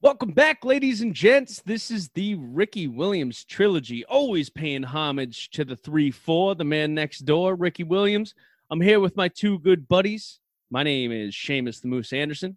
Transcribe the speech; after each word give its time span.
Welcome 0.00 0.30
back, 0.30 0.64
ladies 0.64 1.00
and 1.00 1.12
gents. 1.12 1.60
This 1.60 1.90
is 1.90 2.08
the 2.10 2.36
Ricky 2.36 2.86
Williams 2.86 3.42
trilogy, 3.42 4.04
always 4.04 4.48
paying 4.48 4.84
homage 4.84 5.50
to 5.50 5.64
the 5.64 5.74
3 5.74 6.12
4, 6.12 6.54
the 6.54 6.62
man 6.62 6.94
next 6.94 7.24
door, 7.24 7.56
Ricky 7.56 7.82
Williams. 7.82 8.32
I'm 8.70 8.80
here 8.80 9.00
with 9.00 9.16
my 9.16 9.26
two 9.26 9.58
good 9.58 9.88
buddies. 9.88 10.38
My 10.70 10.84
name 10.84 11.10
is 11.10 11.34
Seamus 11.34 11.80
the 11.80 11.88
Moose 11.88 12.12
Anderson. 12.12 12.56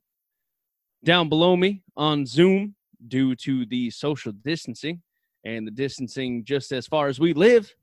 Down 1.04 1.30
below 1.30 1.56
me 1.56 1.82
on 1.98 2.28
Zoom, 2.28 2.76
due 3.08 3.34
to 3.38 3.66
the 3.66 3.90
social 3.90 4.34
distancing 4.34 5.02
and 5.44 5.66
the 5.66 5.72
distancing 5.72 6.46
just 6.46 6.72
as 6.72 6.86
far 6.86 7.08
as 7.08 7.20
we 7.20 7.34
live, 7.34 7.74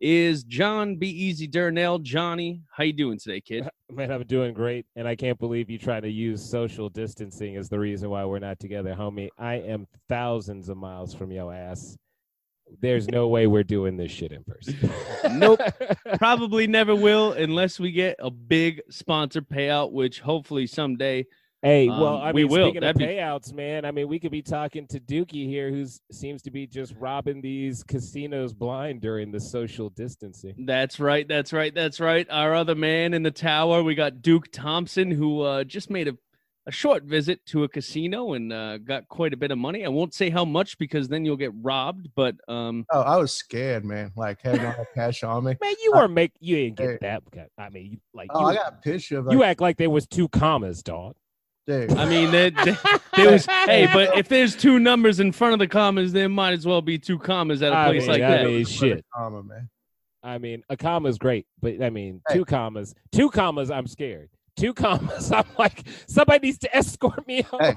is 0.00 0.44
Jon 0.44 0.96
B. 0.96 1.08
Easy 1.08 1.48
Durnell. 1.48 2.02
Johnny, 2.02 2.62
how 2.70 2.84
you 2.84 2.92
doing 2.92 3.18
today, 3.18 3.40
kid? 3.40 3.68
Man, 3.90 4.10
I'm 4.10 4.24
doing 4.24 4.54
great, 4.54 4.86
and 4.96 5.08
I 5.08 5.16
can't 5.16 5.38
believe 5.38 5.70
you 5.70 5.78
try 5.78 6.00
to 6.00 6.10
use 6.10 6.42
social 6.42 6.88
distancing 6.88 7.56
as 7.56 7.68
the 7.68 7.78
reason 7.78 8.10
why 8.10 8.24
we're 8.24 8.38
not 8.38 8.60
together, 8.60 8.94
homie. 8.94 9.28
I 9.38 9.54
am 9.54 9.86
thousands 10.08 10.68
of 10.68 10.76
miles 10.76 11.14
from 11.14 11.32
your 11.32 11.52
ass. 11.52 11.96
There's 12.80 13.08
no 13.08 13.28
way 13.28 13.46
we're 13.46 13.64
doing 13.64 13.96
this 13.96 14.12
shit 14.12 14.32
in 14.32 14.44
person. 14.44 14.76
Nope. 15.38 15.60
Probably 16.18 16.66
never 16.66 16.94
will 16.94 17.32
unless 17.32 17.78
we 17.78 17.92
get 17.92 18.16
a 18.18 18.30
big 18.30 18.80
sponsor 18.88 19.42
payout, 19.42 19.92
which 19.92 20.20
hopefully 20.20 20.66
someday. 20.66 21.26
Hey, 21.62 21.88
well, 21.88 22.16
Um, 22.18 22.20
I 22.22 22.30
we 22.32 22.44
mean, 22.44 22.52
will. 22.52 22.66
speaking 22.66 22.84
of 22.84 22.94
That'd 22.94 22.98
be- 23.00 23.04
payouts, 23.16 23.52
man, 23.52 23.84
I 23.84 23.90
mean, 23.90 24.06
we 24.06 24.20
could 24.20 24.30
be 24.30 24.42
talking 24.42 24.86
to 24.88 25.00
Dookie 25.00 25.46
here, 25.48 25.70
who 25.72 25.86
seems 26.12 26.40
to 26.42 26.52
be 26.52 26.68
just 26.68 26.94
robbing 27.00 27.40
these 27.40 27.82
casinos 27.82 28.52
blind 28.52 29.00
during 29.00 29.32
the 29.32 29.40
social 29.40 29.90
distancing. 29.90 30.54
That's 30.66 31.00
right. 31.00 31.26
That's 31.26 31.52
right. 31.52 31.74
That's 31.74 31.98
right. 31.98 32.28
Our 32.30 32.54
other 32.54 32.76
man 32.76 33.12
in 33.12 33.24
the 33.24 33.32
tower, 33.32 33.82
we 33.82 33.96
got 33.96 34.22
Duke 34.22 34.52
Thompson, 34.52 35.10
who 35.10 35.40
uh, 35.40 35.64
just 35.64 35.90
made 35.90 36.06
a, 36.06 36.16
a 36.68 36.70
short 36.70 37.02
visit 37.02 37.44
to 37.46 37.64
a 37.64 37.68
casino 37.68 38.34
and 38.34 38.52
uh, 38.52 38.78
got 38.78 39.08
quite 39.08 39.32
a 39.32 39.36
bit 39.36 39.50
of 39.50 39.58
money. 39.58 39.84
I 39.84 39.88
won't 39.88 40.14
say 40.14 40.30
how 40.30 40.44
much 40.44 40.78
because 40.78 41.08
then 41.08 41.24
you'll 41.24 41.36
get 41.36 41.50
robbed, 41.60 42.08
but 42.14 42.36
um, 42.46 42.86
Oh, 42.92 43.00
I 43.00 43.16
was 43.16 43.32
scared, 43.32 43.84
man. 43.84 44.12
Like 44.14 44.38
having 44.42 44.64
all 44.64 44.74
that 44.78 44.94
cash 44.94 45.24
on 45.24 45.42
me. 45.42 45.56
Man, 45.60 45.74
you 45.82 45.92
Uh, 45.92 45.96
weren't 45.98 46.12
make 46.12 46.32
you 46.38 46.70
didn't 46.70 46.78
hey. 46.78 46.98
get 47.00 47.22
that. 47.34 47.48
I 47.58 47.68
mean, 47.70 48.00
like 48.14 48.30
Oh, 48.32 48.42
you, 48.42 48.46
I 48.46 48.54
got 48.54 48.74
a 48.74 48.76
picture 48.76 49.18
of 49.18 49.26
like, 49.26 49.32
you 49.34 49.42
act 49.42 49.60
like 49.60 49.76
there 49.76 49.90
was 49.90 50.06
two 50.06 50.28
commas, 50.28 50.84
dog. 50.84 51.16
Dude. 51.68 51.92
I 51.98 52.08
mean, 52.08 52.30
there, 52.30 52.50
there, 52.50 52.78
there 53.16 53.30
was. 53.30 53.44
hey, 53.44 53.86
but 53.92 54.16
if 54.16 54.26
there's 54.26 54.56
two 54.56 54.78
numbers 54.78 55.20
in 55.20 55.32
front 55.32 55.52
of 55.52 55.58
the 55.58 55.66
commas, 55.68 56.14
there 56.14 56.26
might 56.30 56.54
as 56.54 56.64
well 56.64 56.80
be 56.80 56.98
two 56.98 57.18
commas 57.18 57.60
at 57.60 57.72
a 57.74 57.76
I 57.76 57.88
place 57.88 58.02
mean, 58.04 58.10
like 58.10 58.22
I 58.22 58.30
that. 58.38 58.46
mean, 58.46 58.64
shit. 58.64 59.04
comma, 59.14 59.42
man. 59.42 59.68
I 60.22 60.38
mean, 60.38 60.62
a 60.70 60.78
comma 60.78 61.10
is 61.10 61.18
great, 61.18 61.46
but 61.60 61.82
I 61.82 61.90
mean, 61.90 62.22
Hey. 62.26 62.36
two 62.36 62.46
commas, 62.46 62.94
two 63.12 63.28
commas, 63.28 63.70
I'm 63.70 63.86
scared. 63.86 64.30
Two 64.56 64.72
commas, 64.72 65.30
I'm 65.32 65.44
like, 65.58 65.84
somebody 66.08 66.46
needs 66.46 66.58
to 66.60 66.74
escort 66.74 67.26
me 67.26 67.42
home. 67.42 67.60
Hey. 67.60 67.74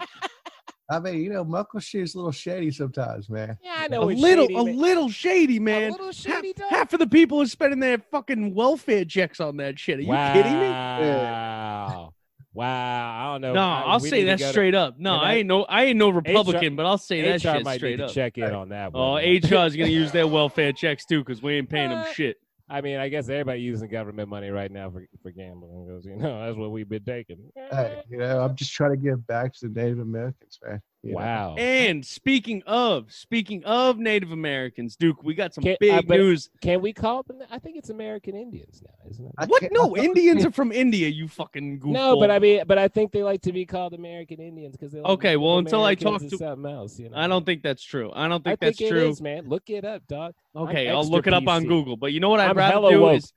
I 0.90 0.98
mean, 1.00 1.20
you 1.22 1.30
know, 1.30 1.44
Muckleshoot's 1.44 2.14
a 2.14 2.16
little 2.18 2.32
shady 2.32 2.70
sometimes, 2.70 3.28
man. 3.28 3.58
Yeah, 3.62 3.74
I 3.76 3.84
a 3.86 3.88
know 3.90 4.08
it's 4.08 4.20
little, 4.20 4.44
shady, 4.46 4.54
a 4.54 4.64
man. 4.64 4.76
little 4.78 5.08
shady, 5.10 5.58
man. 5.58 5.88
A 5.88 5.90
little 5.90 6.06
half, 6.06 6.14
shady, 6.14 6.52
dog. 6.54 6.70
half 6.70 6.92
of 6.94 7.00
the 7.00 7.06
people 7.06 7.42
are 7.42 7.46
spending 7.46 7.80
their 7.80 7.98
fucking 7.98 8.54
welfare 8.54 9.04
checks 9.04 9.40
on 9.40 9.58
that 9.58 9.78
shit. 9.78 9.98
Are 9.98 10.02
you 10.02 10.08
wow. 10.08 10.32
kidding 10.32 10.52
me? 10.52 10.68
Wow. 10.68 12.12
Wow. 12.56 13.28
I 13.28 13.32
don't 13.34 13.40
know. 13.42 13.52
No, 13.52 13.60
I- 13.60 13.82
I'll 13.86 14.00
we 14.00 14.08
say 14.08 14.24
that 14.24 14.38
go 14.38 14.46
to- 14.46 14.50
straight 14.50 14.74
up. 14.74 14.98
No, 14.98 15.14
I 15.14 15.30
I- 15.30 15.34
ain't 15.34 15.46
no, 15.48 15.64
I 15.64 15.84
ain't 15.84 15.98
no 15.98 16.08
Republican, 16.08 16.74
but 16.76 16.86
I'll 16.86 16.98
say 16.98 17.22
that 17.22 17.36
HR 17.44 17.56
shit 17.56 17.64
might 17.64 17.76
straight 17.76 17.98
need 17.98 18.04
up. 18.04 18.08
to 18.08 18.14
check 18.14 18.38
in 18.38 18.52
on 18.52 18.70
that 18.70 18.90
Oh, 18.94 19.12
one. 19.12 19.22
HR 19.22 19.66
is 19.66 19.76
gonna 19.76 19.86
use 19.90 20.10
their 20.12 20.26
welfare 20.38 20.72
checks 20.72 21.04
too, 21.04 21.20
because 21.20 21.42
we 21.42 21.54
ain't 21.54 21.68
paying 21.68 21.90
them 21.90 21.98
Uh, 21.98 22.12
shit. 22.12 22.38
I 22.68 22.80
mean, 22.80 22.96
I 22.98 23.08
guess 23.08 23.28
everybody 23.28 23.60
using 23.60 23.88
government 23.88 24.28
money 24.28 24.48
right 24.50 24.72
now 24.72 24.90
for, 24.90 25.06
for 25.22 25.30
gambling 25.30 25.86
because 25.86 26.04
you 26.04 26.16
know 26.16 26.44
that's 26.44 26.56
what 26.56 26.72
we've 26.72 26.88
been 26.88 27.04
taking. 27.04 27.38
Hey, 27.70 28.02
you 28.08 28.18
know, 28.18 28.40
I'm 28.40 28.56
just 28.56 28.72
trying 28.72 28.90
to 28.90 28.96
give 28.96 29.24
back 29.26 29.52
to 29.58 29.68
the 29.68 29.80
Native 29.80 30.00
Americans, 30.00 30.58
man. 30.66 30.80
You 31.02 31.12
know. 31.12 31.18
Wow. 31.18 31.54
And 31.56 32.04
speaking 32.04 32.62
of, 32.66 33.12
speaking 33.12 33.64
of 33.64 33.98
Native 33.98 34.32
Americans, 34.32 34.96
Duke, 34.96 35.22
we 35.22 35.34
got 35.34 35.54
some 35.54 35.62
Can't- 35.62 35.78
big 35.78 35.90
uh, 35.92 35.96
I 35.98 36.00
bet- 36.00 36.18
news. 36.18 36.50
Can 36.60 36.80
we 36.80 36.92
call 36.92 37.22
them? 37.22 37.38
I 37.50 37.58
think 37.58 37.76
it's 37.76 37.90
American 37.90 38.34
Indians 38.36 38.82
now, 38.84 39.10
isn't 39.10 39.24
it? 39.24 39.32
I 39.38 39.46
What? 39.46 39.62
No, 39.70 39.96
Indians 39.96 40.44
are 40.44 40.50
from 40.50 40.72
India. 40.72 41.08
You 41.08 41.28
fucking 41.28 41.80
goofball. 41.80 41.92
No, 41.92 42.18
but 42.18 42.30
I 42.30 42.38
mean, 42.38 42.62
but 42.66 42.78
I 42.78 42.88
think 42.88 43.12
they 43.12 43.22
like 43.22 43.42
to 43.42 43.52
be 43.52 43.64
called 43.66 43.94
American 43.94 44.40
Indians 44.40 44.76
because 44.76 44.92
they 44.92 45.00
like 45.00 45.10
Okay, 45.12 45.28
Native 45.28 45.40
well, 45.42 45.58
until 45.58 45.80
I 45.84 45.92
Americans 45.92 46.10
talk 46.12 46.22
is 46.22 46.30
to- 46.32 46.38
something 46.38 46.70
else. 46.72 46.98
You 46.98 47.10
know, 47.10 47.16
I 47.16 47.26
don't 47.28 47.46
think 47.46 47.62
that's 47.62 47.82
true. 47.84 48.10
I 48.14 48.26
don't 48.28 48.46
I 48.46 48.50
think 48.50 48.60
that's 48.60 48.78
think 48.78 48.90
true. 48.90 49.08
is, 49.08 49.20
man. 49.22 49.48
Look 49.48 49.70
it 49.70 49.84
up, 49.84 50.06
dog. 50.08 50.34
Okay, 50.56 50.88
I'm 50.88 50.94
I'll 50.94 51.00
extra 51.00 51.16
look 51.16 51.26
it 51.26 51.34
up 51.34 51.46
on 51.46 51.64
Google. 51.64 51.96
But 51.96 52.12
you 52.12 52.20
know 52.20 52.30
what 52.30 52.40
I'd 52.40 52.50
I'm 52.50 52.56
rather 52.56 52.72
hella 52.72 52.90
do 52.90 53.00
woke. 53.02 53.16
is 53.18 53.32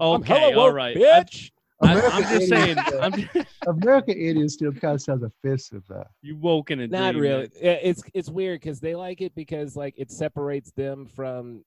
I'm 0.00 0.20
okay, 0.22 0.38
hella 0.40 0.56
all 0.58 0.66
woke, 0.68 0.74
right. 0.74 0.96
bitch. 0.96 1.46
I, 1.46 1.61
American 1.82 2.12
am 2.24 2.38
just 2.38 2.48
saying, 2.48 2.78
I'm 3.00 3.12
just, 3.12 3.48
American 3.66 4.16
Indian 4.16 4.48
still 4.48 4.72
kind 4.72 4.94
of 4.94 5.02
sounds 5.02 5.22
offensive, 5.22 5.82
though. 5.88 6.04
you 6.22 6.36
woke 6.36 6.70
in 6.70 6.80
a 6.80 6.86
Not 6.86 7.12
dream, 7.12 7.22
really. 7.22 7.50
man. 7.62 7.78
It's 7.82 8.02
it's 8.14 8.28
weird 8.30 8.60
because 8.60 8.80
they 8.80 8.94
like 8.94 9.20
it 9.20 9.34
because 9.34 9.76
like 9.76 9.94
it 9.96 10.10
separates 10.10 10.70
them 10.72 11.06
from 11.06 11.64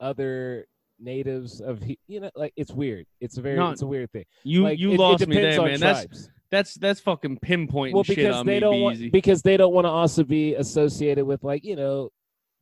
other 0.00 0.66
natives 0.98 1.60
of 1.60 1.82
you 2.06 2.20
know 2.20 2.30
like 2.34 2.52
it's 2.56 2.72
weird. 2.72 3.06
It's 3.20 3.38
a 3.38 3.42
very 3.42 3.56
No, 3.56 3.70
it's 3.70 3.82
a 3.82 3.86
weird 3.86 4.10
thing. 4.12 4.24
You 4.44 4.62
Like, 4.64 4.78
you 4.78 4.90
it- 4.90 4.94
it 4.94 5.00
lost 5.00 5.26
me 5.26 5.36
depends 5.36 5.56
there, 5.56 5.66
man. 5.66 5.80
That's 5.80 6.00
tribes. 6.00 6.30
that's 6.50 6.74
that's 6.74 7.00
fucking 7.00 7.38
pinpointing 7.38 7.94
well 7.94 8.04
shit 8.04 8.16
because 8.16 8.36
on 8.36 8.46
they 8.46 8.54
me, 8.54 8.60
don't 8.60 8.74
be 8.76 8.82
want 8.82 8.96
easy. 8.96 9.10
because 9.10 9.42
they 9.42 9.56
don't 9.56 9.72
want 9.74 9.84
to 9.84 9.90
also 9.90 10.22
be 10.24 10.54
associated 10.54 11.24
with 11.24 11.42
like 11.44 11.64
you 11.64 11.76
know 11.76 12.10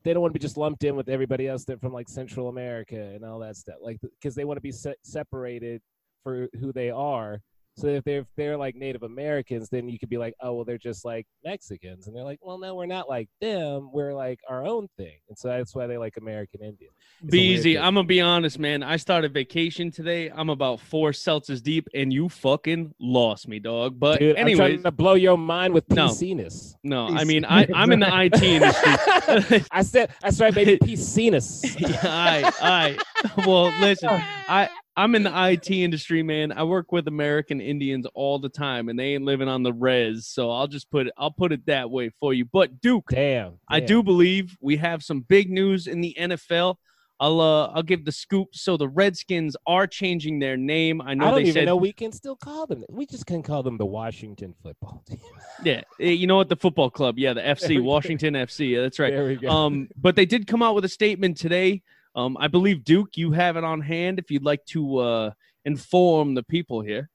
they 0.02 0.14
don't 0.14 0.22
want 0.22 0.32
to 0.32 0.38
be 0.38 0.42
just 0.42 0.56
lumped 0.56 0.84
in 0.84 0.96
with 0.96 1.10
everybody 1.10 1.46
else 1.46 1.64
that 1.66 1.78
from 1.80 1.92
like 1.92 2.08
Central 2.08 2.48
America 2.48 2.96
and 2.96 3.22
all 3.24 3.38
that 3.40 3.56
stuff 3.56 3.76
like 3.82 3.98
because 4.00 4.34
they 4.34 4.44
want 4.44 4.56
to 4.56 4.62
be 4.62 4.72
se- 4.72 4.94
separated 5.02 5.82
for 6.22 6.48
who 6.60 6.72
they 6.72 6.90
are. 6.90 7.40
So 7.76 7.86
if 7.86 8.04
they're 8.04 8.20
if 8.20 8.26
they're 8.36 8.56
like 8.58 8.74
Native 8.74 9.04
Americans, 9.04 9.70
then 9.70 9.88
you 9.88 9.98
could 9.98 10.10
be 10.10 10.18
like, 10.18 10.34
oh 10.42 10.52
well, 10.54 10.64
they're 10.66 10.76
just 10.76 11.02
like 11.04 11.26
Mexicans, 11.44 12.08
and 12.08 12.14
they're 12.16 12.24
like, 12.24 12.40
well, 12.42 12.58
no, 12.58 12.74
we're 12.74 12.84
not 12.84 13.08
like 13.08 13.28
them. 13.40 13.90
We're 13.92 14.12
like 14.12 14.38
our 14.48 14.66
own 14.66 14.88
thing, 14.98 15.14
and 15.28 15.38
so 15.38 15.48
that's 15.48 15.74
why 15.74 15.86
they 15.86 15.96
like 15.96 16.16
American 16.18 16.60
Indian. 16.62 16.90
It's 17.22 17.28
a 17.28 17.30
Be 17.30 17.40
easy. 17.40 17.74
thing. 17.74 17.82
I'm 17.82 17.94
gonna 17.94 18.06
be 18.06 18.20
honest, 18.20 18.58
man. 18.58 18.82
I 18.82 18.96
started 18.96 19.32
vacation 19.32 19.90
today. 19.90 20.30
I'm 20.34 20.50
about 20.50 20.80
four 20.80 21.12
seltzers 21.12 21.62
deep, 21.62 21.88
and 21.94 22.12
you 22.12 22.28
fucking 22.28 22.92
lost 23.00 23.48
me, 23.48 23.60
dog. 23.60 23.98
But 23.98 24.18
Dude, 24.18 24.36
I'm 24.36 24.54
trying 24.56 24.82
to 24.82 24.90
blow 24.90 25.14
your 25.14 25.38
mind 25.38 25.72
with 25.72 25.88
No. 25.90 26.08
PC-ness. 26.08 26.74
no, 26.82 27.06
I 27.06 27.24
mean, 27.24 27.46
I, 27.46 27.66
I'm 27.72 27.92
in 27.92 28.00
the 28.00 28.20
IT 28.24 28.42
industry. 28.42 29.64
I 29.70 29.82
said, 29.82 30.10
I 30.22 30.30
started 30.30 30.54
baby 30.56 30.76
PC-ness. 30.76 31.76
yeah, 31.80 31.98
I, 32.04 32.52
I. 32.60 33.42
Well, 33.46 33.72
listen, 33.80 34.08
I, 34.10 34.68
I'm 35.00 35.14
in 35.14 35.22
the 35.22 35.32
IT 35.50 35.70
industry, 35.70 36.22
man. 36.22 36.52
I 36.52 36.62
work 36.64 36.92
with 36.92 37.08
American 37.08 37.58
Indians 37.58 38.06
all 38.12 38.38
the 38.38 38.50
time, 38.50 38.90
and 38.90 38.98
they 38.98 39.14
ain't 39.14 39.24
living 39.24 39.48
on 39.48 39.62
the 39.62 39.72
res. 39.72 40.26
So 40.26 40.50
I'll 40.50 40.66
just 40.66 40.90
put 40.90 41.06
it. 41.06 41.14
I'll 41.16 41.30
put 41.30 41.52
it 41.52 41.64
that 41.66 41.90
way 41.90 42.10
for 42.20 42.34
you. 42.34 42.44
But 42.44 42.82
Duke, 42.82 43.08
Damn, 43.10 43.54
I 43.66 43.80
do 43.80 44.02
believe 44.02 44.58
we 44.60 44.76
have 44.76 45.02
some 45.02 45.20
big 45.22 45.50
news 45.50 45.86
in 45.86 46.02
the 46.02 46.14
NFL. 46.20 46.76
I'll 47.18 47.40
uh, 47.40 47.68
I'll 47.68 47.82
give 47.82 48.04
the 48.04 48.12
scoop. 48.12 48.48
So 48.52 48.76
the 48.76 48.88
Redskins 48.88 49.56
are 49.66 49.86
changing 49.86 50.38
their 50.38 50.58
name. 50.58 51.00
I 51.00 51.14
know 51.14 51.28
I 51.28 51.30
don't 51.30 51.40
even 51.40 51.52
said 51.54 51.64
know 51.64 51.76
we 51.76 51.92
can 51.94 52.12
still 52.12 52.36
call 52.36 52.66
them. 52.66 52.84
We 52.90 53.06
just 53.06 53.24
can 53.24 53.42
call 53.42 53.62
them 53.62 53.78
the 53.78 53.86
Washington 53.86 54.54
Football 54.62 55.02
Team. 55.08 55.20
yeah. 55.64 55.80
eh, 55.98 56.10
You 56.10 56.26
know 56.26 56.36
what? 56.36 56.50
The 56.50 56.56
football 56.56 56.90
club. 56.90 57.18
Yeah, 57.18 57.32
the 57.32 57.40
FC 57.42 57.76
go. 57.78 57.84
Washington 57.84 58.34
FC. 58.34 58.70
Yeah, 58.70 58.82
that's 58.82 58.98
right. 58.98 59.12
There 59.14 59.24
we 59.26 59.36
go. 59.36 59.48
Um, 59.48 59.88
but 59.96 60.14
they 60.14 60.26
did 60.26 60.46
come 60.46 60.62
out 60.62 60.74
with 60.74 60.84
a 60.84 60.90
statement 60.90 61.38
today. 61.38 61.82
Um, 62.14 62.36
I 62.40 62.48
believe 62.48 62.84
Duke, 62.84 63.16
you 63.16 63.32
have 63.32 63.56
it 63.56 63.64
on 63.64 63.80
hand 63.80 64.18
if 64.18 64.30
you'd 64.30 64.44
like 64.44 64.64
to 64.66 64.98
uh 64.98 65.30
inform 65.64 66.34
the 66.34 66.42
people 66.42 66.80
here. 66.80 67.10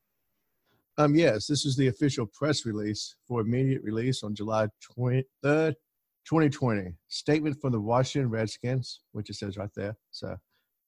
Um, 0.97 1.15
yes, 1.15 1.47
this 1.47 1.65
is 1.65 1.75
the 1.75 1.87
official 1.87 2.25
press 2.25 2.65
release 2.65 3.15
for 3.27 3.41
immediate 3.41 3.83
release 3.83 4.23
on 4.23 4.33
July 4.33 4.69
23rd, 4.97 5.73
2020. 6.25 6.95
Statement 7.09 7.59
from 7.59 7.73
the 7.73 7.81
Washington 7.81 8.29
Redskins, 8.29 9.01
which 9.11 9.29
it 9.29 9.35
says 9.35 9.57
right 9.57 9.69
there. 9.75 9.97
So, 10.11 10.37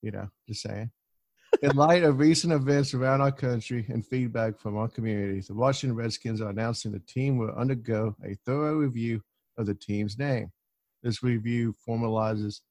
you 0.01 0.11
know, 0.11 0.29
just 0.47 0.61
saying. 0.61 0.91
In 1.61 1.75
light 1.75 2.03
of 2.03 2.19
recent 2.19 2.53
events 2.53 2.93
around 2.93 3.21
our 3.21 3.31
country 3.31 3.85
and 3.89 4.05
feedback 4.05 4.57
from 4.57 4.77
our 4.77 4.87
communities, 4.87 5.47
the 5.47 5.53
Washington 5.53 5.97
Redskins 5.97 6.39
are 6.41 6.49
announcing 6.49 6.91
the 6.91 6.99
team 6.99 7.37
will 7.37 7.51
undergo 7.51 8.15
a 8.23 8.35
thorough 8.45 8.75
review 8.75 9.21
of 9.57 9.65
the 9.65 9.73
team's 9.75 10.17
name. 10.17 10.51
This 11.03 11.21
review 11.21 11.75
formalizes 11.87 12.61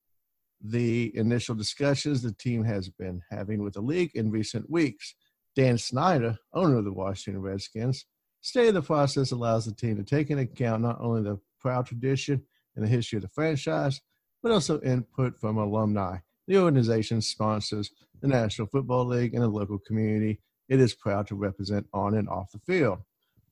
the 0.63 1.17
initial 1.17 1.55
discussions 1.55 2.23
the 2.23 2.33
team 2.33 2.65
has 2.65 2.89
been 2.89 3.23
having 3.31 3.63
with 3.63 3.75
the 3.75 3.81
league 3.81 4.11
in 4.15 4.31
recent 4.31 4.69
weeks. 4.71 5.15
Dan 5.55 5.79
Snyder, 5.79 6.39
owner 6.53 6.79
of 6.79 6.85
the 6.85 6.93
Washington 6.93 7.43
Redskins, 7.43 8.05
stated 8.41 8.75
the 8.75 8.83
process 8.83 9.33
allows 9.33 9.65
the 9.65 9.75
team 9.75 9.97
to 9.97 10.03
take 10.03 10.31
into 10.31 10.45
account 10.45 10.83
not 10.83 11.01
only 11.01 11.23
the 11.23 11.39
proud 11.61 11.87
tradition 11.87 12.43
and 12.75 12.85
the 12.85 12.89
history 12.89 13.17
of 13.17 13.23
the 13.23 13.29
franchise, 13.29 14.01
but 14.43 14.53
also 14.53 14.81
input 14.83 15.39
from 15.39 15.57
alumni. 15.57 16.19
The 16.47 16.59
organization 16.59 17.21
sponsors 17.21 17.91
the 18.21 18.29
National 18.29 18.69
Football 18.69 19.07
League 19.07 19.35
and 19.35 19.43
the 19.43 19.49
local 19.49 19.79
community 19.79 20.41
it 20.69 20.81
is 20.81 20.95
proud 20.95 21.27
to 21.29 21.37
represent 21.37 21.87
on 21.93 22.15
and 22.15 22.29
off 22.29 22.51
the 22.51 22.59
field. 22.59 22.99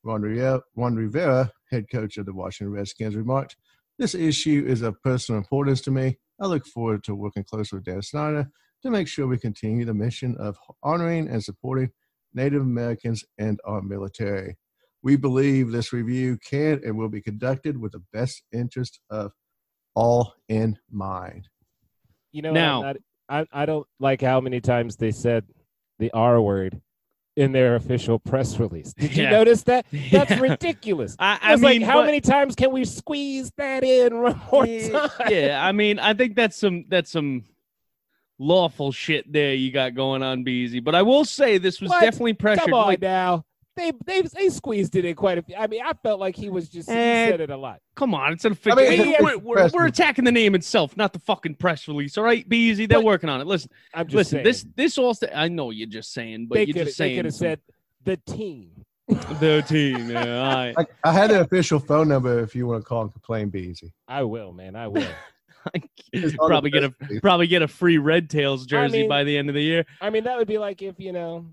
Ron 0.03 0.23
Rivera, 0.23 1.51
head 1.71 1.87
coach 1.91 2.17
of 2.19 2.27
the 2.27 2.35
Washington 2.35 2.73
Redskins, 2.73 3.17
remarked, 3.17 3.56
This 3.99 4.15
issue 4.15 4.65
is 4.67 4.83
of 4.83 5.01
personal 5.03 5.39
importance 5.39 5.81
to 5.83 5.91
me. 5.91 6.19
I 6.40 6.46
look 6.46 6.66
forward 6.66 7.04
to 7.04 7.14
working 7.14 7.44
closely 7.44 7.76
with 7.76 7.84
Dan 7.84 8.02
Snyder 8.02 8.48
to 8.82 8.90
make 8.90 9.08
sure 9.08 9.26
we 9.26 9.38
continue 9.38 9.84
the 9.84 9.94
mission 9.94 10.36
of 10.38 10.56
honoring 10.82 11.28
and 11.28 11.42
supporting 11.42 11.90
Native 12.34 12.62
Americans 12.62 13.25
and 13.38 13.60
our 13.64 13.81
military. 13.81 14.56
We 15.02 15.16
believe 15.16 15.70
this 15.70 15.92
review 15.92 16.38
can 16.38 16.81
and 16.84 16.96
will 16.96 17.08
be 17.08 17.20
conducted 17.22 17.76
with 17.81 17.92
the 17.92 18.02
best 18.12 18.42
interest 18.52 19.00
of 19.10 19.32
all 19.94 20.34
in 20.48 20.76
mind. 20.90 21.48
You 22.32 22.42
know, 22.42 22.52
Now- 22.52 22.78
I'm 22.78 22.82
not, 22.82 22.96
I 23.28 23.62
I 23.62 23.66
don't 23.66 23.86
like 24.00 24.20
how 24.20 24.40
many 24.40 24.60
times 24.60 24.96
they 24.96 25.10
said 25.12 25.44
the 25.98 26.10
R 26.12 26.40
word 26.42 26.82
in 27.36 27.52
their 27.52 27.75
official 27.75 28.19
press 28.19 28.58
release. 28.60 28.92
Did 28.94 29.16
you 29.16 29.25
Yeah. 29.25 29.31
notice 29.31 29.62
that? 29.64 29.86
That's 30.12 30.31
Yeah. 30.31 30.40
ridiculous. 30.40 31.16
I, 31.19 31.38
I 31.42 31.48
I 31.48 31.52
was 31.52 31.60
mean, 31.62 31.81
like, 31.82 31.90
how 31.90 32.00
but- 32.00 32.06
many 32.06 32.20
times 32.20 32.54
can 32.54 32.70
we 32.72 32.84
squeeze 32.84 33.50
that 33.56 33.82
in 33.82 34.20
one 34.22 34.40
more 34.52 34.66
Yeah, 34.66 34.88
time? 35.08 35.10
yeah, 35.31 35.66
I 35.66 35.72
mean, 35.72 35.98
I 35.98 36.14
think 36.14 36.36
that's 36.36 36.56
some 36.56 36.84
that's 36.88 37.10
some 37.10 37.44
lawful 38.38 38.92
shit 38.92 39.31
there 39.32 39.54
you 39.54 39.70
got 39.72 39.94
going 39.94 40.22
on, 40.22 40.44
Beezy. 40.44 40.81
But 40.81 40.94
I 40.94 41.02
will 41.02 41.25
say 41.25 41.58
this 41.58 41.81
was 41.81 41.90
What? 41.90 42.00
definitely 42.02 42.34
pressured. 42.34 42.64
Come 42.64 42.75
on 42.75 42.86
Like, 42.86 43.00
now. 43.00 43.44
They, 43.76 43.93
they 44.06 44.23
they 44.23 44.49
squeezed 44.50 44.94
it 44.94 45.05
in 45.05 45.17
quite 45.17 45.38
a 45.38 45.43
few. 45.43 45.56
I 45.56 45.67
mean, 45.67 45.82
I 45.85 45.93
felt 45.94 46.21
like 46.21 46.37
he 46.37 46.49
was 46.49 46.69
just 46.69 46.88
he 46.88 46.94
Eh, 46.94 47.29
said 47.31 47.41
it 47.41 47.50
a 47.50 47.56
lot. 47.56 47.81
come 47.97 48.15
on, 48.15 48.32
it's 48.32 48.44
a 48.44 48.49
I 48.49 48.50
mean, 48.50 48.56
fiction. 48.56 49.09
it's 49.09 49.21
a 49.21 49.25
we're, 49.25 49.38
we're, 49.38 49.69
we're 49.73 49.87
attacking 49.87 50.25
the 50.25 50.31
name 50.32 50.55
itself, 50.55 50.97
not 50.97 51.12
the 51.12 51.19
fucking 51.19 51.56
press 51.56 51.88
release. 51.88 52.17
All 52.17 52.23
right, 52.25 52.49
Beezy, 52.49 52.87
they're 52.87 52.99
But- 52.99 53.05
working 53.05 53.29
on 53.29 53.41
it. 53.41 53.47
Listen, 53.49 53.71
I'm 53.93 54.06
just 54.06 54.15
listen. 54.15 54.37
saying. 54.37 54.44
This 54.44 54.67
this 54.76 54.99
all. 54.99 55.12
st- 55.15 55.32
I 55.35 55.49
know 55.49 55.71
you're 55.71 55.88
just 55.88 56.12
saying, 56.12 56.47
but 56.47 56.55
they 56.56 56.65
you're 56.67 56.75
could 56.75 56.87
just 56.87 56.99
they 56.99 57.17
could 57.17 57.25
have 57.25 57.35
said 57.35 57.61
the 58.05 58.17
team. 58.19 58.71
the 59.09 59.65
team. 59.67 60.09
Yeah, 60.11 60.38
all 60.49 60.55
right. 60.55 60.75
I, 60.79 60.87
I 61.11 61.12
had 61.12 61.31
the 61.31 61.41
official 61.41 61.79
phone 61.81 62.09
number 62.09 62.38
if 62.41 62.55
you 62.55 62.67
want 62.69 62.82
to 62.82 62.88
call 62.88 63.03
and 63.03 63.12
complain, 63.12 63.49
be 63.49 63.62
easy. 63.62 63.93
I 64.09 64.23
will, 64.23 64.53
man. 64.53 64.77
I 64.77 64.87
will. 64.88 65.05
It's 66.12 66.37
on 66.38 66.49
probably 66.49 66.69
get 66.70 66.85
a 66.85 66.94
probably 67.23 67.47
get 67.47 67.62
a 67.62 67.69
free 67.69 67.97
Red 67.97 68.29
Tails 68.31 68.67
jersey 68.67 69.00
mean- 69.00 69.09
by 69.09 69.25
the 69.25 69.37
end 69.37 69.49
of 69.49 69.55
the 69.55 69.62
year. 69.62 69.85
I 70.00 70.11
mean, 70.11 70.25
that 70.25 70.37
would 70.37 70.47
be 70.47 70.59
like 70.59 70.82
if 70.82 71.00
you 71.00 71.11
know 71.12 71.47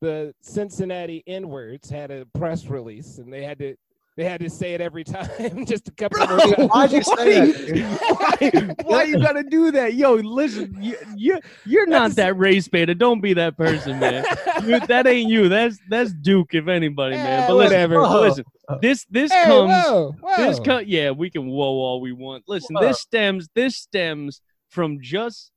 the 0.00 0.34
Cincinnati 0.40 1.22
N 1.26 1.48
words 1.48 1.88
had 1.90 2.10
a 2.10 2.26
press 2.38 2.66
release 2.66 3.18
and 3.18 3.32
they 3.32 3.42
had 3.44 3.58
to 3.60 3.76
they 4.16 4.24
had 4.24 4.40
to 4.40 4.48
say 4.48 4.72
it 4.72 4.80
every 4.80 5.04
time, 5.16 5.66
just 5.66 5.88
a 5.88 5.90
couple 5.90 6.26
Bro, 6.26 6.36
more 6.36 6.54
times. 6.56 6.70
Why'd 6.70 6.92
you 6.92 7.02
say 7.02 7.50
that? 7.52 8.76
Why, 8.80 8.84
why 8.84 9.02
you 9.04 9.20
gotta 9.20 9.42
do 9.42 9.70
that? 9.72 9.92
Yo, 9.94 10.14
listen, 10.14 10.74
you, 10.80 10.96
you 11.14 11.38
you're 11.66 11.86
not 11.86 12.10
That's- 12.12 12.14
that 12.16 12.38
race 12.38 12.66
baiter. 12.66 12.94
Don't 12.94 13.20
be 13.20 13.34
that 13.34 13.56
person, 13.56 13.98
man. 14.00 14.24
You, 14.64 14.80
that 14.80 15.06
ain't 15.06 15.28
you. 15.30 15.50
That's 15.50 15.78
that's 15.90 16.12
Duke, 16.14 16.54
if 16.54 16.66
anybody, 16.66 17.14
man. 17.16 17.42
Eh, 17.42 17.46
But 17.46 17.56
whatever. 17.56 18.00
but 18.00 18.20
listen, 18.22 18.44
this 18.80 19.04
this 19.10 19.30
Hey, 19.30 19.44
comes 19.44 19.70
whoa, 19.70 20.14
this 20.38 20.58
whoa. 20.58 20.64
co- 20.64 20.78
yeah, 20.78 21.10
we 21.10 21.28
can 21.30 21.46
whoa 21.46 21.66
all 21.66 22.00
we 22.00 22.12
want. 22.12 22.44
Listen, 22.48 22.74
Whoa. 22.76 22.86
this 22.88 23.00
stems 23.00 23.48
this 23.54 23.76
stems 23.76 24.40
from 24.70 24.98
just 25.02 25.52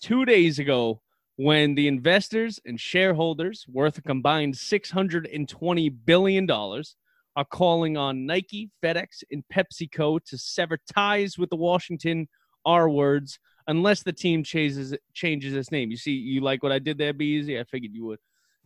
two 0.00 0.24
days 0.26 0.58
ago 0.58 1.00
when 1.36 1.74
the 1.74 1.88
investors 1.88 2.60
and 2.64 2.78
shareholders 2.78 3.64
worth 3.68 3.98
a 3.98 4.02
combined 4.02 4.56
six 4.56 4.90
hundred 4.90 5.26
and 5.26 5.48
twenty 5.48 5.88
billion 5.88 6.46
dollars 6.46 6.96
are 7.36 7.44
calling 7.44 7.96
on 7.96 8.26
Nike, 8.26 8.70
FedEx, 8.82 9.22
and 9.30 9.42
PepsiCo 9.52 10.22
to 10.24 10.36
sever 10.36 10.78
ties 10.92 11.38
with 11.38 11.50
the 11.50 11.56
Washington 11.56 12.28
R 12.64 12.88
words 12.88 13.38
unless 13.66 14.02
the 14.02 14.12
team 14.12 14.44
changes 14.44 14.94
changes 15.14 15.54
its 15.54 15.70
name. 15.70 15.90
You 15.90 15.96
see, 15.96 16.12
you 16.12 16.40
like 16.40 16.62
what 16.62 16.72
I 16.72 16.78
did 16.78 16.98
there, 16.98 17.12
Be 17.12 17.26
easy. 17.26 17.58
I 17.58 17.64
figured 17.64 17.92
you 17.94 18.04
would. 18.06 18.18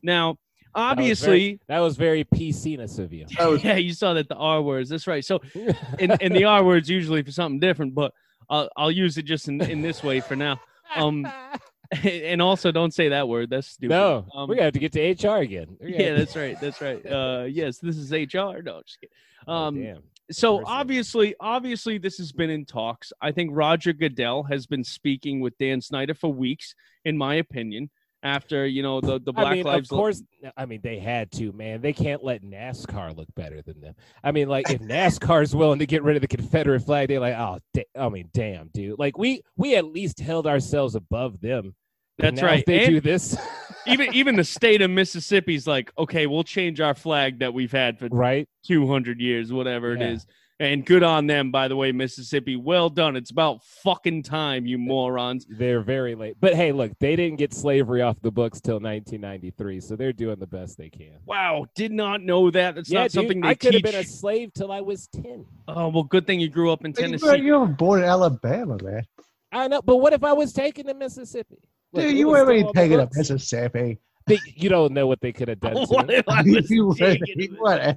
Now, 0.02 0.30
was 0.30 0.36
obviously, 0.74 1.60
That 1.68 1.78
was 1.80 1.96
very 1.96 2.24
PC-ness 2.24 2.98
of 2.98 3.12
you. 3.12 3.26
Was- 3.38 3.64
yeah, 3.64 3.76
you 3.76 3.92
saw 3.92 4.14
that 4.14 4.28
the 4.28 4.36
R 4.36 4.60
words. 4.62 4.90
That's 4.90 5.06
right. 5.06 5.24
So 5.24 5.40
and, 5.98 6.20
and 6.20 6.34
the 6.34 6.44
R 6.44 6.64
word's 6.64 6.90
usually 6.90 7.22
for 7.22 7.32
something 7.32 7.60
different, 7.60 7.94
but 7.94 8.12
I'll, 8.50 8.68
I'll 8.76 8.90
use 8.90 9.16
it 9.18 9.24
just 9.24 9.48
in, 9.48 9.60
in 9.62 9.82
this 9.82 10.02
way 10.02 10.20
for 10.20 10.36
now. 10.36 10.60
Um, 10.94 11.26
and 12.04 12.40
also, 12.42 12.72
don't 12.72 12.92
say 12.94 13.08
that 13.10 13.28
word. 13.28 13.50
That's 13.50 13.68
stupid. 13.68 13.90
no, 13.94 14.26
Um, 14.34 14.48
we're 14.48 14.56
gonna 14.56 14.64
have 14.64 14.72
to 14.74 14.78
get 14.78 14.92
to 14.92 15.00
HR 15.28 15.38
again. 15.38 15.76
Yeah, 15.80 16.14
that's 16.18 16.36
right. 16.36 16.60
That's 16.60 16.80
right. 16.80 17.04
Uh, 17.04 17.44
yes, 17.48 17.78
this 17.78 17.96
is 17.96 18.10
HR. 18.12 18.60
No, 18.62 18.82
just 18.86 19.00
kidding. 19.00 19.14
Oh, 19.46 19.52
Um, 19.54 19.82
damn. 19.82 20.02
so 20.30 20.62
obviously, 20.66 21.34
obviously, 21.40 21.98
this 21.98 22.18
has 22.18 22.32
been 22.32 22.50
in 22.50 22.64
talks. 22.64 23.12
I 23.20 23.30
think 23.32 23.50
Roger 23.52 23.92
Goodell 23.92 24.42
has 24.44 24.66
been 24.66 24.84
speaking 24.84 25.40
with 25.40 25.56
Dan 25.58 25.80
Snyder 25.80 26.14
for 26.14 26.32
weeks, 26.32 26.74
in 27.04 27.16
my 27.16 27.36
opinion. 27.36 27.90
After 28.22 28.66
you 28.66 28.82
know 28.82 29.00
the 29.00 29.20
the 29.20 29.32
Black 29.32 29.46
I 29.46 29.54
mean, 29.54 29.64
Lives 29.64 29.90
of 29.90 29.96
course. 29.96 30.22
I 30.56 30.66
mean, 30.66 30.80
they 30.82 30.98
had 30.98 31.30
to, 31.32 31.52
man. 31.52 31.80
They 31.80 31.92
can't 31.92 32.24
let 32.24 32.42
NASCAR 32.42 33.16
look 33.16 33.28
better 33.36 33.62
than 33.62 33.80
them. 33.80 33.94
I 34.24 34.32
mean, 34.32 34.48
like 34.48 34.68
if 34.70 34.80
NASCAR's 34.80 35.54
willing 35.54 35.78
to 35.78 35.86
get 35.86 36.02
rid 36.02 36.16
of 36.16 36.22
the 36.22 36.28
Confederate 36.28 36.80
flag, 36.80 37.08
they're 37.08 37.20
like, 37.20 37.36
oh, 37.36 37.58
da- 37.74 37.84
I 37.94 38.08
mean, 38.08 38.28
damn, 38.32 38.68
dude. 38.68 38.98
Like 38.98 39.16
we 39.18 39.42
we 39.56 39.76
at 39.76 39.84
least 39.84 40.18
held 40.18 40.46
ourselves 40.46 40.94
above 40.94 41.40
them. 41.40 41.74
That's 42.18 42.40
right. 42.42 42.60
If 42.60 42.64
they 42.64 42.84
And- 42.86 42.94
do 42.94 43.00
this, 43.00 43.36
even 43.86 44.12
even 44.14 44.34
the 44.36 44.44
state 44.44 44.80
of 44.82 44.90
Mississippi's 44.90 45.66
like, 45.66 45.92
okay, 45.98 46.26
we'll 46.26 46.42
change 46.42 46.80
our 46.80 46.94
flag 46.94 47.40
that 47.40 47.52
we've 47.54 47.70
had 47.72 47.98
for 47.98 48.08
right? 48.10 48.48
200 48.64 49.20
years, 49.20 49.52
whatever 49.52 49.92
it 49.92 50.00
Yeah. 50.00 50.08
is. 50.12 50.26
And 50.58 50.86
good 50.86 51.02
on 51.02 51.26
them, 51.26 51.50
by 51.50 51.68
the 51.68 51.76
way, 51.76 51.92
Mississippi. 51.92 52.56
Well 52.56 52.88
done. 52.88 53.14
It's 53.14 53.30
about 53.30 53.62
fucking 53.82 54.22
time, 54.22 54.64
you 54.64 54.78
morons. 54.78 55.44
They're 55.50 55.82
very 55.82 56.14
late. 56.14 56.36
But 56.40 56.54
hey, 56.54 56.72
look, 56.72 56.92
they 56.98 57.14
didn't 57.14 57.36
get 57.36 57.52
slavery 57.52 58.00
off 58.00 58.18
the 58.22 58.30
books 58.30 58.62
till 58.62 58.76
1993, 58.76 59.80
so 59.80 59.96
they're 59.96 60.14
doing 60.14 60.38
the 60.38 60.46
best 60.46 60.78
they 60.78 60.88
can. 60.88 61.18
Wow, 61.26 61.66
did 61.74 61.92
not 61.92 62.22
know 62.22 62.50
that. 62.50 62.78
It's 62.78 62.88
yeah, 62.90 63.00
not 63.00 63.04
dude, 63.10 63.12
something 63.12 63.40
they 63.42 63.48
I 63.48 63.54
could 63.54 63.74
have 63.74 63.82
been 63.82 63.96
a 63.96 64.04
slave 64.04 64.50
till 64.54 64.72
I 64.72 64.80
was 64.80 65.08
10. 65.08 65.44
Oh 65.68 65.88
well, 65.88 66.04
good 66.04 66.26
thing 66.26 66.40
you 66.40 66.48
grew 66.48 66.72
up 66.72 66.86
in 66.86 66.94
You 66.96 67.02
were, 67.02 67.18
Tennessee. 67.18 67.44
you 67.44 67.58
were 67.58 67.66
born 67.66 67.98
in 68.02 68.06
Alabama, 68.08 68.78
man. 68.82 69.04
I 69.52 69.68
know, 69.68 69.82
but 69.82 69.96
what 69.98 70.14
if 70.14 70.24
I 70.24 70.32
was 70.32 70.54
taken 70.54 70.86
to 70.86 70.94
Mississippi? 70.94 71.58
Look, 71.92 72.02
Dude, 72.04 72.16
you 72.16 72.28
was 72.28 72.32
weren't 72.32 72.46
still 72.46 72.48
really 72.54 72.62
on 72.62 72.66
the 72.68 72.72
taking 72.80 73.00
up 73.00 73.08
books. 73.10 73.18
Mississippi. 73.18 73.98
They- 74.26 74.40
you 74.56 74.68
don't 74.68 74.92
know 74.92 75.06
what 75.06 75.20
they 75.20 75.32
could 75.32 75.46
have 75.48 75.60
done 75.60 75.74
to 75.76 75.86
What 75.86 76.10
if 76.10 76.28
I 76.28 76.42
was 76.46 76.68
You 76.70 76.92
taken 76.98 77.26
to 77.26 77.96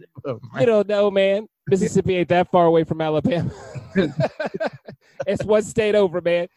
You 0.60 0.66
don't 0.66 0.88
know, 0.88 1.10
man. 1.10 1.48
Mississippi 1.70 2.18
ain't 2.18 2.30
that 2.30 2.50
far 2.52 2.66
away 2.66 2.84
from 2.84 3.02
Alabama. 3.02 3.52
it's 5.28 5.44
one 5.44 5.64
state 5.64 5.96
over, 5.96 6.22
man. 6.22 6.48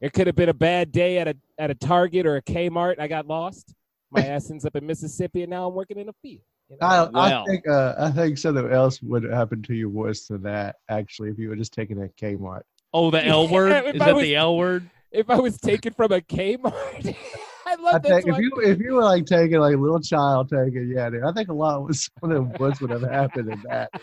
It 0.00 0.12
could 0.12 0.26
have 0.26 0.36
been 0.36 0.48
a 0.48 0.54
bad 0.54 0.90
day 0.92 1.18
at 1.18 1.28
a 1.28 1.36
at 1.58 1.70
a 1.70 1.74
Target 1.74 2.26
or 2.26 2.36
a 2.36 2.42
Kmart. 2.42 2.98
I 2.98 3.06
got 3.08 3.26
lost. 3.26 3.74
My 4.10 4.24
ass 4.24 4.50
ends 4.50 4.64
up 4.64 4.74
in 4.76 4.86
Mississippi, 4.86 5.42
and 5.42 5.50
now 5.50 5.68
I'm 5.68 5.74
working 5.74 5.98
in 5.98 6.08
a 6.08 6.12
field. 6.22 6.42
you 6.68 6.76
know? 6.80 6.86
I, 6.86 7.02
Well. 7.08 7.42
I 7.42 7.44
think 7.46 7.68
uh, 7.68 7.94
I 7.98 8.10
think 8.10 8.38
something 8.38 8.70
else 8.72 9.00
would 9.02 9.24
happen 9.24 9.62
to 9.62 9.74
you 9.74 9.88
worse 9.88 10.26
than 10.26 10.42
that. 10.42 10.76
Actually, 10.88 11.30
if 11.30 11.38
you 11.38 11.48
were 11.48 11.56
just 11.56 11.72
taking 11.72 12.02
a 12.02 12.08
Kmart. 12.20 12.62
Oh, 12.92 13.10
the 13.10 13.24
L 13.24 13.48
word? 13.48 13.70
Is 13.94 14.00
I 14.00 14.06
that 14.06 14.14
was- 14.16 14.24
the 14.24 14.36
L 14.36 14.56
word? 14.56 14.88
if 15.12 15.30
I 15.30 15.36
was 15.38 15.58
taken 15.58 15.92
from 15.94 16.12
a 16.12 16.20
Kmart, 16.20 17.16
I 17.76 17.82
love 17.82 17.94
I 17.94 17.98
that. 17.98 18.22
think 18.22 18.26
if 18.28 18.38
you 18.38 18.52
if 18.62 18.78
you 18.78 18.94
were 18.94 19.02
like 19.04 19.26
taking 19.26 19.58
like 19.58 19.74
a 19.74 19.78
little 19.78 20.00
child 20.00 20.48
taking, 20.48 20.92
yeah, 20.94 21.10
dude, 21.10 21.24
I 21.24 21.32
think 21.32 21.48
a 21.48 21.52
lot 21.52 21.82
was 21.86 22.08
some 22.20 22.30
of 22.30 22.36
the 22.36 22.58
worst 22.58 22.80
would 22.80 22.90
have 22.90 23.02
happened 23.02 23.52
in 23.52 23.62
that. 23.68 23.90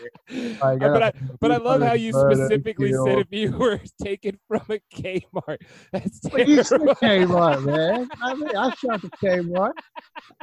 Like, 0.62 0.80
but 0.80 1.02
uh, 1.02 1.06
I 1.06 1.12
but 1.40 1.52
I 1.52 1.56
love 1.58 1.82
how 1.82 1.92
you 1.92 2.12
specifically 2.30 2.92
said 2.92 3.18
if 3.18 3.26
you 3.30 3.52
were 3.52 3.80
taken 4.02 4.38
from 4.48 4.62
a 4.70 4.78
Kmart. 4.94 5.58
That's 5.92 6.20
But 6.20 6.48
you 6.48 6.62
terrible. 6.62 6.94
Kmart, 6.94 7.64
man. 7.64 8.08
I 8.22 8.34
mean, 8.34 8.56
I 8.56 8.70
shot 8.74 9.02
the 9.02 9.10
Kmart. 9.22 9.72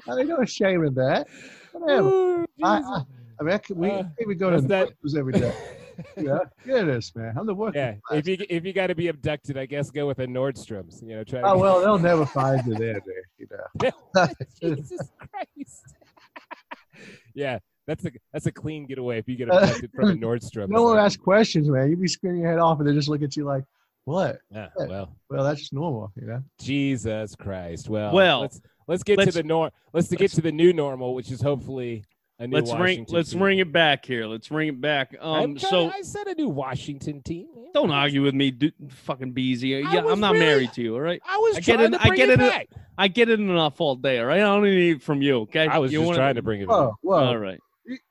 I 0.08 0.16
mean, 0.16 0.28
no 0.28 0.44
shame 0.46 0.86
in 0.86 0.94
that. 0.96 1.28
Whatever. 1.74 2.08
Ooh, 2.10 2.46
I, 2.64 2.78
I, 2.78 3.02
I 3.40 3.44
mean, 3.44 3.54
I 3.54 3.58
could, 3.58 3.78
we 3.78 3.90
Uh, 3.90 4.04
can't 4.20 4.40
go 4.40 4.50
to 4.52 4.62
that? 4.62 4.90
Every 5.18 5.34
day. 5.34 5.54
Yeah, 6.18 6.40
goodness, 6.66 7.16
man. 7.16 7.34
I'm 7.38 7.46
the 7.46 7.54
working 7.54 7.82
Yeah, 7.82 7.96
class. 8.06 8.20
if 8.20 8.28
you 8.28 8.38
if 8.50 8.66
you 8.66 8.74
got 8.74 8.88
to 8.88 8.96
be 8.96 9.08
abducted, 9.10 9.58
I 9.58 9.66
guess 9.66 9.90
go 9.92 10.08
with 10.08 10.20
a 10.20 10.28
Nordstrom's. 10.28 11.02
You 11.02 11.16
know, 11.18 11.24
try. 11.24 11.42
Oh 11.42 11.54
to 11.54 11.60
well, 11.60 11.80
they'll 11.82 12.00
never 12.00 12.26
find 12.26 12.66
you 12.66 12.76
there, 12.76 13.00
dude. 13.02 13.14
You 13.38 13.48
know. 13.52 14.28
Jesus 14.62 15.10
Christ. 15.20 15.96
yeah, 17.34 17.60
that's 17.88 18.06
a 18.06 18.12
that's 18.34 18.46
a 18.46 18.52
clean 18.52 18.86
getaway 18.86 19.18
if 19.18 19.28
you 19.28 19.36
get 19.36 19.48
abducted 19.50 19.92
from 19.94 20.10
a 20.10 20.14
Nordstrom. 20.14 20.70
No 20.70 20.84
one 20.84 20.98
asks 20.98 21.22
questions, 21.22 21.70
man. 21.70 21.90
You 21.90 21.98
be 21.98 22.08
screaming 22.08 22.42
your 22.42 22.50
head 22.52 22.60
off, 22.60 22.80
and 22.80 22.88
they 22.88 22.94
just 22.94 23.10
look 23.10 23.22
at 23.24 23.36
you 23.36 23.46
like, 23.46 23.64
"What?" 24.06 24.40
Yeah, 24.52 24.68
well, 24.76 25.16
Well, 25.30 25.44
that's 25.44 25.60
just 25.62 25.74
normal, 25.74 26.12
you 26.16 26.28
know. 26.28 26.44
Jesus 26.60 27.36
Christ. 27.36 27.90
Well, 27.90 28.14
Well, 28.14 28.42
let's 28.42 28.62
let's 28.88 29.04
get 29.04 29.18
let's- 29.18 29.34
to 29.34 29.42
the 29.42 29.48
nor 29.48 29.72
let's 29.94 30.08
to 30.10 30.16
get 30.16 30.32
to 30.32 30.42
the 30.42 30.52
new 30.52 30.74
normal, 30.74 31.16
which 31.16 31.32
is 31.32 31.42
hopefully 31.42 32.04
a 32.42 32.48
new 32.48 32.56
Let's 32.56 32.72
ring 32.72 32.80
Washington 32.80 33.16
let's 33.16 33.30
team. 33.32 33.44
ring 33.44 33.60
it 33.60 33.72
back 33.72 34.06
here. 34.06 34.26
Let's 34.26 34.50
ring 34.52 34.70
it 34.70 34.82
back. 34.82 35.16
I'm 35.22 35.52
Um 35.52 35.56
trying- 35.56 35.70
so 35.72 35.90
I 35.90 36.02
said 36.02 36.28
a 36.28 36.34
new 36.36 36.50
Washington 36.50 37.22
team. 37.22 37.48
man. 37.56 37.68
don't 37.74 37.92
argue 37.92 38.22
with 38.24 38.34
me, 38.34 38.52
dude, 38.52 38.74
fucking 38.90 39.32
Beezy. 39.32 39.78
I 39.78 39.80
Yeah, 39.94 40.02
was 40.02 40.12
I'm 40.14 40.20
not 40.20 40.34
really- 40.34 40.46
married 40.46 40.74
to 40.74 40.82
you, 40.82 40.96
all 40.96 41.02
right? 41.02 41.22
I 41.26 41.38
was 41.38 41.58
I 41.58 41.60
get 41.62 41.76
trying 41.76 41.94
it- 41.94 41.98
to 41.98 42.04
I 42.04 42.08
bring 42.08 42.18
get 42.18 42.30
it, 42.30 42.34
it- 42.34 42.40
back. 42.40 42.68
I 42.98 43.08
get 43.08 43.30
it 43.30 43.40
enough 43.40 43.80
all 43.80 43.96
day, 43.96 44.20
all 44.20 44.26
right? 44.26 44.40
I 44.42 44.44
don't 44.44 44.64
need 44.64 44.96
it 44.98 45.02
from 45.02 45.22
you, 45.22 45.38
okay? 45.42 45.68
I 45.68 45.78
was 45.78 45.92
you 45.94 46.00
just 46.00 46.08
wanna- 46.08 46.18
trying 46.18 46.36
to 46.36 46.42
bring 46.42 46.62
it. 46.62 46.68
back. 46.68 46.76
Whoa, 46.78 46.96
whoa. 47.02 47.16
All 47.28 47.38
right. 47.38 47.60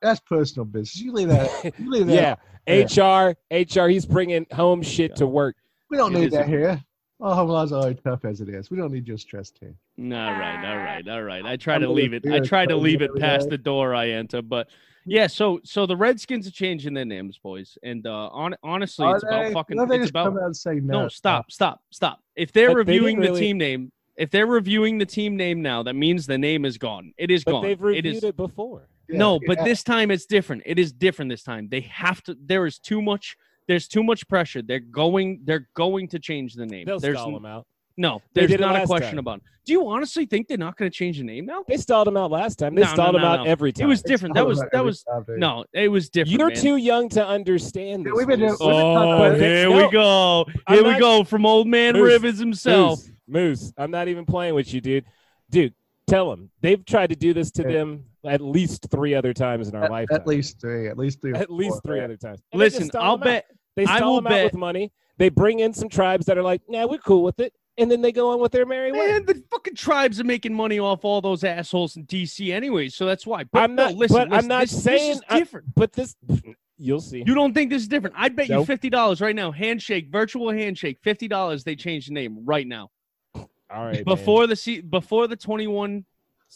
That's 0.01 0.21
personal 0.21 0.65
business. 0.65 1.01
You 1.01 1.13
leave 1.13 1.29
that. 1.29 1.75
You 1.79 1.91
leave 1.91 2.07
that. 2.07 2.39
yeah, 2.67 2.77
Yeah. 2.77 2.85
HR, 2.85 3.37
HR. 3.51 3.89
He's 3.89 4.07
bringing 4.07 4.47
home 4.53 4.83
shit 4.83 5.17
to 5.17 5.27
work. 5.27 5.57
We 5.91 5.97
don't 5.97 6.15
It 6.15 6.21
need 6.21 6.31
that 6.33 6.45
a- 6.45 6.49
here. 6.49 6.85
Our 7.21 7.35
home 7.35 7.49
laws 7.51 7.73
are 7.73 7.81
already 7.83 8.01
tough 8.03 8.25
as 8.25 8.41
it 8.41 8.49
is. 8.49 8.71
We 8.71 8.77
don't 8.79 8.93
need 8.93 9.07
your 9.07 9.19
stress 9.19 9.51
team. 9.51 9.77
All 9.99 10.09
right, 10.11 10.65
all 10.71 10.77
right, 10.79 11.07
all 11.09 11.23
right. 11.23 11.45
I 11.45 11.57
try 11.57 11.75
I'm 11.75 11.83
to 11.83 11.91
leave 11.91 12.15
it. 12.15 12.25
I 12.27 12.37
it 12.37 12.45
try 12.45 12.65
to 12.65 12.77
leave 12.77 13.03
it 13.03 13.11
past 13.17 13.45
day. 13.45 13.51
the 13.57 13.59
door 13.59 13.95
I 13.95 14.11
enter, 14.11 14.41
but 14.41 14.69
yeah. 15.05 15.27
So, 15.27 15.61
so 15.63 15.85
the 15.87 15.97
Redskins 15.97 16.47
are 16.47 16.51
changing 16.51 16.95
their 16.95 17.05
names, 17.05 17.37
boys, 17.39 17.77
and 17.83 18.07
uh, 18.07 18.29
on, 18.29 18.55
honestly, 18.63 19.05
Are 19.07 19.17
it's 19.17 19.25
about 19.25 19.53
fucking. 19.53 19.77
Why 19.77 19.83
don't 19.83 19.89
they 19.89 19.97
It's 19.97 20.05
just 20.05 20.11
about 20.11 20.27
come 20.29 20.39
out 20.39 20.45
and 20.45 20.57
say 20.57 20.75
no. 20.77 21.03
no. 21.03 21.09
Stop, 21.09 21.51
stop, 21.53 21.83
stop. 21.91 22.21
If 22.37 22.53
they're 22.53 22.69
But 22.75 22.87
they 22.87 22.93
didn't 22.95 23.05
reviewing 23.05 23.21
the 23.21 23.29
really- 23.29 23.41
team 23.41 23.59
name, 23.59 23.93
if 24.17 24.31
they're 24.31 24.47
reviewing 24.47 24.97
the 24.99 25.07
team 25.07 25.37
name 25.37 25.61
now, 25.63 25.83
that 25.83 25.95
means 25.95 26.27
the 26.27 26.39
name 26.39 26.65
is 26.65 26.79
gone. 26.79 27.13
It 27.19 27.31
is 27.31 27.45
But 27.45 27.53
gone. 27.53 27.63
they've 27.65 27.81
reviewed 27.81 28.07
is. 28.07 28.25
it 28.25 28.37
before. 28.37 28.89
Yeah, 29.09 29.19
no, 29.19 29.35
yeah. 29.43 29.47
but 29.55 29.65
this 29.65 29.83
time 29.83 30.11
it's 30.11 30.25
different. 30.27 30.63
It 30.67 30.79
is 30.79 30.93
different 30.93 31.31
this 31.31 31.43
time. 31.43 31.69
They 31.71 31.81
have 31.83 32.23
to. 32.25 32.37
There 32.43 32.65
is 32.67 32.79
too 32.79 33.03
much. 33.03 33.37
There's 33.71 33.87
too 33.87 34.03
much 34.03 34.27
pressure. 34.27 34.63
They're 34.63 34.81
going. 34.81 35.43
They're 35.45 35.69
going 35.75 36.09
to 36.09 36.19
change 36.19 36.55
the 36.55 36.67
name. 36.67 36.87
They'll 36.87 36.99
there's 36.99 37.17
stall 37.19 37.29
n- 37.31 37.37
him 37.37 37.47
out. 37.47 37.67
no. 37.97 38.21
They 38.35 38.47
There's 38.47 38.61
not 38.61 38.75
a 38.83 38.85
question 38.87 39.11
time. 39.11 39.19
about. 39.19 39.37
It. 39.39 39.45
Do 39.67 39.73
you 39.75 39.89
honestly 39.89 40.27
think 40.27 40.49
they're 40.49 40.59
not 40.59 40.77
going 40.77 40.91
to 40.91 40.97
change 40.97 41.19
the 41.19 41.23
name 41.25 41.47
now? 41.47 41.63
They 41.69 41.77
stalled 41.77 42.09
him 42.09 42.17
out 42.17 42.33
last 42.33 42.59
time. 42.59 42.75
They 42.75 42.81
No, 42.81 42.89
no, 42.89 42.95
stalled 42.95 43.15
him 43.15 43.23
no, 43.23 43.29
out 43.29 43.37
no. 43.45 43.45
every 43.45 43.71
It 43.79 43.85
was 43.87 44.03
different. 44.03 44.35
That 44.35 44.45
was 44.47 44.61
that 44.73 44.85
was 44.85 45.05
time, 45.05 45.25
no. 45.39 45.65
It 45.73 45.87
was 45.89 46.09
different. 46.11 46.37
You're 46.37 46.49
man. 46.49 46.57
too 46.57 46.77
young 46.77 47.09
to 47.11 47.25
understand 47.25 48.07
this. 48.07 48.13
We've 48.17 48.27
been 48.27 48.41
Moose. 48.41 48.59
doing- 48.59 48.71
Oh, 48.75 49.19
But 49.19 49.39
here 49.41 49.69
no, 49.71 49.77
we 49.87 49.93
go. 49.93 50.47
I'm 50.67 50.75
Here 50.75 50.85
we 50.85 50.91
not- 50.93 51.01
go 51.01 51.23
from 51.25 51.47
old 51.47 51.69
man 51.69 51.95
Moose, 51.95 52.03
Rivers 52.13 52.39
himself. 52.41 52.99
Moose, 53.01 53.13
Moose, 53.29 53.73
I'm 53.79 53.93
not 53.93 54.09
even 54.09 54.25
playing 54.27 54.55
with 54.57 54.75
you, 54.75 54.81
dude. 54.81 55.05
Dude, 55.49 55.75
tell 56.09 56.29
them 56.31 56.51
they've 56.61 56.85
tried 56.85 57.11
to 57.11 57.17
do 57.17 57.33
this 57.33 57.53
to 57.53 57.63
Yeah. 57.63 57.73
them 57.73 58.05
at 58.25 58.41
least 58.41 58.89
three 58.91 59.15
other 59.15 59.33
times 59.33 59.69
in 59.69 59.75
our 59.77 59.85
At, 59.85 59.91
lifetime. 59.91 60.17
at 60.21 60.27
least 60.27 60.61
three. 60.61 60.89
At 60.89 60.99
least 60.99 61.21
three. 61.21 61.33
At 61.35 61.51
least 61.51 61.81
three 61.87 61.97
man. 62.01 62.05
other 62.07 62.17
times. 62.17 62.41
And 62.53 62.59
Listen, 62.59 62.91
I'll 62.95 63.17
bet. 63.19 63.45
out. 63.51 63.57
Bet. 63.77 63.87
They 63.87 63.97
stall 63.97 64.13
will 64.13 64.19
him 64.19 64.27
out 64.27 64.31
bet- 64.31 64.45
with 64.45 64.55
money. 64.55 64.93
They 65.19 65.29
bring 65.29 65.61
in 65.61 65.73
some 65.75 65.89
tribes 65.89 66.27
that 66.27 66.39
are 66.39 66.43
like, 66.43 66.63
"Nah, 66.69 66.87
we're 66.87 66.99
cool 66.99 67.23
with 67.23 67.41
it," 67.41 67.53
and 67.77 67.91
then 67.91 68.01
they 68.01 68.11
go 68.13 68.31
on 68.31 68.41
with 68.41 68.53
their 68.53 68.65
merry 68.67 68.91
way. 68.93 69.07
Man, 69.09 69.27
the 69.27 69.43
fucking 69.51 69.75
tribes 69.75 70.19
are 70.21 70.25
making 70.25 70.55
money 70.55 70.79
off 70.79 71.05
all 71.05 71.21
those 71.21 71.45
assholes 71.45 71.97
in 71.97 72.05
DC 72.07 72.53
anyway, 72.53 72.89
so 72.89 73.05
that's 73.07 73.27
why. 73.27 73.45
But 73.45 73.63
I'm 73.65 73.75
no, 73.75 73.85
not- 73.87 73.95
listen, 73.97 74.29
but 74.29 74.33
I'm 74.39 74.49
not 74.49 74.63
this, 74.63 74.71
this 74.73 74.83
saying 74.83 75.11
is 75.13 75.23
I- 75.29 75.39
different. 75.39 75.75
But 75.75 75.93
this, 75.93 76.17
you'll 76.79 77.01
see. 77.03 77.23
You 77.27 77.35
don't 77.35 77.53
think 77.53 77.69
this 77.71 77.83
is 77.83 77.89
different? 77.89 78.17
I'd 78.19 78.35
bet 78.35 78.49
you 78.49 78.65
fifty 78.65 78.89
dollars 78.89 79.21
right 79.21 79.37
now. 79.37 79.51
Handshake, 79.53 80.09
virtual 80.11 80.51
handshake, 80.51 80.99
fifty 81.03 81.29
dollars. 81.29 81.65
They 81.65 81.77
change 81.77 82.07
the 82.07 82.15
name 82.15 82.39
right 82.45 82.67
now. 82.67 82.91
All 83.35 83.85
right, 83.85 83.95
man. 83.97 84.05
before 84.05 84.47
the 84.47 84.57
se- 84.57 84.81
before 84.81 85.27
the 85.29 85.37
twenty 85.37 85.67
one, 85.67 86.05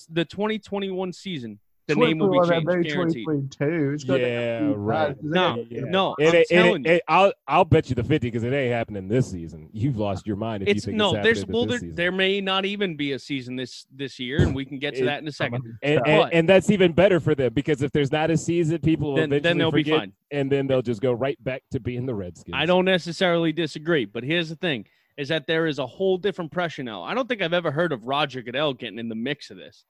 the 0.09 0.25
twenty 0.25 0.59
twenty 0.59 0.91
one 0.91 1.13
season, 1.13 1.61
the 1.87 1.95
name 1.97 2.19
will 2.19 2.31
be 2.31 2.39
21, 2.39 2.49
changed, 2.49 2.67
maybe 2.67 2.89
guaranteed. 2.89 3.25
2022. 3.27 3.93
It's 3.95 4.05
Yeah, 4.05 4.73
right. 4.77 5.09
bad, 5.09 5.17
'cause 5.17 5.23
they 5.23 5.29
No, 5.29 5.67
Yeah. 5.71 5.81
no, 5.91 6.15
It 6.19 6.29
I'm 6.29 6.35
ain't- 6.35 6.35
it 6.35 6.47
telling 6.49 6.75
ain't- 6.77 6.87
you. 6.87 6.93
it- 6.95 7.03
I'll 7.09 7.33
I'll 7.47 7.65
bet 7.65 7.89
you 7.91 7.95
the 7.95 8.05
fifty 8.05 8.29
because 8.29 8.43
it 8.43 8.53
ain't 8.53 8.73
happening 8.73 9.09
this 9.09 9.31
season. 9.31 9.69
You've 9.73 9.99
lost 9.99 10.27
your 10.27 10.37
mind 10.37 10.63
if 10.63 10.69
It's 10.69 10.77
you 10.87 10.93
think 10.93 10.99
no, 10.99 11.15
it's 11.15 11.23
there's 11.25 11.47
well, 11.47 11.65
this 11.67 11.73
there, 11.73 11.79
season. 11.81 11.95
there 11.97 12.13
may 12.13 12.41
not 12.41 12.65
even 12.65 12.97
be 12.97 13.13
a 13.13 13.19
season 13.19 13.57
this 13.57 13.87
this 13.95 14.19
year, 14.19 14.39
and 14.41 14.55
we 14.55 14.65
can 14.65 14.79
get 14.79 14.95
to 14.95 15.03
It- 15.03 15.07
that 15.07 15.21
in 15.21 15.29
a 15.29 15.33
second. 15.33 15.63
and, 15.83 16.01
But- 16.05 16.09
and, 16.09 16.33
and 16.33 16.49
that's 16.49 16.71
even 16.71 16.93
better 16.93 17.21
for 17.21 17.35
them 17.35 17.53
because 17.53 17.83
if 17.83 17.93
there's 17.93 18.13
not 18.13 18.31
a 18.31 18.37
season, 18.37 18.79
people 18.79 19.09
will 19.09 19.17
Then, 19.17 19.25
eventually 19.33 19.41
then 19.51 19.59
they'll 19.59 19.71
be 19.73 19.85
fine. 19.85 20.13
and 20.31 20.51
then 20.51 20.67
they'll 20.67 20.83
just 20.83 21.03
go 21.03 21.13
right 21.13 21.43
back 21.45 21.63
to 21.73 21.81
being 21.81 22.07
the 22.07 22.15
Redskins. 22.15 22.55
I 22.57 22.67
don't 22.67 22.85
necessarily 22.85 23.53
disagree, 23.53 24.05
but 24.07 24.25
here's 24.25 24.49
the 24.49 24.57
thing: 24.57 24.87
is 25.17 25.29
that 25.29 25.47
there 25.47 25.67
is 25.67 25.79
a 25.79 25.87
whole 25.87 26.17
different 26.19 26.51
pressure 26.51 26.83
now. 26.83 27.03
I 27.03 27.15
don't 27.15 27.29
think 27.29 27.41
I've 27.43 27.53
ever 27.53 27.71
heard 27.71 27.93
of 27.93 28.07
Roger 28.07 28.43
Goodell 28.43 28.75
getting 28.75 28.99
in 28.99 29.09
the 29.09 29.15
mix 29.15 29.51
of 29.51 29.57
this. 29.59 29.85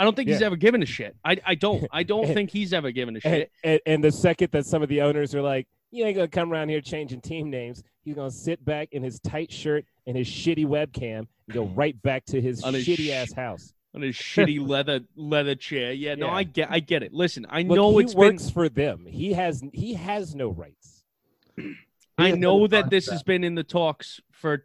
I 0.00 0.04
don't 0.04 0.16
think 0.16 0.28
he's 0.30 0.40
ever 0.42 0.56
given 0.56 0.82
a 0.82 0.86
shit. 0.86 1.14
I, 1.24 1.36
I 1.44 1.54
don't. 1.54 1.86
I 1.92 2.02
don't 2.02 2.24
And- 2.24 2.34
think 2.34 2.50
he's 2.50 2.72
ever 2.72 2.90
given 2.90 3.16
a 3.16 3.20
shit. 3.20 3.50
and, 3.62 3.80
and 3.84 4.02
the 4.04 4.10
second 4.10 4.50
that 4.52 4.64
some 4.66 4.82
of 4.82 4.88
the 4.88 5.02
owners 5.02 5.34
are 5.34 5.42
like, 5.42 5.68
"You 5.90 6.04
ain't 6.06 6.16
gonna 6.16 6.28
come 6.28 6.52
around 6.52 6.70
here 6.70 6.80
changing 6.80 7.20
team 7.20 7.50
names," 7.50 7.82
he's 8.02 8.14
gonna 8.14 8.30
sit 8.30 8.64
back 8.64 8.88
in 8.92 9.02
his 9.02 9.20
tight 9.20 9.52
shirt 9.52 9.84
and 10.06 10.16
his 10.16 10.26
shitty 10.26 10.66
webcam 10.66 11.18
and 11.18 11.28
go 11.52 11.64
right 11.66 12.00
back 12.02 12.24
to 12.26 12.40
his 12.40 12.64
On 12.64 12.72
his 12.74 12.86
shitty 12.86 13.08
sh- 13.08 13.10
ass 13.10 13.32
house. 13.34 13.74
On 13.94 14.00
his 14.02 14.14
shitty 14.16 14.66
leather 14.66 15.00
leather 15.16 15.54
chair. 15.54 15.92
Yeah, 15.92 16.14
no, 16.14 16.26
Yeah. 16.28 16.32
I 16.34 16.42
get 16.44 16.70
I 16.70 16.80
get 16.80 17.02
it. 17.02 17.12
Listen, 17.12 17.44
I 17.50 17.62
Look, 17.62 17.76
know 17.76 17.98
he 17.98 18.04
it's 18.04 18.14
been 18.14 18.20
works 18.20 18.48
for 18.48 18.68
them. 18.70 19.04
He 19.06 19.34
has 19.34 19.62
he 19.74 19.94
has 19.94 20.34
no 20.34 20.48
rights. 20.48 21.02
I 22.18 22.32
know 22.32 22.60
has 22.62 22.68
a 22.68 22.70
that 22.70 22.90
this 22.90 23.08
has 23.08 23.22
been 23.22 23.44
in 23.44 23.54
the 23.54 23.64
talks 23.64 24.20
for 24.30 24.64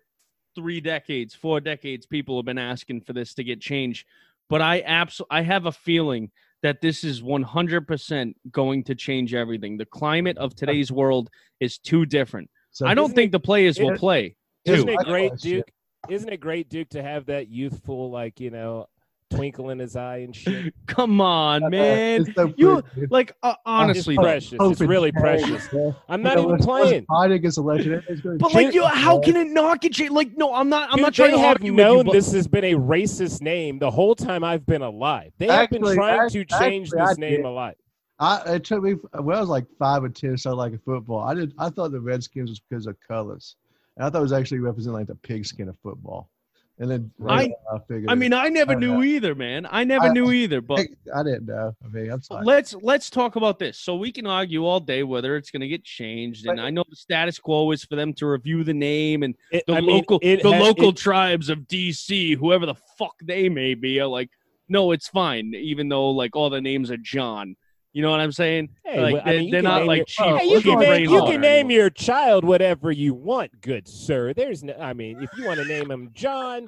three 0.55 0.79
decades, 0.81 1.33
four 1.35 1.59
decades. 1.59 2.05
People 2.05 2.37
have 2.37 2.45
been 2.45 2.57
asking 2.57 3.01
for 3.01 3.13
this 3.13 3.33
to 3.33 3.43
get 3.43 3.59
changed, 3.61 4.05
but 4.49 4.61
I 4.61 4.81
absolutely 4.85 5.37
I 5.37 5.41
have 5.41 5.65
a 5.65 5.71
feeling 5.71 6.31
that 6.63 6.81
this 6.81 7.03
is 7.03 7.21
100% 7.21 8.33
going 8.49 8.83
to 8.85 8.95
change 8.95 9.33
everything. 9.35 9.77
The 9.77 9.85
climate 9.85 10.37
of 10.37 10.55
today's 10.55 10.91
world 10.91 11.29
is 11.59 11.77
too 11.77 12.05
different. 12.05 12.49
So 12.71 12.87
I 12.87 12.93
don't 12.93 13.05
isn't 13.05 13.15
think 13.15 13.31
the 13.31 13.39
players 13.39 13.79
will 13.79 13.95
play. 13.97 14.35
Isn't 14.65 14.87
Too. 14.87 14.93
it 14.93 15.05
great. 15.05 15.37
Duke? 15.37 15.71
Isn't 16.09 16.29
it 16.29 16.39
great, 16.39 16.69
Duke, 16.69 16.89
to 16.89 17.01
have 17.01 17.27
that 17.27 17.49
youthful, 17.49 18.11
like 18.11 18.39
you 18.39 18.51
know, 18.51 18.87
twinkle 19.35 19.69
in 19.69 19.79
his 19.79 19.95
eye 19.95 20.17
and 20.17 20.35
shit? 20.35 20.73
Come 20.87 21.21
on, 21.21 21.69
man. 21.69 22.25
So 22.33 22.53
You- 22.57 22.83
Like 23.09 23.35
uh, 23.43 23.55
honestly, 23.65 24.15
it's 24.15 24.21
precious. 24.23 24.57
Hope 24.59 24.71
It's 24.73 24.81
really 24.81 25.11
precious. 25.11 25.67
I'm 26.09 26.21
not 26.21 26.37
even 26.37 26.49
let's- 26.51 26.65
let's 26.65 26.65
playing. 26.65 27.05
Fight 27.05 27.31
against 27.31 27.57
election. 27.57 28.03
It's 28.07 28.21
gonna 28.21 28.37
but 28.37 28.53
like 28.53 28.73
you, 28.73 28.85
how 28.85 29.19
can 29.19 29.35
it 29.35 29.47
not 29.47 29.81
get 29.81 29.93
changed? 29.93 30.13
Like 30.13 30.35
no, 30.37 30.53
I'm 30.53 30.69
not. 30.69 30.89
I'm 30.89 30.95
Dude, 30.97 31.03
not 31.03 31.13
trying 31.13 31.31
to 31.31 31.39
have 31.39 31.63
you, 31.63 31.71
known 31.73 32.05
but- 32.05 32.13
this 32.13 32.31
has 32.33 32.47
been 32.47 32.63
a 32.63 32.73
racist 32.75 33.41
name 33.41 33.79
the 33.79 33.91
whole 33.91 34.15
time 34.15 34.43
I've 34.43 34.65
been 34.65 34.81
alive. 34.81 35.31
They 35.37 35.47
have 35.47 35.69
been 35.69 35.83
trying 35.83 36.19
act- 36.21 36.31
to 36.33 36.45
change 36.45 36.87
actually, 36.89 36.99
I 37.01 37.07
this 37.09 37.17
name 37.17 37.31
did. 37.37 37.45
a 37.45 37.49
lot. 37.49 37.75
I, 38.17 38.53
it 38.53 38.63
took 38.63 38.81
me 38.81 38.93
when 39.19 39.35
I 39.35 39.41
was 39.41 39.49
like 39.49 39.65
five 39.77 40.03
or 40.03 40.09
ten, 40.09 40.37
so 40.37 40.55
like 40.55 40.71
a 40.73 40.77
football. 40.79 41.19
I 41.19 41.33
did. 41.33 41.53
I 41.59 41.69
thought 41.69 41.91
the 41.91 41.99
Redskins 41.99 42.49
was 42.49 42.61
because 42.61 42.87
of 42.87 42.95
colors, 43.05 43.57
and 43.97 44.05
I 44.05 44.09
thought 44.09 44.19
it 44.19 44.21
was 44.21 44.31
actually 44.31 44.59
representing 44.59 44.93
like 44.99 45.07
the 45.07 45.15
pigskin 45.15 45.67
of 45.67 45.75
football. 45.83 46.29
And 46.77 46.91
then 46.91 47.11
I- 47.25 47.53
I 47.71 47.79
figured. 47.87 48.09
I 48.09 48.15
mean, 48.15 48.33
I 48.33 48.49
never 48.49 48.71
I 48.71 48.73
don't 48.75 48.81
knew 48.81 49.03
either, 49.03 49.33
man. 49.33 49.65
I 49.71 49.85
never 49.85 50.07
I- 50.07 50.11
knew 50.11 50.31
either. 50.41 50.59
But 50.59 50.87
I 51.15 51.23
didn't 51.23 51.45
know. 51.45 51.73
I 51.83 51.87
mean, 51.87 52.11
I'm 52.11 52.21
sorry. 52.21 52.43
let's 52.45 52.73
let's 52.81 53.09
talk 53.09 53.37
about 53.37 53.59
this. 53.59 53.79
So 53.79 53.95
we 53.95 54.11
can 54.11 54.27
argue 54.27 54.65
all 54.65 54.81
day 54.81 55.03
whether 55.03 55.37
it's 55.37 55.51
going 55.51 55.61
to 55.61 55.69
get 55.69 55.85
changed, 55.85 56.45
and 56.47 56.57
But- 56.57 56.65
I 56.65 56.69
know 56.71 56.83
the 56.89 56.95
status 56.97 57.39
quo 57.39 57.71
is 57.71 57.85
for 57.85 57.95
them 57.95 58.13
to 58.15 58.25
review 58.27 58.65
the 58.65 58.73
name 58.73 59.23
and 59.23 59.35
It- 59.51 59.63
the 59.67 59.75
I 59.75 59.81
mean, 59.81 59.95
local 59.95 60.19
it 60.21 60.43
the 60.43 60.51
ha- 60.51 60.59
local 60.63 60.89
it- 60.89 60.97
tribes 60.97 61.49
of 61.49 61.59
DC, 61.59 62.35
whoever 62.35 62.65
the 62.65 62.75
fuck 62.97 63.15
they 63.23 63.47
may 63.47 63.73
be, 63.73 64.01
are 64.01 64.07
like, 64.07 64.29
no, 64.67 64.91
it's 64.91 65.07
fine, 65.07 65.53
even 65.55 65.87
though 65.87 66.09
like 66.11 66.35
all 66.35 66.49
the 66.49 66.59
names 66.61 66.91
are 66.91 66.97
John. 66.97 67.55
You 67.95 68.01
know 68.01 68.11
what 68.11 68.19
I'm 68.19 68.33
saying? 68.33 68.67
Hey, 68.83 69.01
like 69.01 69.13
well, 69.13 69.21
I 69.25 69.31
they're, 69.31 69.39
mean, 69.39 69.51
they're 69.51 69.61
can 69.61 69.69
not 69.71 69.77
name 69.79 69.87
like 69.87 69.97
your- 69.99 70.05
chief. 70.05 70.25
Oh, 70.25 70.35
Hey, 70.37 70.45
you 70.47 70.51
we're 70.55 70.61
can 70.61 70.79
name, 70.79 71.09
you 71.09 71.21
can 71.23 71.39
name 71.41 71.71
your 71.71 71.89
child 71.89 72.43
whatever 72.43 72.91
you 72.91 73.13
want, 73.13 73.61
good 73.61 73.87
sir. 73.87 74.33
There's 74.33 74.65
no, 74.65 74.73
I 74.73 74.91
mean, 74.91 75.23
if 75.23 75.29
you 75.37 75.45
want 75.45 75.61
to 75.61 75.65
name 75.65 75.89
him 75.89 76.09
John, 76.13 76.67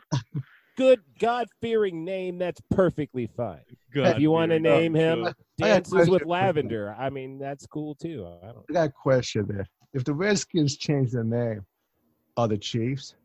good 0.78 1.02
God 1.20 1.50
fearing 1.60 2.06
name, 2.06 2.38
that's 2.38 2.62
perfectly 2.72 3.28
fine. 3.36 3.60
If 3.94 4.20
you 4.20 4.32
want 4.32 4.52
to 4.54 4.58
God, 4.60 4.64
name 4.64 4.94
him 4.94 5.20
I 5.20 5.24
got 5.24 5.36
a 5.36 5.36
Dances 5.82 6.10
with. 6.10 6.24
Lavender, 6.26 6.96
I 6.98 7.10
mean, 7.10 7.40
that's 7.40 7.66
cool 7.68 7.94
too. 7.96 8.26
I 8.42 8.46
don't, 8.46 8.64
I 8.70 8.74
got 8.74 8.88
a 8.88 8.92
question 8.94 9.46
there. 9.50 9.68
If 9.94 10.06
the 10.06 10.14
Redskins 10.14 10.78
change 10.78 11.12
their 11.12 11.26
name, 11.26 11.66
are 12.38 12.48
the 12.48 12.58
Chiefs? 12.58 13.16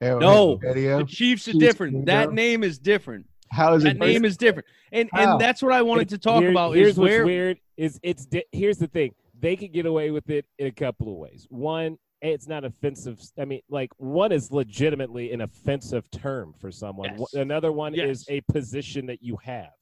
Arrowhead 0.00 0.20
No. 0.22 0.58
Stadium? 0.62 0.98
The 1.00 1.04
Chiefs 1.06 1.48
are 1.48 1.52
Chiefs 1.52 1.60
different. 1.64 2.06
That 2.06 2.32
name 2.32 2.62
is 2.62 2.78
different. 2.78 3.26
How 3.52 3.74
is 3.74 3.82
That 3.82 3.96
it? 3.96 3.98
name 3.98 4.24
is 4.24 4.36
different, 4.38 4.66
and 4.92 5.10
How? 5.12 5.32
and 5.32 5.40
that's 5.40 5.62
what 5.62 5.72
I 5.72 5.82
wanted 5.82 6.08
to 6.10 6.18
talk 6.18 6.40
here- 6.40 6.50
about. 6.50 6.74
Here's 6.74 6.92
Is 6.92 6.98
what's 6.98 7.10
where 7.10 7.24
weird 7.26 7.58
is 7.76 8.00
it's 8.02 8.24
di- 8.24 8.44
here's 8.52 8.78
the 8.78 8.86
thing 8.86 9.14
they 9.38 9.56
could 9.56 9.72
get 9.72 9.84
away 9.86 10.10
with 10.10 10.30
it 10.30 10.46
in 10.58 10.68
a 10.68 10.72
couple 10.72 11.08
of 11.12 11.16
ways. 11.18 11.46
One, 11.50 11.98
it's 12.22 12.48
not 12.48 12.64
offensive. 12.64 13.20
I 13.38 13.44
mean, 13.44 13.60
like 13.68 13.90
one 13.98 14.32
is 14.32 14.50
legitimately 14.52 15.32
an 15.32 15.42
offensive 15.42 16.10
term 16.10 16.54
for 16.58 16.70
someone. 16.70 17.14
Yes. 17.18 17.34
Another 17.34 17.72
one 17.72 17.94
is 17.94 18.24
a 18.30 18.40
position 18.42 19.04
that 19.06 19.22
you 19.22 19.36
have. 19.42 19.72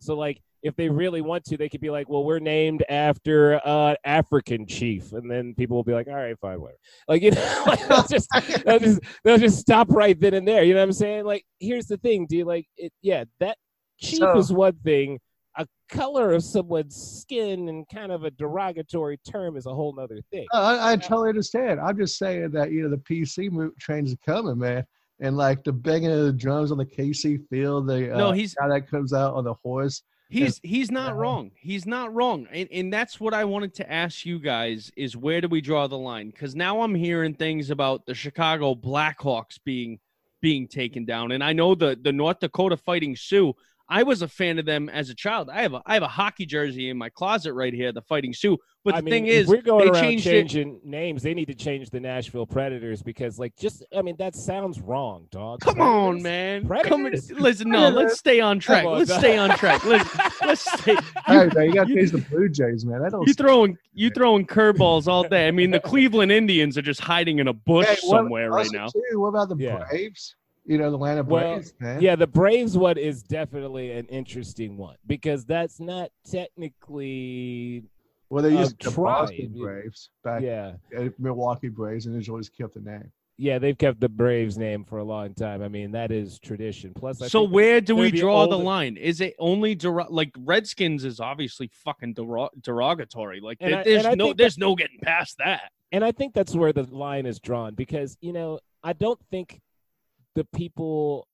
So 0.00 0.16
like 0.16 0.42
if 0.62 0.76
they 0.76 0.88
really 0.88 1.20
want 1.20 1.44
to, 1.44 1.56
they 1.56 1.68
could 1.68 1.80
be 1.80 1.90
like, 1.90 2.08
well, 2.08 2.24
we're 2.24 2.38
named 2.38 2.84
after 2.88 3.60
uh 3.64 3.94
African 4.04 4.66
chief, 4.66 5.12
and 5.12 5.30
then 5.30 5.54
people 5.54 5.76
will 5.76 5.84
be 5.84 5.92
like, 5.94 6.06
all 6.08 6.14
right, 6.14 6.38
fine, 6.40 6.60
whatever. 6.60 6.78
Like 7.08 7.22
you 7.22 7.30
know, 7.32 7.64
like, 7.66 7.86
they'll 7.88 8.02
just 8.04 8.28
they'll 8.64 8.78
just 8.78 9.00
they'll 9.24 9.38
just 9.38 9.58
stop 9.58 9.88
right 9.90 10.18
then 10.18 10.34
and 10.34 10.46
there. 10.46 10.62
You 10.64 10.74
know 10.74 10.80
what 10.80 10.84
I'm 10.84 10.92
saying? 10.92 11.24
Like 11.24 11.44
here's 11.58 11.86
the 11.86 11.96
thing, 11.98 12.26
dude. 12.26 12.46
Like 12.46 12.66
it, 12.76 12.92
yeah, 13.02 13.24
that 13.40 13.56
chief 14.00 14.18
So- 14.18 14.36
is 14.38 14.52
one 14.52 14.74
thing. 14.84 15.18
A 15.58 15.66
color 15.90 16.32
of 16.32 16.44
someone's 16.44 16.94
skin 16.94 17.68
and 17.68 17.84
kind 17.92 18.12
of 18.12 18.22
a 18.22 18.30
derogatory 18.30 19.18
term 19.28 19.56
is 19.56 19.66
a 19.66 19.74
whole 19.74 19.98
other 19.98 20.20
thing. 20.30 20.46
I, 20.52 20.92
I 20.92 20.96
totally 20.96 21.28
understand. 21.30 21.80
I'm 21.80 21.98
just 21.98 22.16
saying 22.18 22.52
that 22.52 22.70
you 22.70 22.82
know 22.82 22.88
the 22.88 22.98
PC 22.98 23.50
mo- 23.50 23.72
trains 23.80 24.12
are 24.12 24.16
coming, 24.24 24.58
man, 24.58 24.84
and 25.18 25.36
like 25.36 25.64
the 25.64 25.72
banging 25.72 26.12
of 26.12 26.20
the 26.24 26.32
drums 26.32 26.70
on 26.70 26.78
the 26.78 26.86
KC 26.86 27.40
field, 27.48 27.88
the 27.88 28.14
uh, 28.14 28.16
No, 28.16 28.30
he's- 28.32 28.54
guy 28.54 28.68
that 28.68 28.88
comes 28.88 29.12
out 29.12 29.34
on 29.34 29.42
the 29.42 29.54
horse. 29.54 30.02
He's 30.30 30.60
he's 30.62 30.90
not 30.90 31.16
wrong. 31.16 31.50
He's 31.56 31.86
not 31.86 32.14
wrong. 32.14 32.46
And 32.52 32.68
and 32.70 32.92
that's 32.92 33.18
what 33.18 33.34
I 33.34 33.44
wanted 33.44 33.74
to 33.74 33.92
ask 33.92 34.24
you 34.24 34.38
guys 34.38 34.90
is 34.96 35.16
where 35.16 35.40
do 35.40 35.48
we 35.48 35.60
draw 35.60 35.88
the 35.88 35.98
line? 35.98 36.30
Cuz 36.32 36.54
now 36.54 36.82
I'm 36.82 36.94
hearing 36.94 37.34
things 37.34 37.70
about 37.70 38.06
the 38.06 38.14
Chicago 38.14 38.74
Blackhawks 38.74 39.58
being 39.64 39.98
being 40.40 40.68
taken 40.68 41.04
down. 41.04 41.32
And 41.32 41.42
I 41.42 41.52
know 41.52 41.74
the 41.74 41.98
the 42.00 42.12
North 42.12 42.38
Dakota 42.38 42.76
Fighting 42.76 43.16
Sioux. 43.16 43.54
I 43.92 44.04
was 44.04 44.22
a 44.22 44.28
fan 44.28 44.58
of 44.60 44.66
them 44.66 44.88
as 44.88 45.10
a 45.10 45.14
child. 45.14 45.50
I 45.52 45.62
have 45.62 45.74
a 45.74 45.82
I 45.84 45.94
have 45.94 46.02
a 46.04 46.08
hockey 46.08 46.46
jersey 46.46 46.88
in 46.90 46.96
my 46.96 47.08
closet 47.08 47.52
right 47.54 47.74
here, 47.74 47.90
the 47.92 48.02
Fighting 48.02 48.32
Sioux. 48.32 48.56
But 48.84 48.92
the 48.92 48.96
I 48.98 49.00
mean, 49.02 49.10
thing 49.12 49.26
is, 49.26 49.46
we're 49.46 49.60
going 49.60 49.84
they 49.86 49.90
around 49.90 50.02
changed 50.02 50.26
it- 50.26 50.30
changing 50.30 50.80
names. 50.84 51.22
They 51.22 51.34
need 51.34 51.46
to 51.48 51.54
change 51.54 51.90
the 51.90 52.00
Nashville 52.00 52.46
Predators 52.46 53.02
because, 53.02 53.38
like, 53.38 53.54
just 53.56 53.84
I 53.94 54.00
mean, 54.00 54.14
that 54.18 54.34
sounds 54.36 54.80
wrong, 54.80 55.26
dog. 55.30 55.60
Come 55.60 55.80
on, 55.80 56.20
Predators? 56.20 56.22
man. 56.22 56.60
Come 56.84 57.00
Predators? 57.02 57.30
listen, 57.32 57.68
no, 57.68 57.88
let's 57.90 58.18
stay 58.18 58.40
on 58.40 58.58
track. 58.58 58.86
on, 58.86 58.96
Let's 58.98 59.10
dog. 59.10 59.18
stay 59.18 59.36
on 59.36 59.50
track. 59.58 59.84
Let's 59.84 60.40
let's 60.42 60.80
stay. 60.80 60.96
Hey, 61.26 61.48
man, 61.54 61.66
you 61.66 61.74
got 61.74 61.84
to 61.84 61.90
you- 61.90 61.96
change 61.96 62.12
the 62.12 62.18
Blue 62.30 62.48
Jays, 62.48 62.86
man. 62.86 63.02
That 63.02 63.10
don't. 63.12 63.26
You 63.26 63.34
throwing 63.34 63.76
you 63.92 64.08
throwing 64.10 64.46
curveballs 64.46 65.08
all 65.08 65.24
day. 65.24 65.48
I 65.48 65.50
mean, 65.50 65.72
the 65.72 65.80
Cleveland 65.80 66.32
Indians 66.32 66.78
are 66.78 66.82
just 66.82 67.00
hiding 67.00 67.38
in 67.40 67.48
a 67.48 67.52
bush 67.52 67.86
Hey, 67.86 67.96
what- 68.04 68.18
somewhere 68.18 68.50
right 68.50 68.68
now. 68.72 68.86
Too, 68.86 69.02
what 69.20 69.28
about 69.28 69.48
the 69.50 69.56
Yeah. 69.56 69.84
Braves? 69.90 70.36
You 70.66 70.78
know, 70.78 70.90
the 70.90 70.98
land 70.98 71.18
of 71.18 71.26
Well, 71.26 71.54
Braves, 71.54 71.74
man. 71.80 72.00
Yeah, 72.02 72.16
the 72.16 72.26
Braves 72.26 72.76
one 72.76 72.98
is 72.98 73.22
definitely 73.22 73.92
an 73.92 74.06
interesting 74.06 74.76
one 74.76 74.96
because 75.06 75.44
that's 75.44 75.80
not 75.80 76.10
technically 76.30 77.84
Well, 78.28 78.42
they 78.42 78.54
a 78.54 78.60
used 78.60 78.80
the 78.82 78.90
Boston. 78.90 79.54
Braves 79.58 80.10
back 80.22 80.42
yeah. 80.42 80.72
Milwaukee 81.18 81.68
Braves, 81.68 82.06
and 82.06 82.20
they 82.20 82.30
always 82.30 82.48
kept 82.48 82.74
the 82.74 82.80
name. 82.80 83.10
Yeah, 83.36 83.58
they've 83.58 83.76
kept 83.76 84.00
the 84.00 84.08
Braves 84.10 84.58
name 84.58 84.84
for 84.84 84.98
a 84.98 85.02
long 85.04 85.32
time. 85.32 85.62
I 85.62 85.68
mean, 85.68 85.92
that 85.92 86.12
is 86.12 86.38
tradition. 86.38 86.92
Plus, 86.94 87.22
I 87.22 87.28
So 87.28 87.40
think 87.44 87.54
where 87.54 87.80
do 87.80 87.96
we 87.96 88.10
the 88.10 88.18
draw 88.20 88.46
the 88.46 88.58
line? 88.58 88.98
Is 88.98 89.22
it 89.22 89.34
only 89.38 89.74
dero- 89.74 90.10
like 90.10 90.30
Redskins 90.38 91.04
is 91.06 91.20
obviously 91.20 91.70
fucking 91.72 92.14
dero- 92.16 92.50
derogatory. 92.60 93.40
Like 93.40 93.56
And 93.60 93.72
there- 93.72 93.80
I- 93.80 93.84
there's 93.84 94.06
I 94.06 94.14
no 94.14 94.24
think 94.26 94.36
there's 94.36 94.58
no 94.58 94.74
getting 94.74 94.98
past 95.00 95.38
that. 95.38 95.72
and 95.90 96.04
I 96.04 96.12
think 96.12 96.34
that's 96.34 96.54
where 96.54 96.74
the 96.74 96.82
line 96.82 97.24
is 97.24 97.40
drawn 97.40 97.74
because 97.74 98.18
you 98.20 98.34
know 98.34 98.60
I 98.84 98.92
don't 98.92 99.18
think 99.30 99.62
the 100.34 100.44
people 100.54 101.26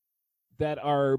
that 0.58 0.78
are 0.82 1.18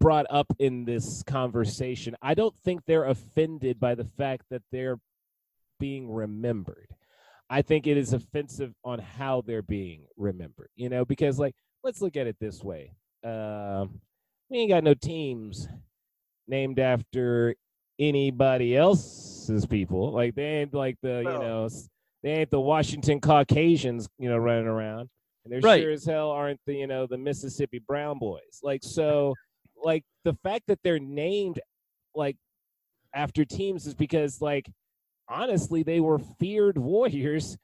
brought 0.00 0.26
up 0.28 0.46
in 0.58 0.84
this 0.84 1.22
conversation 1.22 2.14
I 2.20 2.34
don't 2.34 2.56
think 2.58 2.82
they're 2.86 3.04
offended 3.06 3.80
by 3.80 3.94
the 3.94 4.04
fact 4.04 4.44
that 4.50 4.62
they're 4.70 4.98
being 5.78 6.10
remembered. 6.10 6.88
I 7.50 7.62
think 7.62 7.86
it 7.86 7.96
is 7.96 8.12
offensive 8.12 8.72
on 8.84 8.98
how 8.98 9.42
they're 9.46 9.62
being 9.62 10.06
remembered. 10.16 10.70
You 10.76 10.88
know, 10.88 11.04
because 11.04 11.38
like 11.38 11.54
let's 11.82 12.00
look 12.00 12.16
at 12.16 12.26
it 12.26 12.36
this 12.40 12.62
way: 12.62 12.92
um, 13.22 14.00
we 14.50 14.58
ain't 14.58 14.70
got 14.70 14.84
no 14.84 14.94
teams 14.94 15.68
named 16.48 16.78
after 16.78 17.54
anybody 17.98 18.76
else's 18.76 19.66
people. 19.66 20.12
Like 20.12 20.34
they 20.34 20.60
ain't 20.60 20.74
like 20.74 20.96
the 21.02 21.18
you 21.18 21.24
know 21.24 21.68
they 22.22 22.30
ain't 22.30 22.50
the 22.50 22.60
Washington 22.60 23.20
Caucasians, 23.20 24.08
you 24.18 24.30
know, 24.30 24.38
running 24.38 24.66
around, 24.66 25.10
and 25.44 25.52
they 25.52 25.58
Right. 25.60 25.82
sure 25.82 25.90
as 25.92 26.04
hell 26.04 26.30
aren't 26.30 26.60
the 26.66 26.74
you 26.74 26.86
know 26.86 27.06
the 27.06 27.18
Mississippi 27.18 27.78
Brown 27.86 28.18
Boys. 28.18 28.60
Like 28.62 28.82
so, 28.82 29.34
like 29.82 30.04
the 30.24 30.34
fact 30.42 30.64
that 30.68 30.78
they're 30.82 30.98
named 30.98 31.60
like 32.14 32.36
after 33.14 33.44
teams 33.44 33.86
is 33.86 33.94
because 33.94 34.40
like 34.40 34.68
honestly 35.28 35.82
they 35.82 36.00
were 36.00 36.18
feared 36.40 36.78
warriors. 36.78 37.56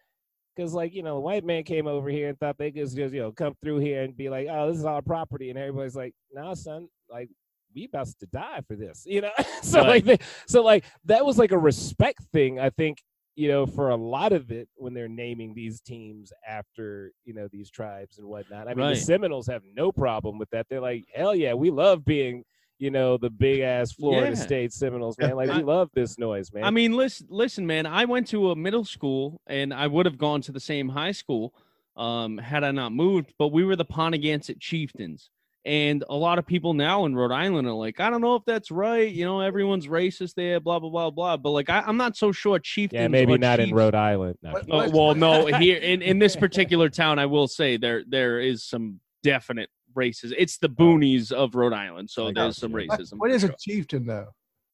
Because 0.57 0.75
like 0.75 0.93
you 0.93 1.03
know, 1.03 1.15
the 1.15 1.21
white 1.21 1.45
man 1.45 1.63
came 1.63 1.87
over 1.87 2.11
here 2.11 2.29
and 2.29 2.39
thought 2.39 2.59
they 2.59 2.71
could 2.71 2.83
just 2.91 2.97
you 3.15 3.21
know 3.23 3.33
come 3.33 3.55
through 3.63 3.79
here 3.79 4.03
and 4.03 4.17
be 4.17 4.29
like, 4.29 4.49
oh, 4.51 4.69
this 4.69 4.79
is 4.79 4.85
our 4.85 5.01
property, 5.01 5.49
and 5.49 5.59
everybody's 5.59 5.97
like, 5.97 6.13
nah, 6.33 6.55
son, 6.55 6.89
like 7.09 7.31
we 7.75 7.85
about 7.85 8.09
to 8.19 8.27
die 8.27 8.61
for 8.67 8.75
this, 8.75 9.05
you 9.07 9.21
know. 9.21 9.31
so 9.63 9.79
Right. 9.79 9.89
like, 9.89 10.05
they, 10.05 10.19
so 10.47 10.63
like 10.63 10.85
that 11.05 11.25
was 11.25 11.39
like 11.39 11.53
a 11.53 11.59
respect 11.59 12.25
thing, 12.33 12.59
I 12.59 12.69
think, 12.71 12.99
you 13.41 13.49
know, 13.49 13.65
for 13.65 13.89
a 13.89 13.97
lot 13.97 14.33
of 14.33 14.51
it 14.51 14.69
when 14.77 14.93
they're 14.93 15.09
naming 15.09 15.55
these 15.55 15.81
teams 15.81 16.31
after 16.47 17.13
you 17.25 17.33
know 17.33 17.49
these 17.51 17.71
tribes 17.71 18.19
and 18.19 18.27
whatnot. 18.27 18.69
I 18.69 18.75
mean, 18.75 18.85
Right. 18.87 18.95
the 18.95 19.01
Seminoles 19.01 19.47
have 19.47 19.63
no 19.75 19.91
problem 19.93 20.39
with 20.39 20.51
that. 20.51 20.67
They're 20.69 20.81
like, 20.81 21.05
hell 21.15 21.35
yeah, 21.35 21.55
we 21.55 21.71
love 21.71 22.05
being. 22.05 22.45
You 22.79 22.91
know 22.91 23.19
the 23.19 23.29
big 23.29 23.61
ass 23.61 23.93
Florida 23.93 24.35
Yeah. 24.35 24.43
State 24.43 24.73
Seminoles, 24.73 25.19
man. 25.19 25.37
Like 25.37 25.53
we 25.55 25.63
love 25.63 25.91
this 25.93 26.19
noise, 26.19 26.51
man. 26.51 26.65
I 26.65 26.71
mean, 26.71 26.95
listen, 26.95 27.27
listen, 27.31 27.67
man. 27.67 27.85
I 27.85 28.07
went 28.07 28.27
to 28.29 28.51
a 28.53 28.57
middle 28.57 28.87
school, 28.87 29.41
and 29.47 29.75
I 29.75 29.87
would 29.87 30.07
have 30.07 30.17
gone 30.17 30.41
to 30.43 30.53
the 30.53 30.61
same 30.61 30.89
high 30.89 31.13
school 31.13 31.53
um, 31.97 32.39
had 32.39 32.65
I 32.65 32.71
not 32.71 32.93
moved. 32.93 33.35
But 33.39 33.49
we 33.49 33.65
were 33.65 33.77
the 33.77 33.85
Ponaganset 33.85 34.61
Chieftains, 34.61 35.29
and 35.65 36.05
a 36.09 36.15
lot 36.15 36.39
of 36.39 36.47
people 36.47 36.73
now 36.73 37.05
in 37.05 37.15
Rhode 37.15 37.33
Island 37.33 37.69
are 37.69 37.73
like, 37.73 38.01
I 38.01 38.09
don't 38.09 38.21
know 38.23 38.35
if 38.35 38.45
that's 38.47 38.71
right. 38.71 39.11
You 39.11 39.25
know, 39.25 39.41
everyone's 39.41 39.87
racist 39.87 40.35
there, 40.35 40.61
blah 40.61 40.79
blah 40.79 40.91
blah 40.91 41.11
blah. 41.11 41.37
But 41.37 41.51
like, 41.51 41.69
I, 41.69 41.81
I'm 41.81 41.97
not 41.97 42.17
so 42.17 42.33
sure 42.33 42.59
Chieftains. 42.59 43.01
yeah, 43.01 43.09
maybe 43.09 43.35
or 43.35 43.39
not 43.39 43.61
in 43.61 43.75
Rhode 43.75 43.95
Island. 43.95 44.39
No. 44.43 44.53
What- 44.53 44.67
Oh, 44.71 44.91
well, 44.91 45.15
no, 45.15 45.47
here 45.59 45.79
in, 45.79 46.01
in 46.03 46.19
this 46.19 46.37
particular 46.45 46.89
town, 46.89 47.19
I 47.19 47.27
will 47.27 47.49
say 47.49 47.77
there 47.77 48.03
there 48.09 48.41
is 48.41 48.65
some 48.65 49.01
definite 49.23 49.69
racism. 49.95 50.35
It's 50.39 50.59
the 50.59 50.69
boonies 50.69 51.33
of 51.33 51.55
Rhode 51.55 51.73
Island, 51.73 52.09
so 52.09 52.29
I 52.29 52.33
there's 52.33 52.57
some 52.57 52.73
you. 52.73 52.79
Racism. 52.89 53.15
what 53.19 53.31
for 53.31 53.35
is 53.37 53.43
sure. 53.43 53.51
a 53.51 53.57
chieftain 53.59 54.07
though? 54.07 54.29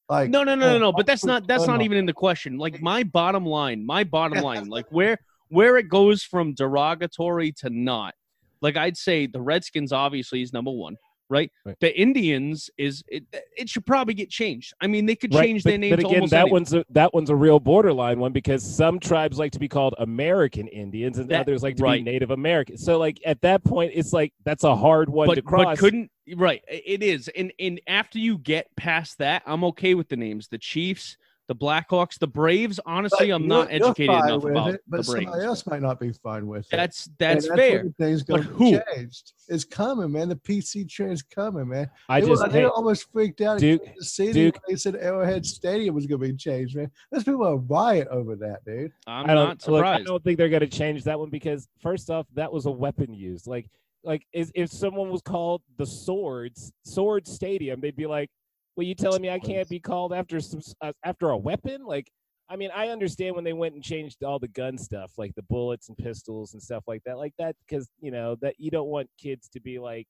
Like 0.09 0.29
No, 0.29 0.43
no, 0.43 0.55
no, 0.55 0.69
no, 0.69 0.75
uh, 0.75 0.79
no. 0.79 0.91
But 0.93 1.05
that's 1.05 1.25
not 1.25 1.47
that's 1.47 1.67
not 1.67 1.81
uh, 1.81 1.83
even 1.83 1.97
in 1.97 2.05
the 2.05 2.13
question. 2.13 2.57
Like 2.57 2.81
my 2.81 3.03
bottom 3.03 3.45
line, 3.45 3.85
my 3.85 4.03
bottom 4.03 4.41
line, 4.41 4.69
like 4.69 4.85
where 4.89 5.17
where 5.49 5.77
it 5.77 5.89
goes 5.89 6.23
from 6.23 6.53
derogatory 6.53 7.51
to 7.53 7.69
not. 7.69 8.13
Like 8.61 8.77
I'd 8.77 8.97
say 8.97 9.27
the 9.27 9.41
Redskins 9.41 9.91
obviously 9.91 10.41
is 10.41 10.53
number 10.53 10.71
one, 10.71 10.95
right? 11.29 11.51
Right. 11.65 11.75
The 11.79 11.97
Indians 11.99 12.69
is 12.77 13.03
it. 13.07 13.23
It 13.57 13.69
should 13.69 13.85
probably 13.85 14.13
get 14.13 14.29
changed. 14.29 14.73
I 14.81 14.87
mean, 14.87 15.05
they 15.05 15.15
could 15.15 15.33
Right, 15.33 15.45
change 15.45 15.63
but, 15.63 15.71
their 15.71 15.77
name 15.77 15.91
but 15.91 15.99
again, 15.99 16.25
that 16.29 16.33
anything. 16.33 16.51
one's 16.51 16.73
a, 16.73 16.85
that 16.91 17.13
one's 17.13 17.29
a 17.29 17.35
real 17.35 17.59
borderline 17.59 18.19
one 18.19 18.31
because 18.31 18.63
some 18.63 18.99
tribes 18.99 19.37
like 19.37 19.51
to 19.53 19.59
be 19.59 19.67
called 19.67 19.95
American 19.99 20.67
Indians 20.67 21.17
and 21.19 21.29
That- 21.29 21.41
others 21.41 21.63
like 21.63 21.75
to 21.77 21.83
right. 21.83 22.03
be 22.03 22.11
Native 22.11 22.31
American. 22.31 22.77
So, 22.77 22.97
like 22.97 23.19
at 23.25 23.41
that 23.41 23.63
point, 23.63 23.91
it's 23.95 24.13
like 24.13 24.33
that's 24.45 24.63
a 24.63 24.75
hard 24.75 25.09
one 25.09 25.27
to 25.29 25.35
but, 25.35 25.45
cross. 25.45 25.65
but 25.65 25.77
couldn't 25.79 26.11
right 26.35 26.61
it 26.67 27.01
is 27.01 27.29
and 27.37 27.53
and 27.57 27.79
after 27.87 28.19
you 28.19 28.37
get 28.37 28.67
past 28.75 29.17
that 29.17 29.41
i'm 29.45 29.63
okay 29.63 29.93
with 29.93 30.09
the 30.09 30.15
names 30.17 30.49
the 30.49 30.57
chiefs 30.57 31.15
the 31.47 31.55
blackhawks 31.55 32.19
the 32.19 32.27
braves 32.27 32.79
honestly 32.85 33.29
but 33.29 33.35
i'm 33.35 33.47
not 33.47 33.67
educated 33.71 34.09
enough 34.09 34.43
about 34.43 34.73
it, 34.73 34.81
but 34.87 35.05
the 35.05 35.11
braves 35.11 35.25
somebody 35.25 35.45
else 35.45 35.65
might 35.65 35.81
not 35.81 35.99
be 35.99 36.11
fine 36.11 36.45
with 36.45 36.65
it. 36.71 36.75
that's 36.75 37.07
And 37.07 37.15
that's 37.19 37.47
fair 37.47 37.83
the 37.83 37.93
Things 37.97 38.23
gonna 38.23 38.43
who? 38.43 38.79
changed. 38.95 39.33
It's 39.49 39.63
coming, 39.63 40.11
man. 40.11 40.27
The 40.27 40.35
PC 40.35 40.89
trend's 40.89 41.21
coming, 41.21 41.69
man. 41.69 41.89
I 42.09 42.19
they 42.19 42.27
just 42.27 42.41
were, 42.43 42.49
they 42.49 42.59
hey, 42.59 42.65
were 42.65 42.71
almost 42.71 43.09
freaked 43.13 43.39
out. 43.39 43.59
Duke- 43.59 43.81
the 43.97 44.03
city 44.03 44.33
Duke- 44.33 44.59
they 44.67 44.75
said 44.75 44.95
Arrowhead 44.97 45.45
Stadium 45.45 45.95
was 45.95 46.05
going 46.05 46.19
to 46.21 46.27
be 46.27 46.33
changed, 46.35 46.75
man. 46.75 46.91
Those 47.11 47.23
people 47.23 47.47
are 47.47 47.55
riot 47.55 48.09
over 48.11 48.35
that, 48.35 48.65
dude. 48.65 48.91
i'm 49.07 49.29
I 49.29 49.33
don't 49.33 49.47
not 49.47 49.67
look, 49.69 49.85
I 49.85 50.01
don't 50.01 50.21
think 50.21 50.37
they're 50.37 50.49
going 50.49 50.59
to 50.59 50.67
change 50.67 51.05
that 51.05 51.17
one 51.17 51.29
because 51.29 51.69
first 51.81 52.09
off, 52.09 52.25
that 52.33 52.51
was 52.51 52.65
a 52.65 52.71
weapon 52.71 53.13
used. 53.13 53.47
Like 53.47 53.69
like 54.03 54.25
is, 54.33 54.51
if 54.53 54.69
someone 54.69 55.09
was 55.09 55.21
called 55.21 55.61
the 55.77 55.85
Swords 55.85 56.73
Sword 56.83 57.25
Stadium, 57.25 57.79
they'd 57.79 57.95
be 57.95 58.05
like, 58.07 58.29
"Well, 58.77 58.85
you 58.85 58.95
telling 58.95 59.21
me 59.21 59.29
I 59.31 59.39
can't 59.39 59.67
be 59.67 59.79
called 59.79 60.13
after 60.13 60.39
some 60.39 60.61
uh, 60.81 60.93
after 61.03 61.31
a 61.31 61.37
weapon?" 61.37 61.83
Like, 61.85 62.09
I 62.49 62.55
mean, 62.55 62.69
I 62.73 62.89
understand 62.89 63.35
when 63.35 63.43
they 63.43 63.53
went 63.53 63.75
and 63.75 63.83
changed 63.83 64.23
all 64.23 64.39
the 64.39 64.47
gun 64.47 64.77
stuff, 64.77 65.13
like 65.17 65.33
the 65.35 65.43
bullets 65.43 65.89
and 65.89 65.97
pistols 65.97 66.53
and 66.53 66.61
stuff 66.61 66.83
like 66.87 67.03
that, 67.05 67.17
like 67.17 67.33
that, 67.39 67.55
because 67.67 67.89
you 67.99 68.11
know 68.11 68.35
that 68.41 68.55
you 68.59 68.71
don't 68.71 68.87
want 68.89 69.09
kids 69.19 69.49
to 69.49 69.59
be 69.59 69.79
like 69.79 70.07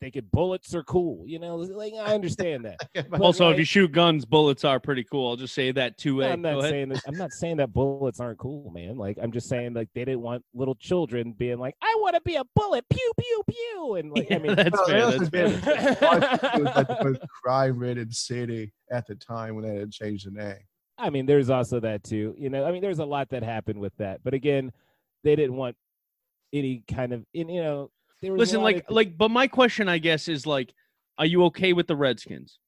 thinking 0.00 0.26
bullets 0.32 0.74
are 0.74 0.82
cool. 0.84 1.24
You 1.26 1.38
know, 1.38 1.56
like 1.56 1.94
I 1.94 2.14
understand 2.14 2.64
that. 2.64 2.78
But, 3.10 3.20
also 3.20 3.48
if 3.50 3.58
you 3.58 3.64
shoot 3.64 3.92
guns 3.92 4.24
bullets 4.24 4.64
are 4.64 4.80
pretty 4.80 5.04
cool 5.04 5.30
i'll 5.30 5.36
just 5.36 5.54
say 5.54 5.70
that 5.72 5.96
too 5.96 6.18
No, 6.18 6.26
a 6.26 6.32
I'm 6.32 6.42
not 6.42 6.62
saying 6.62 6.88
that. 6.90 7.02
I'm 7.06 7.16
not 7.16 7.32
saying 7.32 7.56
that 7.58 7.72
bullets 7.72 8.20
aren't 8.20 8.38
cool, 8.38 8.70
man. 8.70 8.96
Like 8.96 9.18
I'm 9.22 9.32
just 9.32 9.48
saying 9.48 9.74
like 9.74 9.88
they 9.94 10.04
didn't 10.04 10.20
want 10.20 10.44
little 10.54 10.74
children 10.74 11.32
being 11.32 11.58
like, 11.58 11.74
I 11.82 11.94
want 12.00 12.16
to 12.16 12.20
be 12.22 12.36
a 12.36 12.44
bullet, 12.54 12.84
pew 12.90 13.12
pew 13.18 13.42
pew, 13.48 13.94
and 13.94 14.12
like 14.12 14.30
I 14.30 14.38
mean, 14.38 14.56
that's 14.56 14.76
Well, 14.76 14.86
fair 14.86 15.10
they 15.10 15.18
that's 15.18 15.30
also 15.30 15.96
fair 15.96 16.58
was 16.58 16.76
like 16.76 16.88
the 16.88 16.98
most 17.04 17.20
crime-ridden 17.42 18.12
city 18.12 18.72
at 18.90 19.06
the 19.06 19.14
time 19.14 19.54
when 19.54 19.64
they 19.64 19.76
had 19.76 19.92
changed 19.92 20.26
the 20.26 20.30
name. 20.30 20.62
I 20.98 21.10
mean, 21.10 21.26
there's 21.26 21.50
also 21.50 21.80
that 21.80 22.02
too. 22.02 22.34
You 22.36 22.50
know, 22.50 22.64
I 22.64 22.72
mean, 22.72 22.82
there's 22.82 22.98
a 22.98 23.04
lot 23.04 23.28
that 23.30 23.42
happened 23.42 23.80
with 23.80 23.96
that, 23.98 24.20
but 24.24 24.34
again, 24.34 24.72
they 25.24 25.36
didn't 25.36 25.56
want 25.56 25.76
any 26.52 26.82
kind 26.90 27.12
of, 27.12 27.24
in 27.34 27.48
you 27.48 27.62
know, 27.62 27.72
there 27.72 27.82
was 27.82 27.90
a 27.90 27.97
listen 28.22 28.62
like 28.62 28.78
of- 28.88 28.94
like 28.94 29.16
but 29.16 29.30
my 29.30 29.46
question 29.46 29.88
i 29.88 29.98
guess 29.98 30.28
is 30.28 30.46
like 30.46 30.72
are 31.18 31.26
you 31.26 31.44
okay 31.44 31.72
with 31.72 31.86
the 31.86 31.96
redskins 31.96 32.58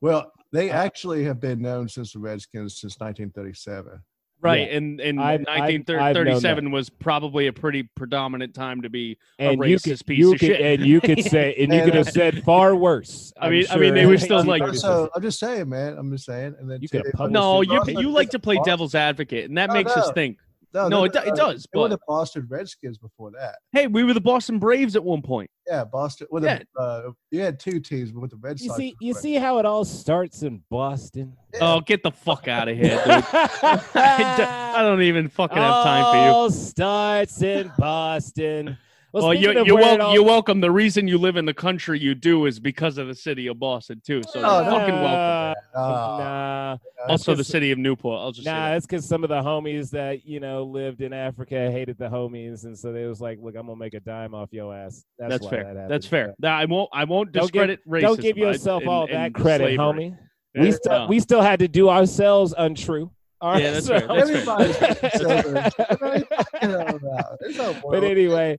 Well, 0.00 0.32
they 0.52 0.70
Uh, 0.70 0.74
actually 0.82 1.24
have 1.24 1.40
been 1.40 1.60
known 1.60 1.86
since 1.88 2.12
the 2.14 2.18
Redskins 2.20 2.80
since 2.80 2.98
1937. 2.98 4.00
right 4.40 4.60
Yeah. 4.70 4.76
and 4.78 4.98
and 5.00 5.20
I've- 5.20 5.44
I've- 5.46 5.50
I've 5.50 5.86
1937 5.86 6.70
was 6.70 6.88
probably 6.88 7.46
a 7.48 7.52
pretty 7.52 7.82
predominant 7.94 8.54
time 8.54 8.80
to 8.82 8.88
be 8.88 9.18
and 9.38 9.58
you 9.62 9.76
racist 9.76 9.98
could, 9.98 10.06
piece 10.06 10.18
you 10.18 10.32
of 10.32 10.40
could, 10.40 10.46
shit. 10.56 10.60
and 10.80 10.86
you 10.86 11.00
could 11.02 11.22
say, 11.22 11.54
and 11.58 11.70
you 11.72 11.78
And, 11.82 11.84
could 11.90 11.94
have 11.94 12.08
said 12.08 12.42
far 12.44 12.74
worse. 12.74 13.32
I 13.38 13.46
I'm 13.46 13.52
mean- 13.52 13.66
I 13.70 13.76
mean, 13.76 13.94
they 13.94 14.00
sure. 14.02 14.08
were 14.10 14.18
still, 14.18 14.42
like- 14.54 14.66
So, 14.68 14.72
so 14.74 15.10
I'm 15.14 15.20
just 15.22 15.38
saying, 15.38 15.68
man. 15.68 15.98
I'm 15.98 16.10
just 16.10 16.24
saying. 16.24 16.54
And 16.58 16.70
then 16.70 16.80
You 16.80 16.88
could 16.88 17.04
have 17.18 17.30
no 17.30 17.60
you 17.60 17.82
you 17.88 18.10
like 18.10 18.30
to 18.30 18.38
play 18.38 18.58
devil's 18.64 18.94
advocate 18.94 19.44
and 19.50 19.58
that 19.58 19.70
makes 19.72 19.92
us 19.92 20.10
think 20.12 20.38
No, 20.72 20.88
No, 20.88 21.04
it 21.04 21.12
do- 21.12 21.18
it 21.18 21.28
uh, 21.32 21.34
does, 21.34 21.66
They 21.72 21.80
were 21.80 21.88
the 21.88 21.98
Boston 22.06 22.46
Redskins 22.48 22.96
before 22.98 23.30
that. 23.32 23.56
hey 23.72 23.86
we 23.88 24.04
were 24.04 24.14
the 24.14 24.20
boston 24.20 24.58
braves 24.60 24.94
at 24.96 25.02
one 25.02 25.20
point 25.22 25.50
Yeah, 25.66 25.84
Boston. 25.84 26.28
Well, 26.30 26.44
Yeah. 26.44 26.60
the, 26.76 26.80
uh, 26.80 27.10
you 27.32 27.40
had 27.40 27.58
two 27.58 27.80
teams 27.80 28.12
with 28.12 28.30
the 28.30 28.36
Red 28.36 28.60
You 28.60 28.72
see, 28.74 28.94
you 29.00 29.12
see 29.14 29.34
how 29.34 29.58
it 29.58 29.66
all 29.66 29.84
starts 29.84 30.42
in 30.42 30.62
Boston. 30.70 31.36
oh 31.60 31.80
get 31.80 32.02
the 32.04 32.12
fuck 32.12 32.46
out 32.48 32.68
of 32.68 32.76
here 32.76 32.90
dude 33.04 33.24
I 33.24 34.34
don't- 34.36 34.48
I 34.76 34.82
don't 34.82 35.02
even 35.02 35.28
fucking 35.28 35.56
have 35.56 35.84
time 35.84 36.04
for 36.12 36.16
you 36.16 36.22
It 36.22 36.32
All 36.34 36.50
starts 36.50 37.42
in 37.42 37.72
Boston. 37.76 38.78
Well, 39.12 39.24
well, 39.24 39.34
you're, 39.34 39.64
you're, 39.66 39.74
wel- 39.76 40.00
all- 40.02 40.14
you're 40.14 40.22
welcome. 40.24 40.60
The 40.60 40.70
reason 40.70 41.08
you 41.08 41.18
live 41.18 41.36
in 41.36 41.44
the 41.44 41.54
country 41.54 41.98
you 41.98 42.14
do 42.14 42.46
is 42.46 42.60
because 42.60 42.96
of 42.96 43.08
the 43.08 43.14
city 43.14 43.48
of 43.48 43.58
Boston, 43.58 44.00
too. 44.06 44.22
So 44.28 44.40
Oh, 44.44 44.60
you're 44.62 44.70
fucking 44.70 44.94
welcome. 44.94 45.02
Nah, 45.02 45.54
Ah, 45.74 46.78
nah, 46.98 47.12
Also, 47.12 47.34
the 47.34 47.42
city 47.44 47.70
of 47.72 47.78
Newport. 47.78 48.20
I'll 48.20 48.30
just 48.32 48.44
say 48.44 48.52
nah. 48.52 48.66
that. 48.68 48.70
That's 48.74 48.86
because 48.86 49.04
some 49.08 49.24
of 49.24 49.28
the 49.30 49.40
homies 49.42 49.90
that 49.90 50.24
you 50.24 50.38
know 50.40 50.62
lived 50.64 51.00
in 51.00 51.12
Africa 51.12 51.70
hated 51.70 51.98
the 51.98 52.08
homies, 52.08 52.64
and 52.64 52.78
so 52.78 52.92
they 52.92 53.06
was 53.06 53.20
like, 53.20 53.38
"Look, 53.40 53.56
I'm 53.56 53.66
gonna 53.66 53.76
make 53.78 53.94
a 53.94 54.00
dime 54.00 54.34
off 54.34 54.52
your 54.52 54.74
ass." 54.74 55.04
That's, 55.18 55.30
That's 55.32 55.44
why 55.44 55.50
fair. 55.50 55.74
That 55.74 55.88
That's 55.88 56.06
happened. 56.06 56.34
fair. 56.40 56.50
Nah, 56.50 56.56
I 56.58 56.64
won't. 56.66 56.88
I 56.92 57.04
won't 57.04 57.32
Don't 57.32 57.50
give- 57.52 57.66
discredit 57.68 57.80
racism. 57.88 58.00
Don't 58.02 58.20
give 58.20 58.36
yourself 58.38 58.86
all 58.86 59.06
in 59.06 59.12
that 59.14 59.34
credit, 59.34 59.64
slavery. 59.76 59.78
homie. 59.78 60.18
We 60.54 60.66
Yeah, 60.66 60.72
still 60.72 60.92
no. 60.92 61.06
we 61.08 61.20
still 61.20 61.42
had 61.42 61.58
to 61.60 61.68
do 61.68 61.88
ourselves 61.88 62.54
untrue. 62.56 63.10
All 63.40 63.58
Yeah, 63.58 63.70
that's 63.72 63.86
so- 63.86 63.98
fair, 63.98 64.08
that's 64.08 64.30
fair. 64.30 64.38
Everybody's 64.40 64.76
got 64.78 65.00
themselves- 65.00 65.74
Everybody 65.88 66.24
fucking 66.24 66.70
hell 66.70 66.96
about 66.96 67.32
it. 67.32 67.38
There's 67.40 67.56
no 67.58 67.76
but 67.90 68.04
anyway, 68.04 68.58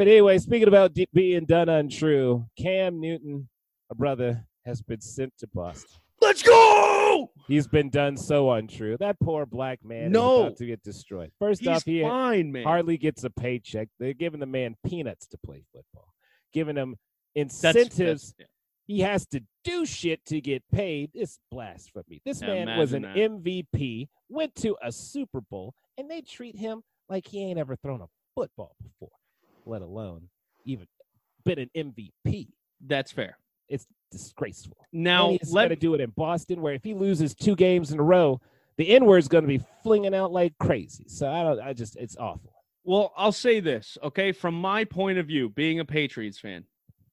But 0.00 0.08
anyway, 0.08 0.38
speaking 0.38 0.66
about 0.66 0.94
d- 0.94 1.06
being 1.12 1.44
done 1.44 1.68
untrue, 1.68 2.46
Cam 2.56 3.00
Newton, 3.02 3.50
a 3.90 3.94
brother, 3.94 4.46
has 4.64 4.80
been 4.80 5.02
sent 5.02 5.36
to 5.40 5.46
Boston. 5.52 5.90
Let's 6.22 6.42
go. 6.42 7.30
He's 7.46 7.68
been 7.68 7.90
done 7.90 8.16
so 8.16 8.50
untrue. 8.50 8.96
That 8.98 9.20
poor 9.20 9.44
black 9.44 9.84
man 9.84 10.10
No. 10.10 10.36
is 10.36 10.40
about 10.46 10.56
to 10.56 10.64
get 10.64 10.82
destroyed. 10.82 11.32
First 11.38 11.60
He's 11.60 11.68
off, 11.68 11.84
he 11.84 12.00
fine, 12.00 12.54
hardly 12.64 12.96
gets 12.96 13.24
a 13.24 13.28
paycheck. 13.28 13.88
They're 13.98 14.14
giving 14.14 14.40
the 14.40 14.46
man 14.46 14.74
peanuts 14.86 15.26
to 15.26 15.38
play 15.44 15.64
football, 15.70 16.14
giving 16.54 16.76
him 16.76 16.96
That's- 17.34 17.76
incentives. 17.76 18.32
that's- 18.38 18.48
he 18.86 19.00
has 19.00 19.26
to 19.26 19.42
do 19.64 19.84
shit 19.84 20.24
to 20.24 20.40
get 20.40 20.62
paid. 20.72 21.10
It's 21.12 21.38
blasphemy. 21.50 22.22
This 22.24 22.40
Yeah, 22.40 22.64
man 22.64 22.78
was 22.78 22.94
an 22.94 23.04
imagine 23.04 23.42
MVP, 23.42 24.08
went 24.30 24.54
to 24.54 24.78
a 24.80 24.92
Super 24.92 25.42
Bowl, 25.42 25.74
and 25.98 26.10
they 26.10 26.22
treat 26.22 26.56
him 26.56 26.84
like 27.10 27.26
he 27.26 27.42
ain't 27.44 27.58
ever 27.58 27.76
thrown 27.76 28.00
a 28.00 28.08
football 28.34 28.74
before, 28.82 29.10
let 29.70 29.82
alone 29.82 30.28
even 30.64 30.86
been 31.44 31.58
an 31.58 31.70
MVP. 31.74 32.48
That's 32.86 33.12
fair. 33.12 33.38
It's 33.68 33.86
disgraceful. 34.10 34.76
Now 34.92 35.30
he's 35.30 35.52
let 35.52 35.68
going 35.68 35.70
to 35.70 35.76
do 35.76 35.94
it 35.94 36.00
in 36.00 36.10
Boston, 36.10 36.60
where 36.60 36.74
if 36.74 36.82
he 36.82 36.94
loses 36.94 37.34
two 37.34 37.54
games 37.54 37.92
in 37.92 38.00
a 38.00 38.02
row, 38.02 38.40
the 38.76 38.90
N 38.90 39.04
word's 39.04 39.28
going 39.28 39.44
to 39.44 39.48
be 39.48 39.60
flinging 39.82 40.14
out 40.14 40.32
like 40.32 40.58
crazy. 40.58 41.04
So 41.06 41.30
I 41.30 41.42
don't. 41.42 41.60
I 41.60 41.72
just 41.72 41.96
it's 41.96 42.16
awful. 42.16 42.52
Well, 42.82 43.12
I'll 43.16 43.32
say 43.32 43.60
this, 43.60 43.98
okay? 44.02 44.32
From 44.32 44.54
my 44.54 44.84
point 44.84 45.18
of 45.18 45.26
view, 45.26 45.48
being 45.50 45.80
a 45.80 45.84
Patriots 45.84 46.38
fan, 46.38 46.64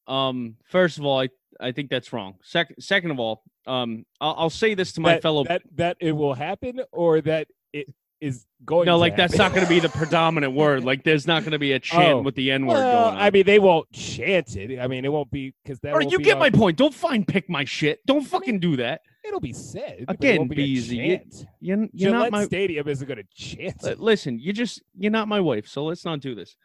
um, 0.08 0.56
first 0.70 0.98
of 0.98 1.06
all, 1.06 1.20
I, 1.20 1.30
I 1.60 1.74
think 1.74 1.90
that's 1.90 2.14
wrong. 2.14 2.36
Second, 2.42 2.78
second 2.82 3.12
of 3.12 3.20
all, 3.20 3.44
um, 3.68 4.06
I'll, 4.22 4.36
I'll 4.38 4.50
say 4.50 4.74
this 4.74 4.94
to 4.94 5.02
my 5.02 5.14
that, 5.14 5.22
fellow. 5.22 5.44
that 5.44 5.64
that 5.76 5.98
it 6.00 6.14
will 6.14 6.34
happen, 6.34 6.82
or 6.92 7.22
that 7.22 7.48
it 7.74 7.94
is 8.22 8.46
going. 8.66 8.86
no, 8.86 8.94
to 8.94 8.98
like 8.98 9.16
that's 9.16 9.38
not 9.38 9.52
going 9.54 9.64
to 9.64 9.70
be 9.70 9.80
the 9.80 9.90
predominant 9.90 10.54
word. 10.54 10.84
Like, 10.84 11.04
there's 11.04 11.28
not 11.28 11.44
going 11.44 11.52
to 11.52 11.60
be 11.60 11.74
a 11.74 11.80
chant 11.92 12.14
Oh. 12.20 12.22
with 12.22 12.36
the 12.36 12.52
N 12.52 12.66
word 12.66 12.74
Well, 12.76 13.04
going 13.06 13.16
on. 13.18 13.22
I 13.24 13.30
mean, 13.32 13.46
they 13.46 13.60
won't 13.60 13.92
chant 13.92 14.56
it. 14.56 14.80
I 14.80 14.88
mean, 14.88 15.06
it 15.06 15.12
won't 15.12 15.30
be 15.32 15.54
because 15.64 15.80
that. 15.82 15.90
All 15.94 15.98
right, 15.98 16.06
won't 16.06 16.12
you 16.12 16.18
be 16.20 16.24
get 16.26 16.34
on- 16.34 16.40
my 16.40 16.50
point. 16.50 16.78
Don't 16.78 16.94
fine 16.94 17.24
pick 17.26 17.50
my 17.50 17.64
shit. 17.66 18.06
Don't 18.06 18.26
fucking 18.26 18.60
do 18.60 18.78
that. 18.78 19.02
It'll 19.24 19.40
be 19.42 19.52
said 19.54 20.06
but 20.08 20.14
it 20.16 20.20
Again, 20.20 20.38
won't 20.38 20.50
be 20.52 20.56
a 20.56 20.66
Beezy, 20.66 20.96
you- 20.96 21.18
chant. 21.18 21.46
You're, 21.60 21.88
you're 21.94 22.12
not 22.12 22.32
my. 22.32 22.46
Stadium 22.46 22.88
isn't 22.88 23.08
going 23.08 23.18
to 23.18 23.26
chant. 23.36 23.84
Li- 23.84 23.92
it. 23.92 24.00
Listen, 24.00 24.40
you 24.40 24.54
just 24.54 24.82
you're 24.98 25.12
not 25.12 25.28
my 25.28 25.40
wife, 25.42 25.68
so 25.68 25.84
let's 25.86 26.06
not 26.06 26.20
do 26.22 26.34
this. 26.34 26.56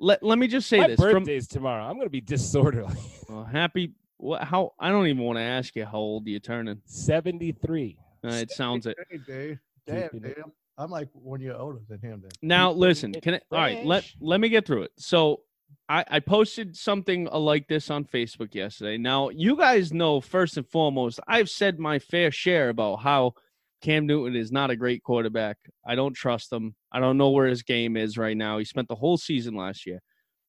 Let 0.00 0.22
Let 0.22 0.38
me 0.38 0.46
just 0.48 0.68
say 0.68 0.78
my 0.78 0.88
this. 0.88 1.00
From, 1.00 1.12
birthday's 1.12 1.46
tomorrow. 1.48 1.84
I'm 1.84 1.94
going 1.94 2.06
to 2.06 2.10
be 2.10 2.20
disorderly. 2.20 2.94
well, 3.28 3.44
happy. 3.44 3.92
What? 4.16 4.42
How? 4.42 4.72
I 4.78 4.90
don't 4.90 5.06
even 5.06 5.22
want 5.22 5.38
to 5.38 5.42
ask 5.42 5.74
you 5.76 5.84
how 5.84 5.98
old 5.98 6.26
you're 6.26 6.40
turning. 6.40 6.82
Seventy-three. 6.86 7.96
Uh, 8.24 8.28
it 8.28 8.50
sounds 8.50 8.86
it. 8.86 8.96
Hey, 9.10 9.18
dude. 9.26 9.58
Damn, 9.88 10.02
Keeping 10.10 10.20
dude. 10.20 10.42
I'm 10.76 10.90
like 10.90 11.08
one 11.12 11.40
year 11.40 11.54
older 11.54 11.80
than 11.88 12.00
him. 12.00 12.20
Then 12.22 12.30
Now 12.42 12.68
Keeping 12.70 12.80
listen, 12.80 13.12
can 13.14 13.34
I, 13.34 13.40
all 13.50 13.58
right, 13.58 13.84
let 13.84 14.04
let 14.20 14.40
me 14.40 14.48
get 14.48 14.66
through 14.66 14.82
it. 14.82 14.92
So 14.98 15.42
I, 15.88 16.04
I 16.08 16.20
posted 16.20 16.76
something 16.76 17.24
like 17.26 17.66
this 17.68 17.90
on 17.90 18.04
Facebook 18.04 18.54
yesterday. 18.54 18.98
Now 18.98 19.30
you 19.30 19.56
guys 19.56 19.92
know 19.92 20.20
first 20.20 20.56
and 20.56 20.68
foremost, 20.68 21.20
I've 21.26 21.50
said 21.50 21.78
my 21.78 21.98
fair 21.98 22.30
share 22.30 22.68
about 22.68 22.96
how 22.96 23.32
Cam 23.80 24.06
Newton 24.06 24.36
is 24.36 24.52
not 24.52 24.70
a 24.70 24.76
great 24.76 25.02
quarterback. 25.02 25.56
I 25.86 25.94
don't 25.94 26.14
trust 26.14 26.52
him. 26.52 26.74
I 26.92 27.00
don't 27.00 27.16
know 27.16 27.30
where 27.30 27.46
his 27.46 27.62
game 27.62 27.96
is 27.96 28.18
right 28.18 28.36
now. 28.36 28.58
He 28.58 28.64
spent 28.64 28.88
the 28.88 28.96
whole 28.96 29.16
season 29.16 29.54
last 29.54 29.86
year. 29.86 30.00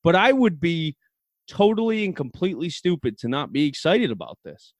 But 0.04 0.16
I 0.16 0.32
would 0.32 0.60
be 0.60 0.96
totally 1.48 2.06
and 2.06 2.16
completely 2.16 2.70
stupid 2.70 3.18
to 3.20 3.28
not 3.28 3.52
be 3.52 3.68
excited 3.68 4.12
about 4.12 4.38
this. 4.44 4.74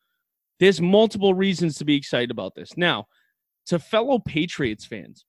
There's 0.60 0.82
multiple 0.82 1.34
reasons 1.34 1.78
to 1.78 1.86
be 1.86 1.96
excited 1.96 2.32
about 2.32 2.56
this. 2.56 2.76
Now, 2.76 3.06
to 3.70 3.78
fellow 3.78 4.18
Patriots 4.18 4.84
fans, 4.86 5.26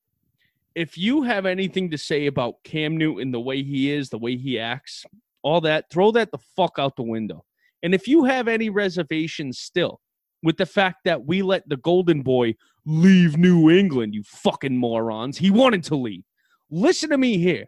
if 0.75 0.97
you 0.97 1.23
have 1.23 1.45
anything 1.45 1.91
to 1.91 1.99
say 1.99 2.27
about 2.27 2.63
Cam 2.65 2.97
Newton, 2.97 3.33
the 3.33 3.41
way 3.41 3.63
he 3.63 3.91
is, 3.91 4.09
the 4.09 4.19
way 4.19 4.37
he 4.37 4.59
acts, 4.59 5.05
all 5.43 5.61
that, 5.61 5.91
throw 5.91 6.11
that 6.13 6.31
the 6.31 6.39
fuck 6.57 6.77
out 6.79 6.97
the 6.97 7.03
window. 7.03 7.45
And 7.83 7.95
if 7.95 8.09
you 8.09 8.25
have 8.25 8.49
any 8.49 8.71
reservations 8.71 9.59
still 9.59 10.01
with 10.43 10.57
the 10.57 10.65
fact 10.65 11.01
that 11.05 11.27
we 11.27 11.43
let 11.43 11.69
the 11.69 11.77
Golden 11.77 12.23
Boy 12.23 12.55
leave 12.87 13.37
New 13.37 13.69
England, 13.69 14.15
you 14.15 14.23
fucking 14.25 14.77
morons, 14.77 15.37
he 15.37 15.51
wanted 15.51 15.85
to 15.85 15.97
leave. 15.97 16.25
Listen 16.71 17.11
to 17.11 17.19
me 17.19 17.37
here. 17.37 17.67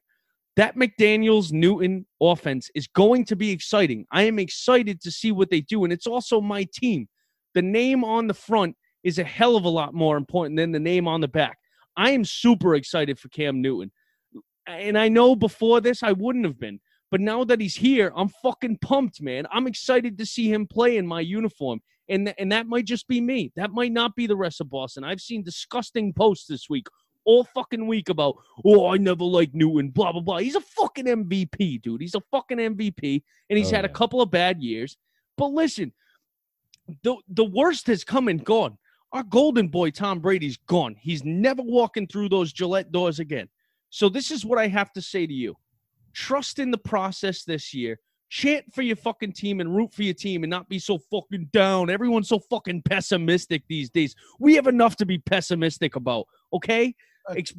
That 0.57 0.77
McDaniels 0.77 1.53
Newton 1.53 2.07
offense 2.21 2.71
is 2.75 2.87
going 2.87 3.27
to 3.27 3.37
be 3.37 3.51
exciting. 3.51 4.07
I 4.11 4.23
am 4.23 4.39
excited 4.39 5.03
to 5.03 5.11
see 5.11 5.33
what 5.33 5.51
they 5.51 5.61
do. 5.63 5.85
And 5.85 5.93
it's 5.93 6.07
also 6.07 6.41
my 6.41 6.67
team. 6.73 7.09
The 7.55 7.63
name 7.63 8.05
on 8.05 8.27
the 8.27 8.35
front 8.35 8.77
is 9.03 9.19
a 9.19 9.25
hell 9.25 9.57
of 9.57 9.65
a 9.65 9.69
lot 9.69 9.95
more 9.95 10.17
important 10.17 10.57
than 10.57 10.73
the 10.73 10.81
name 10.81 11.09
on 11.09 11.21
the 11.21 11.29
back. 11.29 11.59
I 11.97 12.11
am 12.11 12.25
super 12.25 12.75
excited 12.75 13.19
for 13.19 13.29
Cam 13.29 13.61
Newton. 13.61 13.91
And 14.67 14.97
I 14.97 15.09
know 15.09 15.35
before 15.35 15.81
this 15.81 16.03
I 16.03 16.12
wouldn't 16.12 16.45
have 16.45 16.59
been. 16.59 16.81
But 17.11 17.21
now 17.21 17.45
that 17.45 17.61
he's 17.61 17.77
here, 17.77 18.11
I'm 18.17 18.31
fucking 18.43 18.79
pumped, 18.81 19.21
man. 19.21 19.47
I'm 19.53 19.67
excited 19.67 20.17
to 20.19 20.25
see 20.25 20.51
him 20.51 20.67
play 20.67 20.97
in 20.97 21.07
my 21.07 21.21
uniform. 21.21 21.81
And, 22.09 22.27
th- 22.27 22.37
and 22.38 22.51
that 22.53 22.67
might 22.67 22.87
just 22.87 23.07
be 23.07 23.21
me. 23.21 23.53
That 23.57 23.71
might 23.71 23.93
not 23.93 24.17
be 24.17 24.27
the 24.27 24.37
rest 24.37 24.61
of 24.62 24.71
Boston. 24.71 25.05
I've 25.05 25.21
seen 25.21 25.43
disgusting 25.43 26.15
posts 26.15 26.47
this 26.47 26.71
week, 26.71 26.87
all 27.27 27.45
fucking 27.45 27.87
week 27.87 28.09
about, 28.09 28.37
oh, 28.65 28.88
I 28.88 28.97
never 28.97 29.25
liked 29.25 29.55
Newton, 29.55 29.91
blah, 29.91 30.12
blah, 30.12 30.23
blah. 30.23 30.38
He's 30.38 30.55
a 30.55 30.61
fucking 30.61 31.05
MVP, 31.05 31.83
dude. 31.83 32.01
He's 32.01 32.15
a 32.15 32.23
fucking 32.31 32.57
MVP. 32.59 33.23
And 33.51 33.59
he's 33.59 33.73
Oh, 33.73 33.77
had 33.77 33.85
a 33.85 33.91
couple 33.91 34.23
of 34.23 34.31
bad 34.31 34.62
years. 34.62 34.97
But 35.37 35.49
listen, 35.49 35.93
the, 37.03 37.17
the 37.29 37.45
worst 37.45 37.88
has 37.88 38.05
come 38.05 38.29
and 38.29 38.43
gone. 38.43 38.79
Our 39.12 39.22
golden 39.22 39.68
boy, 39.68 39.90
Tom 39.90 40.20
Brady's 40.20 40.57
gone. 40.57 40.96
He's 40.98 41.25
never 41.25 41.62
walking 41.62 42.07
through 42.07 42.31
those 42.31 42.53
Gillette 42.53 42.92
doors 42.92 43.18
again. 43.18 43.48
So 43.90 44.09
this 44.09 44.31
is 44.31 44.44
what 44.44 44.59
I 44.59 44.68
have 44.68 44.92
to 44.94 45.03
say 45.03 45.27
to 45.27 45.33
you. 45.33 45.55
Trust 46.14 46.59
in 46.59 46.70
the 46.70 46.79
process 46.79 47.44
this 47.44 47.75
year. 47.75 47.98
Chant 48.31 48.64
for 48.72 48.81
your 48.81 48.96
fucking 48.96 49.33
team 49.33 49.61
and 49.61 49.77
root 49.77 49.92
for 49.92 50.03
your 50.03 50.14
team 50.14 50.42
and 50.42 50.51
not 50.51 50.66
be 50.70 50.79
so 50.79 50.98
fucking 51.11 51.51
down. 51.53 51.90
Everyone's 51.90 52.29
so 52.29 52.38
fucking 52.38 52.83
pessimistic 52.83 53.62
these 53.68 53.90
days. 53.90 54.16
We 54.38 54.55
have 54.55 54.66
enough 54.66 54.96
to 54.96 55.05
be 55.05 55.18
pessimistic 55.18 55.96
about, 55.96 56.27
okay? 56.55 56.94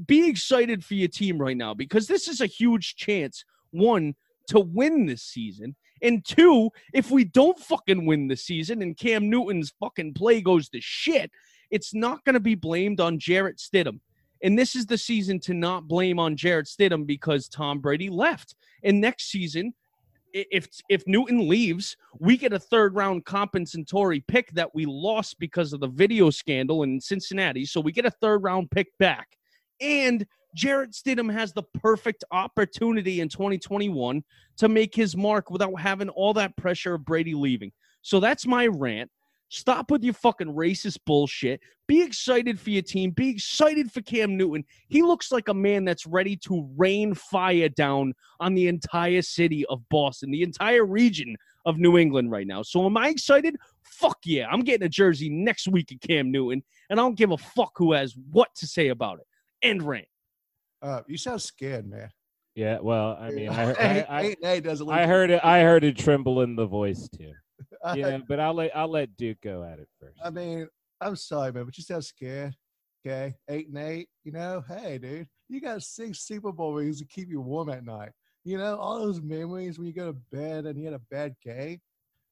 Be 0.07 0.27
excited 0.27 0.83
for 0.83 0.95
your 0.95 1.09
team 1.09 1.37
right 1.37 1.55
now 1.55 1.75
because 1.75 2.07
this 2.07 2.27
is 2.27 2.41
a 2.41 2.47
huge 2.47 2.95
chance, 2.95 3.45
one, 3.69 4.15
to 4.47 4.59
win 4.59 5.05
this 5.05 5.21
season. 5.21 5.75
And 6.03 6.23
two, 6.23 6.69
if 6.93 7.09
we 7.09 7.23
don't 7.23 7.57
fucking 7.57 8.05
win 8.05 8.27
the 8.27 8.35
season 8.35 8.81
and 8.81 8.95
Cam 8.95 9.29
Newton's 9.29 9.73
fucking 9.79 10.13
play 10.13 10.41
goes 10.41 10.69
to 10.69 10.81
shit, 10.81 11.31
it's 11.71 11.93
not 11.93 12.23
going 12.25 12.33
to 12.35 12.39
be 12.39 12.55
blamed 12.55 12.99
on 12.99 13.17
Jarrett 13.17 13.57
Stidham. 13.57 13.99
And 14.43 14.59
this 14.59 14.75
is 14.75 14.85
the 14.85 14.97
season 14.97 15.39
to 15.41 15.53
not 15.53 15.87
blame 15.87 16.19
on 16.19 16.35
Jarrett 16.35 16.67
Stidham 16.67 17.07
because 17.07 17.47
Tom 17.47 17.79
Brady 17.79 18.09
left. 18.09 18.55
And 18.83 18.99
next 18.99 19.31
season, 19.31 19.73
if 20.33 20.67
if 20.89 21.03
Newton 21.07 21.47
leaves, 21.47 21.95
we 22.19 22.37
get 22.37 22.53
a 22.53 22.59
third 22.59 22.95
round 22.95 23.23
compensatory 23.23 24.19
pick 24.21 24.51
that 24.51 24.73
we 24.75 24.85
lost 24.85 25.39
because 25.39 25.73
of 25.73 25.79
the 25.79 25.87
video 25.87 26.29
scandal 26.29 26.83
in 26.83 26.99
Cincinnati. 26.99 27.65
So 27.65 27.79
we 27.79 27.91
get 27.91 28.05
a 28.05 28.11
third 28.11 28.43
round 28.43 28.69
pick 28.71 28.87
back. 28.97 29.37
And 29.79 30.25
Jarrett 30.55 30.91
Stidham 30.91 31.31
has 31.31 31.53
the 31.53 31.63
perfect 31.63 32.23
opportunity 32.31 33.21
in 33.21 33.29
2021 33.29 34.23
to 34.57 34.69
make 34.69 34.93
his 34.93 35.17
mark 35.17 35.49
without 35.49 35.79
having 35.79 36.09
all 36.09 36.33
that 36.33 36.55
pressure 36.57 36.95
of 36.95 37.05
Brady 37.05 37.33
leaving. 37.33 37.71
So 38.01 38.19
that's 38.19 38.45
my 38.45 38.67
rant. 38.67 39.09
Stop 39.49 39.91
with 39.91 40.03
your 40.03 40.15
fucking 40.15 40.47
racist 40.47 40.97
bullshit. 41.05 41.59
Be 41.87 42.01
excited 42.01 42.59
for 42.59 42.71
your 42.71 42.81
team. 42.81 43.11
Be 43.11 43.29
excited 43.29 43.91
for 43.91 44.01
Cam 44.01 44.35
Newton. 44.35 44.63
He 44.87 45.03
looks 45.03 45.31
like 45.31 45.47
a 45.47 45.53
man 45.53 45.85
that's 45.85 46.07
ready 46.07 46.35
to 46.37 46.67
rain 46.75 47.13
fire 47.13 47.69
down 47.69 48.13
on 48.39 48.55
the 48.55 48.67
entire 48.67 49.21
city 49.21 49.63
of 49.67 49.87
Boston, 49.89 50.31
the 50.31 50.41
entire 50.41 50.85
region 50.85 51.35
of 51.65 51.77
New 51.77 51.99
England 51.99 52.31
right 52.31 52.47
now. 52.47 52.63
So 52.63 52.85
am 52.85 52.97
I 52.97 53.09
excited? 53.09 53.55
Fuck 53.83 54.17
yeah. 54.25 54.47
I'm 54.47 54.61
getting 54.61 54.85
a 54.85 54.89
jersey 54.89 55.29
next 55.29 55.67
week 55.67 55.91
of 55.91 55.99
Cam 55.99 56.31
Newton, 56.31 56.63
and 56.89 56.99
I 56.99 57.03
don't 57.03 57.17
give 57.17 57.31
a 57.31 57.37
fuck 57.37 57.73
who 57.75 57.93
has 57.93 58.15
what 58.31 58.49
to 58.55 58.65
say 58.65 58.87
about 58.87 59.19
it. 59.19 59.27
End 59.61 59.83
rant. 59.83 60.07
Uh, 60.83 61.01
you 61.07 61.17
sound 61.17 61.41
scared, 61.41 61.89
man. 61.89 62.09
Yeah. 62.55 62.79
Well, 62.81 63.17
I 63.19 63.31
mean, 63.31 63.49
I, 63.49 63.71
I, 63.71 64.05
I, 64.09 64.21
eight 64.21 64.37
and 64.41 64.51
eight 64.51 64.63
doesn't. 64.63 64.85
look 64.85 64.95
I 64.95 65.07
heard 65.07 65.31
it. 65.31 65.43
I 65.43 65.61
heard 65.61 65.83
it 65.83 65.97
tremble 65.97 66.41
in 66.41 66.55
the 66.55 66.65
voice 66.65 67.07
too. 67.09 67.33
Yeah, 67.95 68.19
but 68.29 68.39
I'll 68.39 68.53
let 68.53 68.75
I'll 68.75 68.89
let 68.89 69.15
Duke 69.17 69.41
go 69.41 69.61
at 69.61 69.77
it 69.77 69.89
first. 69.99 70.17
I 70.23 70.29
mean, 70.29 70.69
I'm 71.01 71.17
sorry, 71.17 71.51
man, 71.51 71.65
but 71.65 71.77
you 71.77 71.83
sound 71.83 72.05
scared. 72.05 72.55
Okay, 73.05 73.35
eight 73.49 73.67
and 73.67 73.77
eight. 73.77 74.07
You 74.23 74.31
know, 74.31 74.63
hey, 74.65 74.97
dude, 74.97 75.27
you 75.49 75.59
got 75.59 75.83
six 75.83 76.19
Super 76.19 76.53
Bowl 76.53 76.73
rings 76.73 76.99
to 76.99 77.05
keep 77.05 77.29
you 77.29 77.41
warm 77.41 77.69
at 77.69 77.83
night. 77.83 78.11
You 78.45 78.57
know, 78.57 78.77
all 78.77 78.99
those 78.99 79.21
memories 79.21 79.77
when 79.77 79.87
you 79.87 79.93
go 79.93 80.13
to 80.13 80.17
bed 80.31 80.65
and 80.65 80.79
you 80.79 80.85
had 80.85 80.93
a 80.93 81.01
bad 81.11 81.35
game. 81.43 81.81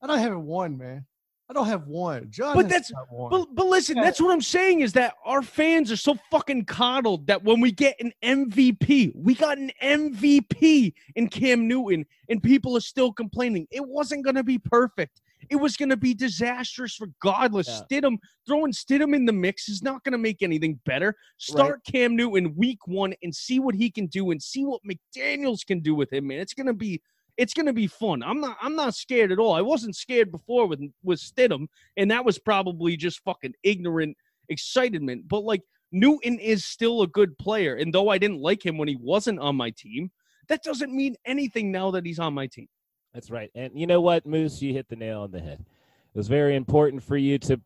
And 0.02 0.10
I 0.10 0.16
don't 0.16 0.32
have 0.32 0.40
one, 0.40 0.78
man. 0.78 1.06
I 1.52 1.54
don't 1.54 1.66
have 1.68 1.86
one. 1.86 2.28
Jon, 2.32 2.56
But 2.56 2.70
that's- 2.70 2.94
one. 3.10 3.30
But 3.30 3.54
but 3.54 3.66
listen, 3.66 3.98
Yeah. 3.98 4.04
that's 4.04 4.22
what 4.22 4.32
I'm 4.32 4.42
saying 4.42 4.80
is 4.80 4.94
that 4.94 5.16
our 5.26 5.42
fans 5.42 5.92
are 5.92 5.98
so 5.98 6.16
fucking 6.32 6.64
coddled 6.64 7.28
that 7.28 7.44
when 7.44 7.60
we 7.60 7.74
get 7.74 8.00
an 8.00 8.14
MVP, 8.24 9.12
we 9.14 9.36
got 9.36 9.58
an 9.58 9.70
MVP 9.82 10.94
in 11.18 11.28
Cam 11.28 11.68
Newton, 11.68 12.06
and 12.30 12.42
people 12.42 12.78
are 12.78 12.82
still 12.82 13.12
complaining. 13.12 13.68
It 13.70 13.86
wasn't 13.86 14.24
gonna 14.24 14.44
be 14.44 14.60
perfect. 14.60 15.20
it 15.50 15.56
was 15.56 15.76
going 15.76 15.90
to 15.90 15.98
be 15.98 16.14
disastrous 16.14 17.02
regardless. 17.02 17.68
Yeah. 17.68 17.82
Stidham 18.00 18.18
throwing 18.46 18.72
Stidham 18.72 19.14
in 19.16 19.26
the 19.26 19.34
mix 19.34 19.68
is 19.70 19.82
not 19.82 20.02
going 20.04 20.12
to 20.12 20.18
make 20.20 20.44
anything 20.44 20.80
better. 20.86 21.18
Start 21.38 21.84
Cam 21.84 22.16
Newton 22.16 22.56
week 22.56 22.86
one 22.88 23.16
and 23.24 23.36
see 23.36 23.60
what 23.60 23.74
he 23.74 23.90
can 23.90 24.06
do 24.06 24.30
and 24.30 24.42
see 24.42 24.64
what 24.64 24.82
McDaniels 24.86 25.66
can 25.66 25.80
do 25.80 25.96
with 25.96 26.14
him, 26.14 26.28
man. 26.28 26.40
It's 26.40 26.54
going 26.54 26.68
to 26.68 26.74
be 26.74 27.02
it's 27.38 27.54
going 27.54 27.66
to 27.66 27.74
be 27.74 27.88
fun. 27.88 28.24
I'm 28.24 28.40
not 28.40 28.58
I'm 28.62 28.76
not 28.76 28.96
scared 28.96 29.32
at 29.32 29.40
all. 29.40 29.54
I 29.54 29.62
wasn't 29.62 29.96
scared 29.96 30.32
before 30.32 30.68
with 30.68 30.82
with 31.04 31.20
Stidham, 31.20 31.68
and 31.98 32.12
that 32.12 32.26
was 32.26 32.40
probably 32.40 32.98
just 32.98 33.24
fucking 33.24 33.54
ignorant 33.64 34.18
excitement. 34.50 35.28
But 35.28 35.44
like 35.44 35.62
Newton 35.92 36.40
is 36.40 36.66
still 36.66 37.02
a 37.02 37.08
good 37.08 37.38
player, 37.38 37.76
and 37.76 37.94
though 37.94 38.10
I 38.10 38.18
didn't 38.18 38.42
like 38.42 38.66
him 38.66 38.78
when 38.78 38.88
he 38.88 38.96
wasn't 38.96 39.40
on 39.40 39.56
my 39.56 39.72
team, 39.72 40.12
that 40.48 40.64
doesn't 40.64 40.96
mean 40.96 41.16
anything 41.26 41.72
now 41.72 41.92
that 41.92 42.06
he's 42.06 42.20
on 42.20 42.34
my 42.34 42.48
team. 42.48 42.68
That's 43.14 43.30
right. 43.30 43.52
And 43.56 43.78
you 43.78 43.88
know 43.88 44.02
what, 44.02 44.26
Moose, 44.26 44.62
you 44.62 44.74
hit 44.74 44.88
the 44.88 44.96
nail 44.96 45.22
on 45.22 45.32
the 45.32 45.42
head. 45.42 45.60
It 45.60 46.18
was 46.18 46.28
very 46.28 46.56
important 46.56 47.04
for 47.04 47.18
you 47.18 47.38
to 47.40 47.60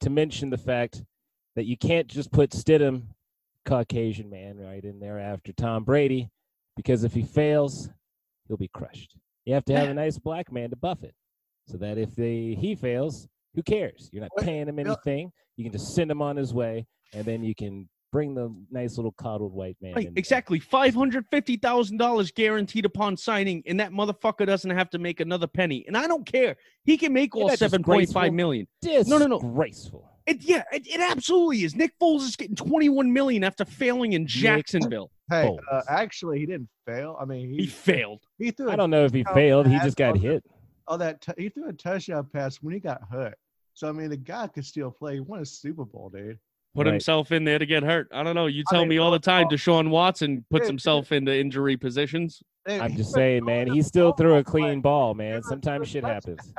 to 0.00 0.10
mention 0.10 0.50
the 0.50 0.58
fact 0.58 1.02
that 1.54 1.64
you 1.64 1.76
can't 1.76 2.06
just 2.06 2.30
put 2.30 2.50
Stidham, 2.50 3.02
Caucasian 3.64 4.28
man, 4.28 4.58
right 4.58 4.84
in 4.84 5.00
there 5.00 5.18
after 5.18 5.52
Tom 5.52 5.84
Brady, 5.84 6.30
because 6.76 7.02
if 7.02 7.14
he 7.14 7.22
fails, 7.22 7.88
he'll 8.48 8.56
be 8.56 8.68
crushed. 8.68 9.16
You 9.44 9.54
have 9.54 9.64
to 9.66 9.76
have 9.76 9.88
a 9.88 9.94
nice 10.04 10.18
black 10.18 10.52
man 10.52 10.70
to 10.70 10.76
buff 10.76 11.02
it, 11.02 11.14
so 11.66 11.76
that 11.78 11.98
if 11.98 12.14
they, 12.14 12.56
he 12.58 12.74
fails, 12.74 13.28
who 13.54 13.62
cares? 13.62 14.08
You're 14.12 14.22
not 14.22 14.30
paying 14.38 14.68
him 14.68 14.78
anything. 14.78 15.32
You 15.56 15.64
can 15.64 15.72
just 15.72 15.94
send 15.94 16.10
him 16.10 16.20
on 16.20 16.36
his 16.36 16.52
way, 16.52 16.86
and 17.12 17.24
then 17.24 17.42
you 17.42 17.54
can 17.54 17.88
bring 18.12 18.34
the 18.34 18.54
nice 18.70 18.96
little 18.96 19.12
coddled 19.12 19.52
white 19.52 19.76
man. 19.80 19.94
Right, 19.94 20.06
in 20.06 20.16
exactly. 20.16 20.58
Five 20.58 20.94
hundred 20.94 21.26
fifty 21.30 21.56
thousand 21.56 21.98
dollars 21.98 22.30
guaranteed 22.30 22.84
upon 22.84 23.16
signing, 23.16 23.62
and 23.66 23.78
that 23.80 23.92
motherfucker 23.92 24.46
doesn't 24.46 24.70
have 24.70 24.90
to 24.90 24.98
make 24.98 25.20
another 25.20 25.46
penny. 25.46 25.84
And 25.86 25.96
I 25.96 26.06
don't 26.06 26.26
care. 26.26 26.56
He 26.84 26.96
can 26.96 27.12
make 27.12 27.34
all 27.36 27.48
seven 27.56 27.82
point 27.82 28.10
five 28.10 28.32
million. 28.32 28.66
Disgraceful. 28.80 29.18
no, 29.18 29.26
no. 29.26 29.38
It, 30.26 30.42
yeah, 30.42 30.64
it, 30.72 30.86
it 30.86 31.00
absolutely 31.00 31.62
is. 31.62 31.76
Nick 31.76 31.92
Foles 32.00 32.22
is 32.22 32.36
getting 32.36 32.56
twenty 32.56 32.88
one 32.88 33.12
million 33.12 33.44
after 33.44 33.64
failing 33.64 34.14
in 34.14 34.26
Jacksonville. 34.26 35.10
Hey, 35.28 35.56
uh, 35.70 35.82
actually, 35.88 36.38
he 36.38 36.46
didn't 36.46 36.68
fail. 36.86 37.16
I 37.20 37.24
mean, 37.24 37.48
He 37.50 37.62
he 37.62 37.66
failed. 37.66 38.20
he 38.38 38.50
threw 38.52 38.70
I 38.70 38.76
don't 38.76 38.90
know 38.90 39.04
if 39.04 39.12
he 39.12 39.24
failed. 39.24 39.66
He 39.66 39.78
just 39.80 39.96
got 39.96 40.16
hit. 40.16 40.44
oh 40.88 40.96
that 40.96 41.20
t- 41.20 41.32
he 41.36 41.48
threw 41.48 41.68
a 41.68 41.72
touchdown 41.72 42.28
pass 42.32 42.58
when 42.62 42.74
he 42.74 42.80
got 42.80 43.00
hurt. 43.10 43.36
So 43.74 43.88
I 43.88 43.92
mean, 43.92 44.10
the 44.10 44.16
guy 44.16 44.46
could 44.46 44.64
still 44.64 44.90
play. 44.90 45.14
He 45.14 45.20
won 45.20 45.40
a 45.40 45.44
Super 45.46 45.84
Bowl, 45.84 46.10
dude. 46.10 46.38
Put 46.74 46.86
Right. 46.86 46.92
himself 46.92 47.32
in 47.32 47.44
there 47.44 47.58
to 47.58 47.66
get 47.66 47.82
hurt. 47.82 48.08
I 48.12 48.22
don't 48.22 48.34
know. 48.34 48.46
You 48.46 48.62
I 48.70 48.74
tell 48.74 48.82
mean, 48.82 48.90
me 48.90 48.98
all 48.98 49.10
the 49.10 49.18
time. 49.18 49.48
Deshaun 49.48 49.88
Watson 49.88 50.44
puts 50.50 50.64
Yeah, 50.64 50.68
himself 50.68 51.10
into 51.10 51.34
injury 51.34 51.76
positions. 51.76 52.42
I'm 52.68 52.94
just 52.94 53.12
saying, 53.12 53.44
man. 53.44 53.66
He 53.66 53.82
still 53.82 54.12
threw 54.12 54.36
a 54.36 54.44
clean 54.44 54.80
ball, 54.80 55.14
man. 55.14 55.42
Sometimes 55.42 55.88
shit 55.88 56.04
happens. 56.04 56.52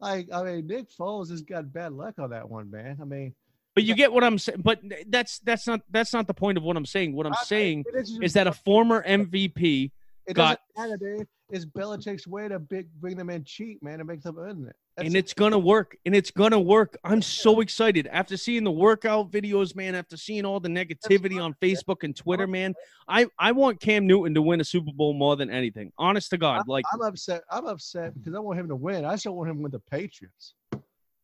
Like 0.00 0.28
I 0.32 0.44
mean, 0.44 0.66
Nick 0.68 0.90
Foles 0.90 1.30
has 1.30 1.42
got 1.42 1.72
bad 1.72 1.92
luck 1.92 2.18
on 2.20 2.30
that 2.30 2.48
one, 2.48 2.70
man. 2.70 2.98
I 3.00 3.04
mean, 3.04 3.34
But 3.78 3.84
you 3.84 3.94
get 3.94 4.12
what 4.12 4.24
I'm 4.24 4.38
saying. 4.38 4.60
But 4.60 4.80
that's 5.06 5.38
that's 5.38 5.68
not 5.68 5.82
that's 5.88 6.12
not 6.12 6.26
the 6.26 6.34
point 6.34 6.58
of 6.58 6.64
what 6.64 6.76
I'm 6.76 6.84
saying. 6.84 7.14
What 7.14 7.26
I'm 7.26 7.32
I- 7.32 7.44
saying 7.44 7.84
is, 7.94 8.18
is 8.20 8.32
that 8.32 8.48
a 8.48 8.52
former 8.52 9.04
MVP 9.06 9.92
it 10.26 10.34
got- 10.34 10.58
doesn't 10.76 10.98
matter, 10.98 11.16
dude. 11.18 11.28
It's 11.50 11.64
Belichick's 11.64 12.26
way 12.26 12.48
to 12.48 12.58
big, 12.58 12.88
bring 13.00 13.16
them 13.16 13.30
in 13.30 13.44
cheap, 13.44 13.80
man, 13.80 14.00
and 14.00 14.08
make 14.08 14.20
them 14.22 14.36
earn 14.36 14.66
it. 14.68 14.74
That's 14.96 15.06
and 15.06 15.16
it's 15.16 15.32
gonna 15.32 15.60
work 15.60 15.96
and 16.06 16.12
it's 16.16 16.32
gonna 16.32 16.58
work 16.58 16.96
i'm 17.04 17.22
so 17.22 17.60
excited 17.60 18.08
after 18.08 18.36
seeing 18.36 18.64
the 18.64 18.72
workout 18.72 19.30
videos 19.30 19.76
man 19.76 19.94
after 19.94 20.16
seeing 20.16 20.44
all 20.44 20.58
the 20.58 20.68
negativity 20.68 21.40
on 21.40 21.54
facebook 21.62 22.02
and 22.02 22.16
twitter 22.16 22.48
man 22.48 22.74
i 23.06 23.28
i 23.38 23.52
want 23.52 23.78
cam 23.78 24.08
newton 24.08 24.34
to 24.34 24.42
win 24.42 24.60
a 24.60 24.64
super 24.64 24.90
bowl 24.92 25.14
more 25.14 25.36
than 25.36 25.50
anything 25.50 25.92
honest 25.98 26.30
to 26.30 26.36
god 26.36 26.66
like 26.66 26.84
I'm 26.92 27.02
upset. 27.02 27.42
I'm 27.48 27.66
upset 27.66 28.12
because 28.18 28.34
I 28.34 28.40
want 28.40 28.58
him 28.58 28.66
to 28.66 28.74
win. 28.74 29.04
I 29.04 29.14
don't 29.14 29.36
want 29.36 29.48
him 29.48 29.62
with 29.62 29.70
the 29.70 29.78
Patriots. 29.78 30.54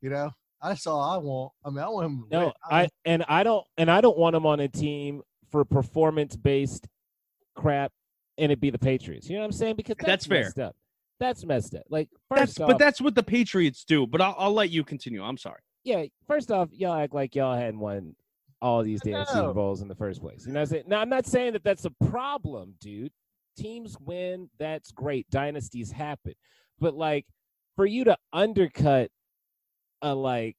You 0.00 0.10
know, 0.10 0.30
that's 0.68 0.86
all 0.86 1.00
I 1.00 1.16
want. 1.18 1.52
I 1.64 1.70
mean, 1.70 1.78
I 1.78 1.88
want 1.88 2.06
him 2.06 2.22
to 2.30 2.36
No, 2.36 2.44
win. 2.46 2.52
I 2.70 2.88
and 3.04 3.24
I 3.28 3.42
don't 3.42 3.64
and 3.76 3.90
I 3.90 4.00
don't 4.00 4.18
want 4.18 4.34
him 4.36 4.46
on 4.46 4.60
a 4.60 4.68
team 4.68 5.22
for 5.50 5.64
performance 5.64 6.36
based 6.36 6.86
crap 7.54 7.92
and 8.38 8.50
it 8.50 8.60
be 8.60 8.70
the 8.70 8.78
Patriots. 8.78 9.28
You 9.28 9.36
know 9.36 9.40
what 9.42 9.46
I'm 9.46 9.52
saying? 9.52 9.76
Because 9.76 9.96
that's, 9.98 10.06
That's 10.08 10.26
fair. 10.26 10.42
messed 10.42 10.58
up. 10.58 10.76
That's 11.20 11.44
messed 11.44 11.74
up. 11.74 11.82
Like 11.88 12.08
that's 12.30 12.52
first 12.52 12.60
off, 12.60 12.66
but 12.68 12.78
that's 12.78 13.00
what 13.00 13.14
the 13.14 13.22
patriots 13.22 13.84
do 13.84 14.06
but 14.06 14.20
I'll, 14.20 14.34
I'll 14.36 14.52
let 14.52 14.70
you 14.70 14.82
continue 14.82 15.22
i'm 15.22 15.38
sorry 15.38 15.60
yeah, 15.84 16.04
first 16.26 16.50
off, 16.50 16.70
y'all 16.72 16.94
act 16.98 17.14
like 17.14 17.34
y'all 17.34 17.54
hadn't 17.54 17.78
won 17.78 18.16
all 18.62 18.82
these 18.82 19.02
damn 19.02 19.26
Super 19.26 19.52
Bowls 19.52 19.82
in 19.82 19.88
the 19.88 19.94
first 19.94 20.22
place. 20.22 20.46
You 20.46 20.54
know 20.54 20.60
what 20.60 20.62
I'm 20.62 20.66
saying? 20.68 20.84
Now 20.86 21.00
I'm 21.00 21.10
not 21.10 21.26
saying 21.26 21.52
that 21.52 21.62
that's 21.62 21.84
a 21.84 21.90
problem, 22.08 22.74
dude. 22.80 23.12
Teams 23.58 23.94
win, 24.00 24.48
that's 24.58 24.90
great. 24.92 25.28
Dynasties 25.30 25.92
happen. 25.92 26.32
But 26.80 26.94
like 26.94 27.26
for 27.76 27.84
you 27.84 28.04
to 28.04 28.16
undercut 28.32 29.10
a 30.04 30.14
like 30.14 30.56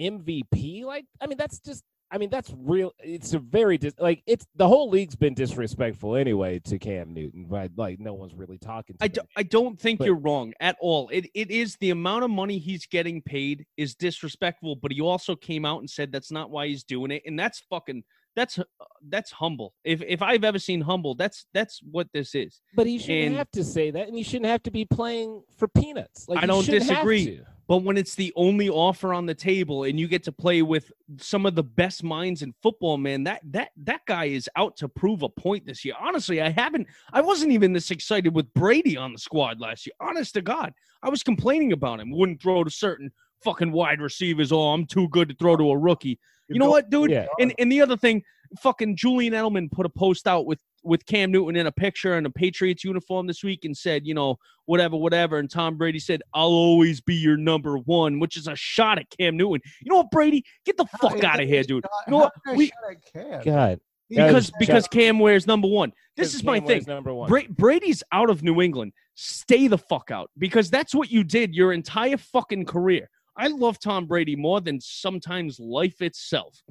MVP, 0.00 0.84
like 0.84 1.04
I 1.20 1.26
mean 1.26 1.36
that's 1.38 1.58
just 1.58 1.82
I 2.10 2.18
mean 2.18 2.30
that's 2.30 2.52
real 2.56 2.92
it's 3.00 3.34
a 3.34 3.38
very 3.40 3.76
dis- 3.76 3.94
like 3.98 4.22
it's 4.26 4.46
the 4.54 4.66
whole 4.68 4.88
league's 4.88 5.16
been 5.16 5.34
disrespectful 5.34 6.14
anyway 6.16 6.60
to 6.60 6.78
Cam 6.78 7.12
Newton, 7.12 7.46
but 7.50 7.72
like 7.76 7.98
no 7.98 8.14
one's 8.14 8.34
really 8.34 8.58
talking 8.58 8.96
to 8.96 9.04
I, 9.04 9.08
do, 9.08 9.20
I 9.36 9.42
don't 9.42 9.78
think 9.78 9.98
But- 9.98 10.04
you're 10.06 10.14
wrong 10.14 10.52
at 10.60 10.76
all. 10.80 11.08
It, 11.08 11.28
it 11.34 11.50
is 11.50 11.76
the 11.80 11.90
amount 11.90 12.24
of 12.24 12.30
money 12.30 12.58
he's 12.58 12.86
getting 12.86 13.20
paid 13.20 13.66
is 13.76 13.94
disrespectful 13.96 14.76
but 14.76 14.92
he 14.92 15.00
also 15.00 15.34
came 15.34 15.64
out 15.64 15.80
and 15.80 15.90
said 15.90 16.12
that's 16.12 16.30
not 16.30 16.50
why 16.50 16.68
he's 16.68 16.84
doing 16.84 17.10
it 17.10 17.22
and 17.26 17.38
that's 17.38 17.60
fucking 17.68 18.04
that's 18.36 18.58
uh, 18.60 18.64
that's 19.08 19.32
humble. 19.32 19.74
If 19.82 20.00
if 20.02 20.22
i've 20.22 20.44
ever 20.44 20.60
seen 20.60 20.80
humble 20.80 21.16
that's 21.16 21.46
that's 21.52 21.80
what 21.90 22.06
this 22.14 22.36
is. 22.36 22.60
But 22.76 22.86
he 22.86 23.00
shouldn't 23.00 23.26
And- 23.30 23.36
have 23.36 23.50
to 23.50 23.64
say 23.64 23.90
that, 23.90 24.06
and 24.06 24.16
he 24.16 24.22
shouldn't 24.22 24.46
have 24.46 24.62
to 24.62 24.70
be 24.70 24.84
playing 24.84 25.42
for 25.56 25.66
peanuts. 25.66 26.28
Like 26.28 26.44
I 26.44 26.46
don't 26.46 26.64
disagree. 26.64 27.40
But 27.68 27.82
when 27.82 27.98
it's 27.98 28.14
the 28.14 28.32
only 28.34 28.70
offer 28.70 29.12
on 29.12 29.26
the 29.26 29.34
table 29.34 29.84
and 29.84 30.00
you 30.00 30.08
get 30.08 30.22
to 30.24 30.32
play 30.32 30.62
with 30.62 30.90
some 31.18 31.44
of 31.44 31.54
the 31.54 31.62
best 31.62 32.02
minds 32.02 32.40
in 32.40 32.54
football, 32.62 32.96
man, 32.96 33.24
that 33.24 33.42
that 33.50 33.72
that 33.84 34.00
guy 34.06 34.24
is 34.24 34.48
out 34.56 34.76
to 34.78 34.88
prove 34.88 35.22
a 35.22 35.28
point 35.28 35.66
this 35.66 35.84
year. 35.84 35.94
Honestly, 36.00 36.40
I 36.40 36.48
haven't 36.48 36.86
I 37.12 37.20
wasn't 37.20 37.52
even 37.52 37.74
this 37.74 37.90
excited 37.90 38.34
with 38.34 38.52
Brady 38.54 38.96
on 38.96 39.12
the 39.12 39.18
squad 39.18 39.60
last 39.60 39.86
year. 39.86 39.92
Honest 40.00 40.32
to 40.34 40.42
God. 40.42 40.72
I 41.02 41.10
was 41.10 41.22
complaining 41.22 41.72
about 41.72 42.00
him. 42.00 42.10
Wouldn't 42.10 42.40
throw 42.40 42.64
to 42.64 42.70
certain 42.70 43.12
fucking 43.44 43.70
wide 43.70 44.00
receivers. 44.00 44.50
Oh, 44.50 44.72
I'm 44.72 44.86
too 44.86 45.08
good 45.10 45.28
to 45.28 45.34
throw 45.34 45.56
to 45.56 45.70
a 45.70 45.76
rookie. 45.76 46.18
You 46.48 46.58
know 46.58 46.70
what, 46.70 46.88
dude? 46.88 47.10
Yeah. 47.10 47.26
And 47.38 47.54
and 47.58 47.70
the 47.70 47.82
other 47.82 47.98
thing, 47.98 48.22
fucking 48.60 48.96
Julian 48.96 49.34
Edelman 49.34 49.70
put 49.70 49.84
a 49.84 49.90
post 49.90 50.26
out 50.26 50.46
with 50.46 50.60
with 50.84 51.04
Cam 51.06 51.30
Newton 51.32 51.56
in 51.56 51.66
a 51.66 51.72
picture 51.72 52.16
in 52.16 52.26
a 52.26 52.30
Patriots 52.30 52.84
uniform 52.84 53.26
this 53.26 53.42
week 53.42 53.64
and 53.64 53.76
said, 53.76 54.06
you 54.06 54.14
know, 54.14 54.36
whatever, 54.66 54.96
whatever. 54.96 55.38
And 55.38 55.50
Tom 55.50 55.76
Brady 55.76 55.98
said, 55.98 56.22
"I'll 56.34 56.46
always 56.48 57.00
be 57.00 57.14
your 57.14 57.36
number 57.36 57.78
one," 57.78 58.18
which 58.20 58.36
is 58.36 58.46
a 58.46 58.54
shot 58.56 58.98
at 58.98 59.06
Cam 59.18 59.36
Newton. 59.36 59.60
You 59.82 59.90
know 59.90 59.98
what, 59.98 60.10
Brady? 60.10 60.44
Get 60.64 60.76
the 60.76 60.86
How 61.00 61.08
fuck 61.10 61.24
out 61.24 61.40
of 61.40 61.48
here, 61.48 61.62
dude. 61.62 61.84
shot- 61.84 61.90
You 62.06 62.10
know 62.12 62.18
how 62.18 62.24
what? 62.24 62.32
is 62.34 62.42
that 62.44 62.52
a 62.52 62.56
We- 62.56 62.66
shot 62.66 62.90
at 62.90 63.12
Cam? 63.12 63.44
God, 63.44 63.80
Because 64.08 64.50
because 64.58 64.88
Cam 64.88 65.18
wears 65.18 65.46
number 65.46 65.68
one. 65.68 65.92
This 66.16 66.34
is 66.34 66.42
my 66.42 66.58
Cam 66.58 66.66
wears 66.66 66.84
thing. 66.84 66.94
Number 66.94 67.12
one. 67.12 67.28
Bra- 67.28 67.42
Brady's 67.50 68.02
out 68.12 68.30
of 68.30 68.42
New 68.42 68.60
England. 68.62 68.92
Stay 69.14 69.66
the 69.68 69.78
fuck 69.78 70.10
out 70.10 70.30
because 70.38 70.70
that's 70.70 70.94
what 70.94 71.10
you 71.10 71.24
did 71.24 71.54
your 71.54 71.72
entire 71.72 72.16
fucking 72.16 72.64
career. 72.64 73.10
I 73.36 73.48
love 73.48 73.78
Tom 73.78 74.06
Brady 74.06 74.34
more 74.36 74.60
than 74.60 74.80
sometimes 74.80 75.60
life 75.60 76.00
itself. 76.02 76.62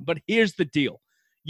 But 0.00 0.18
here's 0.26 0.54
the 0.54 0.64
deal 0.64 1.00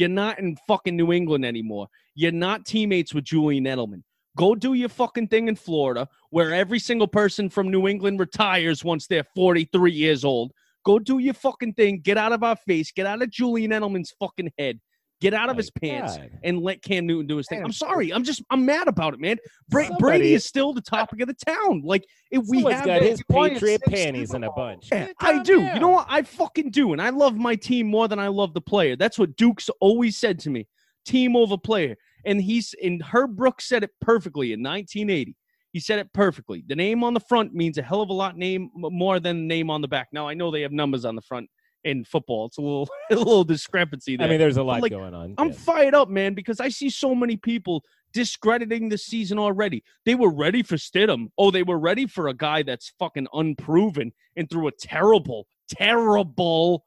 you're 0.01 0.09
not 0.09 0.39
in 0.39 0.57
fucking 0.67 0.97
New 0.97 1.13
England 1.13 1.45
anymore. 1.45 1.87
You're 2.15 2.33
not 2.33 2.65
teammates 2.65 3.13
with 3.13 3.25
Julian 3.25 3.65
Edelman. 3.65 4.03
Go 4.35 4.55
do 4.55 4.73
your 4.73 4.89
fucking 4.89 5.29
thing 5.29 5.49
in 5.49 5.57
Florida, 5.57 6.09
where 6.31 6.55
every 6.55 6.79
single 6.79 7.07
person 7.07 7.51
from 7.51 7.71
New 7.71 7.87
England 7.87 8.19
retires 8.19 8.83
once 8.83 9.07
they're 9.07 9.27
43 9.37 9.93
years 9.93 10.25
old. 10.25 10.53
Go 10.87 10.99
do 10.99 11.19
your 11.19 11.35
fucking 11.35 11.75
thing. 11.75 12.01
Get 12.01 12.17
out 12.17 12.33
of 12.33 12.43
our 12.43 12.57
face. 12.57 12.91
Get 12.91 13.05
out 13.05 13.21
of 13.21 13.29
Julian 13.29 13.73
Edelman's 13.73 14.15
fucking 14.19 14.51
head. 14.59 14.81
Get 15.21 15.35
out 15.35 15.51
of 15.51 15.57
his 15.59 15.71
pants 15.71 16.17
God. 16.17 16.31
and 16.43 16.61
let 16.61 16.83
Cam 16.83 17.07
Newton 17.07 17.27
do 17.27 17.37
his 17.37 17.47
thing. 17.47 17.59
Man, 17.59 17.67
I'm 17.67 17.73
sorry. 17.73 18.11
I'm 18.11 18.25
just 18.25 18.43
I'm 18.49 18.65
mad 18.65 18.89
about 18.89 19.13
it, 19.13 19.21
man. 19.21 19.37
Bra- 19.69 19.85
Somebody- 19.85 20.01
Brady 20.03 20.33
is 20.35 20.47
still 20.47 20.73
the 20.73 20.81
topic 20.81 21.21
of 21.21 21.29
the 21.29 21.35
town. 21.35 21.83
Like 21.85 22.05
if 22.31 22.45
we 22.49 22.63
have 22.63 22.87
got 22.87 23.03
his 23.03 23.23
Patriot 23.31 23.83
panties 23.87 24.33
in 24.33 24.45
a 24.45 24.53
bunch. 24.53 24.89
yeah, 24.91 25.09
I 25.21 25.43
do. 25.43 25.61
there. 25.61 25.75
You 25.75 25.81
know 25.81 25.91
what? 25.91 26.07
I 26.09 26.23
fucking 26.23 26.71
do, 26.71 26.93
and 26.93 27.03
I 27.03 27.11
love 27.11 27.37
my 27.37 27.55
team 27.55 27.87
more 27.87 28.09
than 28.09 28.19
I 28.19 28.29
love 28.29 28.55
the 28.55 28.63
player. 28.63 28.97
That's 28.97 29.19
what 29.19 29.37
Duke's 29.37 29.69
always 29.81 30.17
said 30.17 30.39
to 30.41 30.51
me: 30.51 30.67
team 31.05 31.37
over 31.37 31.59
player. 31.59 31.97
And 32.25 32.41
he's 32.41 32.75
and 32.83 33.03
Herb 33.03 33.37
Brooks 33.37 33.67
said 33.69 33.83
it 33.83 33.91
perfectly 34.01 34.53
in 34.53 34.63
1980. 34.63 35.37
He 35.73 35.81
said 35.81 35.99
it 35.99 36.13
perfectly. 36.13 36.65
The 36.67 36.75
name 36.77 37.05
on 37.05 37.15
the 37.15 37.21
front 37.21 37.55
means 37.55 37.79
a 37.79 37.83
hell 37.83 38.01
of 38.03 38.09
a 38.09 38.13
lot 38.15 38.37
name 38.37 38.71
more 38.75 39.21
than 39.21 39.37
the 39.41 39.47
name 39.47 39.71
on 39.71 39.83
the 39.83 39.89
back. 39.89 40.09
Now 40.13 40.29
I 40.29 40.35
know 40.35 40.51
they 40.51 40.63
have 40.63 40.73
numbers 40.73 41.05
on 41.05 41.15
the 41.15 41.23
front 41.23 41.49
in 41.85 42.05
football. 42.05 42.47
It's 42.47 42.59
a 42.59 42.62
little 42.62 42.88
a 43.11 43.16
little 43.16 43.45
discrepancy 43.45 44.16
there. 44.16 44.27
I 44.27 44.31
mean, 44.31 44.38
there's 44.38 44.57
a 44.57 44.62
lot 44.62 44.83
like, 44.83 44.93
going 44.93 45.14
on. 45.14 45.35
I'm 45.38 45.49
yes. 45.49 45.61
fired 45.61 45.95
up, 45.95 46.09
man, 46.09 46.35
because 46.35 46.61
I 46.61 46.69
see 46.69 46.90
so 46.90 47.14
many 47.14 47.37
people 47.37 47.85
discrediting 48.12 48.88
the 48.88 48.99
season 48.99 49.38
already. 49.38 49.85
They 50.05 50.14
were 50.14 50.33
ready 50.33 50.62
for 50.62 50.77
Stidham. 50.77 51.29
Oh, 51.38 51.51
they 51.51 51.62
were 51.62 51.79
ready 51.79 52.07
for 52.07 52.29
a 52.29 52.35
guy 52.35 52.62
that's 52.62 52.93
fucking 52.99 53.29
unproven 53.33 54.12
and 54.37 54.49
threw 54.51 54.66
a 54.66 54.73
terrible, 54.73 55.47
terrible 55.69 56.85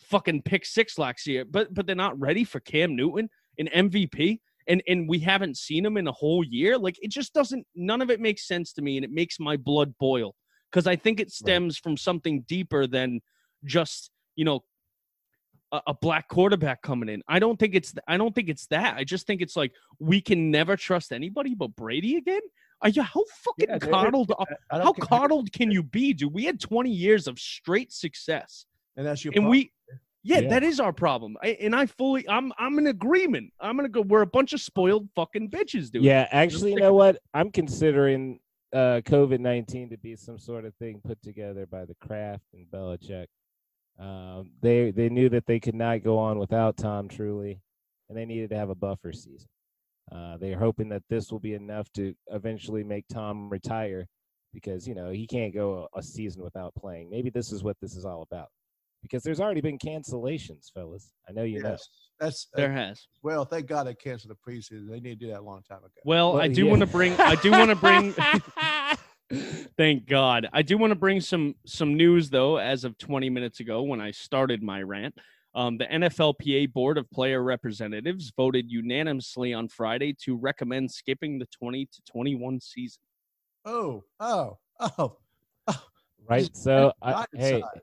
fucking 0.00 0.42
pick 0.42 0.64
six 0.64 0.98
last 0.98 1.26
year. 1.26 1.44
But 1.44 1.72
but 1.72 1.86
they're 1.86 1.96
not 1.96 2.18
ready 2.18 2.44
for 2.44 2.60
Cam 2.60 2.96
Newton, 2.96 3.28
an 3.58 3.68
MVP. 3.68 4.40
And 4.68 4.82
and 4.86 5.08
we 5.08 5.18
haven't 5.20 5.56
seen 5.56 5.84
him 5.84 5.96
in 5.96 6.06
a 6.06 6.12
whole 6.12 6.44
year. 6.44 6.78
Like 6.78 6.96
it 7.02 7.10
just 7.10 7.32
doesn't 7.32 7.66
none 7.74 8.02
of 8.02 8.10
it 8.10 8.20
makes 8.20 8.46
sense 8.46 8.72
to 8.74 8.82
me, 8.82 8.96
and 8.96 9.04
it 9.04 9.10
makes 9.10 9.40
my 9.40 9.56
blood 9.56 9.94
boil. 9.98 10.34
because 10.70 10.86
I 10.86 10.96
think 10.96 11.18
it 11.18 11.30
stems 11.30 11.78
from 11.78 11.96
something 11.96 12.42
deeper 12.46 12.86
than 12.86 13.20
just 13.64 14.10
you 14.40 14.46
know 14.46 14.64
a, 15.70 15.80
a 15.88 15.94
black 15.94 16.26
quarterback 16.28 16.80
coming 16.80 17.10
in. 17.10 17.22
I 17.28 17.38
don't 17.38 17.58
think 17.58 17.74
it's 17.74 17.92
I 18.08 18.16
don't 18.16 18.34
think 18.34 18.48
it's 18.48 18.66
that. 18.68 18.96
I 18.96 19.04
just 19.04 19.26
think 19.26 19.42
it's 19.42 19.54
like 19.54 19.72
we 19.98 20.20
can 20.22 20.50
never 20.50 20.76
trust 20.76 21.12
anybody 21.12 21.54
but 21.54 21.76
Brady 21.76 22.16
again. 22.16 22.40
Are 22.82 22.88
you 22.88 23.02
how 23.02 23.22
fucking 23.44 23.68
Yeah, 23.68 23.78
coddled? 23.78 24.32
I- 24.38 24.76
I 24.76 24.82
How 24.82 24.94
care. 24.94 25.04
coddled 25.06 25.52
can 25.52 25.70
you 25.70 25.82
be, 25.82 26.14
dude? 26.14 26.32
We 26.32 26.44
had 26.46 26.58
20 26.58 26.90
years 26.90 27.26
of 27.28 27.38
straight 27.38 27.92
success, 27.92 28.64
And 28.96 29.04
that's 29.06 29.22
your 29.22 29.32
and 29.32 29.42
problem. 29.42 29.50
we, 29.50 29.70
yeah, 30.22 30.38
Yeah. 30.38 30.48
that 30.48 30.62
is 30.62 30.80
our 30.80 30.94
problem. 30.94 31.36
I, 31.42 31.48
and 31.60 31.76
I 31.76 31.84
fully, 31.84 32.26
I'm, 32.26 32.54
I'm 32.58 32.78
in 32.78 32.86
agreement. 32.86 33.52
I'm 33.60 33.76
gonna 33.76 33.90
go. 33.90 34.00
We're 34.00 34.22
a 34.22 34.26
bunch 34.38 34.54
of 34.54 34.62
spoiled 34.62 35.10
fucking 35.14 35.50
bitches, 35.50 35.90
dude. 35.90 36.04
Yeah, 36.04 36.26
actually, 36.30 36.70
you 36.70 36.80
know 36.80 36.94
what? 36.94 37.18
I'm 37.34 37.50
considering 37.52 38.40
uh, 38.72 39.02
COVID 39.04 39.40
19 39.40 39.90
to 39.90 39.98
be 39.98 40.16
some 40.16 40.38
sort 40.38 40.64
of 40.64 40.74
thing 40.76 41.02
put 41.06 41.20
together 41.22 41.66
by 41.66 41.84
the 41.84 41.94
Kraft 42.00 42.44
and 42.54 42.66
Belichick. 42.72 43.26
Um, 44.00 44.50
they 44.62 44.90
they 44.90 45.08
knew 45.10 45.28
that 45.28 45.46
they 45.46 45.60
could 45.60 45.74
not 45.74 46.02
go 46.02 46.18
on 46.18 46.38
without 46.38 46.76
Tom 46.76 47.06
Truly, 47.08 47.60
and 48.08 48.16
they 48.16 48.24
needed 48.24 48.50
to 48.50 48.56
have 48.56 48.70
a 48.70 48.74
buffer 48.74 49.12
season. 49.12 49.48
Uh, 50.10 50.36
they're 50.38 50.58
hoping 50.58 50.88
that 50.88 51.02
this 51.10 51.30
will 51.30 51.38
be 51.38 51.54
enough 51.54 51.86
to 51.92 52.14
eventually 52.28 52.82
make 52.82 53.04
Tom 53.12 53.48
retire, 53.50 54.06
because 54.54 54.88
you 54.88 54.94
know 54.94 55.10
he 55.10 55.26
can't 55.26 55.52
go 55.54 55.86
a, 55.94 55.98
a 55.98 56.02
season 56.02 56.42
without 56.42 56.74
playing. 56.74 57.10
Maybe 57.10 57.28
this 57.30 57.52
is 57.52 57.62
what 57.62 57.76
this 57.82 57.94
is 57.94 58.06
all 58.06 58.22
about, 58.22 58.48
because 59.02 59.22
there's 59.22 59.40
already 59.40 59.60
been 59.60 59.78
cancellations, 59.78 60.72
fellas. 60.72 61.12
I 61.28 61.32
know 61.32 61.42
you 61.42 61.62
know. 61.62 61.70
yes, 61.72 61.86
that's 62.18 62.48
there 62.54 62.72
uh, 62.72 62.76
has. 62.76 63.06
well. 63.22 63.44
Thank 63.44 63.66
God 63.66 63.86
they 63.86 63.94
canceled 63.94 64.34
the 64.34 64.50
preseason. 64.50 64.88
They 64.88 65.00
need 65.00 65.20
to 65.20 65.26
do 65.26 65.28
that 65.32 65.40
a 65.40 65.42
long 65.42 65.62
time 65.68 65.80
ago. 65.80 65.90
Well, 66.06 66.32
Well, 66.32 66.42
I 66.42 66.48
do 66.48 66.64
yeah. 66.64 66.70
want 66.70 66.80
to 66.80 66.86
bring. 66.86 67.12
I 67.20 67.34
do 67.34 67.50
want 67.50 67.68
to 67.68 67.76
bring. 67.76 68.14
Thank 69.76 70.06
God. 70.06 70.48
I 70.52 70.62
do 70.62 70.76
want 70.76 70.90
to 70.90 70.96
bring 70.96 71.20
some 71.20 71.54
some 71.64 71.96
news 71.96 72.30
though. 72.30 72.56
As 72.56 72.84
of 72.84 72.98
20 72.98 73.30
minutes 73.30 73.60
ago, 73.60 73.82
when 73.82 74.00
I 74.00 74.10
started 74.10 74.62
my 74.62 74.82
rant, 74.82 75.14
um, 75.54 75.78
the 75.78 75.86
NFLPA 75.86 76.72
Board 76.72 76.98
of 76.98 77.10
Player 77.10 77.42
Representatives 77.42 78.32
voted 78.36 78.70
unanimously 78.70 79.52
on 79.54 79.68
Friday 79.68 80.14
to 80.24 80.36
recommend 80.36 80.90
skipping 80.90 81.38
the 81.38 81.46
20 81.46 81.86
to 81.86 82.02
21 82.10 82.60
season. 82.60 83.00
Oh, 83.64 84.04
oh, 84.18 84.58
oh. 84.98 85.16
right? 86.28 86.54
So, 86.56 86.92
I, 87.02 87.12
Right 87.12 87.28
hey, 87.34 87.60
side. 87.60 87.80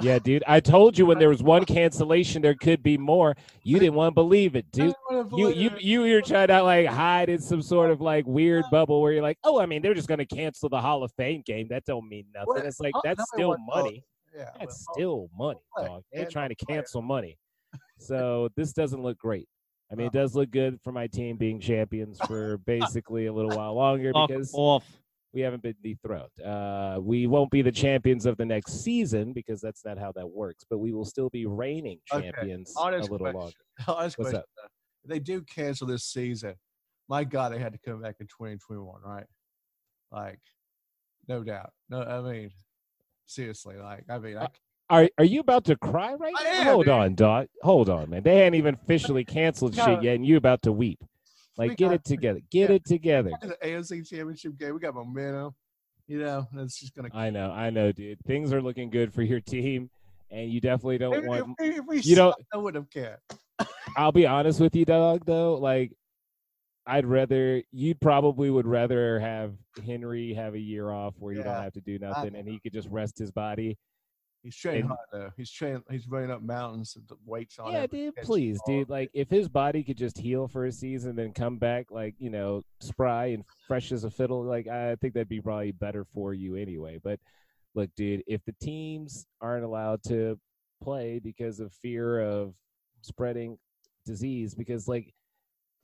Yeah, 0.00 0.18
dude, 0.18 0.44
I 0.46 0.60
told 0.60 0.96
you 0.96 1.06
when 1.06 1.18
there 1.18 1.28
was 1.28 1.42
one 1.42 1.64
cancellation, 1.64 2.40
there 2.40 2.54
could 2.54 2.82
be 2.82 2.96
more. 2.96 3.36
You 3.62 3.78
didn't 3.78 3.94
want 3.94 4.12
to 4.12 4.14
believe 4.14 4.54
it, 4.54 4.70
dude. 4.70 4.94
You 5.10 5.50
you 5.50 5.70
you 5.78 6.04
you're 6.04 6.22
trying 6.22 6.48
to 6.48 6.62
like 6.62 6.86
hide 6.86 7.28
in 7.28 7.40
some 7.40 7.62
sort 7.62 7.90
of 7.90 8.00
like 8.00 8.26
weird 8.26 8.64
bubble 8.70 9.02
where 9.02 9.12
you're 9.12 9.22
like, 9.22 9.38
oh, 9.44 9.60
I 9.60 9.66
mean, 9.66 9.82
they're 9.82 9.94
just 9.94 10.08
gonna 10.08 10.26
cancel 10.26 10.68
the 10.68 10.80
Hall 10.80 11.02
of 11.02 11.12
Fame 11.16 11.42
game. 11.44 11.66
That 11.68 11.84
don't 11.84 12.08
mean 12.08 12.26
nothing. 12.32 12.54
Well, 12.54 12.64
It's 12.64 12.80
like 12.80 12.92
oh, 12.94 13.00
that's 13.04 13.24
still 13.32 13.56
oh, 13.58 13.82
money. 13.82 14.04
Yeah, 14.36 14.50
That's 14.58 14.86
still 14.92 15.28
money, 15.36 15.58
dog. 15.76 16.04
They're 16.12 16.30
trying 16.30 16.50
to 16.50 16.54
cancel 16.54 17.02
money. 17.02 17.38
So 18.00 18.48
this 18.56 18.72
doesn't 18.72 19.02
look 19.02 19.18
great. 19.18 19.48
I 19.90 19.96
mean, 19.96 20.06
it 20.06 20.12
does 20.12 20.36
look 20.36 20.52
good 20.52 20.78
for 20.84 20.92
my 20.92 21.08
team 21.08 21.36
being 21.36 21.58
champions 21.58 22.20
for 22.28 22.58
basically 22.66 23.26
a 23.26 23.32
little 23.32 23.56
while 23.56 23.74
longer 23.74 24.12
Fuck 24.12 24.28
because 24.28 24.52
off. 24.54 24.84
We 25.38 25.44
haven't 25.44 25.62
been 25.62 25.76
dethroned. 25.84 26.42
Uh, 26.44 26.98
we 27.00 27.28
won't 27.28 27.48
be 27.52 27.62
the 27.62 27.70
champions 27.70 28.26
of 28.26 28.36
the 28.38 28.44
next 28.44 28.82
season 28.82 29.32
because 29.32 29.60
that's 29.60 29.84
not 29.84 29.96
how 29.96 30.10
that 30.10 30.26
works. 30.28 30.64
But 30.68 30.78
we 30.78 30.92
will 30.92 31.04
still 31.04 31.30
be 31.30 31.46
reigning 31.46 32.00
Okay, 32.12 32.32
champions 32.32 32.74
a 32.76 32.90
little 32.90 33.18
question. 33.18 33.32
longer. 33.34 33.52
Honest 33.86 34.18
What's 34.18 34.30
question, 34.30 34.38
up? 34.38 34.70
If 35.04 35.10
they 35.10 35.20
do 35.20 35.42
cancel 35.42 35.86
this 35.86 36.02
season, 36.02 36.54
my 37.08 37.22
God, 37.22 37.52
they 37.52 37.60
had 37.60 37.72
to 37.72 37.78
come 37.78 38.02
back 38.02 38.16
in 38.18 38.26
2021, 38.26 39.00
right? 39.04 39.26
Like, 40.10 40.40
no 41.28 41.44
doubt. 41.44 41.70
No, 41.88 42.02
I 42.02 42.20
mean, 42.20 42.50
seriously, 43.26 43.76
like, 43.76 44.02
I 44.10 44.18
mean, 44.18 44.38
I, 44.38 44.44
Uh, 44.44 44.48
Are 44.90 45.08
are 45.18 45.24
you 45.24 45.38
about 45.38 45.64
to 45.66 45.76
cry 45.76 46.14
right 46.14 46.34
I 46.36 46.42
now? 46.42 46.50
am, 46.62 46.66
Hold 46.66 46.88
on, 46.88 47.14
dog. 47.14 47.46
Hold 47.62 47.88
on, 47.88 48.10
man. 48.10 48.24
They 48.24 48.38
hadn't 48.38 48.54
even 48.56 48.74
officially 48.82 49.24
canceled 49.24 49.76
No. 49.76 49.84
shit 49.84 50.02
yet, 50.02 50.16
and 50.16 50.26
you 50.26 50.36
about 50.36 50.62
to 50.62 50.72
weep. 50.72 50.98
Like, 51.58 51.70
We 51.70 51.76
get 51.76 51.86
got- 51.86 51.94
it 51.94 52.04
together. 52.04 52.40
Get 52.50 52.70
yeah. 52.70 52.76
it 52.76 52.84
together. 52.86 53.30
the 53.42 53.56
AFC 53.62 54.08
Championship 54.08 54.56
game, 54.58 54.74
we 54.74 54.80
got 54.80 54.94
momentum. 54.94 55.54
You 56.06 56.20
know, 56.20 56.48
it's 56.54 56.80
just 56.80 56.94
gonna. 56.94 57.10
I 57.12 57.28
know, 57.28 57.50
I 57.50 57.68
know, 57.68 57.92
dude. 57.92 58.18
Things 58.24 58.52
are 58.54 58.62
looking 58.62 58.88
good 58.88 59.12
for 59.12 59.22
your 59.22 59.40
team, 59.40 59.90
and 60.30 60.50
you 60.50 60.58
definitely 60.60 60.96
don't 60.96 61.12
If, 61.14 61.24
want. 61.24 61.56
if, 61.58 61.78
if 61.80 61.84
we 61.86 61.98
you 62.00 62.14
don't- 62.16 62.34
I 62.54 62.56
wouldn't 62.56 62.84
have 62.84 62.90
cared. 62.90 63.18
I'll 63.96 64.12
be 64.12 64.26
honest 64.26 64.60
with 64.60 64.74
you, 64.74 64.84
dog. 64.86 65.24
Though, 65.26 65.56
like, 65.56 65.92
I'd 66.86 67.04
rather 67.04 67.62
you 67.72 67.94
probably 67.96 68.48
would 68.48 68.66
rather 68.66 69.18
have 69.20 69.52
Henry 69.84 70.32
have 70.32 70.54
a 70.54 70.58
year 70.58 70.90
off 70.90 71.14
where 71.18 71.34
you 71.34 71.42
don't 71.42 71.62
have 71.62 71.74
to 71.74 71.80
do 71.82 71.98
nothing, 71.98 72.34
and 72.36 72.48
he 72.48 72.58
could 72.60 72.72
just 72.72 72.88
rest 72.88 73.18
his 73.18 73.30
body. 73.30 73.76
He's 74.42 74.56
training 74.56 74.82
And- 74.82 74.88
hard 74.90 75.00
though. 75.12 75.30
He's 75.36 75.50
training. 75.50 75.82
He's 75.90 76.06
running 76.08 76.30
up 76.30 76.42
mountains, 76.42 76.96
with 76.96 77.18
weights 77.24 77.58
on. 77.58 77.72
Yeah, 77.72 77.86
dude, 77.86 78.14
please, 78.16 78.60
dude. 78.66 78.88
Like, 78.88 79.10
if 79.12 79.28
his 79.28 79.48
body 79.48 79.82
could 79.82 79.96
just 79.96 80.16
heal 80.16 80.46
for 80.48 80.66
a 80.66 80.72
season, 80.72 81.16
then 81.16 81.32
come 81.32 81.58
back 81.58 81.90
like 81.90 82.14
you 82.18 82.30
know, 82.30 82.62
spry 82.80 83.26
and 83.26 83.44
fresh 83.66 83.92
as 83.92 84.04
a 84.04 84.10
fiddle, 84.10 84.44
like 84.44 84.68
I 84.68 84.94
think 84.96 85.14
that'd 85.14 85.28
be 85.28 85.40
probably 85.40 85.72
better 85.72 86.04
for 86.04 86.34
you 86.34 86.54
anyway. 86.54 86.98
But 87.02 87.18
look, 87.74 87.90
dude, 87.96 88.22
if 88.26 88.44
the 88.44 88.54
teams 88.60 89.26
aren't 89.40 89.64
allowed 89.64 90.02
to 90.04 90.38
play 90.82 91.18
because 91.18 91.58
of 91.60 91.72
fear 91.72 92.20
of 92.20 92.54
spreading 93.02 93.58
disease, 94.06 94.54
because 94.54 94.86
like 94.88 95.12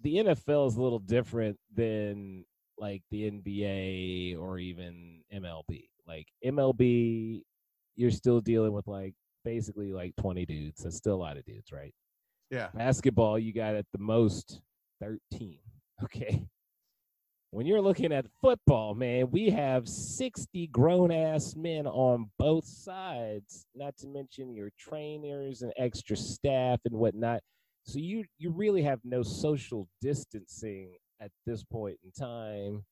the 0.00 0.16
NFL 0.16 0.68
is 0.68 0.76
a 0.76 0.82
little 0.82 0.98
different 0.98 1.58
than 1.74 2.44
like 2.78 3.02
the 3.10 3.30
NBA 3.30 4.38
or 4.38 4.58
even 4.58 5.20
MLB. 5.32 5.88
Like 6.06 6.26
MLB, 6.44 7.42
you're 7.96 8.10
still 8.10 8.40
dealing 8.40 8.72
with 8.72 8.86
like 8.86 9.14
basically 9.44 9.92
like 9.92 10.14
20 10.16 10.46
dudes. 10.46 10.82
That's 10.82 10.96
still 10.96 11.14
a 11.14 11.16
lot 11.16 11.36
of 11.36 11.44
dudes, 11.44 11.72
right? 11.72 11.94
Yeah, 12.50 12.68
Basketball, 12.74 13.38
you 13.38 13.52
got 13.52 13.74
at 13.74 13.86
the 13.92 13.98
most 13.98 14.60
13. 15.00 15.58
Okay. 16.02 16.44
When 17.52 17.66
you're 17.66 17.80
looking 17.80 18.12
at 18.12 18.26
football, 18.42 18.96
man, 18.96 19.30
we 19.30 19.48
have 19.48 19.88
60 19.88 20.66
grown 20.66 21.12
ass 21.12 21.54
men 21.54 21.86
on 21.86 22.28
both 22.36 22.64
sides, 22.64 23.64
not 23.76 23.96
to 23.98 24.08
mention 24.08 24.52
your 24.52 24.70
trainers 24.76 25.62
and 25.62 25.72
extra 25.76 26.16
staff 26.16 26.80
and 26.84 26.96
whatnot. 26.96 27.42
So 27.84 28.00
you 28.00 28.24
you 28.38 28.50
really 28.50 28.82
have 28.82 28.98
no 29.04 29.22
social 29.22 29.86
distancing 30.02 30.94
at 31.20 31.30
this 31.46 31.62
point 31.62 31.96
in 32.02 32.10
time. 32.10 32.82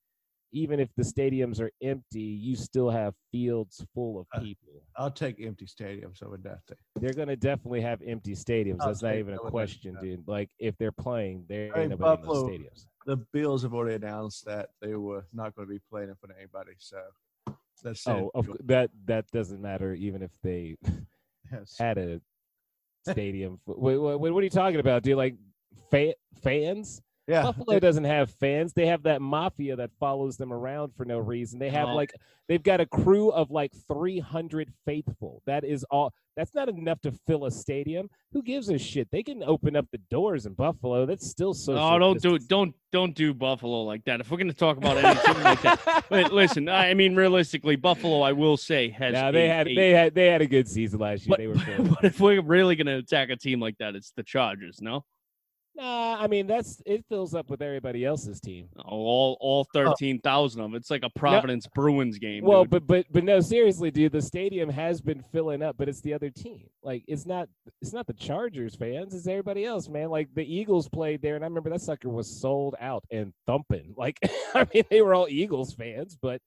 Even 0.55 0.79
if 0.81 0.91
the 0.97 1.03
stadiums 1.03 1.61
are 1.61 1.71
empty, 1.83 2.21
you 2.21 2.55
still 2.57 2.91
have 2.91 3.15
fields 3.31 3.85
full 3.95 4.21
of 4.21 4.27
Uh, 4.35 4.41
people. 4.41 4.83
I'll 4.97 5.11
take 5.11 5.41
empty 5.41 5.65
stadiums 5.67 6.23
over 6.23 6.37
that 6.39 6.59
thing. 6.69 6.77
They're 6.97 7.15
gonna 7.15 7.37
definitely 7.37 7.81
have 7.81 8.03
empty 8.07 8.33
stadiums. 8.35 8.77
I'll 8.81 8.89
That's 8.89 9.03
not 9.03 9.17
even 9.17 9.35
a 9.35 9.39
question, 9.39 9.97
dude. 10.01 10.29
Like 10.29 10.51
if 10.59 10.77
they're 10.77 10.93
playing, 10.93 11.47
there 11.49 11.77
I 11.77 11.83
ain't 11.83 11.91
nobody 11.91 12.21
in 12.23 12.27
Buffalo- 12.27 12.49
those 12.49 12.59
stadiums. 12.61 12.87
The 13.07 13.17
Bills 13.33 13.63
have 13.63 13.75
already 13.75 13.97
announced 13.97 14.45
that 14.45 14.69
they 14.81 14.95
were 14.95 15.27
not 15.33 15.55
going 15.57 15.67
to 15.67 15.73
be 15.75 15.81
playing 15.91 16.11
in 16.11 16.15
front 16.17 16.33
of 16.33 16.39
anybody. 16.39 16.73
So 16.79 17.01
that's 17.83 18.07
Oh, 18.07 18.31
of, 18.35 18.49
that 18.67 18.91
that 19.07 19.27
doesn't 19.33 19.61
matter. 19.61 19.95
Even 19.95 20.23
if 20.23 20.31
they 20.43 20.77
yes. 21.51 21.77
had 21.79 21.99
a 21.99 22.21
stadium. 23.09 23.59
Wait, 23.67 23.97
wait, 23.97 24.17
what 24.21 24.39
are 24.41 24.43
you 24.45 24.51
talking 24.51 24.79
about, 24.81 25.03
dude? 25.03 25.17
Like 25.17 25.35
fa- 25.91 26.15
fans? 26.43 27.03
Yeah. 27.29 27.43
Buffalo 27.43 27.79
doesn't 27.79 28.05
have 28.05 28.31
fans. 28.31 28.73
They 28.73 28.87
have 28.87 29.03
that 29.05 29.21
mafia 29.23 29.77
that 29.77 29.91
follows 30.01 30.37
them 30.37 30.53
around 30.53 30.93
for 30.97 31.05
no 31.05 31.19
reason. 31.19 31.59
They 31.59 31.71
have 31.71 31.89
Oh. 31.89 31.95
like 31.95 32.13
they've 32.49 32.63
got 32.63 32.81
a 32.81 32.87
crew 32.87 33.31
of 33.31 33.51
like 33.51 33.73
300 33.89 34.73
faithful. 34.85 35.43
That 35.47 35.65
is 35.65 35.85
all. 35.91 36.13
That's 36.37 36.55
not 36.55 36.71
enough 36.71 36.99
to 37.03 37.13
fill 37.27 37.45
a 37.45 37.51
stadium. 37.51 38.09
Who 38.33 38.43
gives 38.43 38.71
a 38.71 38.79
shit? 38.79 39.07
They 39.11 39.23
can 39.23 39.43
open 39.43 39.77
up 39.77 39.87
the 39.93 39.99
doors 40.11 40.47
in 40.47 40.55
Buffalo. 40.55 41.05
That's 41.05 41.29
still 41.29 41.53
so. 41.53 41.75
Oh, 41.77 41.99
don't 41.99 42.21
do 42.23 42.35
it. 42.37 42.49
Don't 42.49 42.75
don't 42.91 43.15
do 43.15 43.35
Buffalo 43.35 43.83
like 43.83 44.03
that. 44.05 44.21
If 44.21 44.31
we're 44.31 44.39
gonna 44.39 44.53
talk 44.55 44.79
about 44.79 44.97
anything 44.97 45.43
like 45.45 45.61
that, 45.63 46.05
Wait, 46.11 46.33
listen. 46.33 46.69
I 46.71 46.95
mean, 46.95 47.15
realistically, 47.15 47.77
Buffalo, 47.77 48.23
I 48.23 48.33
will 48.33 48.57
say, 48.57 48.89
has. 48.91 49.13
Now 49.13 49.31
they 49.31 49.47
a- 49.49 49.53
had 49.53 49.69
a- 49.69 49.75
they 49.75 49.91
had 49.91 50.15
they 50.15 50.27
had 50.29 50.41
a 50.41 50.47
good 50.47 50.67
season 50.69 51.01
last 51.01 51.27
year. 51.27 51.31
But, 51.31 51.39
they 51.39 51.47
were 51.47 51.55
good. 51.67 51.91
but 51.91 52.05
if 52.05 52.19
we're 52.19 52.41
really 52.43 52.77
gonna 52.77 52.97
attack 52.99 53.29
a 53.31 53.37
team 53.37 53.61
like 53.61 53.77
that, 53.79 53.95
it's 53.95 54.13
the 54.17 54.23
Chargers. 54.23 54.79
No, 54.81 55.05
Nah, 55.75 56.19
I 56.21 56.27
mean 56.27 56.47
that's 56.47 56.83
it 56.85 57.03
fills 57.09 57.35
up 57.35 57.49
with 57.49 57.63
everybody 57.63 58.05
else's 58.05 58.41
team. 58.41 58.69
Oh, 58.79 58.83
all 58.91 59.39
all 59.41 59.67
oh. 59.67 59.71
thirteen 59.73 60.21
thousand 60.21 60.61
of 60.61 60.71
them. 60.71 60.77
It's 60.77 60.91
like 60.91 61.03
a 61.03 61.09
Providence 61.19 61.67
Bruins 61.75 62.19
game. 62.19 62.45
Well, 62.45 62.65
dude. 62.65 62.71
but 62.71 62.87
but 62.87 63.07
but 63.11 63.25
no, 63.25 63.41
seriously, 63.41 63.91
dude, 63.91 64.13
the 64.13 64.21
stadium 64.21 64.69
has 64.69 65.01
been 65.01 65.23
filling 65.33 65.63
up, 65.63 65.77
but 65.79 65.89
it's 65.89 66.03
the 66.03 66.13
other 66.13 66.29
team. 66.29 66.69
Like 66.83 67.05
it's 67.09 67.25
not 67.25 67.49
it's 67.81 67.95
not 67.95 68.07
the 68.07 68.13
Chargers 68.13 68.75
fans, 68.75 69.15
it's 69.15 69.27
everybody 69.27 69.65
else, 69.65 69.89
man. 69.89 70.11
Like 70.11 70.29
the 70.35 70.45
Eagles 70.45 70.91
played 70.91 71.23
there, 71.23 71.37
and 71.37 71.45
I 71.45 71.49
remember 71.49 71.71
that 71.71 71.81
sucker 71.81 72.11
was 72.11 72.29
sold 72.29 72.75
out 72.81 73.05
and 73.11 73.33
thumping. 73.47 73.95
Like 74.03 74.19
I 74.55 74.67
mean, 74.75 74.83
they 74.91 75.01
were 75.01 75.15
all 75.15 75.29
Eagles 75.29 75.75
fans, 75.75 76.19
but 76.21 76.41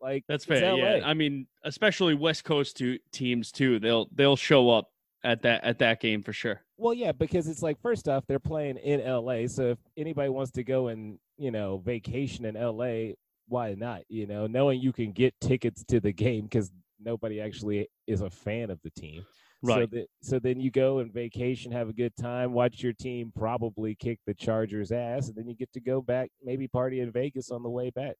like 0.00 0.24
That's 0.28 0.44
fair. 0.44 0.76
Yeah, 0.76 1.00
I 1.04 1.12
mean, 1.12 1.48
especially 1.64 2.14
West 2.14 2.44
Coast 2.44 2.76
two 2.76 2.98
teams 3.12 3.50
too. 3.50 3.80
They'll 3.80 4.08
they'll 4.14 4.36
show 4.36 4.70
up 4.70 4.88
at 5.22 5.42
that 5.42 5.64
at 5.64 5.78
that 5.78 6.00
game 6.00 6.22
for 6.22 6.32
sure. 6.32 6.60
Well, 6.76 6.94
yeah, 6.94 7.12
because 7.12 7.48
it's 7.48 7.62
like 7.62 7.80
first 7.80 8.08
off, 8.08 8.24
they're 8.26 8.38
playing 8.38 8.76
in 8.78 9.00
LA, 9.00 9.46
so 9.46 9.70
if 9.70 9.78
anybody 9.96 10.28
wants 10.30 10.52
to 10.52 10.64
go 10.64 10.88
and 10.88 11.18
you 11.36 11.50
know 11.50 11.78
vacation 11.78 12.44
in 12.44 12.54
LA, 12.54 13.14
why 13.48 13.74
not? 13.74 14.02
You 14.08 14.26
know, 14.26 14.46
knowing 14.46 14.80
you 14.80 14.92
can 14.92 15.12
get 15.12 15.34
tickets 15.40 15.84
to 15.88 16.00
the 16.00 16.12
game 16.12 16.44
because 16.44 16.70
nobody 16.98 17.40
actually 17.40 17.88
is 18.06 18.20
a 18.20 18.30
fan 18.30 18.70
of 18.70 18.80
the 18.82 18.90
team. 18.90 19.24
So, 19.64 19.80
Right. 19.80 19.90
that, 19.90 20.06
so 20.22 20.38
then 20.38 20.58
you 20.58 20.70
go 20.70 21.00
and 21.00 21.12
vacation, 21.12 21.70
have 21.72 21.90
a 21.90 21.92
good 21.92 22.16
time, 22.16 22.52
watch 22.54 22.82
your 22.82 22.94
team 22.94 23.30
probably 23.36 23.94
kick 23.94 24.18
the 24.26 24.32
Chargers' 24.32 24.90
ass, 24.90 25.28
and 25.28 25.36
then 25.36 25.48
you 25.48 25.54
get 25.54 25.70
to 25.74 25.80
go 25.80 26.00
back, 26.00 26.30
maybe 26.42 26.66
party 26.66 27.00
in 27.00 27.12
Vegas 27.12 27.50
on 27.50 27.62
the 27.62 27.68
way 27.68 27.90
back. 27.90 28.16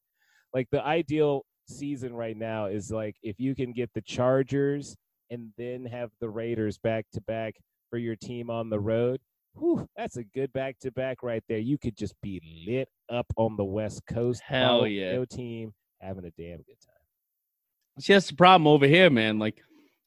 Like 0.53 0.67
the 0.71 0.83
ideal 0.85 1.43
season 1.67 2.13
right 2.13 2.37
now 2.37 2.65
is 2.67 2.91
like 2.91 3.15
if 3.23 3.39
you 3.39 3.55
can 3.55 3.73
get 3.73 3.89
the 3.95 4.01
Chargers 4.01 4.95
and 5.31 5.49
then 5.57 5.85
have 5.85 6.11
the 6.19 6.29
Raiders 6.29 6.77
back 6.77 7.05
to 7.13 7.21
back 7.21 7.55
for 7.89 7.97
your 7.97 8.15
team 8.15 8.51
on 8.51 8.69
the 8.69 8.79
road. 8.79 9.19
Whew, 9.57 9.87
that's 9.97 10.17
a 10.17 10.23
good 10.23 10.53
back 10.53 10.77
to 10.79 10.91
back 10.91 11.23
right 11.23 11.43
there. 11.49 11.57
You 11.57 11.77
could 11.77 11.97
just 11.97 12.13
be 12.21 12.41
lit 12.67 12.89
up 13.09 13.25
on 13.37 13.57
the 13.57 13.65
West 13.65 14.03
Coast. 14.05 14.41
Hell 14.45 14.85
yeah. 14.85 15.13
Your 15.13 15.25
team 15.25 15.73
having 15.99 16.25
a 16.25 16.31
damn 16.31 16.57
good 16.57 16.79
time. 16.85 17.99
See, 17.99 18.13
that's 18.13 18.27
the 18.27 18.35
problem 18.35 18.67
over 18.67 18.85
here, 18.85 19.09
man. 19.09 19.39
Like, 19.39 19.61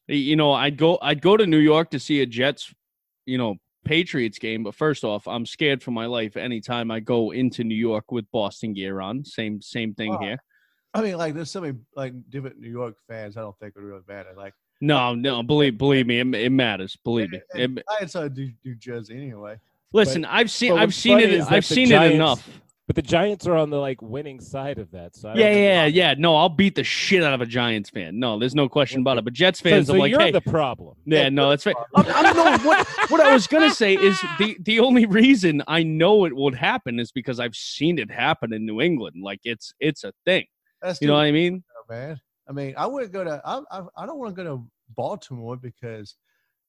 you 0.07 0.37
know, 0.37 0.53
I'd 0.53 0.77
go, 0.77 0.99
I'd 1.03 1.21
go 1.21 1.37
to 1.37 1.47
New 1.47 1.59
York 1.59 1.91
to 1.91 1.99
see 1.99 2.21
a 2.23 2.27
Jets, 2.27 2.73
you 3.27 3.37
know, 3.39 3.57
Patriots 3.85 4.39
game. 4.39 4.63
But 4.63 4.75
first 4.75 5.05
off, 5.05 5.29
I'm 5.29 5.45
scared 5.47 5.83
for 5.83 5.91
my 5.91 6.07
life 6.07 6.37
anytime 6.37 6.91
I 6.91 7.01
go 7.01 7.31
into 7.31 7.65
New 7.65 7.75
York 7.75 8.13
with 8.13 8.31
Boston 8.31 8.73
gear 8.73 9.01
on. 9.01 9.25
Same, 9.25 9.61
same 9.61 9.95
thing 9.95 10.15
Why? 10.15 10.25
here. 10.25 10.39
I 10.95 11.03
mean, 11.03 11.19
like 11.19 11.35
there's 11.35 11.51
so 11.51 11.61
many 11.61 11.75
like 11.97 12.15
different 12.31 12.61
New 12.61 12.71
York 12.71 12.95
fans. 13.09 13.37
I 13.37 13.41
don't 13.41 13.59
think 13.59 13.75
would 13.75 13.85
really 13.85 14.01
bad 14.07 14.27
matter. 14.27 14.37
Like 14.37 14.55
No, 14.81 15.15
no, 15.15 15.43
believe, 15.43 15.79
believe 15.79 16.07
me, 16.07 16.21
it, 16.21 16.35
it 16.35 16.51
matters. 16.53 16.97
Believe 17.05 17.31
me. 17.31 17.41
and 17.55 17.79
It- 17.79 17.85
I 17.89 18.03
inside 18.03 18.37
New, 18.37 18.53
New 18.65 18.75
Jersey 18.75 19.17
anyway. 19.17 19.59
listen, 19.93 20.25
I've 20.25 20.51
seen, 20.51 20.73
but 20.73 20.81
I've 20.81 20.89
what's 20.89 20.97
seen 20.97 21.13
funny 21.19 21.25
it. 21.25 21.33
is 21.33 21.47
that 21.47 21.55
I've 21.55 21.69
the 21.69 21.75
seen 21.75 21.87
it 21.87 21.91
Giants- 21.91 22.15
enough. 22.15 22.61
But 22.87 22.97
the 22.97 23.03
Giants 23.03 23.47
are 23.47 23.57
on 23.57 23.71
the 23.71 23.79
like 23.79 24.03
winning 24.03 24.41
side 24.41 24.79
of 24.79 24.91
that. 24.91 25.17
So 25.17 25.31
I 25.31 25.33
don't 25.33 25.41
Yeah, 25.41 25.53
think- 25.85 25.97
yeah, 25.97 26.09
yeah. 26.11 26.15
No, 26.19 26.37
I'll 26.37 26.51
beat 26.51 26.75
the 26.75 26.85
shit 26.85 27.23
out 27.23 27.33
of 27.33 27.41
a 27.41 27.47
Giants 27.47 27.89
fan. 27.89 28.19
No, 28.19 28.39
there's 28.39 28.55
no 28.55 28.69
question 28.69 29.01
about 29.01 29.17
it. 29.17 29.25
But 29.25 29.33
Jets 29.33 29.61
So, 29.61 29.71
fans, 29.71 29.87
so 29.87 29.95
I'm 29.95 30.01
like, 30.01 30.11
you're 30.11 30.21
hey, 30.21 30.33
the 30.33 30.43
problem. 30.43 30.95
Yeah, 31.07 31.31
no, 31.31 31.49
that's 31.49 31.65
right. 31.65 31.75
I, 31.97 32.03
I 32.03 32.23
don't 32.23 32.37
know 32.37 32.69
what 32.69 32.87
what 33.11 33.21
I 33.23 33.33
was 33.33 33.47
gonna 33.47 33.71
say 33.71 33.95
is 33.95 34.21
the 34.39 34.59
the 34.61 34.81
only 34.81 35.07
reason 35.07 35.63
I 35.67 35.83
know 35.83 36.27
it 36.27 36.37
would 36.37 36.55
happen 36.57 37.01
is 37.01 37.11
because 37.11 37.41
I've 37.41 37.55
seen 37.57 37.99
it 37.99 38.11
happen 38.11 38.53
in 38.53 38.67
New 38.67 38.83
England. 38.83 39.17
Like 39.23 39.41
it's 39.45 39.73
it's 39.81 40.05
a 40.05 40.13
thing. 40.27 40.45
That's 40.83 41.01
You 41.01 41.07
know 41.07 41.15
what 41.15 41.21
I 41.21 41.31
mean? 41.33 41.65
bad, 41.89 42.09
man. 42.09 42.21
I 42.49 42.53
mean, 42.53 42.75
I 42.77 42.87
wouldn't 42.87 43.13
go 43.13 43.25
to. 43.25 43.41
I 43.45 43.61
I, 43.71 43.83
I 43.97 44.07
don't 44.07 44.19
want 44.19 44.37
to 44.37 44.43
go 44.43 44.57
to 44.57 44.67
Baltimore 44.95 45.57
because 45.57 46.17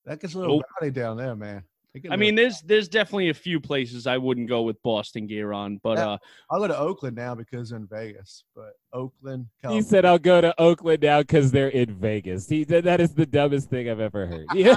that 0.06 0.20
gets 0.20 0.34
a 0.36 0.40
little 0.40 0.58
Nope. 0.58 0.66
rowdy 0.82 0.92
down 0.92 1.18
there, 1.18 1.36
man. 1.36 1.64
It 1.96 2.02
get 2.02 2.10
a 2.10 2.12
I 2.12 2.18
little- 2.18 2.20
mean, 2.28 2.36
there's 2.36 2.62
there's 2.62 2.88
definitely 2.90 3.30
a 3.30 3.34
few 3.34 3.60
places 3.62 4.06
I 4.06 4.18
wouldn't 4.18 4.50
go 4.50 4.64
with 4.64 4.82
Boston 4.84 5.28
gear 5.28 5.54
on, 5.54 5.80
but 5.82 5.98
Yeah. 5.98 6.10
uh, 6.10 6.18
I'll 6.52 6.60
go 6.60 6.68
to 6.68 6.78
Oakland 6.78 7.16
now 7.16 7.34
because 7.36 7.72
in 7.72 7.88
Vegas, 7.88 8.44
but 8.54 8.74
Oakland, 8.92 9.48
He 9.70 9.82
said, 9.82 10.04
"I'll 10.06 10.20
go 10.20 10.42
to 10.42 10.54
Oakland 10.62 11.02
now 11.04 11.22
because 11.22 11.52
they're 11.52 11.70
in 11.70 11.94
Vegas." 11.96 12.48
He 12.50 12.66
that 12.66 12.84
that 12.84 13.00
is 13.00 13.14
the 13.14 13.26
dumbest 13.26 13.70
thing 13.70 13.90
I've 13.90 14.00
ever 14.02 14.28
heard. 14.28 14.46
Yeah, 14.54 14.76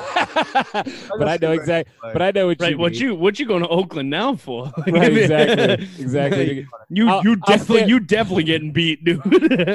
but 1.18 1.28
I 1.28 1.38
know 1.42 1.50
exactly. 1.52 1.92
But 2.00 2.22
I 2.22 2.30
know 2.30 2.46
what 2.46 2.60
right, 2.60 2.70
you 2.72 2.78
what 2.78 2.92
mean. 2.92 3.00
you 3.02 3.14
what 3.16 3.38
you 3.40 3.46
going 3.46 3.62
to 3.64 3.68
Oakland 3.68 4.10
now 4.10 4.36
for? 4.36 4.72
Right, 4.86 5.12
exactly, 5.16 5.88
exactly. 5.98 6.66
you 6.88 7.08
I'll- 7.08 7.22
you 7.24 7.34
definitely 7.34 7.88
you 7.88 7.98
definitely 8.00 8.44
getting 8.44 8.72
beat, 8.72 9.04
dude. 9.04 9.20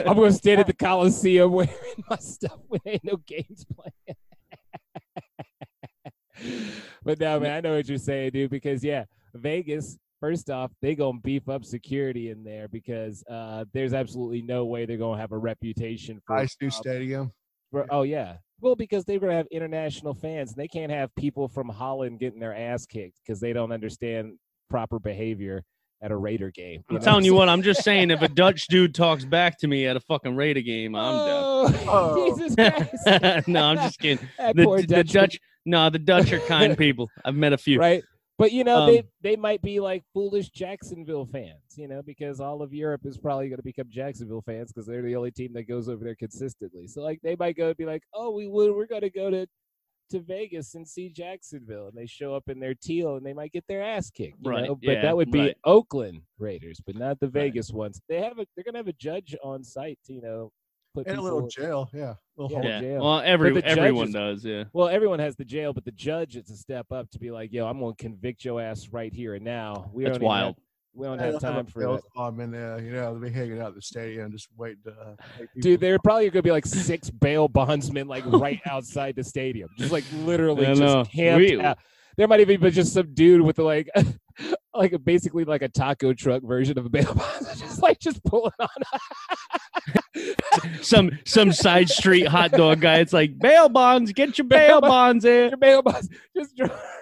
I'm 0.08 0.16
gonna 0.16 0.32
stand 0.32 0.62
at 0.62 0.68
the 0.68 0.74
Coliseum 0.74 1.52
wearing 1.52 1.74
my 2.10 2.16
stuff 2.18 2.58
when 2.70 2.80
ain't 2.86 3.04
no 3.04 3.18
games 3.18 3.66
playing. 3.76 4.18
But 7.04 7.20
no, 7.20 7.40
man, 7.40 7.52
I 7.52 7.62
know 7.62 7.76
what 7.76 7.88
you're 7.88 7.98
saying, 7.98 8.32
dude. 8.32 8.50
Because 8.52 8.84
yeah, 8.84 9.06
Vegas. 9.34 9.98
First 10.20 10.50
off, 10.50 10.72
they 10.82 10.96
gonna 10.96 11.20
beef 11.22 11.50
up 11.50 11.66
security 11.66 12.30
in 12.30 12.46
there 12.46 12.70
because 12.70 13.26
uh, 13.30 13.66
there's 13.74 13.94
absolutely 13.94 14.42
no 14.42 14.64
way 14.64 14.86
they're 14.86 14.96
gonna 14.96 15.20
have 15.20 15.34
a 15.34 15.38
reputation 15.38 16.22
for 16.26 16.38
Ice 16.38 16.56
New 16.62 16.70
Stadium. 16.70 17.30
for- 17.72 17.86
oh 17.90 18.04
yeah, 18.04 18.38
well 18.62 18.74
because 18.74 19.04
they're 19.04 19.20
gonna 19.20 19.34
have 19.34 19.48
international 19.52 20.14
fans 20.14 20.52
and 20.52 20.58
they 20.58 20.70
can't 20.70 20.94
have 20.94 21.14
people 21.16 21.50
from 21.50 21.68
Holland 21.68 22.20
getting 22.20 22.40
their 22.40 22.56
ass 22.56 22.86
kicked 22.86 23.20
because 23.26 23.42
they 23.42 23.52
don't 23.52 23.74
understand 23.74 24.38
proper 24.70 24.98
behavior 24.98 25.62
at 26.02 26.12
a 26.12 26.16
Raider 26.16 26.52
game. 26.52 26.86
I'm 26.90 27.00
telling 27.00 27.26
you 27.26 27.34
what, 27.34 27.50
I'm 27.50 27.62
just 27.62 27.84
saying 27.84 28.10
if 28.10 28.22
a 28.22 28.30
Dutch 28.30 28.68
dude 28.68 28.96
talks 28.96 29.26
back 29.26 29.58
to 29.60 29.68
me 29.68 29.88
at 29.88 29.98
a 29.98 30.00
fucking 30.00 30.38
Raider 30.38 30.62
game, 30.62 30.96
I'm 30.96 31.16
oh, 31.16 31.84
Oh. 31.86 32.38
Jesus 32.40 32.56
Christ. 32.56 33.48
no, 33.50 33.62
I'm 33.66 33.78
just 33.78 34.00
kidding. 34.00 34.26
That 34.38 34.56
the, 34.56 34.64
poor 34.64 34.80
the 34.80 34.88
Dutchman, 34.88 35.22
Dutch, 35.24 35.40
no, 35.66 35.90
the 35.90 36.00
Dutch 36.00 36.32
are 36.34 36.40
kind 36.40 36.78
people. 36.78 37.10
I've 37.26 37.36
met 37.36 37.54
a 37.54 37.58
few. 37.58 37.80
right? 37.80 38.04
But 38.40 38.52
you 38.52 38.64
know, 38.64 38.82
Um, 38.82 38.88
they 38.88 39.04
they 39.22 39.36
might 39.36 39.62
be 39.62 39.80
like 39.80 40.04
foolish 40.14 40.50
Jacksonville 40.50 41.26
fans, 41.28 41.78
you 41.78 41.88
know, 41.88 42.02
because 42.02 42.40
all 42.40 42.62
of 42.64 42.74
Europe 42.74 43.06
is 43.06 43.18
probably 43.18 43.48
going 43.48 43.58
to 43.58 43.64
become 43.64 43.86
Jacksonville 43.90 44.42
fans 44.42 44.72
because 44.72 44.88
they're 44.88 45.04
the 45.04 45.16
only 45.16 45.32
team 45.32 45.54
that 45.54 45.64
goes 45.68 45.88
over 45.88 46.04
there 46.04 46.16
consistently. 46.16 46.88
So 46.88 47.02
like 47.04 47.20
they 47.22 47.36
might 47.36 47.56
go 47.56 47.68
and 47.68 47.78
be 47.78 47.86
like, 47.86 48.04
oh, 48.14 48.32
we 48.32 48.48
would 48.48 48.74
we're 48.76 48.88
going 48.88 49.02
to 49.02 49.10
go 49.12 49.30
to 49.30 49.46
to 50.10 50.20
Vegas 50.20 50.74
and 50.76 50.86
see 50.88 51.10
Jacksonville, 51.10 51.88
and 51.88 51.96
they 51.98 52.06
show 52.08 52.36
up 52.36 52.50
in 52.50 52.60
their 52.60 52.74
teal 52.76 53.16
and 53.16 53.26
they 53.26 53.34
might 53.34 53.52
get 53.54 53.66
their 53.68 53.82
ass 53.82 54.10
kicked, 54.10 54.38
you 54.42 54.50
Right, 54.50 54.66
know? 54.66 54.76
But 54.76 54.92
yeah, 54.92 55.02
that 55.04 55.16
would 55.16 55.32
be 55.32 55.40
right. 55.40 55.58
Oakland 55.64 56.22
Raiders, 56.40 56.82
but 56.86 56.96
not 56.96 57.20
the 57.20 57.28
Right. 57.28 57.34
Vegas 57.54 57.72
ones. 57.72 58.02
They 58.10 58.20
have 58.20 58.38
a 58.40 58.46
they're 58.56 58.64
going 58.66 58.74
to 58.74 58.80
have 58.80 58.88
a 58.88 58.94
judge 58.94 59.36
on 59.44 59.64
site, 59.64 60.00
you 60.08 60.22
know, 60.22 60.52
put 60.94 61.08
In 61.08 61.18
a 61.18 61.22
little 61.22 61.48
jail, 61.48 61.90
yeah. 61.94 62.14
Little 62.38 62.52
Yeah. 62.58 62.62
hole. 62.62 62.70
Yeah. 62.72 62.80
jail. 62.82 63.02
Well, 63.04 63.20
every 63.22 63.64
everyone 63.64 64.12
judges- 64.12 64.44
does. 64.44 64.46
Yeah. 64.46 64.64
Well, 64.74 64.88
everyone 64.88 65.20
has 65.20 65.36
the 65.36 65.46
jail, 65.46 65.74
but 65.74 65.86
the 65.86 65.92
judge 65.92 66.36
is 66.36 66.50
a 66.50 66.56
step 66.58 66.92
up 66.92 67.10
to 67.12 67.20
be 67.20 67.32
like, 67.32 67.52
"Yo, 67.52 67.66
I'm 67.66 67.80
going 67.80 67.96
to 67.96 68.02
convict 68.04 68.46
your 68.46 68.62
ass 68.62 68.90
right 68.92 69.14
here 69.14 69.36
and 69.36 69.44
now." 69.44 69.90
We 69.94 70.04
That's 70.04 70.18
don't 70.18 70.24
even 70.26 70.36
have- 70.36 70.44
wild. 70.46 70.56
we 70.96 71.08
don't 71.08 71.18
Yeah, 71.18 71.24
have 71.24 71.32
they'll 71.34 71.40
time 71.40 71.58
a 71.68 71.70
for 71.70 71.80
bail 71.80 71.96
that. 71.96 72.04
farm 72.16 72.40
in 72.40 72.52
there, 72.52 72.80
you 72.80 72.92
know, 72.92 73.14
they'll 73.14 73.20
be 73.22 73.32
hanging 73.32 73.60
out 73.60 73.70
at 73.70 73.76
the 73.76 73.82
stadium, 73.82 74.32
just 74.32 74.48
waiting 74.58 74.84
to. 74.86 74.92
Uh, 74.92 75.16
take 75.40 75.48
Dude, 75.56 75.64
people- 75.64 75.78
there 75.82 75.96
are 75.96 76.00
probably 76.00 76.26
going 76.26 76.34
to 76.34 76.44
be 76.44 76.52
like 76.52 76.66
six 76.68 77.10
bail 77.10 77.48
bondsmen 77.48 78.08
like 78.08 78.26
right 78.28 78.62
outside 78.68 79.16
the 79.16 79.24
stadium, 79.24 79.70
just 79.78 79.92
like 79.92 80.04
literally 80.24 80.66
just 80.68 80.82
know. 80.82 81.04
camped 81.06 81.40
We- 81.50 81.60
out. 81.62 81.78
There 82.18 82.28
might 82.28 82.40
even 82.42 82.60
be 82.62 82.72
just 82.72 82.94
some 82.94 83.14
dude 83.14 83.42
with 83.42 83.58
like, 83.60 83.90
like 84.74 84.94
basically 85.04 85.46
like 85.46 85.62
a 85.62 85.70
taco 85.70 86.14
truck 86.14 86.44
version 86.44 86.78
of 86.78 86.86
a 86.86 86.90
bail 86.90 87.14
bond, 87.14 87.46
just 87.58 87.82
like 87.82 88.00
just 88.00 88.24
pulling 88.24 88.52
on. 88.60 88.68
Some 90.82 91.12
some 91.26 91.52
side 91.52 91.90
street 91.90 92.28
hot 92.28 92.52
dog 92.52 92.80
guy. 92.82 93.00
It's 93.00 93.12
like 93.14 93.38
bail 93.40 93.68
bonds. 93.70 94.12
Get 94.14 94.38
your 94.38 94.46
Bail 94.46 94.80
bail 94.80 94.82
bon- 94.82 94.90
bonds 94.90 95.26
in. 95.26 95.50
your 95.50 95.58
bail 95.58 95.82
bonds 95.82 96.10
just 96.38 96.54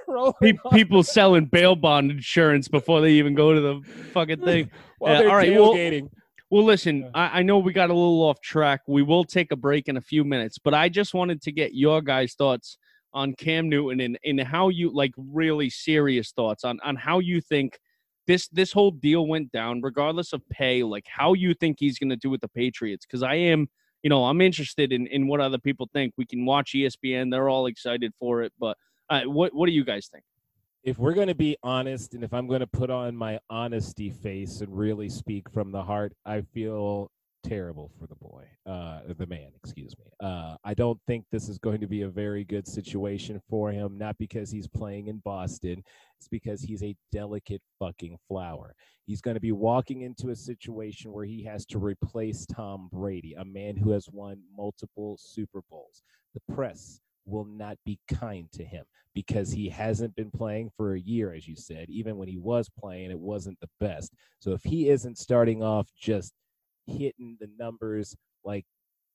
rolling 0.07 0.33
Pe- 0.41 0.53
People 0.71 1.03
selling 1.03 1.45
bail 1.45 1.75
bond 1.75 2.11
insurance 2.11 2.67
before 2.67 3.01
they 3.01 3.11
even 3.13 3.35
go 3.35 3.53
to 3.53 3.59
the 3.61 3.81
fucking 4.13 4.41
thing. 4.41 4.71
while 4.99 5.21
yeah, 5.23 5.29
all 5.29 5.35
right, 5.35 5.51
well-. 5.53 6.09
Well, 6.49 6.63
listen, 6.65 7.11
I, 7.13 7.39
I 7.39 7.43
know 7.43 7.59
we 7.59 7.71
got 7.73 7.89
a 7.89 7.93
little 7.93 8.21
off 8.23 8.41
track. 8.41 8.81
We 8.87 9.03
will 9.03 9.23
take 9.23 9.51
a 9.51 9.55
break 9.55 9.87
in 9.87 9.95
a 9.97 10.01
few 10.01 10.23
minutes, 10.25 10.57
but 10.57 10.73
I 10.73 10.89
just 10.89 11.13
wanted 11.13 11.41
to 11.43 11.51
get 11.51 11.73
your 11.73 12.01
guys' 12.01 12.33
thoughts 12.33 12.77
on 13.13 13.33
Cam 13.33 13.69
Newton 13.69 13.99
and, 13.99 14.19
and 14.23 14.41
how 14.41 14.69
you 14.69 14.93
like 14.93 15.11
really 15.17 15.69
serious 15.69 16.31
thoughts 16.31 16.63
on 16.63 16.79
on 16.83 16.95
how 16.95 17.19
you 17.19 17.41
think 17.41 17.79
this 18.27 18.47
this 18.49 18.71
whole 18.71 18.91
deal 18.91 19.27
went 19.27 19.51
down, 19.51 19.81
regardless 19.81 20.33
of 20.33 20.41
pay, 20.49 20.83
like 20.83 21.05
how 21.07 21.33
you 21.33 21.53
think 21.53 21.77
he's 21.79 21.97
gonna 21.97 22.15
do 22.15 22.29
with 22.29 22.41
the 22.41 22.47
Patriots. 22.49 23.05
Because 23.05 23.23
I 23.23 23.35
am, 23.35 23.67
you 24.03 24.09
know, 24.09 24.25
I'm 24.25 24.41
interested 24.41 24.93
in, 24.93 25.07
in 25.07 25.27
what 25.27 25.41
other 25.41 25.57
people 25.57 25.89
think. 25.93 26.13
We 26.17 26.25
can 26.25 26.45
watch 26.45 26.73
ESPN, 26.73 27.31
they're 27.31 27.49
all 27.49 27.65
excited 27.67 28.13
for 28.19 28.41
it, 28.43 28.53
but 28.59 28.77
uh, 29.09 29.23
what 29.23 29.53
what 29.53 29.67
do 29.67 29.73
you 29.73 29.83
guys 29.83 30.07
think? 30.11 30.23
if 30.83 30.97
we're 30.97 31.13
going 31.13 31.27
to 31.27 31.35
be 31.35 31.55
honest 31.61 32.15
and 32.15 32.23
if 32.23 32.33
I'm 32.33 32.47
going 32.47 32.61
to 32.61 32.67
put 32.67 32.89
on 32.89 33.15
my 33.15 33.39
honesty 33.49 34.09
face 34.09 34.61
and 34.61 34.75
really 34.75 35.09
speak 35.09 35.49
from 35.49 35.71
the 35.71 35.83
heart, 35.83 36.13
I 36.25 36.41
feel 36.41 37.11
terrible 37.43 37.91
for 37.99 38.07
the 38.07 38.15
boy, 38.15 38.45
uh, 38.65 39.01
the 39.17 39.25
man, 39.27 39.51
excuse 39.55 39.95
me. 39.97 40.05
Uh, 40.19 40.55
I 40.63 40.73
don't 40.73 40.99
think 41.07 41.25
this 41.31 41.49
is 41.49 41.57
going 41.57 41.81
to 41.81 41.87
be 41.87 42.03
a 42.03 42.09
very 42.09 42.43
good 42.43 42.67
situation 42.67 43.41
for 43.49 43.71
him, 43.71 43.97
not 43.97 44.17
because 44.17 44.51
he's 44.51 44.67
playing 44.67 45.07
in 45.07 45.17
Boston, 45.19 45.83
it's 46.17 46.27
because 46.27 46.61
he's 46.61 46.83
a 46.83 46.95
delicate 47.11 47.61
fucking 47.79 48.17
flower. 48.27 48.75
He's 49.05 49.21
going 49.21 49.35
to 49.35 49.41
be 49.41 49.51
walking 49.51 50.01
into 50.01 50.29
a 50.29 50.35
situation 50.35 51.11
where 51.11 51.25
he 51.25 51.43
has 51.43 51.65
to 51.67 51.79
replace 51.79 52.45
Tom 52.45 52.89
Brady, 52.91 53.33
a 53.37 53.45
man 53.45 53.75
who 53.75 53.91
has 53.91 54.07
won 54.11 54.41
multiple 54.55 55.17
Super 55.19 55.61
Bowls. 55.69 56.03
The 56.33 56.53
press 56.53 57.01
will 57.25 57.45
not 57.45 57.77
be 57.85 57.99
kind 58.07 58.51
to 58.53 58.63
him 58.63 58.85
because 59.13 59.51
he 59.51 59.69
hasn't 59.69 60.15
been 60.15 60.31
playing 60.31 60.71
for 60.77 60.93
a 60.93 60.99
year, 60.99 61.33
as 61.33 61.47
you 61.47 61.55
said. 61.55 61.89
Even 61.89 62.17
when 62.17 62.27
he 62.27 62.37
was 62.37 62.69
playing, 62.69 63.11
it 63.11 63.19
wasn't 63.19 63.59
the 63.59 63.69
best. 63.79 64.13
So 64.39 64.51
if 64.51 64.63
he 64.63 64.89
isn't 64.89 65.17
starting 65.17 65.61
off 65.61 65.89
just 65.99 66.33
hitting 66.85 67.37
the 67.39 67.49
numbers 67.57 68.15
like 68.43 68.65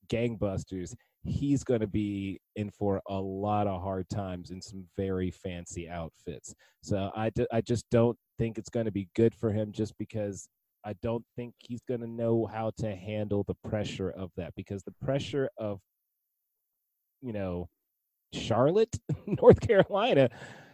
gangbusters, 0.09 0.95
he's 1.25 1.65
going 1.65 1.81
to 1.81 1.87
be 1.87 2.41
in 2.55 2.71
for 2.71 3.01
a 3.09 3.21
lot 3.21 3.67
of 3.67 3.83
hard 3.83 4.09
times 4.09 4.51
in 4.51 4.61
some 4.63 4.85
very 4.97 5.31
fancy 5.31 5.89
outfits. 5.89 6.55
So 6.83 7.11
I, 7.17 7.31
d- 7.31 7.47
I 7.53 7.61
just 7.61 7.85
don't 7.91 8.17
think 8.39 8.59
it's 8.59 8.71
going 8.71 8.87
to 8.87 8.93
be 8.93 9.09
good 9.17 9.35
for 9.35 9.51
him 9.51 9.73
just 9.73 9.97
because 9.99 10.49
I 10.85 10.95
don't 11.03 11.25
think 11.35 11.55
he's 11.59 11.83
going 11.89 12.01
to 12.01 12.07
know 12.07 12.47
how 12.47 12.71
to 12.79 12.95
handle 12.95 13.45
the 13.45 13.57
pressure 13.69 14.11
of 14.11 14.31
that 14.37 14.55
because 14.55 14.83
the 14.85 14.95
pressure 15.05 15.51
of, 15.59 15.81
you 17.23 17.33
know, 17.33 17.69
Charlotte, 18.33 18.97
North 19.27 19.61
Carolina, 19.61 20.31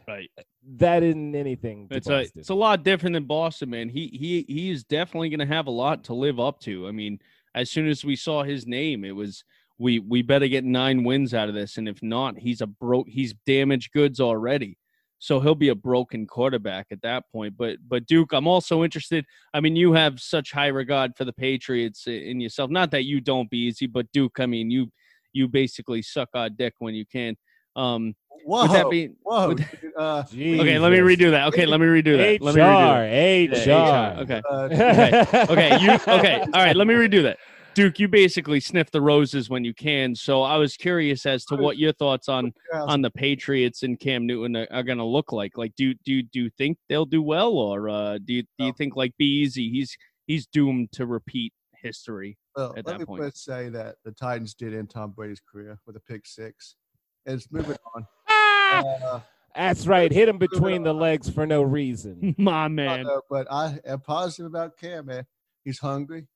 Right. 0.07 0.30
that 0.76 1.03
isn't 1.03 1.34
anything. 1.34 1.88
It's 1.90 2.09
a 2.09 2.26
it's 2.34 2.50
a 2.50 2.55
lot 2.55 2.82
different 2.82 3.14
than 3.14 3.24
Boston, 3.24 3.70
man. 3.70 3.88
He 3.88 4.09
he 4.09 4.44
he 4.48 4.70
is 4.70 4.84
definitely 4.84 5.28
going 5.28 5.40
to 5.40 5.55
have 5.55 5.66
a 5.66 5.70
lot 5.70 6.05
to 6.05 6.14
live 6.14 6.40
up 6.40 6.61
to. 6.61 6.88
I 6.88 6.90
mean, 6.90 7.18
as 7.55 7.70
soon 7.70 7.88
as 7.88 8.05
we 8.05 8.16
saw 8.16 8.42
his 8.42 8.66
name, 8.66 9.05
it 9.05 9.14
was 9.14 9.44
we 9.78 9.98
we 9.98 10.22
better 10.22 10.48
get 10.48 10.64
nine 10.64 11.05
wins 11.05 11.34
out 11.34 11.48
of 11.48 11.55
this, 11.55 11.76
and 11.76 11.88
if 11.88 12.03
not, 12.03 12.38
he's 12.38 12.61
a 12.61 12.66
broke. 12.66 13.09
He's 13.09 13.34
damaged 13.46 13.92
goods 13.92 14.20
already. 14.20 14.78
So 15.18 15.38
he'll 15.38 15.55
be 15.55 15.68
a 15.68 15.74
broken 15.76 16.26
quarterback 16.26 16.88
at 16.90 17.03
that 17.03 17.30
point. 17.30 17.57
But 17.57 17.76
but 17.86 18.07
Duke, 18.07 18.32
I'm 18.32 18.48
also 18.48 18.82
interested. 18.82 19.24
I 19.55 19.61
mean, 19.61 19.76
you 19.76 19.92
have 19.92 20.20
such 20.20 20.50
high 20.50 20.66
regard 20.66 21.16
for 21.16 21.24
the 21.24 21.32
Patriots 21.32 22.07
in 22.07 22.40
yourself. 22.40 22.70
Not 22.70 22.90
that 22.90 23.05
you 23.05 23.20
don't 23.20 23.48
be 23.48 23.59
easy, 23.59 23.86
but 23.86 24.11
Duke, 24.12 24.40
I 24.40 24.46
mean, 24.46 24.70
you 24.70 24.90
you 25.32 25.48
basically 25.48 26.03
suck 26.03 26.28
our 26.34 26.50
dick 26.50 26.74
when 26.78 26.94
you 26.94 27.07
can. 27.07 27.36
Um, 27.77 28.14
Whoa, 28.45 28.62
with 28.62 28.73
that 28.73 28.91
being, 28.91 29.14
whoa. 29.23 29.49
with- 29.51 29.61
uh, 29.97 30.25
okay, 30.33 30.79
let 30.79 30.91
me 30.91 30.99
redo 30.99 31.31
that. 31.31 31.47
Okay, 31.49 31.64
let 31.64 31.79
me 31.81 31.87
redo 31.87 32.16
that. 32.16 32.43
Let 32.43 32.55
me 32.57 32.61
redo 32.61 33.53
that. 33.53 33.66
HR, 33.66 33.68
Yeah, 33.70 34.18
HR. 34.18 34.23
Okay. 34.23 34.43
uh, 34.51 34.62
Okay. 34.64 35.47
Okay. 35.53 35.81
You 35.81 35.91
okay. 35.93 36.41
All 36.41 36.62
right. 36.64 36.75
Let 36.75 36.87
me 36.89 36.95
redo 36.95 37.23
that. 37.23 37.39
Duke, 37.75 37.99
you 38.01 38.09
basically 38.09 38.59
sniff 38.61 38.91
the 38.91 39.01
roses 39.01 39.49
when 39.49 39.64
you 39.64 39.73
can. 39.73 40.14
So 40.16 40.43
I 40.43 40.57
was 40.57 40.77
curious 40.77 41.25
as 41.25 41.45
to 41.47 41.57
what 41.57 41.79
your 41.79 41.93
thoughts 41.93 42.29
on 42.29 42.53
on 42.75 43.01
the 43.01 43.11
Patriots 43.11 43.83
and 43.85 43.99
Cam 43.99 44.27
Newton 44.27 44.57
are, 44.57 44.66
are 44.73 44.83
going 44.83 44.99
to 44.99 45.05
look 45.05 45.31
like. 45.33 45.57
Like, 45.57 45.75
do 45.77 45.95
do 46.05 46.12
you- 46.14 46.23
do 46.25 46.41
you 46.43 46.51
think 46.59 46.79
they'll 46.89 47.07
do 47.07 47.23
well, 47.23 47.53
or 47.53 47.89
uh, 47.89 48.18
do 48.18 48.35
you 48.35 48.43
do 48.43 48.64
you 48.64 48.66
No. 48.66 48.73
think 48.77 48.97
like 48.97 49.16
be 49.18 49.25
easy? 49.41 49.70
He's 49.70 49.97
he's 50.27 50.47
doomed 50.47 50.91
to 50.93 51.07
repeat 51.07 51.53
history. 51.81 52.37
Well, 52.57 52.70
at 52.77 52.77
let 52.79 52.87
that 52.87 52.99
me 52.99 53.05
point. 53.07 53.23
first 53.23 53.45
say 53.45 53.68
that 53.70 53.97
the 54.05 54.11
Titans 54.12 54.53
did 54.55 54.75
end 54.75 54.91
Tom 54.91 55.12
Brady's 55.12 55.41
career 55.41 55.79
with 55.87 55.97
a 55.97 56.01
pick 56.01 56.27
six. 56.27 56.75
And 57.27 57.37
it's 57.37 57.51
moving 57.51 57.77
on. 57.95 58.07
Ah! 58.29 58.83
Uh, 58.83 59.20
That's 59.55 59.87
right. 59.87 60.11
Hit 60.11 60.29
him 60.29 60.39
between 60.39 60.83
the 60.83 60.95
legs 60.95 61.29
for 61.31 61.47
no 61.47 61.62
reason. 61.62 62.35
My 62.39 62.64
I 62.64 62.68
man. 62.68 63.03
know, 63.05 63.20
but 63.31 63.47
I 63.51 63.79
am 63.85 64.01
positive 64.01 64.47
about 64.47 64.77
Cam, 64.77 65.07
man. 65.07 65.27
He's 65.64 65.79
hungry. 65.79 66.27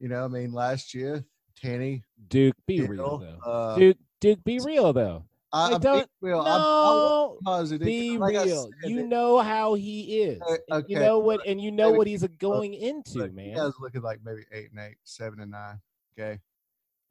You 0.00 0.08
know, 0.08 0.24
I 0.24 0.28
mean, 0.28 0.52
last 0.52 0.92
year, 0.94 1.24
Tanny, 1.60 2.02
Duke, 2.28 2.56
be 2.66 2.74
you 2.76 2.86
real 2.86 3.18
though. 3.18 3.50
uh, 3.50 3.76
Duke, 3.76 3.98
Duke, 4.20 4.42
be 4.44 4.58
real 4.64 4.92
though. 4.92 5.24
I, 5.52 5.74
I 5.74 5.78
don't- 5.78 6.08
being 6.20 6.32
real. 6.34 6.40
I'm, 6.40 6.60
No, 6.60 7.36
I'm 7.38 7.44
positive. 7.44 7.86
be 7.86 8.18
Like 8.18 8.34
real. 8.34 8.64
said, 8.64 8.90
You 8.90 9.00
it- 9.00 9.06
know 9.06 9.38
how 9.38 9.74
he 9.74 10.22
is. 10.22 10.40
Uh, 10.42 10.56
and 10.70 10.84
You 10.88 10.98
know 10.98 11.20
what, 11.20 11.46
and 11.46 11.60
you 11.60 11.70
know 11.70 11.88
maybe- 11.90 11.98
what 11.98 12.06
he's 12.08 12.26
going 12.38 12.74
into, 12.74 13.18
look, 13.18 13.32
man. 13.32 13.50
You 13.50 13.54
guys 13.56 13.72
looking 13.78 14.02
like 14.02 14.18
maybe 14.24 14.42
eight 14.52 14.70
and 14.72 14.80
eight, 14.80 14.96
seven 15.04 15.38
and 15.40 15.52
nine. 15.52 15.80
Okay, 16.18 16.40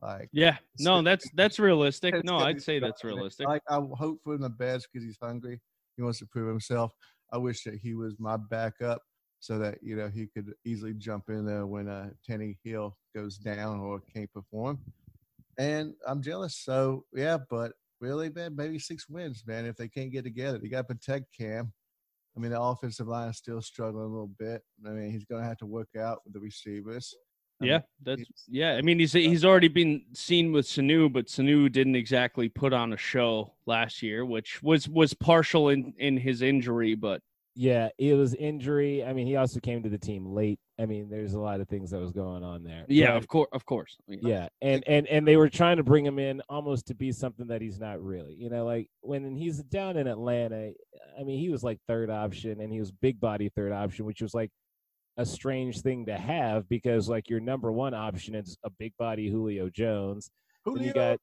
like 0.04 0.30
Yeah. 0.32 0.58
No, 0.80 1.02
that's 1.10 1.30
that's 1.34 1.60
realistic. 1.60 2.24
No, 2.24 2.38
I'd 2.38 2.62
say 2.62 2.80
that's 2.80 3.04
realistic. 3.04 3.48
Like 3.48 3.62
I 3.70 3.80
hope 3.94 4.20
for 4.24 4.36
him 4.36 4.42
the 4.42 4.50
best 4.50 4.88
because 4.92 5.06
he's 5.06 5.18
hungry. 5.22 5.60
He 5.96 6.04
wants 6.04 6.20
to 6.20 6.26
prove 6.26 6.48
himself. 6.48 6.94
I 7.32 7.38
wish 7.38 7.64
that 7.64 7.76
he 7.76 7.94
was 7.94 8.16
my 8.20 8.38
backup 8.38 9.02
so 9.40 9.58
that 9.60 9.80
you 9.82 9.96
know 9.96 10.08
he 10.08 10.28
could 10.28 10.54
easily 10.66 10.94
jump 10.94 11.30
in 11.30 11.46
there 11.46 11.66
when 11.66 11.88
uh, 11.88 12.10
Tannehill 12.30 12.94
goes 13.16 13.38
down 13.38 13.80
or 13.80 14.02
can't 14.14 14.32
perform. 14.34 14.80
And 15.58 15.94
I'm 16.08 16.22
jealous. 16.22 16.58
So 16.58 17.06
yeah, 17.14 17.38
but 17.50 17.74
really, 18.00 18.30
man, 18.30 18.56
maybe 18.56 18.80
six 18.80 19.08
wins, 19.10 19.44
man. 19.46 19.66
If 19.66 19.78
they 19.78 19.88
can't 19.88 20.12
get 20.12 20.24
together, 20.24 20.60
you 20.62 20.70
got 20.70 20.88
to 20.88 20.96
protect 20.96 21.36
Cam. 21.38 21.72
I 22.36 22.40
mean, 22.40 22.52
the 22.52 22.62
offensive 22.62 23.08
line 23.08 23.30
is 23.30 23.38
still 23.38 23.62
struggling 23.62 24.06
a 24.06 24.08
little 24.08 24.32
bit. 24.40 24.64
I 24.86 24.90
mean, 24.90 25.12
he's 25.12 25.26
going 25.26 25.42
to 25.42 25.48
have 25.48 25.58
to 25.58 25.68
work 25.68 25.90
out 26.00 26.20
with 26.26 26.34
the 26.34 26.40
receivers. 26.40 27.16
Yeah, 27.66 27.80
that's 28.02 28.24
yeah. 28.48 28.74
I 28.76 28.82
mean, 28.82 29.00
he's 29.00 29.14
he's 29.14 29.46
already 29.46 29.68
been 29.68 30.04
seen 30.14 30.52
with 30.52 30.66
Sanu, 30.66 31.12
but 31.12 31.28
Sanu 31.28 31.72
didn't 31.72 31.96
exactly 31.96 32.50
put 32.50 32.74
on 32.74 32.94
a 32.94 32.98
show 32.98 33.54
last 33.66 34.02
year, 34.02 34.26
which 34.26 34.62
was 34.64 34.88
was 34.90 35.14
partial 35.14 35.70
in 35.70 35.94
in 35.98 36.18
his 36.18 36.42
injury. 36.42 36.96
But 36.96 37.22
Yeah, 37.56 37.90
it 37.98 38.14
was 38.16 38.34
injury. 38.34 39.04
I 39.04 39.14
mean, 39.14 39.28
he 39.28 39.36
also 39.36 39.60
came 39.60 39.84
to 39.84 39.90
the 39.90 39.98
team 39.98 40.26
late. 40.26 40.60
I 40.80 40.88
mean, 40.88 41.08
there's 41.08 41.36
a 41.36 41.40
lot 41.40 41.62
of 41.62 41.70
things 41.70 41.92
that 41.92 42.00
was 42.00 42.12
going 42.12 42.44
on 42.44 42.64
there. 42.64 42.84
yeah, 42.88 43.12
But- 43.12 43.18
of 43.18 43.28
course, 43.28 43.50
of 43.54 43.64
course. 43.66 43.96
Mean, 44.08 44.22
yeah, 44.24 44.48
and 44.62 44.84
and 44.88 45.06
and 45.08 45.28
they 45.28 45.38
were 45.38 45.50
trying 45.50 45.78
to 45.78 45.84
bring 45.84 46.04
him 46.06 46.18
in 46.18 46.42
almost 46.50 46.88
to 46.88 46.96
be 46.96 47.12
something 47.12 47.46
that 47.48 47.62
he's 47.62 47.80
not 47.80 48.02
really. 48.04 48.34
You 48.34 48.50
know, 48.50 48.66
like 48.66 48.90
when 49.02 49.36
he's 49.36 49.60
down 49.64 49.98
in 49.98 50.08
Atlanta, 50.08 50.72
I 51.20 51.24
mean, 51.24 51.38
he 51.40 51.50
was 51.50 51.64
like 51.64 51.80
third 51.88 52.10
option, 52.10 52.60
and 52.60 52.74
he 52.74 52.80
was 52.80 52.92
big 52.92 53.20
body 53.20 53.50
third 53.50 53.72
option, 53.72 54.06
which 54.06 54.22
was 54.22 54.34
like 54.34 54.50
a 55.18 55.26
strange 55.26 55.82
thing 55.82 56.06
to 56.08 56.18
have 56.18 56.68
because 56.70 57.08
like 57.08 57.30
your 57.30 57.40
number 57.40 57.72
one 57.72 57.94
option 57.94 58.34
is 58.36 58.58
a 58.64 58.70
big 58.80 58.94
body 58.98 59.30
Julio 59.30 59.70
Jones. 59.70 60.32
Then 60.66 60.78
you 60.84 60.94
got 60.94 61.20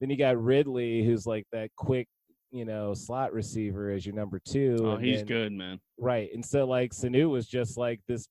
then 0.00 0.10
you 0.10 0.16
got 0.16 0.42
Ridley, 0.42 1.04
who's 1.04 1.26
like 1.26 1.44
that 1.52 1.70
quick, 1.76 2.08
you 2.50 2.64
know, 2.64 2.94
slot 2.94 3.32
receiver 3.32 3.90
as 3.90 4.04
your 4.06 4.14
number 4.14 4.40
two. 4.44 4.76
Oh, 4.80 4.90
and 4.92 5.04
he's 5.04 5.18
then- 5.18 5.26
good, 5.26 5.52
man. 5.52 5.78
Right. 5.98 6.30
And 6.34 6.44
so 6.44 6.66
like 6.66 6.92
Sanu 6.92 7.30
was 7.30 7.46
just 7.46 7.76
like 7.76 8.00
this 8.08 8.26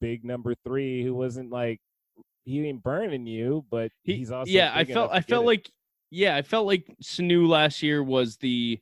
big 0.00 0.24
number 0.24 0.54
three 0.64 1.02
who 1.02 1.14
wasn't 1.14 1.50
like 1.50 1.80
he 2.44 2.66
ain't 2.66 2.82
burning 2.82 3.26
you, 3.26 3.64
but 3.70 3.90
He, 4.04 4.16
he's 4.16 4.30
also 4.30 4.50
yeah. 4.50 4.70
I 4.74 4.84
felt 4.84 5.10
I 5.12 5.20
felt 5.20 5.44
it. 5.44 5.46
like 5.46 5.70
yeah, 6.10 6.36
I 6.36 6.42
felt 6.42 6.66
like 6.66 6.86
Sanu 7.02 7.48
last 7.48 7.82
year 7.82 8.02
was 8.02 8.36
the 8.36 8.78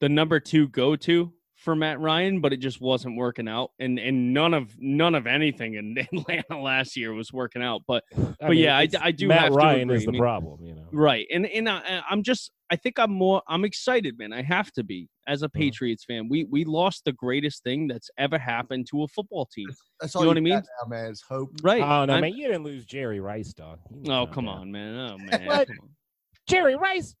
the 0.00 0.08
number 0.08 0.40
two 0.40 0.66
go 0.68 0.96
to 0.96 1.32
for 1.62 1.76
Matt 1.76 2.00
Ryan, 2.00 2.40
but 2.40 2.52
it 2.52 2.58
just 2.58 2.80
wasn't 2.80 3.16
working 3.16 3.46
out, 3.48 3.70
and 3.78 3.98
and 3.98 4.34
none 4.34 4.52
of 4.54 4.74
none 4.80 5.14
of 5.14 5.26
anything 5.26 5.74
in 5.74 5.96
Atlanta 6.12 6.60
last 6.60 6.96
year 6.96 7.12
was 7.12 7.32
working 7.32 7.62
out. 7.62 7.82
But 7.86 8.04
I 8.16 8.34
but 8.40 8.56
yeah, 8.56 8.76
I 8.76 8.82
it's- 8.82 9.00
d- 9.00 9.06
I 9.06 9.10
do 9.12 9.28
Matt 9.28 9.38
have 9.42 9.48
to 9.52 9.56
Ryan 9.56 9.80
agree. 9.82 9.96
is 9.96 10.02
I 10.02 10.06
the 10.06 10.12
mean, 10.12 10.20
problem, 10.20 10.64
you 10.64 10.74
know. 10.74 10.86
Right. 10.92 11.26
And 11.32 11.46
and 11.46 11.68
I, 11.68 12.02
I'm 12.10 12.22
just 12.22 12.50
I 12.70 12.76
think 12.76 12.98
I'm 12.98 13.12
more 13.12 13.42
I'm 13.48 13.64
excited, 13.64 14.18
man. 14.18 14.32
I 14.32 14.42
have 14.42 14.72
to 14.72 14.82
be 14.84 15.08
as 15.28 15.42
a 15.42 15.46
Uh-huh. 15.46 15.58
Patriots 15.60 16.04
fan. 16.04 16.28
We 16.28 16.44
we 16.44 16.64
lost 16.64 17.04
the 17.04 17.12
greatest 17.12 17.62
thing 17.62 17.86
that's 17.86 18.10
ever 18.18 18.38
happened 18.38 18.88
to 18.90 19.04
a 19.04 19.08
football 19.08 19.46
team. 19.46 19.68
That's 20.00 20.14
you 20.14 20.18
all 20.18 20.24
know 20.24 20.30
you 20.32 20.42
what 20.42 20.52
I 20.54 20.56
mean? 20.56 20.64
now, 20.82 20.88
man. 20.88 21.10
Is 21.12 21.22
hope. 21.28 21.50
Right. 21.62 21.80
Oh 21.82 22.04
no, 22.06 22.14
I'm- 22.14 22.20
man, 22.22 22.34
you 22.34 22.48
didn't 22.48 22.64
lose 22.64 22.84
Jerry 22.84 23.20
Rice, 23.20 23.52
dog. 23.52 23.78
You 23.90 23.96
need 23.98 24.06
to 24.06 24.12
Oh, 24.12 24.26
come 24.26 24.46
down. 24.46 24.58
on, 24.58 24.72
man. 24.72 24.94
Oh 25.12 25.18
man. 25.38 25.46
What? 25.46 25.68
come 25.68 25.76
on. 25.82 25.88
Jerry 26.48 26.74
Rice. 26.76 27.14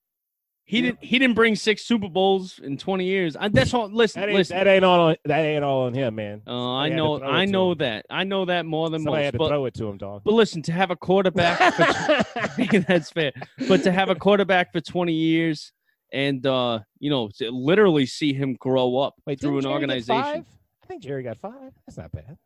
He 0.64 0.76
Yeah. 0.78 0.82
didn't 0.82 1.04
he 1.04 1.18
didn't 1.18 1.34
bring 1.34 1.56
six 1.56 1.82
Super 1.84 2.08
Bowls 2.08 2.58
in 2.62 2.76
20 2.78 3.04
years. 3.04 3.36
I, 3.36 3.48
that's 3.48 3.74
all 3.74 3.88
listen, 3.90 4.20
That 4.20 4.28
ain't 4.28 4.38
listen. 4.38 4.56
that 4.56 4.66
ain't 4.68 4.84
all 4.84 5.00
on 5.08 5.16
that 5.24 5.40
ain't 5.40 5.64
all 5.64 5.82
on 5.86 5.94
him, 5.94 6.14
man. 6.14 6.42
Oh, 6.46 6.74
I 6.76 6.84
had 6.84 6.90
to 6.90 6.96
know 6.96 7.20
I 7.22 7.44
know 7.46 7.72
him. 7.72 7.78
that. 7.78 8.06
I 8.08 8.24
know 8.24 8.44
that 8.44 8.64
more 8.64 8.88
than 8.88 9.00
Somebody 9.02 9.18
most. 9.22 9.24
had 9.24 9.32
to 9.32 9.38
But, 9.38 9.48
throw 9.48 9.64
it 9.66 9.74
to 9.74 9.88
him, 9.88 9.98
dog. 9.98 10.22
but 10.24 10.34
listen, 10.34 10.62
to 10.62 10.72
have 10.72 10.90
a 10.90 10.96
quarterback 10.96 11.58
for 11.74 12.78
that's 12.88 13.10
fair. 13.10 13.32
But 13.68 13.82
to 13.82 13.92
have 13.92 14.08
a 14.08 14.14
quarterback 14.14 14.72
for 14.72 14.80
20 14.80 15.12
years 15.12 15.72
and 16.12 16.46
uh, 16.46 16.80
you 17.00 17.10
know, 17.10 17.28
to 17.38 17.50
literally 17.50 18.06
see 18.06 18.32
him 18.32 18.54
grow 18.54 18.98
up 18.98 19.14
Wait, 19.26 19.40
through 19.40 19.56
an 19.56 19.62
Jerry 19.62 19.74
organization. 19.74 20.14
I 20.84 20.86
think 20.86 21.02
Jerry 21.02 21.22
got 21.22 21.38
five. 21.38 21.72
That's 21.86 21.96
not 21.98 22.12
bad. 22.12 22.36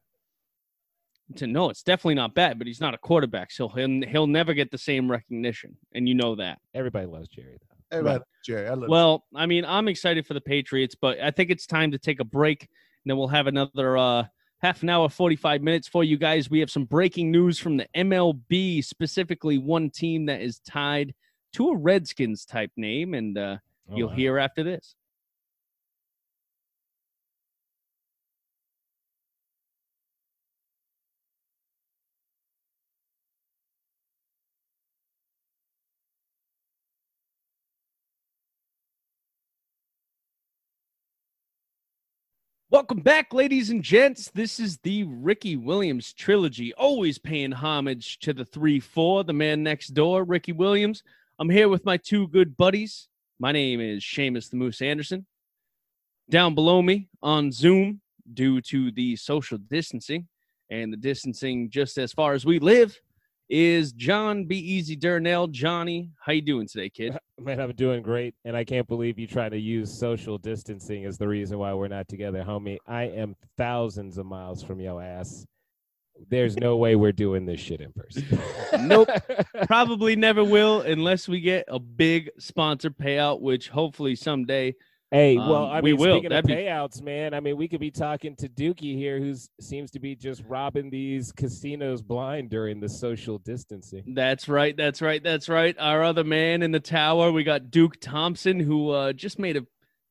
to 1.37 1.47
know 1.47 1.69
it's 1.71 1.83
definitely 1.83 2.15
not 2.15 2.35
bad, 2.35 2.59
but 2.59 2.67
he's 2.67 2.81
not 2.81 2.95
a 2.95 2.99
quarterback, 2.99 3.51
so 3.51 3.69
he'll 3.69 4.03
he'll 4.09 4.27
never 4.27 4.55
get 4.55 4.71
the 4.71 4.79
same 4.79 5.11
recognition, 5.11 5.77
and 5.93 6.09
you 6.09 6.15
know 6.15 6.37
that. 6.37 6.59
Everybody 6.75 7.07
loves 7.07 7.29
Jerry 7.29 7.59
though. 7.61 7.76
Everybody, 7.91 8.25
Jerry. 8.45 8.69
I 8.69 8.75
love 8.75 8.89
Well, 8.89 9.25
I 9.35 9.47
mean, 9.47 9.65
I'm 9.65 9.89
excited 9.89 10.27
for 10.27 10.35
the 10.35 10.41
Patriots, 10.41 10.95
but 10.95 11.21
I 11.21 11.31
think 11.31 11.51
it's 11.51 11.67
time 11.67 11.93
to 11.93 11.99
take 11.99 12.21
a 12.21 12.25
break, 12.25 12.63
and 12.63 13.11
then 13.11 13.17
we'll 13.17 13.29
have 13.29 13.47
another 13.47 13.97
uh, 13.97 14.25
half 14.61 14.83
an 14.83 14.91
hour, 14.91 15.09
45 15.09 15.63
minutes 15.63 15.89
for 15.89 16.03
you 16.05 16.17
guys. 16.17 16.51
We 16.51 16.61
have 16.61 16.71
some 16.71 16.85
breaking 16.85 17.31
news 17.31 17.59
from 17.59 17.77
the 17.77 17.87
MLB, 17.97 18.85
specifically 18.85 19.59
one 19.59 19.91
team 19.91 20.27
that 20.27 20.41
is 20.41 20.61
tied 20.61 21.15
to 21.55 21.71
a 21.71 21.77
Redskins 21.77 22.45
type 22.45 22.73
name, 22.77 23.15
and 23.15 23.39
uh, 23.39 23.57
Oh, 23.89 23.97
you'll 23.97 24.09
wow. 24.09 24.15
hear 24.15 24.39
after 24.39 24.63
this. 24.65 24.95
Welcome 42.77 43.01
back, 43.01 43.33
ladies 43.33 43.71
and 43.71 43.83
gents. 43.83 44.31
This 44.35 44.61
is 44.61 44.77
the 44.77 45.05
Ricky 45.05 45.57
Williams 45.57 46.13
trilogy, 46.13 46.75
always 46.75 47.17
paying 47.17 47.51
homage 47.51 48.19
to 48.19 48.35
the 48.35 48.45
3 48.45 48.81
4, 48.81 49.25
the 49.25 49.33
man 49.33 49.63
next 49.63 49.95
door, 49.95 50.25
Ricky 50.25 50.53
Williams. 50.53 51.03
I'm 51.39 51.49
here 51.49 51.71
with 51.71 51.87
my 51.87 51.97
two 51.97 52.29
good 52.29 52.55
buddies. 52.55 53.09
My 53.39 53.51
name 53.51 53.81
is 53.81 54.05
Seamus 54.05 54.51
the 54.51 54.57
Moose 54.57 54.83
Anderson. 54.83 55.25
Down 56.29 56.55
below 56.55 56.83
me 56.83 57.09
on 57.23 57.51
Zoom, 57.51 58.03
due 58.35 58.61
to 58.61 58.91
the 58.91 59.17
social 59.17 59.57
distancing 59.57 60.29
and 60.69 60.93
the 60.93 60.99
distancing 60.99 61.71
just 61.71 61.97
as 61.97 62.13
far 62.13 62.35
as 62.35 62.45
we 62.45 62.59
live, 62.59 63.01
is 63.49 63.93
Jon 63.93 64.45
B. 64.45 64.59
Easy 64.59 64.97
Durnell. 64.97 65.51
Johnny, 65.51 66.11
how 66.19 66.33
you 66.33 66.43
doing 66.43 66.67
today, 66.67 66.91
kid? 66.91 67.17
Man, 67.39 67.61
I'm 67.61 67.73
doing 67.73 68.03
great, 68.03 68.35
and 68.45 68.57
I 68.57 68.65
can't 68.65 68.89
believe 68.89 69.19
you 69.19 69.27
try 69.27 69.49
to 69.49 69.59
use 69.59 69.97
social 69.97 70.39
distancing 70.39 71.05
as 71.05 71.19
the 71.19 71.29
reason 71.29 71.59
why 71.59 71.73
we're 71.75 71.89
not 71.89 72.09
together, 72.09 72.43
homie. 72.43 72.79
I 72.87 73.05
am 73.05 73.37
thousands 73.57 74.19
of 74.19 74.27
miles 74.27 74.63
from 74.63 74.81
your 74.81 75.03
ass. 75.03 75.47
There's 76.31 76.57
no 76.57 76.77
way 76.77 76.97
we're 76.97 77.13
doing 77.13 77.45
this 77.45 77.61
shit 77.61 77.81
in 77.81 77.93
person. 77.93 78.25
Nope. 78.81 79.09
Probably 79.67 80.17
never 80.17 80.45
will 80.45 80.81
unless 80.83 81.29
we 81.29 81.41
get 81.41 81.65
a 81.69 81.79
big 81.79 82.31
sponsor 82.39 82.91
payout, 82.91 83.41
which 83.41 83.69
hopefully 83.69 84.15
someday 84.15 84.75
Hey, 85.17 85.39
Um, 85.39 85.49
well, 85.49 85.65
I 85.65 85.81
we 85.81 85.93
mean, 85.93 86.01
will. 86.01 86.15
speaking 86.17 86.27
of 86.27 86.45
That'd 86.45 86.47
be- 86.47 86.53
payouts, 86.65 87.01
man, 87.01 87.33
I 87.33 87.41
mean, 87.41 87.57
we 87.57 87.69
could 87.69 87.81
be 87.81 87.91
talking 87.91 88.37
to 88.37 88.51
Dookie 88.51 88.95
here, 88.99 89.19
who 89.19 89.35
seems 89.59 89.91
to 89.93 89.99
be 89.99 90.15
just 90.15 90.43
robbing 90.47 90.91
these 90.91 91.33
casinos 91.33 92.03
blind 92.03 92.51
during 92.51 92.81
the 92.81 92.89
social 92.91 93.39
distancing. 93.39 94.03
That's 94.15 94.47
right. 94.47 94.77
That's 94.77 95.01
right. 95.01 95.23
That's 95.23 95.49
right. 95.49 95.75
Our 95.79 96.03
other 96.05 96.23
man 96.23 96.63
in 96.63 96.71
the 96.71 96.81
tower, 96.81 97.33
we 97.33 97.45
got 97.45 97.71
Duke 97.71 97.99
Thompson, 97.99 98.61
who 98.61 98.91
uh, 98.91 99.15
just 99.15 99.39
made 99.39 99.57
a, 99.57 99.63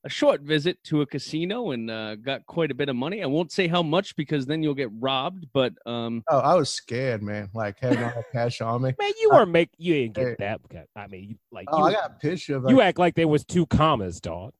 a 0.05 0.09
short 0.09 0.41
visit 0.41 0.83
to 0.85 1.01
a 1.01 1.05
casino 1.05 1.69
and 1.69 1.91
uh, 1.91 2.15
got 2.15 2.47
quite 2.47 2.71
a 2.71 2.75
bit 2.75 2.89
of 2.89 2.95
money. 2.95 3.21
I 3.21 3.27
won't 3.27 3.51
say 3.51 3.67
how 3.67 3.83
much 3.83 4.15
because 4.15 4.47
then 4.47 4.63
you'll 4.63 4.73
get 4.73 4.89
robbed. 4.99 5.45
But 5.53 5.73
um, 5.85 6.23
Oh, 6.31 6.39
I 6.39 6.55
was 6.55 6.71
scared, 6.71 7.21
man. 7.21 7.49
Like 7.53 7.77
having 7.79 8.03
all 8.03 8.09
that 8.15 8.31
cash 8.31 8.59
on 8.59 8.81
me. 8.81 8.95
Man, 8.99 9.11
you 9.21 9.29
Uh, 9.29 9.35
weren't 9.35 9.51
make 9.51 9.69
you 9.77 9.93
didn't 9.93 10.15
get 10.15 10.37
that. 10.39 10.61
kind- 10.67 10.87
I 10.95 11.05
mean, 11.05 11.37
like 11.51 11.67
Oh, 11.71 11.77
you, 11.77 11.83
I 11.85 11.91
got 11.93 12.09
a 12.09 12.13
picture 12.15 12.55
of 12.55 12.63
like, 12.63 12.71
you 12.71 12.81
act 12.81 12.97
like 12.97 13.13
there 13.13 13.27
was 13.27 13.45
two 13.45 13.67
commas, 13.67 14.19
dog. 14.19 14.53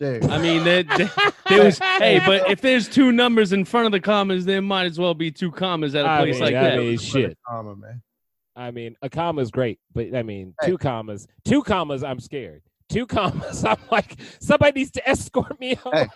Dude. 0.00 0.24
I 0.30 0.38
mean, 0.40 0.64
there, 0.64 0.82
there, 0.82 1.10
there 1.48 1.64
was. 1.64 1.78
hey, 1.78 2.22
but 2.24 2.50
if 2.50 2.60
there's 2.62 2.88
two 2.88 3.12
numbers 3.12 3.52
in 3.52 3.64
front 3.66 3.84
of 3.86 3.92
the 3.92 4.00
commas, 4.00 4.46
there 4.46 4.62
might 4.62 4.86
as 4.86 4.98
well 4.98 5.12
be 5.14 5.30
two 5.30 5.50
commas 5.52 5.94
at 5.94 6.06
a 6.06 6.18
place 6.22 6.36
mean, 6.36 6.42
like 6.44 6.54
I 6.54 6.62
that. 6.70 6.78
mean, 6.78 6.96
shit. 6.98 7.36
comma, 7.46 7.76
man. 7.76 8.02
I 8.56 8.70
mean, 8.70 8.96
a 9.02 9.10
comma 9.10 9.42
is 9.42 9.50
great, 9.50 9.78
but 9.94 10.14
I 10.14 10.22
mean, 10.22 10.54
Hey. 10.60 10.68
two 10.68 10.78
commas, 10.78 11.28
two 11.44 11.62
commas, 11.62 12.02
I'm 12.02 12.18
scared. 12.18 12.62
Two 12.88 13.06
commas, 13.06 13.62
I'm 13.66 13.76
like, 13.92 14.16
somebody 14.40 14.80
needs 14.80 14.90
to 14.92 15.06
escort 15.08 15.60
me 15.60 15.74
home. 15.74 15.92
Hey. 15.92 16.06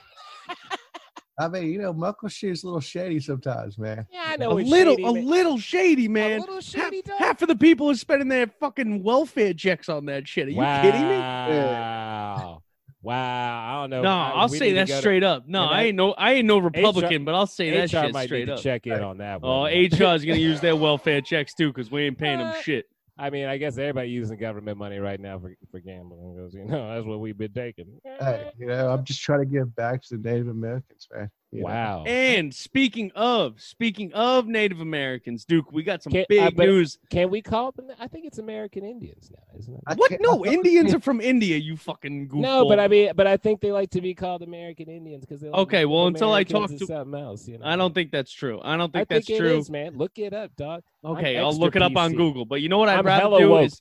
I 1.39 1.49
mean, 1.49 1.65
you 1.73 1.81
know, 1.83 1.93
Muckleshoot's 1.93 2.63
a 2.63 2.67
little 2.67 2.81
shady 2.81 3.19
sometimes, 3.21 3.77
man. 3.77 4.07
Yeah, 4.11 4.23
I 4.29 4.35
a 4.35 4.39
know 4.39 4.57
it's 4.59 4.71
little, 4.71 4.95
shady, 4.95 5.05
a 5.05 5.13
man. 5.13 5.27
little 5.27 5.59
shady, 5.59 6.09
man. 6.09 6.25
A 6.25 6.29
man. 6.31 6.41
little 6.41 6.55
Half, 6.57 6.65
shady, 6.65 7.03
dog. 7.03 7.19
half 7.19 7.43
of 7.43 7.49
the 7.49 7.57
people 7.57 7.91
are 7.91 7.95
spending 7.97 8.29
their 8.29 8.47
fucking 8.47 9.03
welfare 9.03 9.53
checks 9.53 9.89
on 9.89 10.07
that 10.07 10.27
shit. 10.29 10.47
Are 10.47 10.51
you 10.51 10.57
kidding 10.83 11.03
me? 11.03 11.17
Wow. 11.19 12.63
Wow. 13.05 13.77
I 13.77 13.81
don't 13.83 13.91
know. 13.91 14.03
No, 14.03 14.09
I- 14.11 14.31
I'll 14.35 14.49
we 14.49 14.59
say 14.59 14.73
that 14.75 14.89
go 14.89 14.95
to- 14.95 15.01
straight 15.01 15.23
up. 15.23 15.47
No, 15.47 15.63
I 15.65 15.81
I- 15.81 15.83
ain't 15.85 15.97
no, 15.97 16.13
I 16.15 16.33
ain't 16.35 16.47
no 16.47 16.59
Republican, 16.59 17.25
but 17.25 17.35
I'll 17.35 17.47
say 17.47 17.71
that 17.71 17.85
HR 17.93 18.05
shit 18.07 18.13
might 18.13 18.25
straight 18.27 18.47
need 18.47 18.53
up. 18.53 18.57
to 18.59 18.63
check 18.63 18.87
in 18.87 19.01
on 19.03 19.19
that 19.19 19.41
Oh, 19.43 19.61
one. 19.61 19.73
HR 19.73 20.15
is 20.15 20.25
gonna 20.25 20.35
use 20.39 20.61
their 20.61 20.75
welfare 20.87 21.21
checks 21.21 21.55
too, 21.55 21.69
because 21.69 21.91
we 21.91 22.03
ain't 22.03 22.19
paying 22.19 22.39
them 22.39 22.49
uh, 22.49 22.61
shit. 22.63 22.87
I 23.17 23.31
mean, 23.31 23.47
I 23.47 23.59
guess 23.59 23.79
everybody 23.79 24.09
using 24.11 24.37
government 24.39 24.77
money 24.77 24.99
right 24.99 25.21
now 25.21 25.39
for, 25.39 25.55
for 25.71 25.79
gambling 25.79 26.35
because 26.35 26.53
you 26.55 26.65
know 26.65 26.95
that's 26.95 27.07
what 27.07 27.21
we've 27.21 27.39
been 27.39 27.53
taking. 27.53 27.87
Hey, 28.19 28.51
you 28.59 28.67
know, 28.67 28.89
I'm 28.89 29.05
just 29.05 29.23
trying 29.23 29.39
to 29.41 29.47
give 29.47 29.75
back 29.77 30.03
to 30.07 30.17
the 30.17 30.29
Native 30.29 30.49
Americans, 30.49 31.07
man. 31.15 31.31
You 31.55 31.61
know. 31.61 31.67
Wow. 31.69 32.05
And 32.05 32.53
speaking 32.55 33.13
of, 33.15 33.61
speaking 33.61 34.13
of 34.13 34.47
Native 34.47 34.81
Americans, 34.81 35.45
Duke, 35.45 35.71
we 35.73 35.83
got 35.83 36.03
some 36.03 36.13
Can't- 36.13 36.25
uh, 36.25 36.27
big 36.29 36.41
I 36.41 36.51
bet- 36.51 36.67
news. 36.69 36.99
Can 37.11 37.31
we 37.31 37.41
call 37.41 37.73
them? 37.73 37.87
I 37.99 38.09
think 38.09 38.27
it's 38.27 38.39
American 38.39 38.85
Indians 38.85 39.31
now, 39.31 39.59
isn't 39.59 39.73
it? 39.75 39.81
I 39.87 39.95
What? 39.95 40.11
can't- 40.11 40.21
No, 40.23 40.45
Indians 40.45 40.93
are 40.93 41.01
from 41.01 41.21
India. 41.21 41.57
You 41.57 41.77
fucking 41.77 42.29
goofball. 42.29 42.41
No, 42.41 42.69
but 42.69 42.81
I 42.81 42.89
mean, 42.89 43.13
but 43.15 43.27
I 43.27 43.37
think 43.37 43.61
they 43.61 43.73
like 43.73 43.91
to 43.91 44.01
be 44.01 44.15
called 44.15 44.43
American 44.43 44.89
Indians 44.89 45.25
because 45.25 45.41
they 45.41 45.49
like 45.49 45.61
Okay, 45.61 45.77
Native 45.79 45.91
well, 45.91 46.07
until 46.09 46.33
I 46.33 46.45
talk 46.45 46.71
to- 46.71 46.79
something 46.87 47.15
else, 47.21 47.47
you 47.49 47.59
know. 47.59 47.67
I 47.67 47.77
don't 47.77 47.95
think 47.95 48.11
that's 48.11 48.33
true. 48.33 48.61
I 48.63 48.77
don't 48.77 48.91
I 48.95 48.99
think 49.01 49.09
that's 49.09 49.27
think 49.27 49.39
true. 49.39 49.57
is, 49.57 49.71
man. 49.71 49.97
Look 49.97 50.19
it 50.19 50.33
up, 50.33 50.55
dog. 50.57 50.83
Okay, 51.05 51.37
I'm 51.39 51.45
I'll 51.45 51.53
look 51.57 51.77
it 51.77 51.83
up 51.83 51.93
extra 51.93 52.03
on 52.05 52.13
Google. 52.15 52.45
But 52.45 52.61
you 52.63 52.69
know 52.69 52.79
what 52.79 52.89
I'd 52.89 52.99
I'm 52.99 53.07
rather 53.07 53.39
do 53.39 53.51
woke. 53.51 53.67
is 53.67 53.81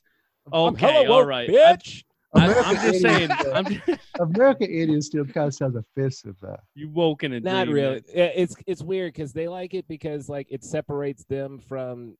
I'm 0.52 0.74
okay, 0.74 0.92
hella 0.92 1.10
all 1.10 1.18
woke, 1.20 1.28
right. 1.28 1.48
bitch. 1.48 2.02
I, 2.02 2.13
American 2.34 2.76
am 2.76 2.82
just 2.92 3.02
saying, 3.02 3.30
I'm 3.54 3.64
just, 3.66 4.00
American 4.20 4.70
Indians 4.70 5.06
still 5.06 5.24
kind 5.24 5.48
of 5.48 5.54
sounds 5.54 5.76
offensive, 5.76 6.36
though. 6.40 6.56
you 6.74 6.88
woke 6.88 7.22
in 7.24 7.32
a 7.34 7.40
Not 7.40 7.64
dream, 7.64 7.74
really. 7.76 7.94
man. 8.14 8.30
It's 8.34 8.54
it's 8.66 8.82
weird 8.82 9.12
because 9.12 9.32
they 9.32 9.48
like 9.48 9.74
it 9.74 9.86
because 9.88 10.28
like 10.28 10.46
it 10.50 10.64
separates 10.64 11.24
them 11.24 11.58
from 11.58 12.16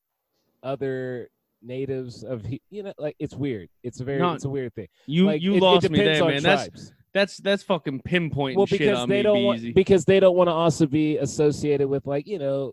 other 0.62 1.28
natives 1.62 2.22
of 2.24 2.44
you 2.70 2.82
know 2.82 2.92
like 2.98 3.16
it's 3.18 3.34
weird. 3.34 3.68
It's 3.82 4.00
a 4.00 4.04
very 4.04 4.18
No, 4.18 4.32
it's 4.32 4.44
a 4.44 4.48
weird 4.50 4.74
thing. 4.74 4.88
You 5.06 5.26
Like, 5.26 5.42
you 5.42 5.54
it- 5.54 5.56
it 5.58 5.62
lost 5.62 5.90
me 5.90 5.98
depends 5.98 6.18
there, 6.20 6.28
man. 6.28 6.42
That's 6.42 6.62
tribes. 6.68 6.92
that's 7.12 7.36
that's 7.38 7.62
fucking 7.62 8.02
pinpointing 8.02 8.56
well 8.56 8.66
shit 8.66 8.80
because 8.80 8.98
on 8.98 9.08
they 9.08 9.18
me, 9.18 9.22
don't 9.22 9.44
want 9.44 9.60
Beezy. 9.60 9.72
because 9.72 10.04
they 10.04 10.20
don't 10.20 10.36
want 10.36 10.48
to 10.48 10.52
also 10.52 10.86
be 10.86 11.16
associated 11.18 11.88
with 11.88 12.06
like 12.06 12.26
you 12.26 12.38
know 12.38 12.72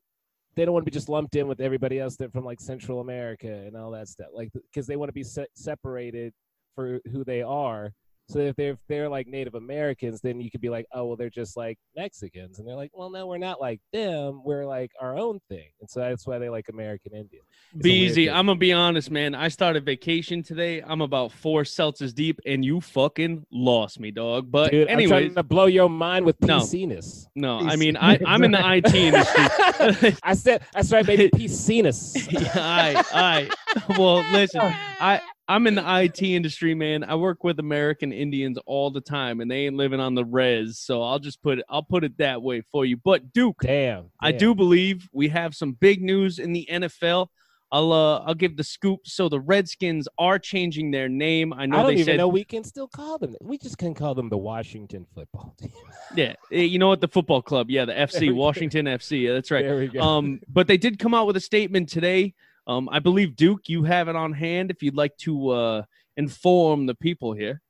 they 0.56 0.66
don't 0.66 0.74
want 0.74 0.86
to 0.86 0.92
be 0.92 0.94
just 0.94 1.08
lumped 1.08 1.36
in 1.38 1.48
with 1.48 1.62
everybody 1.62 2.00
else 2.00 2.18
that 2.18 2.34
from 2.34 2.44
like 2.44 2.60
Central 2.60 3.00
America 3.00 3.48
and 3.48 3.78
all 3.78 3.92
that 3.92 4.10
stuff 4.10 4.28
like 4.34 4.50
because 4.54 4.86
they 4.88 4.98
want 4.98 5.08
to 5.10 5.14
be 5.14 5.24
se- 5.24 5.48
separated 5.56 6.34
for 6.76 7.00
who 7.12 7.24
they 7.24 7.42
are. 7.42 7.94
So 8.30 8.40
if 8.40 8.56
they're 8.56 8.72
if 8.72 8.80
they're 8.88 9.10
like 9.10 9.28
Native 9.28 9.56
Americans, 9.56 10.22
then 10.22 10.40
you 10.40 10.50
could 10.50 10.62
be 10.62 10.70
like, 10.70 10.86
oh 10.94 11.06
well, 11.06 11.16
they're 11.18 11.30
just 11.30 11.58
like 11.58 11.78
Mexicans, 11.98 12.60
and 12.60 12.68
they're 12.68 12.78
like, 12.78 12.92
well, 12.94 13.10
no, 13.10 13.28
we're 13.28 13.38
not 13.38 13.60
like 13.60 13.82
them. 13.92 14.42
We're 14.46 14.66
like 14.66 14.92
our 15.02 15.18
own 15.18 15.42
thing, 15.50 15.68
and 15.82 15.90
so 15.90 16.00
that's 16.00 16.26
why 16.26 16.38
they 16.38 16.48
like 16.48 16.70
American 16.70 17.12
Indian. 17.14 17.44
It's 17.74 17.74
a 17.74 17.76
weird 17.76 17.84
Beezy, 17.84 18.26
thing. 18.28 18.34
I'm 18.34 18.46
gonna 18.46 18.58
be 18.58 18.72
honest, 18.72 19.12
man. 19.12 19.36
I 19.36 19.50
started 19.50 19.84
vacation 19.86 20.44
today. 20.44 20.82
I'm 20.82 21.02
about 21.02 21.34
four 21.34 21.64
seltzers 21.64 22.14
deep, 22.14 22.40
and 22.46 22.64
you 22.64 22.80
fucking 22.80 23.46
lost 23.52 24.00
me, 24.00 24.12
dog. 24.12 24.50
But 24.50 24.72
Dude, 24.72 24.90
I'm 24.90 25.06
trying 25.10 25.36
to 25.36 25.44
blow 25.44 25.66
your 25.66 25.90
mind 25.90 26.26
with 26.26 26.40
No. 26.42 26.60
PCness. 26.60 27.26
no, 27.36 27.60
I 27.60 27.76
mean, 27.76 27.98
I 27.98 28.18
I'm 28.26 28.46
in 28.46 28.52
the 28.52 28.74
IT 28.76 28.96
industry. 28.96 30.16
I 30.24 30.36
said, 30.36 30.62
I 30.74 30.84
started 30.84 31.08
making 31.08 31.32
PCness. 31.38 32.32
yeah, 32.32 32.50
all 32.56 32.94
right, 32.94 33.14
all 33.14 33.22
right. 33.22 33.98
Well, 34.00 34.24
listen, 34.32 34.62
I 34.62 35.20
I'm 35.52 35.68
in 35.68 35.76
the 35.76 35.84
IT 36.04 36.22
industry, 36.22 36.74
man. 36.74 37.04
I 37.04 37.16
work 37.16 37.44
with 37.44 37.60
American 37.60 38.14
Indians 38.14 38.58
all 38.66 38.90
the 38.90 39.02
time, 39.02 39.42
and 39.42 39.52
they 39.52 39.66
ain't 39.66 39.76
living 39.76 40.00
on 40.00 40.16
the 40.16 40.24
res. 40.24 40.80
So 40.80 41.04
I'll 41.04 41.20
just 41.20 41.42
put 41.42 41.60
it. 41.60 41.66
I'll 41.70 41.84
put 41.84 42.06
it 42.06 42.18
that 42.20 42.42
way 42.42 42.62
for 42.62 42.86
you. 42.86 42.96
But 42.96 43.34
Duke, 43.34 43.58
Damn, 43.62 44.06
I 44.22 44.32
do 44.32 44.56
believe 44.56 45.10
we 45.12 45.28
have 45.28 45.54
some 45.54 45.74
big 45.74 46.02
news 46.02 46.40
in 46.40 46.54
the 46.54 46.66
NFL. 46.72 47.28
I'll 47.74 47.92
uh, 47.92 48.20
I'll 48.20 48.34
give 48.34 48.56
the 48.56 48.64
scoop. 48.64 49.02
So 49.04 49.28
the 49.28 49.42
Redskins 49.42 50.08
are 50.18 50.40
changing 50.40 50.92
their 50.92 51.10
name. 51.10 51.52
I 51.54 51.66
know 51.66 51.80
I 51.80 51.82
don't 51.82 51.88
they 51.90 51.94
even 51.96 52.06
said 52.06 52.18
know 52.18 52.28
we 52.30 52.44
can 52.46 52.64
still 52.64 52.88
call 52.88 53.18
them. 53.18 53.36
We 53.42 53.58
just 53.58 53.78
can 53.78 53.94
call 53.94 54.16
them 54.16 54.30
the 54.30 54.38
Washington 54.38 55.06
Football 55.14 55.54
Team. 55.60 55.72
yeah. 56.16 56.34
eh, 56.52 56.62
You 56.62 56.80
know 56.80 56.88
what? 56.88 57.02
The 57.02 57.08
football 57.10 57.42
club. 57.42 57.70
Yeah, 57.70 57.84
the 57.86 57.94
FC 58.08 58.30
go. 58.30 58.36
Washington 58.36 58.86
FC. 58.86 59.24
Yeah, 59.24 59.34
that's 59.34 59.52
right. 59.52 59.64
There 59.66 59.78
we 59.78 59.88
go. 59.88 60.00
Um, 60.02 60.40
but 60.48 60.68
they 60.68 60.78
did 60.78 60.98
come 60.98 61.14
out 61.14 61.28
with 61.28 61.36
a 61.36 61.42
statement 61.42 61.90
today. 61.90 62.34
Um, 62.68 62.90
I 62.92 63.00
believe 63.00 63.36
Duke, 63.36 63.68
you 63.68 63.84
have 63.84 64.08
it 64.08 64.16
on 64.16 64.34
hand 64.34 64.72
if 64.72 64.84
you'd 64.84 64.96
like 64.96 65.18
to 65.18 65.50
uh, 65.50 65.84
inform 66.18 66.86
the 66.86 66.96
people 66.96 67.34
here. 67.34 67.62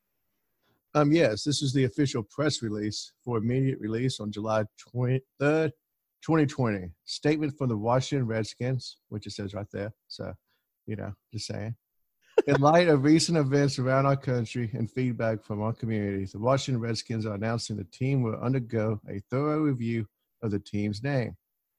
Um, 0.93 1.11
yes, 1.11 1.43
this 1.43 1.61
is 1.61 1.71
the 1.71 1.85
official 1.85 2.23
press 2.23 2.61
release 2.61 3.13
for 3.23 3.37
immediate 3.37 3.79
release 3.79 4.19
on 4.19 4.31
July 4.31 4.65
23rd, 4.93 5.71
2020. 6.21 6.91
Statement 7.05 7.57
from 7.57 7.69
the 7.69 7.77
Washington 7.77 8.27
Redskins, 8.27 8.97
which 9.07 9.25
it 9.25 9.31
says 9.31 9.53
right 9.53 9.67
there. 9.71 9.93
So, 10.09 10.33
you 10.85 10.97
know, 10.97 11.13
just 11.31 11.47
saying. 11.47 11.75
In 12.47 12.55
light 12.59 12.89
of 12.89 13.05
recent 13.05 13.37
events 13.37 13.79
around 13.79 14.05
our 14.05 14.17
country 14.17 14.69
and 14.73 14.91
feedback 14.91 15.43
from 15.43 15.61
our 15.61 15.71
communities, 15.71 16.33
the 16.33 16.39
Washington 16.39 16.81
Redskins 16.81 17.25
are 17.25 17.35
announcing 17.35 17.77
the 17.77 17.85
team 17.85 18.21
will 18.21 18.35
undergo 18.35 18.99
a 19.09 19.21
thorough 19.29 19.59
review 19.59 20.05
of 20.41 20.51
the 20.51 20.59
team's 20.59 21.03
name. 21.03 21.37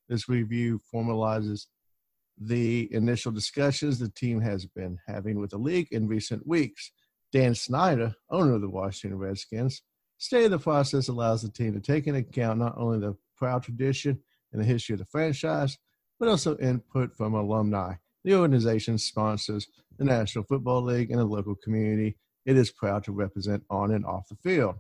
This 0.09 0.29
review 0.29 0.81
formalizes 0.93 1.67
the 2.39 2.93
initial 2.93 3.33
discussions 3.33 3.99
the 3.99 4.09
team 4.09 4.41
has 4.41 4.67
been 4.67 4.99
having 5.07 5.39
with 5.39 5.51
the 5.51 5.59
league 5.59 5.89
in 5.91 6.09
recent 6.09 6.47
weeks. 6.47 6.93
Dan 7.33 7.55
Snyder, 7.55 8.15
owner 8.31 8.55
of 8.55 8.61
the 8.61 8.69
Washington 8.69 9.19
Redskins, 9.19 9.83
stated 10.19 10.53
the 10.53 10.59
process 10.59 11.09
allows 11.09 11.43
the 11.43 11.51
team 11.51 11.73
to 11.75 11.81
take 11.81 12.07
into 12.07 12.21
account 12.21 12.59
not 12.59 12.77
only 12.77 12.99
the 12.99 13.17
proud 13.37 13.63
tradition 13.63 14.19
and 14.53 14.61
the 14.61 14.67
history 14.67 14.93
of 14.93 14.99
the 14.99 15.07
franchise, 15.07 15.79
but 16.19 16.29
also 16.29 16.57
input 16.59 17.15
from 17.17 17.35
alumni. 17.35 17.95
The 18.25 18.35
organization 18.35 18.99
sponsors 18.99 19.67
the 19.99 20.05
National 20.05 20.45
Football 20.45 20.83
League 20.83 21.11
and 21.11 21.19
the 21.19 21.25
local 21.25 21.55
community 21.57 22.17
it 22.45 22.57
is 22.57 22.71
proud 22.71 23.05
to 23.05 23.13
represent 23.13 23.63
on 23.71 23.93
and 23.93 24.05
off 24.05 24.29
the 24.29 24.37
field. 24.37 24.77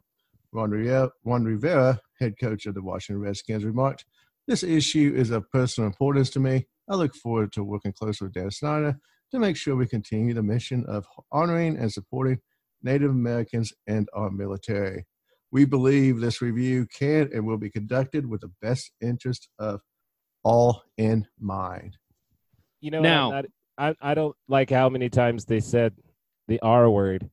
Ron 0.52 0.70
Rivera, 0.70 2.00
head 2.18 2.34
coach 2.38 2.66
of 2.66 2.74
the 2.74 2.82
Washington 2.82 3.22
Redskins, 3.22 3.64
remarked, 3.64 4.04
This 4.46 4.62
issue 4.62 5.14
is 5.16 5.30
of 5.30 5.50
personal 5.50 5.86
importance 5.86 6.30
to 6.30 6.40
me. 6.40 6.66
I 6.88 6.94
look 6.96 7.14
forward 7.14 7.52
to 7.52 7.64
working 7.64 7.92
closely 7.92 8.26
with 8.26 8.34
Dan 8.34 8.50
Snyder 8.50 8.96
to 9.30 9.38
make 9.38 9.56
sure 9.56 9.76
we 9.76 9.86
continue 9.86 10.34
the 10.34 10.42
mission 10.42 10.84
of 10.86 11.06
honoring 11.30 11.76
and 11.76 11.90
supporting 11.92 12.38
Native 12.82 13.10
Americans 13.10 13.72
and 13.86 14.08
our 14.12 14.30
military. 14.30 15.06
We 15.52 15.64
believe 15.64 16.20
this 16.20 16.42
review 16.42 16.86
can 16.86 17.30
and 17.32 17.46
will 17.46 17.58
be 17.58 17.70
conducted 17.70 18.26
with 18.26 18.40
the 18.40 18.50
best 18.60 18.90
interest 19.00 19.48
of 19.58 19.80
all 20.44 20.82
in 20.98 21.26
mind. 21.38 21.96
you 22.80 22.90
know, 22.90 23.00
now- 23.00 23.32
I'm 23.32 23.46
I 23.78 23.94
I 24.00 24.14
don't 24.14 24.36
like 24.48 24.68
how 24.70 24.88
many 24.90 25.08
times 25.08 25.44
they 25.46 25.60
said 25.60 25.94
the 26.48 26.60
R 26.60 26.90
word 26.90 27.30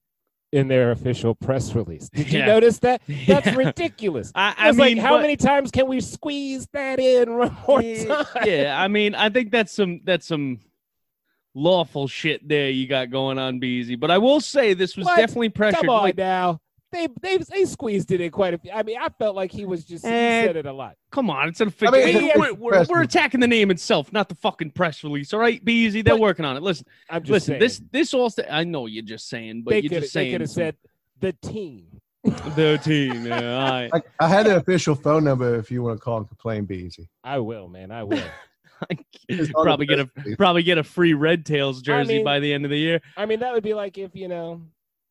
in 0.52 0.68
their 0.68 0.92
official 0.92 1.36
press 1.36 1.76
release. 1.76 2.10
Did 2.10 2.32
you 2.32 2.40
Yeah. 2.40 2.46
notice 2.48 2.80
that? 2.80 3.02
That's 3.28 3.46
Yeah. 3.48 3.56
ridiculous. 3.56 4.32
I, 4.34 4.56
I 4.58 4.66
I 4.66 4.68
was 4.70 4.78
mean, 4.78 4.98
like, 4.98 5.06
how 5.06 5.16
but- 5.18 5.22
many 5.22 5.36
times 5.38 5.70
can 5.72 5.88
we 5.88 6.02
squeeze 6.02 6.68
that 6.74 7.00
in 7.00 7.38
one 7.38 7.56
more 7.68 7.82
Yeah, 7.82 8.06
time? 8.24 8.44
yeah, 8.46 8.76
I 8.82 8.88
mean, 8.88 9.14
I 9.16 9.30
think 9.30 9.52
that's 9.52 9.72
some 9.74 10.02
that's 10.04 10.26
some 10.28 10.60
lawful 11.54 12.08
shit 12.08 12.48
there 12.48 12.70
you 12.70 12.88
got 12.88 13.10
going 13.12 13.38
on, 13.38 13.60
Beezy. 13.60 13.96
But 13.96 14.12
I 14.12 14.18
will 14.18 14.40
say 14.42 14.74
this 14.74 14.96
was 14.98 15.06
What? 15.06 15.18
definitely 15.18 15.50
pressured. 15.50 15.82
Come 15.82 15.90
on 15.90 16.02
Like, 16.04 16.18
now. 16.18 16.60
They, 16.92 17.08
they 17.22 17.38
they 17.38 17.66
squeezed 17.66 18.12
it 18.12 18.20
in 18.20 18.32
quite 18.32 18.54
a 18.56 18.58
few. 18.58 18.72
I 18.72 18.82
mean, 18.84 18.98
I 19.00 19.10
felt 19.10 19.36
like 19.36 19.52
he 19.52 19.66
was 19.66 19.86
just 19.86 20.04
he 20.06 20.12
Eh, 20.12 20.46
said 20.46 20.56
it 20.58 20.66
a 20.66 20.74
lot. 20.74 20.96
come 21.12 21.30
on, 21.30 21.48
it's 21.50 21.62
a 21.62 21.72
I 21.84 21.92
mean, 21.92 22.32
we're, 22.36 22.54
we're, 22.54 22.54
we're, 22.54 22.86
we're 22.90 23.02
attacking 23.04 23.40
the 23.42 23.48
name 23.48 23.70
itself, 23.70 24.12
not 24.12 24.28
the 24.28 24.36
fucking 24.36 24.72
press 24.72 25.04
release. 25.04 25.32
All 25.34 25.40
right, 25.40 25.64
Beezy, 25.64 26.02
they're 26.02 26.16
But- 26.16 26.22
working 26.22 26.46
on 26.46 26.58
it. 26.58 26.64
Listen, 26.64 26.86
I'm 27.10 27.22
just 27.22 27.32
listen. 27.32 27.52
saying. 27.54 27.60
This 27.60 27.82
this 27.92 28.14
all. 28.14 28.30
St- 28.32 28.48
I 28.50 28.64
know 28.64 28.88
you're 28.88 29.04
just 29.04 29.30
saying, 29.30 29.62
but 29.64 29.72
they 29.72 29.82
you're 29.82 29.90
could 29.90 30.02
just 30.02 30.14
they 30.16 30.32
could 30.32 30.42
have 30.42 30.50
said 30.50 30.76
the 31.20 31.34
team. 31.34 31.86
Thirteen. 32.28 33.24
Yeah, 33.26 33.64
all 33.64 33.70
right. 33.72 33.90
I, 33.94 34.02
I 34.26 34.28
had 34.28 34.48
an 34.48 34.58
official 34.58 34.96
phone 34.96 35.24
number 35.24 35.56
if 35.56 35.70
you 35.72 35.84
want 35.84 35.98
to 36.00 36.04
call 36.04 36.18
and 36.18 36.28
complain. 36.28 36.66
Be 36.66 36.78
easy. 36.78 37.08
I 37.24 37.40
will, 37.40 37.68
man. 37.68 37.92
I 37.92 38.04
will. 38.04 38.22
It's 39.28 39.52
on 39.56 39.64
probably 39.66 39.86
get 39.86 40.00
a 40.00 40.10
probably 40.38 40.64
get 40.64 40.78
a 40.78 40.84
free 40.86 41.14
Red 41.14 41.46
Tails 41.46 41.82
jersey 41.82 42.16
mean- 42.16 42.24
by 42.24 42.40
the 42.40 42.52
end 42.54 42.64
of 42.64 42.72
the 42.72 42.78
year. 42.78 43.02
I 43.18 43.26
mean, 43.26 43.42
that 43.42 43.54
would 43.54 43.62
be 43.64 43.74
like 43.74 43.98
if 43.98 44.16
you 44.16 44.30
know 44.30 44.62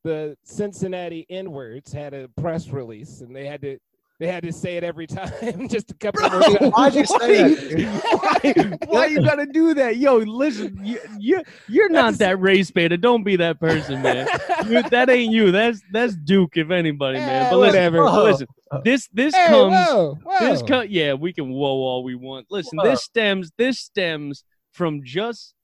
the 0.08 0.36
Cincinnati 0.42 1.26
N 1.28 1.50
words 1.52 1.92
had 1.92 2.14
a 2.14 2.28
press 2.40 2.68
release 2.68 3.20
and 3.20 3.36
they 3.36 3.46
had 3.46 3.60
to 3.62 3.78
they 4.20 4.26
had 4.26 4.42
to 4.42 4.52
say 4.52 4.76
it 4.76 4.82
every 4.82 5.06
time, 5.18 5.68
just 5.68 5.92
a 5.92 5.94
couple 5.94 6.28
more 6.28 6.40
times. 6.40 6.72
Why'd 6.72 6.94
you 6.94 7.04
say 7.06 7.54
Why, 7.54 8.38
that? 8.42 8.78
why 8.88 9.06
you 9.06 9.22
gotta 9.22 9.46
do 9.46 9.74
that? 9.74 9.98
Yo, 9.98 10.16
listen, 10.16 10.80
you, 10.82 10.98
you 11.18 11.42
you're 11.68 11.88
not 11.90 12.14
That's- 12.14 12.18
that 12.18 12.40
race 12.40 12.70
baiter. 12.70 12.96
Don't 12.96 13.22
be 13.22 13.36
that 13.36 13.60
person, 13.60 14.02
man. 14.02 14.26
You- 14.66 14.82
that 14.82 15.08
ain't 15.08 15.32
you. 15.32 15.52
That's 15.52 15.80
that's 15.92 16.16
Duke, 16.16 16.56
if 16.56 16.70
anybody, 16.70 17.18
man. 17.18 17.50
But 17.52 17.58
whatever. 17.58 17.98
but 18.02 18.24
listen, 18.24 18.46
this 18.82 19.08
this 19.12 19.34
Hey, 19.34 19.46
comes 19.48 19.72
whoa, 19.88 20.18
this 20.40 20.60
whoa. 20.62 20.66
co- 20.66 20.80
yeah, 20.80 21.12
we 21.14 21.32
can 21.32 21.48
whoa 21.50 21.68
all 21.68 22.02
we 22.02 22.14
want. 22.16 22.46
Listen, 22.50 22.78
Whoa. 22.78 22.90
this 22.90 23.02
stems 23.04 23.52
this 23.56 23.78
stems 23.78 24.42
from 24.72 25.02
just 25.04 25.54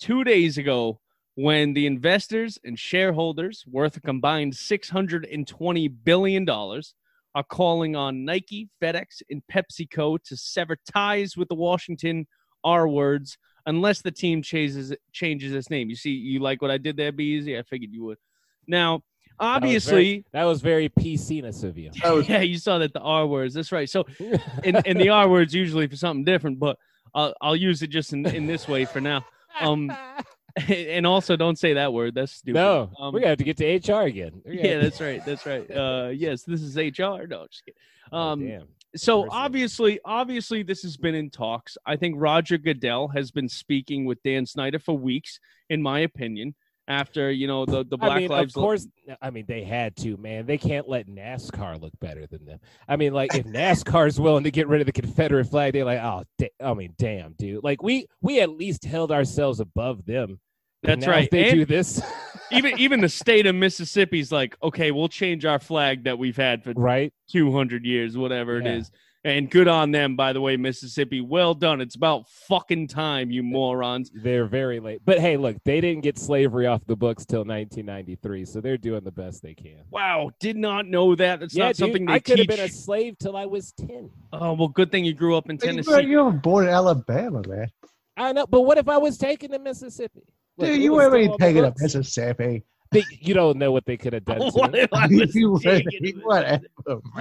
two 0.00 0.24
days 0.24 0.58
ago 0.58 0.98
when 1.40 1.72
the 1.72 1.86
investors 1.86 2.58
and 2.64 2.78
shareholders 2.78 3.64
worth 3.66 3.96
a 3.96 4.00
combined 4.00 4.54
six 4.54 4.90
hundred 4.90 5.24
and 5.24 5.46
twenty 5.46 5.88
billion 5.88 6.44
dollars 6.44 6.94
are 7.34 7.44
calling 7.44 7.96
on 7.96 8.24
Nike, 8.24 8.68
FedEx, 8.82 9.22
and 9.30 9.42
PepsiCo 9.50 10.22
to 10.24 10.36
sever 10.36 10.76
ties 10.92 11.36
with 11.36 11.48
the 11.48 11.54
Washington 11.54 12.26
R 12.64 12.86
words 12.88 13.38
unless 13.66 14.02
the 14.02 14.10
team 14.10 14.42
changes 14.42 14.92
changes 15.12 15.54
its 15.54 15.70
name. 15.70 15.88
You 15.88 15.96
see, 15.96 16.10
you 16.10 16.40
like 16.40 16.60
what 16.60 16.70
I 16.70 16.78
did 16.78 16.96
there, 16.96 17.12
Be 17.12 17.24
easy. 17.24 17.56
I 17.58 17.62
figured 17.62 17.92
you 17.92 18.04
would. 18.04 18.18
Now, 18.66 18.94
was 18.94 19.02
very- 19.40 19.56
obviously, 19.56 20.24
That 20.32 20.44
was 20.44 20.60
very 20.60 20.88
PC-ness 20.90 21.62
of 21.62 21.78
you. 21.78 21.90
That 22.02 22.14
was- 22.14 22.28
yeah, 22.28 22.42
you 22.42 22.58
saw 22.58 22.78
that 22.78 22.92
the 22.92 23.00
R 23.00 23.26
words. 23.26 23.54
That's 23.54 23.72
right. 23.72 23.88
So 23.88 24.04
and, 24.64 24.86
and 24.86 25.00
the 25.00 25.08
R 25.08 25.28
word's 25.28 25.54
usually 25.54 25.86
for 25.86 25.96
something 25.96 26.24
different, 26.24 26.58
but 26.58 26.76
I'll, 27.14 27.32
I'll 27.40 27.56
use 27.56 27.80
it 27.82 27.88
just 27.88 28.12
in, 28.12 28.26
in 28.26 28.46
this 28.46 28.68
way 28.68 28.84
for 28.84 29.00
now. 29.00 29.24
Um, 29.60 29.90
and 30.68 31.06
also 31.06 31.36
don't 31.36 31.58
say 31.58 31.74
that 31.74 31.92
word. 31.92 32.14
That's 32.14 32.32
stupid. 32.32 32.54
no, 32.58 32.90
Um, 32.98 33.12
we're 33.12 33.20
gonna 33.20 33.30
have 33.30 33.38
to 33.38 33.44
get 33.44 33.56
to 33.58 33.92
HR 33.92 34.02
again. 34.06 34.42
Yeah, 34.46 34.74
to- 34.74 34.80
that's 34.82 35.00
right. 35.00 35.24
That's 35.24 35.46
right. 35.46 35.70
Uh, 35.70 36.10
yes, 36.12 36.42
this 36.42 36.62
is 36.62 36.76
HR. 36.76 37.26
No, 37.26 37.46
just 37.50 37.64
kidding. 37.64 37.78
Oh, 38.12 38.18
Um, 38.18 38.46
damn. 38.46 38.66
so 38.96 39.28
obviously, 39.30 40.00
obviously, 40.04 40.62
this 40.62 40.82
has 40.82 40.96
been 40.96 41.14
in 41.14 41.30
talks. 41.30 41.76
I 41.86 41.96
think 41.96 42.16
Roger 42.18 42.58
Goodell 42.58 43.08
has 43.08 43.30
been 43.30 43.48
speaking 43.48 44.04
with 44.04 44.22
Dan 44.22 44.46
Snyder 44.46 44.78
for 44.78 44.96
weeks, 44.96 45.38
in 45.68 45.80
my 45.82 46.00
opinion. 46.00 46.54
After 46.88 47.30
you 47.30 47.46
know 47.46 47.64
the 47.66 47.84
the 47.84 47.96
Black 47.96 48.10
I 48.12 48.18
mean, 48.18 48.28
Lives 48.30 48.56
of 48.56 48.60
course. 48.60 48.88
I 49.22 49.30
mean, 49.30 49.44
they 49.46 49.62
had 49.62 49.94
to, 49.98 50.16
man. 50.16 50.44
They 50.46 50.58
can't 50.58 50.88
let 50.88 51.06
NASCAR 51.06 51.80
look 51.80 51.92
better 52.00 52.26
than 52.26 52.44
them. 52.44 52.58
I 52.88 52.96
mean, 52.96 53.12
like 53.12 53.32
if 53.32 53.46
NASCAR's 53.46 54.18
willing 54.18 54.42
to 54.42 54.50
get 54.50 54.66
rid 54.66 54.80
of 54.80 54.86
the 54.86 54.92
Confederate 54.92 55.44
flag, 55.44 55.72
they're 55.74 55.84
like, 55.84 56.00
oh, 56.00 56.24
da- 56.38 56.50
I 56.60 56.74
mean, 56.74 56.94
damn, 56.98 57.34
dude. 57.34 57.62
Like 57.62 57.80
we 57.80 58.06
we 58.22 58.40
at 58.40 58.50
least 58.50 58.84
held 58.84 59.12
ourselves 59.12 59.60
above 59.60 60.04
them. 60.04 60.40
And 60.82 60.92
That's 60.92 61.06
now 61.06 61.12
right. 61.12 61.30
They 61.30 61.50
And- 61.50 61.58
do 61.60 61.64
this, 61.66 62.00
even 62.52 62.78
even 62.78 63.00
the 63.00 63.08
state 63.08 63.46
of 63.46 63.54
Mississippi's 63.54 64.32
like, 64.32 64.56
okay, 64.62 64.90
we'll 64.90 65.08
change 65.08 65.44
our 65.44 65.58
flag 65.58 66.04
that 66.04 66.18
we've 66.18 66.36
had 66.36 66.64
for 66.64 66.72
right? 66.74 67.12
200 67.30 67.84
years, 67.84 68.16
whatever 68.16 68.58
it 68.58 68.64
Yeah. 68.64 68.76
is. 68.76 68.90
And 69.22 69.50
good 69.50 69.68
on 69.68 69.90
them, 69.90 70.16
by 70.16 70.32
the 70.32 70.40
way, 70.40 70.56
Mississippi. 70.56 71.20
Well 71.20 71.52
done. 71.52 71.82
It's 71.82 71.94
about 71.94 72.26
fucking 72.48 72.88
time, 72.88 73.30
you 73.30 73.42
morons. 73.42 74.10
They're 74.14 74.46
very 74.46 74.80
late. 74.80 75.02
But 75.04 75.18
hey, 75.18 75.36
look, 75.36 75.58
they 75.66 75.82
didn't 75.82 76.02
get 76.02 76.18
slavery 76.18 76.66
off 76.66 76.80
the 76.86 76.96
books 76.96 77.26
till 77.26 77.40
1993, 77.44 78.46
so 78.46 78.62
they're 78.62 78.78
doing 78.78 79.04
the 79.04 79.10
best 79.12 79.42
they 79.42 79.52
can. 79.52 79.82
Wow, 79.90 80.30
did 80.40 80.56
not 80.56 80.86
know 80.86 81.14
that. 81.16 81.42
It's 81.42 81.54
yeah, 81.54 81.66
not 81.66 81.76
something 81.76 82.06
they 82.06 82.14
I 82.14 82.18
could 82.20 82.38
have 82.38 82.48
been 82.48 82.60
a 82.60 82.68
slave 82.70 83.18
till 83.18 83.36
I 83.36 83.44
was 83.44 83.72
10. 83.72 84.08
Oh 84.32 84.54
well, 84.54 84.68
good 84.68 84.90
thing 84.90 85.04
you 85.04 85.12
grew 85.12 85.36
up 85.36 85.50
in 85.50 85.58
Hey, 85.62 85.72
You 85.72 85.76
were, 85.76 85.82
Tennessee. 85.82 86.08
you 86.10 86.24
were 86.24 86.32
born 86.32 86.64
in 86.64 86.70
Alabama, 86.70 87.42
man. 87.46 87.68
I 88.16 88.32
know, 88.32 88.46
but 88.46 88.62
what 88.62 88.78
if 88.78 88.88
I 88.88 88.96
was 88.96 89.18
taken 89.18 89.50
to 89.50 89.58
Mississippi? 89.58 90.22
Look, 90.60 90.68
Dude, 90.68 90.78
it 90.78 90.82
you 90.82 90.92
was 90.92 90.98
weren't 90.98 91.10
still 91.12 91.18
even 91.20 91.30
on 91.32 91.36
the 91.38 91.44
taking 91.46 91.64
a 91.64 91.68
books. 91.70 91.82
Mississippi. 91.82 92.62
They- 92.92 93.04
you 93.20 93.34
don't 93.34 93.56
know 93.56 93.70
what 93.72 93.86
they 93.86 93.96
could 93.96 94.12
have 94.12 94.24
done. 94.24 94.38
To 94.40 94.50
What 94.50 94.74
if 94.74 94.92
I 94.92 95.06
was 95.06 95.34
You 95.34 95.52
were- 95.52 96.20
Whatever. 96.24 96.64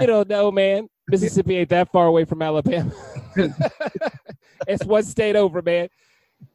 You 0.02 0.08
don't 0.08 0.28
know, 0.30 0.52
man. 0.52 0.88
Mississippi 1.10 1.58
ain't 1.58 1.70
that 1.70 1.92
far 1.92 2.08
away 2.08 2.26
from 2.26 2.42
Alabama. 2.42 2.92
it's 4.68 4.86
one 4.86 5.04
state 5.04 5.36
over, 5.36 5.62
man. 5.62 5.90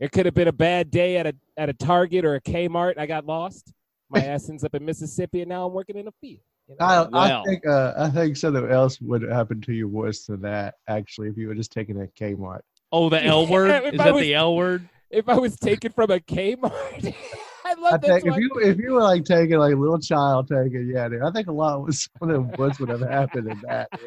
It 0.01 0.13
could 0.13 0.27
have 0.27 0.35
been 0.35 0.49
a 0.49 0.53
bad 0.53 0.91
day 0.91 1.17
at 1.17 1.27
a 1.27 1.35
at 1.57 1.69
a 1.69 1.73
Target 1.73 2.25
or 2.25 2.35
a 2.37 2.41
Kmart. 2.41 2.99
I 2.99 3.07
got 3.07 3.27
lost. 3.27 3.73
My 4.11 4.21
ass 4.25 4.49
ends 4.49 4.65
up 4.65 4.75
in 4.75 4.85
Mississippi, 4.85 5.41
and 5.43 5.49
now 5.49 5.67
I'm 5.67 5.73
working 5.73 5.97
in 5.97 6.09
a 6.09 6.13
field. 6.21 6.41
you 6.69 6.77
know? 6.79 6.87
I, 6.87 7.03
Well. 7.03 7.43
I 7.43 7.45
think 7.45 7.67
uh, 7.67 7.95
I 7.97 8.09
think 8.11 8.37
something 8.37 8.71
else 8.71 9.01
would 9.01 9.23
happen 9.23 9.61
to 9.63 9.73
you 9.73 9.89
worse 9.89 10.27
than 10.27 10.41
that. 10.43 10.75
Actually, 10.89 11.29
if 11.29 11.37
you 11.37 11.49
were 11.49 11.55
just 11.55 11.73
taking 11.73 12.01
a 12.01 12.07
Kmart. 12.19 12.61
Oh, 12.93 13.09
the 13.09 13.23
L 13.25 13.47
word? 13.47 13.71
If 13.71 13.95
Is 13.95 13.99
that 13.99 14.15
was- 14.15 14.23
the 14.23 14.35
L 14.35 14.55
word? 14.57 14.89
If 15.11 15.29
I 15.29 15.39
was 15.39 15.57
taken 15.57 15.93
from 15.93 16.11
a 16.11 16.19
Kmart, 16.21 16.73
I 17.05 17.15
I 17.67 17.75
love 17.75 18.01
that. 18.03 18.23
think 18.23 18.27
if 18.27 18.37
you 18.37 18.51
if 18.63 18.79
you 18.79 18.93
were 18.93 19.03
like 19.03 19.25
taking 19.25 19.59
like 19.59 19.73
a 19.75 19.77
little 19.77 19.99
child 19.99 20.49
taking, 20.49 20.91
yeah, 20.93 21.09
dude, 21.09 21.23
I 21.23 21.31
think 21.31 21.49
a 21.49 21.53
lot 21.53 21.83
was 21.83 22.09
some 22.19 22.31
of 22.31 22.35
the 22.51 22.57
worst 22.59 22.81
would 22.81 22.89
have 22.91 23.01
happened 23.01 23.51
in 23.51 23.61
that. 23.69 23.89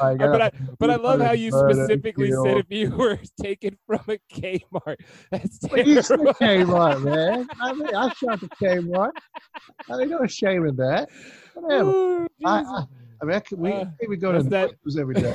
Like, 0.00 0.18
but 0.18 0.40
uh, 0.40 0.44
I 0.44 0.50
but 0.78 0.90
I 0.90 0.96
love 0.96 1.20
how 1.20 1.32
you 1.32 1.50
specifically 1.50 2.30
said 2.30 2.58
if 2.58 2.66
you 2.70 2.90
were 2.90 3.18
taken 3.40 3.78
from 3.86 4.00
a 4.08 4.18
Kmart. 4.32 4.96
That's 5.30 5.58
you 5.86 6.02
said. 6.02 6.18
Kmart, 6.18 7.02
man. 7.02 7.48
I 7.60 7.72
mean, 7.72 7.94
I 7.94 8.12
shot 8.14 8.40
the 8.40 8.48
Kmart. 8.48 9.12
I 9.90 9.96
mean, 9.96 10.10
no 10.10 10.26
shame 10.26 10.66
in 10.66 10.76
that. 10.76 11.08
Whatever. 11.54 11.90
Ooh, 11.90 12.28
I, 12.44 12.60
I, 12.60 12.84
I 13.20 13.24
mean, 13.24 13.36
I 13.36 13.40
could, 13.40 13.58
we 13.58 13.72
Uh, 13.72 13.84
can't 14.00 14.20
go 14.20 14.32
to 14.32 14.42
that? 14.42 14.70
Every 14.98 15.14
day. 15.14 15.34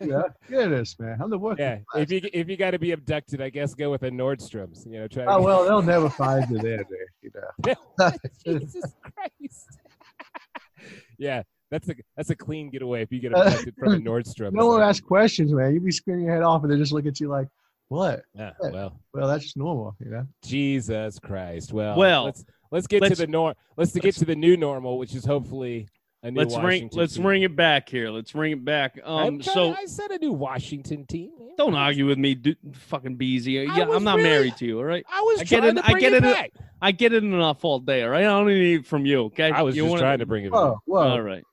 Yeah, 0.00 0.22
goodness, 0.48 0.98
man. 0.98 1.18
I'm 1.20 1.30
the 1.30 1.38
worst. 1.38 1.58
Yeah, 1.60 1.78
if 1.94 2.10
you 2.10 2.20
if 2.32 2.48
you 2.48 2.56
got 2.56 2.72
to 2.72 2.78
be 2.78 2.92
abducted, 2.92 3.40
I 3.40 3.50
guess 3.50 3.74
go 3.74 3.90
with 3.90 4.02
a 4.02 4.10
Nordstrom's. 4.10 4.86
You 4.86 5.00
know, 5.00 5.08
try. 5.08 5.24
Oh 5.26 5.38
to 5.38 5.42
well, 5.42 5.64
they'll 5.64 5.82
never 5.82 6.08
find 6.10 6.48
you 6.50 6.58
there, 6.58 6.84
dude. 6.84 6.96
You 7.22 7.30
know. 7.34 8.10
Jesus 8.46 8.94
Christ. 9.02 9.78
yeah, 11.18 11.42
that's 11.70 11.88
a 11.88 11.94
that's 12.16 12.30
a 12.30 12.36
clean 12.36 12.70
getaway 12.70 13.02
if 13.02 13.12
you 13.12 13.20
get 13.20 13.32
abducted 13.32 13.74
from 13.76 13.94
a 13.94 13.98
Nordstrom. 13.98 14.52
No 14.52 14.66
one 14.66 14.82
asks 14.82 15.04
questions, 15.04 15.52
man. 15.52 15.74
You 15.74 15.80
be 15.80 15.92
screaming 15.92 16.24
your 16.26 16.34
head 16.34 16.42
off, 16.42 16.62
and 16.62 16.72
they 16.72 16.76
just 16.76 16.92
look 16.92 17.06
at 17.06 17.20
you 17.20 17.28
like, 17.28 17.48
"What?" 17.88 18.22
Yeah, 18.34 18.52
well, 18.60 19.00
Well, 19.12 19.28
that's 19.28 19.44
just 19.44 19.56
normal, 19.56 19.96
you 20.00 20.10
know. 20.10 20.26
Jesus 20.42 21.18
Christ. 21.18 21.72
Well, 21.72 21.96
Well, 21.96 22.24
let's 22.24 22.44
let's 22.70 22.86
get 22.86 23.02
let's- 23.02 23.16
to 23.18 23.26
the 23.26 23.30
nor 23.30 23.54
let's 23.76 23.92
to 23.92 24.00
get 24.00 24.14
to 24.16 24.24
the 24.24 24.36
new 24.36 24.56
normal, 24.56 24.98
which 24.98 25.14
is 25.14 25.24
hopefully 25.24 25.88
a 26.24 26.30
new 26.30 26.40
Let's 26.40 26.54
ring 26.56 26.62
Washington 26.64 26.98
let's 26.98 27.14
team. 27.14 27.26
ring 27.26 27.42
it 27.42 27.54
back 27.54 27.88
here. 27.88 28.10
Let's 28.10 28.34
ring 28.34 28.52
it 28.52 28.64
back. 28.64 28.98
I'm 29.04 29.34
Um 29.34 29.38
trying- 29.40 29.54
so 29.54 29.74
I 29.74 29.84
said 29.86 30.10
a 30.10 30.18
new 30.18 30.32
Washington 30.32 31.06
team. 31.06 31.30
man. 31.38 31.50
don't 31.56 31.74
argue 31.76 32.06
with 32.06 32.18
me, 32.18 32.34
dude, 32.34 32.56
fucking 32.72 33.14
Beezy. 33.16 33.60
I 33.60 33.76
Yeah, 33.76 33.84
was 33.84 33.96
I'm 33.96 34.02
not 34.04 34.16
really- 34.16 34.28
married 34.28 34.56
to 34.56 34.66
you, 34.66 34.78
all 34.78 34.84
right? 34.84 35.04
I 35.12 35.20
was 35.20 35.40
I 35.40 35.44
get 35.44 35.58
trying 35.60 35.76
it- 35.78 35.80
to 35.82 35.86
I 35.86 35.90
bring 35.92 36.00
get 36.00 36.12
it 36.14 36.16
it- 36.16 36.34
back. 36.34 36.50
I 36.82 36.90
get 36.92 37.12
it 37.12 37.22
enough 37.22 37.64
all 37.64 37.78
day, 37.78 38.02
all 38.02 38.08
right? 38.10 38.24
I 38.24 38.28
don't 38.28 38.46
need 38.48 38.80
it 38.80 38.86
from 38.86 39.06
you, 39.06 39.24
okay? 39.26 39.50
I 39.52 39.62
was 39.62 39.76
you 39.76 39.82
just 39.82 39.90
wanna- 39.90 40.02
trying 40.02 40.18
to 40.18 40.26
bring 40.26 40.44
it 40.46 40.50
back. 40.50 40.60
Whoa, 40.60 40.78
whoa. 40.86 40.98
All 41.10 41.22
right. 41.22 41.44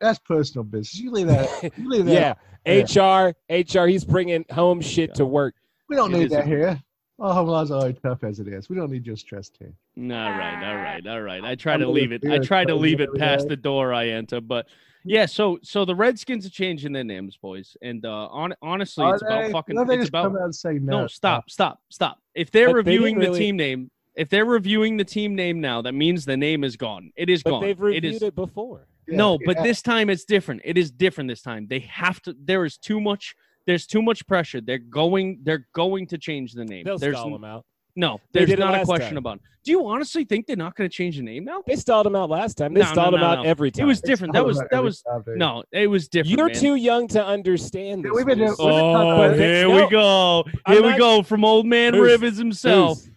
That's 0.00 0.18
personal 0.20 0.64
business. 0.64 0.98
You 1.00 1.10
leave 1.10 1.26
that. 1.28 1.72
You 1.78 1.88
leave 1.88 2.04
that. 2.06 2.38
Yeah, 2.66 2.82
HR, 2.84 3.34
HR, 3.48 3.86
he's 3.86 4.04
bringing 4.04 4.44
home 4.50 4.80
shit 4.82 5.14
to 5.14 5.24
work. 5.24 5.54
We 5.88 5.96
don't 5.96 6.12
It 6.14 6.18
need 6.18 6.30
that 6.30 6.44
a- 6.44 6.46
here. 6.46 6.82
Our 7.18 7.34
home 7.34 7.48
laws 7.48 7.70
are 7.72 7.80
already 7.80 7.98
tough 8.00 8.22
as 8.22 8.38
it 8.38 8.46
is. 8.46 8.68
We 8.68 8.76
don't 8.76 8.90
need 8.92 9.04
your 9.06 9.16
stress 9.16 9.48
team. 9.48 9.74
All 9.98 10.08
right, 10.08 10.62
all 10.68 10.76
right, 10.76 11.06
all 11.06 11.20
right. 11.22 11.42
I 11.42 11.56
try 11.56 11.74
I'm 11.74 11.80
to 11.80 11.88
leave 11.88 12.12
it. 12.12 12.24
I 12.24 12.38
try 12.38 12.64
to 12.64 12.74
leave 12.74 13.00
it 13.00 13.12
past 13.16 13.44
day. 13.44 13.48
the 13.50 13.56
door 13.56 13.92
I 13.92 14.08
enter, 14.08 14.40
but 14.40 14.68
yeah. 15.04 15.26
So, 15.26 15.58
so 15.62 15.84
the 15.84 15.96
Redskins 15.96 16.46
are 16.46 16.50
changing 16.50 16.92
their 16.92 17.02
names, 17.02 17.36
boys, 17.36 17.76
and 17.82 18.04
uh, 18.06 18.26
on, 18.28 18.54
honestly, 18.62 19.04
Are 19.04 19.14
it's 19.14 19.22
about 19.24 19.50
fucking. 19.50 19.74
Why 19.74 19.84
they 19.84 19.94
It's 19.94 20.02
just 20.02 20.08
about 20.10 20.24
come 20.26 20.36
out 20.36 20.44
and 20.44 20.54
say 20.54 20.74
no. 20.74 21.02
no. 21.02 21.06
Stop, 21.08 21.50
stop, 21.50 21.80
stop. 21.88 22.18
If 22.36 22.52
they're 22.52 22.72
But 22.72 22.84
they 22.84 22.92
didn't 22.92 23.02
reviewing 23.04 23.18
the 23.18 23.26
really- 23.26 23.38
team 23.40 23.56
name, 23.56 23.90
if 24.14 24.28
they're 24.28 24.44
reviewing 24.44 24.96
the 24.96 25.04
team 25.04 25.34
name 25.34 25.60
now, 25.60 25.82
that 25.82 25.94
means 25.94 26.24
the 26.24 26.36
name 26.36 26.62
is 26.62 26.76
gone. 26.76 27.10
It 27.16 27.28
is 27.28 27.42
But 27.42 27.50
gone. 27.50 27.62
they've 27.62 27.80
reviewed 27.80 28.04
is 28.04 28.22
it 28.22 28.36
before. 28.36 28.86
Yeah, 29.08 29.16
no, 29.16 29.38
but 29.44 29.56
yeah. 29.56 29.62
this 29.64 29.82
time 29.82 30.08
it's 30.10 30.24
different. 30.24 30.62
It 30.64 30.76
is 30.78 30.90
different 30.92 31.28
this 31.28 31.42
time. 31.42 31.66
They 31.68 31.80
have 31.80 32.20
to. 32.22 32.36
There 32.38 32.64
is 32.64 32.76
too 32.78 33.00
much. 33.00 33.34
There's 33.68 33.86
too 33.86 34.00
much 34.02 34.26
pressure. 34.26 34.60
They're 34.60 34.78
going. 34.78 35.40
They're 35.44 35.68
going 35.74 36.06
to 36.08 36.18
change 36.18 36.54
the 36.54 36.64
name. 36.64 36.84
They'll 36.84 36.98
there's 36.98 37.14
stall 37.16 37.28
n- 37.28 37.34
him 37.34 37.44
out. 37.44 37.64
no. 37.94 38.18
They 38.32 38.40
There's 38.40 38.50
did 38.50 38.58
it 38.58 38.62
not 38.62 38.70
a 38.74 38.78
last 38.78 38.86
question 38.86 39.10
time. 39.10 39.16
about. 39.18 39.36
It. 39.36 39.42
Do 39.64 39.72
you 39.72 39.86
honestly 39.86 40.24
think 40.24 40.46
they're 40.46 40.56
not 40.56 40.74
going 40.74 40.88
to 40.88 40.96
change 40.96 41.16
the 41.18 41.22
name 41.22 41.44
now? 41.44 41.62
They 41.66 41.76
stalled 41.76 42.06
him 42.06 42.16
out 42.16 42.30
last 42.30 42.56
time. 42.56 42.72
They 42.72 42.80
No, 42.80 42.86
no, 42.86 42.92
stalled 42.92 43.14
him 43.14 43.20
no, 43.20 43.26
out 43.26 43.38
no. 43.42 43.42
every 43.44 43.70
time. 43.70 43.84
It 43.84 43.86
was 43.86 44.00
different. 44.00 44.32
That 44.32 44.46
was 44.46 44.58
that 44.70 44.82
was 44.82 45.02
time, 45.02 45.22
no. 45.36 45.62
It 45.70 45.86
was 45.88 46.08
different. 46.08 46.38
You're 46.38 46.46
man. 46.46 46.56
too 46.56 46.74
young 46.76 47.06
to 47.08 47.22
understand 47.24 48.04
this. 48.04 48.12
We've 48.14 48.24
been 48.24 48.38
Moose. 48.38 48.56
doing- 48.56 48.70
Oh, 48.72 49.16
But 49.18 49.38
here 49.38 49.68
no, 49.68 49.84
we 49.84 49.90
go. 49.90 50.44
I'm 50.64 50.72
Here 50.74 50.82
we 50.82 50.88
not- 50.90 50.98
go 50.98 51.22
from 51.22 51.44
old 51.44 51.66
man 51.66 51.92
Moose, 51.92 52.02
Rivers 52.12 52.38
himself. 52.38 52.98
Moose, 52.98 53.10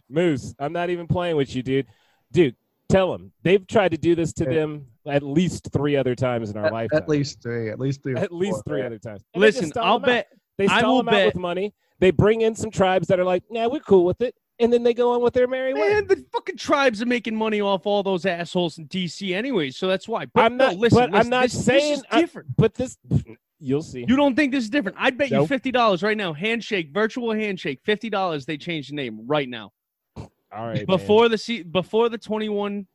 Moose, 0.43 0.55
I'm 0.59 0.73
not 0.73 0.89
even 0.89 1.07
playing 1.07 1.37
with 1.37 1.55
you, 1.55 1.63
dude. 1.63 1.87
Dude, 2.33 2.55
tell 2.89 3.13
them 3.13 3.31
they've 3.43 3.65
tried 3.65 3.91
to 3.91 3.97
do 3.97 4.15
this 4.15 4.33
to 4.33 4.43
Yeah. 4.43 4.53
them 4.53 4.87
at 5.07 5.23
least 5.23 5.69
three 5.71 5.95
other 5.95 6.13
times 6.15 6.49
in 6.51 6.57
our 6.57 6.65
At, 6.65 6.73
lifetime. 6.73 6.97
at 6.97 7.07
least 7.09 7.41
three. 7.41 7.69
At 7.69 7.79
least 7.79 8.03
three. 8.03 8.13
or 8.13 8.17
At 8.17 8.31
least 8.33 8.55
four, 8.55 8.63
three 8.67 8.77
man. 8.79 8.87
other 8.87 8.99
times. 8.99 9.23
And 9.33 9.41
they 9.41 9.47
just 9.47 9.59
Listen, 9.59 9.71
stall 9.71 9.83
I'll 9.85 9.99
them 9.99 10.09
out. 10.09 10.13
bet. 10.13 10.27
They 10.57 10.67
I 10.67 10.81
will 10.83 10.97
them 10.97 11.09
out 11.09 11.11
bet- 11.11 11.25
with 11.27 11.35
money. 11.37 11.73
They 11.99 12.11
bring 12.11 12.41
in 12.41 12.55
some 12.55 12.71
tribes 12.71 13.07
that 13.09 13.19
are 13.19 13.23
like, 13.23 13.43
"Nah, 13.49 13.67
we're 13.67 13.79
cool 13.79 14.05
with 14.05 14.21
it," 14.21 14.35
and 14.59 14.71
then 14.73 14.83
they 14.83 14.93
go 14.93 15.11
on 15.13 15.21
with 15.21 15.33
their 15.33 15.47
merry 15.47 15.73
way. 15.73 15.89
Man, 15.93 16.07
the 16.07 16.25
fucking 16.31 16.57
tribes 16.57 17.01
are 17.01 17.05
making 17.05 17.35
money 17.35 17.61
off 17.61 17.85
all 17.85 18.01
those 18.03 18.25
assholes 18.25 18.77
in 18.77 18.87
DC 18.87 19.33
anyway, 19.35 19.69
so 19.69 19.87
that's 19.87 20.07
why. 20.07 20.25
But 20.25 20.45
I'm 20.45 20.57
no, 20.57 20.67
not- 20.67 20.77
listen, 20.77 21.11
but 21.11 21.15
I'm 21.19 21.29
not 21.29 21.43
this, 21.43 21.53
this 21.53 21.65
saying 21.65 21.93
is 21.93 22.03
I- 22.11 22.21
different. 22.21 22.55
But 22.57 22.73
this, 22.73 22.97
you'll 23.59 23.83
see. 23.83 24.03
You 24.07 24.15
don't 24.15 24.35
think 24.35 24.51
this 24.51 24.63
is 24.63 24.69
different? 24.71 24.97
I'd 24.99 25.17
bet 25.17 25.29
you 25.29 25.45
fifty 25.45 25.71
dollars 25.71 26.01
right 26.03 26.17
now. 26.17 26.33
Handshake, 26.33 26.89
virtual 26.91 27.33
handshake, 27.33 27.79
fifty 27.83 28.09
dollars. 28.09 28.45
They 28.45 28.57
change 28.57 28.89
the 28.89 28.95
name 28.95 29.21
right 29.27 29.47
now. 29.49 29.71
All 30.17 30.27
right, 30.67 30.77
man. 30.77 30.85
before 30.87 31.29
the 31.29 31.37
se- 31.37 31.63
before 31.63 32.09
the 32.09 32.17
twenty 32.17 32.49
one, 32.49 32.87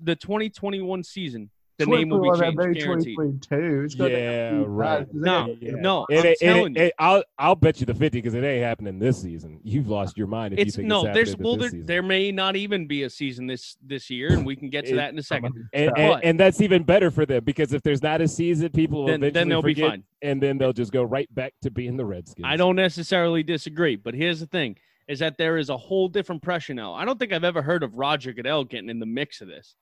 the 0.00 0.14
twenty 0.16 0.48
twenty 0.48 0.80
one 0.80 1.02
season, 1.02 1.50
the 1.78 1.86
name 1.86 2.08
will 2.08 2.20
be 2.22 2.28
changed. 2.40 2.56
Guaranteed. 2.56 3.16
2022. 3.16 3.82
It's 3.84 3.94
gonna 3.94 4.10
Yeah, 4.10 4.50
be 4.52 4.56
right. 4.64 4.98
bad. 5.00 5.14
No, 5.14 5.56
Yeah. 5.60 5.70
no, 5.72 6.06
It 6.10 6.18
I'm 6.20 6.26
ain't- 6.26 6.26
it 6.26 6.38
telling 6.40 6.64
ain't- 6.66 6.76
you. 6.76 6.82
it- 6.84 6.94
I'll 6.98 7.24
I'll 7.38 7.54
bet 7.56 7.80
you 7.80 7.86
the 7.86 7.94
fifty 7.94 8.18
because 8.18 8.34
it 8.34 8.44
ain't 8.44 8.62
happening 8.62 8.98
this 8.98 9.20
season. 9.22 9.60
You've 9.64 9.88
lost 9.88 10.16
your 10.16 10.26
mind 10.26 10.54
if 10.54 10.58
you 10.60 10.64
It's 10.66 10.76
think 10.76 10.88
no, 10.88 11.04
it's 11.06 11.14
there's 11.14 11.36
well, 11.36 11.54
this 11.56 11.62
there, 11.64 11.70
season. 11.70 11.86
there 11.86 12.02
may 12.02 12.30
not 12.32 12.56
even 12.56 12.86
be 12.86 13.02
a 13.02 13.10
season 13.10 13.46
this 13.46 13.76
this 13.84 14.10
year, 14.10 14.32
and 14.32 14.46
we 14.46 14.56
can 14.56 14.70
get 14.70 14.84
to 14.86 14.92
It- 14.92 14.96
that 14.96 15.12
in 15.12 15.18
a 15.18 15.22
second. 15.22 15.54
and, 15.72 15.90
But- 15.94 15.98
and, 16.00 16.24
and 16.24 16.40
that's 16.40 16.60
even 16.60 16.82
better 16.84 17.10
for 17.10 17.26
them 17.26 17.42
because 17.44 17.72
if 17.72 17.82
there's 17.82 18.02
not 18.02 18.20
a 18.20 18.28
season, 18.28 18.68
people 18.70 19.00
will 19.00 19.06
Then, 19.06 19.14
eventually 19.22 19.40
then 19.40 19.48
they'll 19.48 19.62
be 19.62 19.74
fine. 19.74 20.04
and 20.22 20.42
then 20.42 20.58
they'll 20.58 20.72
just 20.72 20.92
go 20.92 21.02
right 21.02 21.32
back 21.34 21.54
to 21.62 21.70
being 21.70 21.96
the 21.96 22.04
Redskins. 22.04 22.44
I 22.48 22.56
don't 22.56 22.76
necessarily 22.76 23.42
disagree, 23.42 23.96
but 23.96 24.14
here's 24.14 24.40
the 24.40 24.46
thing: 24.46 24.76
is 25.08 25.18
that 25.18 25.36
there 25.38 25.58
is 25.58 25.68
a 25.70 25.76
whole 25.76 26.08
different 26.08 26.40
pressure 26.42 26.72
now. 26.72 26.94
I 26.94 27.04
don't 27.04 27.18
think 27.18 27.32
I've 27.32 27.44
ever 27.44 27.60
heard 27.62 27.82
of 27.82 27.98
Roger 27.98 28.32
Goodell 28.32 28.64
getting 28.64 28.88
in 28.88 29.00
the 29.00 29.06
mix 29.06 29.40
of 29.40 29.48
this. 29.48 29.74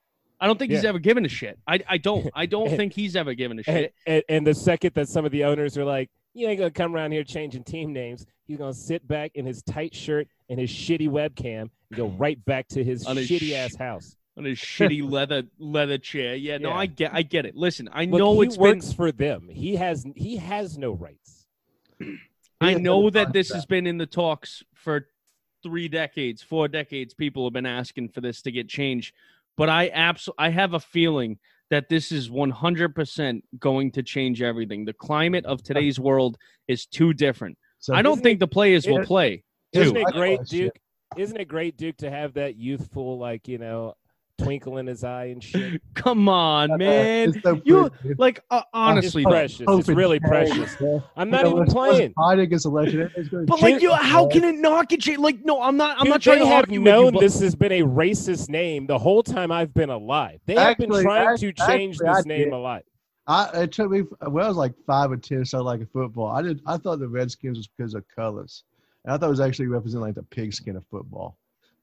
I 0.43 0.47
don't 0.47 0.59
think 0.59 0.72
he's 0.72 0.84
ever 0.84 0.99
given 0.99 1.24
a 1.24 1.28
shit. 1.28 1.59
I, 1.66 1.80
I 1.88 1.99
don't. 1.99 2.28
I 2.34 2.47
don't 2.47 2.66
And- 2.68 2.76
think 2.76 2.93
he's 2.93 3.14
ever 3.16 3.32
given 3.34 3.59
a 3.61 3.62
shit. 3.62 3.95
and, 4.07 4.22
and 4.28 4.47
the 4.47 4.55
second 4.55 4.93
that 4.95 5.09
some 5.09 5.24
of 5.24 5.30
the 5.32 5.45
owners 5.45 5.78
are 5.78 5.84
like, 5.84 6.11
"You 6.34 6.49
ain't 6.49 6.59
gonna 6.59 6.70
come 6.70 6.95
around 6.95 7.12
here 7.12 7.24
changing 7.24 7.64
team 7.64 7.93
names," 7.93 8.26
he's 8.47 8.59
gonna 8.59 8.74
sit 8.74 9.07
back 9.07 9.30
in 9.36 9.47
his 9.47 9.62
tight 9.62 9.95
shirt 9.95 10.26
and 10.51 10.59
his 10.59 10.68
shitty 10.70 11.09
webcam 11.09 11.61
and 11.62 11.97
go 11.97 12.09
right 12.09 12.45
back 12.45 12.66
to 12.68 12.82
his 12.82 13.07
On 13.07 13.16
his 13.16 13.28
shitty 13.30 13.51
sh- 13.51 13.55
ass 13.55 13.76
house. 13.76 14.16
On 14.36 14.45
his 14.45 14.59
shitty 14.74 15.09
leather 15.09 15.45
leather 15.59 15.99
chair. 15.99 16.34
Yeah, 16.34 16.59
no, 16.59 16.70
Yeah. 16.70 16.76
I 16.76 16.86
get 16.86 17.14
I 17.14 17.22
get 17.22 17.47
it. 17.47 17.55
Listen, 17.55 17.88
I 17.93 18.05
Look, 18.07 18.18
know 18.18 18.40
he 18.40 18.47
it's 18.49 18.57
been 18.57 18.62
works 18.62 18.93
for 18.93 19.12
them. 19.12 19.49
He 19.49 19.76
has 19.76 20.05
he 20.16 20.36
has 20.38 20.76
no 20.76 20.93
rights. 20.93 21.47
I 22.61 22.74
know 22.74 23.11
that's 23.11 23.26
that 23.26 23.32
this 23.32 23.49
fine. 23.51 23.57
has 23.57 23.66
been 23.66 23.86
in 23.86 23.99
the 23.99 24.07
talks 24.07 24.62
for 24.74 25.07
three 25.62 25.88
decades, 25.88 26.43
four 26.43 26.68
decades. 26.68 27.14
People 27.14 27.45
have 27.47 27.53
been 27.53 27.66
asking 27.66 28.09
for 28.09 28.20
this 28.20 28.43
to 28.43 28.51
get 28.53 28.68
changed, 28.68 29.14
but 29.57 29.68
I 29.68 29.90
absolutely 29.92 30.44
I 30.44 30.50
have 30.50 30.74
a 30.74 30.80
feeling 30.80 31.38
that 31.70 31.88
this 31.88 32.12
is 32.12 32.28
100% 32.28 33.42
going 33.59 33.92
to 33.92 34.03
change 34.03 34.42
everything. 34.42 34.84
The 34.84 34.92
climate 34.92 35.46
of 35.46 35.62
today's 35.62 35.98
world 35.98 36.36
is 36.68 36.84
too 36.84 37.14
different. 37.14 37.57
So 37.78 37.94
I 37.94 38.03
don't 38.03 38.12
isn't 38.12 38.24
think 38.24 38.40
the 38.40 38.46
players 38.46 38.86
will 38.86 39.05
play. 39.05 39.42
Isn't 39.72 39.94
Too. 39.94 40.00
it 40.00 40.12
great. 40.12 40.44
Duke? 40.44 40.78
Isn't 41.16 41.40
it 41.40 41.46
great, 41.46 41.76
Duke, 41.76 41.96
to 41.98 42.11
have 42.11 42.34
that 42.34 42.57
youthful, 42.57 43.18
like 43.18 43.48
you 43.48 43.59
know, 43.59 43.94
twinkle 44.45 44.78
in 44.78 44.86
his 44.86 45.05
eye 45.05 45.26
and 45.26 45.43
shit? 45.43 45.80
Come 45.95 46.28
on, 46.28 46.76
man. 46.78 47.32
So 47.43 47.61
You- 47.64 47.90
Like 48.18 48.43
uh, 48.51 48.62
honestly, 48.72 49.22
it's 49.22 49.30
precious. 49.30 49.66
It's 49.68 49.88
really 49.88 50.20
precious. 50.20 50.76
I'm 51.16 51.28
You 51.28 51.32
not 51.32 51.43
know, 51.45 51.51
even 51.51 51.59
let's- 51.61 51.74
let's 51.74 51.97
playing. 51.97 52.14
Biden 52.14 52.51
gets 52.51 52.64
elected. 52.64 53.12
It's 53.16 53.28
gonna 53.28 53.45
but 53.45 53.61
like, 53.62 53.82
you, 53.82 53.93
how 53.93 54.26
can 54.26 54.45
it 54.45 54.57
not 54.57 54.88
get 54.88 55.01
changed? 55.01 55.20
Like, 55.20 55.45
no, 55.45 55.62
I'm 55.62 55.76
not. 55.76 55.97
I'm 55.99 56.05
Dude, 56.05 56.11
not 56.12 56.22
trying 56.22 56.38
to 56.40 56.47
have 56.47 56.57
argue 56.64 56.80
with 56.80 56.86
you, 56.88 56.93
known 56.93 57.12
but- 57.14 57.20
this 57.20 57.40
has 57.40 57.55
been 57.55 57.72
a 57.72 57.82
racist 57.82 58.49
name 58.49 58.86
the 58.86 58.99
whole 58.99 59.22
time 59.22 59.51
I've 59.53 59.72
been 59.74 59.90
alive. 59.90 60.40
They 60.47 60.55
have 60.55 60.76
been 60.78 60.90
trying 60.90 61.28
act- 61.28 61.40
to 61.40 61.53
change 61.53 61.97
actually, 61.97 62.09
I 62.09 62.14
this 62.16 62.26
name 62.26 62.45
did. 62.45 62.53
a 62.53 62.59
lot. 62.59 62.82
I, 63.28 63.62
it 63.62 63.72
took 63.72 63.88
me 63.90 64.01
when 64.28 64.45
I 64.45 64.49
was 64.49 64.57
like 64.57 64.72
five 64.84 65.12
or 65.12 65.16
ten, 65.16 65.45
started 65.45 65.64
like 65.64 65.80
a 65.80 65.86
football. 65.86 66.26
I 66.26 66.43
did. 66.43 66.61
I 66.66 66.76
thought 66.76 66.99
the 66.99 67.07
Redskins 67.09 67.57
was 67.57 67.68
because 67.68 67.95
of 67.95 68.05
colors, 68.09 68.64
and 69.05 69.14
I 69.14 69.16
thought 69.18 69.26
it 69.26 69.30
was 69.30 69.40
actually 69.40 69.68
representing 69.68 70.07
like 70.07 70.16
the 70.16 70.24
pigskin 70.24 70.74
of 70.76 70.84
football. 70.90 71.36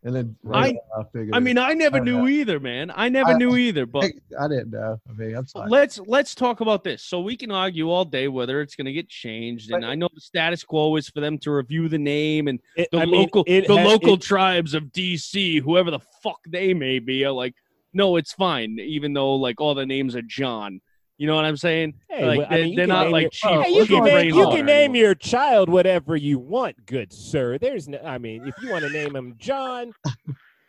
And 0.03 0.15
then 0.15 0.35
I- 0.53 0.77
I 0.97 1.03
figured. 1.11 1.35
I 1.35 1.39
mean, 1.39 1.57
I 1.57 1.73
never 1.73 1.97
I 1.97 1.99
knew 1.99 2.19
know. 2.19 2.27
either, 2.29 2.57
man. 2.59 2.89
I 2.95 3.09
never 3.09 3.31
I- 3.31 3.37
knew 3.37 3.57
either. 3.57 3.85
But 3.85 4.11
I 4.39 4.47
didn't 4.47 4.71
know. 4.71 4.97
I 5.09 5.13
mean, 5.13 5.35
I'm 5.35 5.45
sorry. 5.45 5.69
let's 5.69 5.99
let's 5.99 6.33
talk 6.33 6.61
about 6.61 6.85
this. 6.85 7.03
So 7.03 7.19
we 7.19 7.35
can 7.35 7.51
argue 7.51 7.89
all 7.89 8.05
day 8.05 8.29
whether 8.29 8.61
it's 8.61 8.77
going 8.77 8.85
to 8.85 8.93
get 8.93 9.09
changed, 9.09 9.71
and 9.71 9.81
But- 9.81 9.89
I 9.89 9.95
know 9.95 10.07
the 10.13 10.21
status 10.21 10.63
quo 10.63 10.95
is 10.95 11.09
for 11.09 11.19
them 11.19 11.37
to 11.39 11.51
review 11.51 11.89
the 11.89 11.97
name 11.97 12.47
and 12.47 12.59
It- 12.77 12.87
the 12.93 12.99
I 12.99 13.05
mean, 13.05 13.21
local 13.21 13.43
it 13.45 13.67
the 13.67 13.77
ha- 13.77 13.83
local 13.87 14.13
it- 14.13 14.21
tribes 14.21 14.73
of 14.73 14.91
DC, 14.93 15.59
whoever 15.59 15.91
the 15.91 15.99
fuck 16.23 16.39
they 16.47 16.73
may 16.73 16.99
be, 16.99 17.25
are 17.25 17.31
like, 17.33 17.55
no, 17.93 18.15
it's 18.15 18.31
fine, 18.31 18.79
even 18.79 19.11
though 19.11 19.35
like 19.35 19.59
all 19.59 19.75
the 19.75 19.85
names 19.85 20.15
are 20.15 20.21
John. 20.21 20.79
You 21.19 21.27
know 21.27 21.35
what 21.35 21.43
I'm 21.45 21.57
saying? 21.57 21.95
Hey, 22.09 22.25
like 22.25 22.37
well, 22.39 22.47
I 22.49 22.55
they're, 22.55 22.59
mean, 22.63 22.69
you 22.71 22.75
they're 22.77 22.87
not 22.87 23.03
name 23.03 23.11
like 23.11 23.21
your- 23.23 23.29
chief. 23.31 23.51
Oh, 23.51 23.61
Hey, 23.61 23.69
you 23.71 23.79
chief 23.81 23.89
can 23.89 24.03
name, 24.05 24.33
you 24.33 24.47
can 24.47 24.65
name 24.65 24.91
anymore. 24.91 24.95
your 24.95 25.15
child 25.15 25.69
whatever 25.69 26.15
you 26.15 26.39
want, 26.39 26.85
good 26.85 27.11
sir. 27.13 27.57
There's 27.57 27.87
no, 27.89 27.99
I 27.99 28.17
mean, 28.17 28.47
if 28.47 28.55
you 28.63 28.71
want 28.71 28.85
to 28.85 28.89
name 28.89 29.15
him 29.15 29.35
John, 29.37 29.91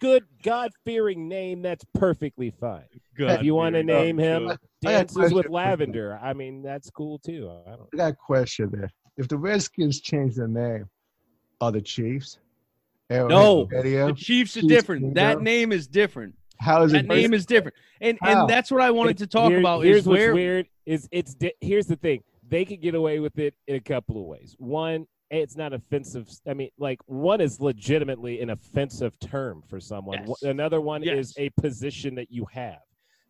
good 0.01 0.24
God 0.42 0.72
fearing 0.84 1.28
name, 1.28 1.62
that's 1.62 1.84
perfectly 1.94 2.51
fine. 2.51 2.82
Good 3.16 3.30
if 3.30 3.42
you 3.44 3.55
want 3.55 3.76
to 3.76 3.82
God, 3.82 3.86
name 3.86 4.18
him 4.18 4.42
I 4.44 4.46
got 4.48 4.57
a 4.57 4.59
Dances 4.82 5.32
with. 5.32 5.48
Lavender, 5.48 6.18
I 6.20 6.32
mean, 6.32 6.62
that's 6.62 6.90
cool 6.90 7.20
too. 7.20 7.48
I 7.66 7.70
don't 7.76 7.88
I 7.94 7.96
got 7.96 8.12
a 8.12 8.16
question 8.16 8.70
there. 8.72 8.90
If 9.16 9.28
the 9.28 9.38
Redskins 9.38 10.01
change 10.01 10.34
their 10.34 10.48
name, 10.48 10.86
are 11.61 11.70
the 11.70 11.80
Chiefs? 11.80 12.40
Arrowhead 13.09 13.30
No. 13.30 13.68
Stadium? 13.70 14.09
The 14.09 14.14
Chiefs 14.14 14.57
are 14.57 14.61
Chiefs 14.62 14.68
different. 14.72 15.14
That 15.14 15.42
name 15.42 15.70
is 15.70 15.86
different. 15.86 16.34
How 16.61 16.82
is 16.82 16.92
That 16.92 17.06
it? 17.06 17.08
name 17.08 17.32
is 17.32 17.46
different, 17.46 17.74
and 18.02 18.18
How? 18.20 18.42
and 18.42 18.50
that's 18.50 18.70
what 18.70 18.82
I 18.82 18.90
wanted 18.90 19.18
to 19.18 19.26
talk 19.26 19.50
Here- 19.50 19.61
about. 19.61 19.82
Here's 19.84 20.00
Is 20.02 20.06
what's 20.06 20.18
where 20.18 20.34
weird 20.34 20.68
is 20.86 21.08
it's 21.11 21.34
di- 21.34 21.54
here's 21.61 21.86
the 21.86 21.96
thing 21.96 22.22
they 22.48 22.64
could 22.64 22.80
get 22.82 22.94
away 22.94 23.18
with 23.20 23.38
it 23.38 23.54
in 23.66 23.76
a 23.76 23.80
couple 23.80 24.18
of 24.20 24.24
ways. 24.26 24.56
One, 24.58 25.06
it's 25.30 25.56
not 25.56 25.72
offensive. 25.72 26.28
I 26.46 26.52
mean, 26.54 26.70
like 26.78 26.98
one 27.06 27.40
is 27.40 27.61
legitimately 27.61 28.40
an 28.42 28.50
offensive 28.50 29.18
term 29.20 29.62
for 29.68 29.80
someone. 29.80 30.24
Yes. 30.26 30.42
Another 30.42 30.80
one 30.80 31.02
is 31.02 31.32
a 31.38 31.48
position 31.50 32.14
that 32.16 32.30
you 32.30 32.44
have. 32.52 32.80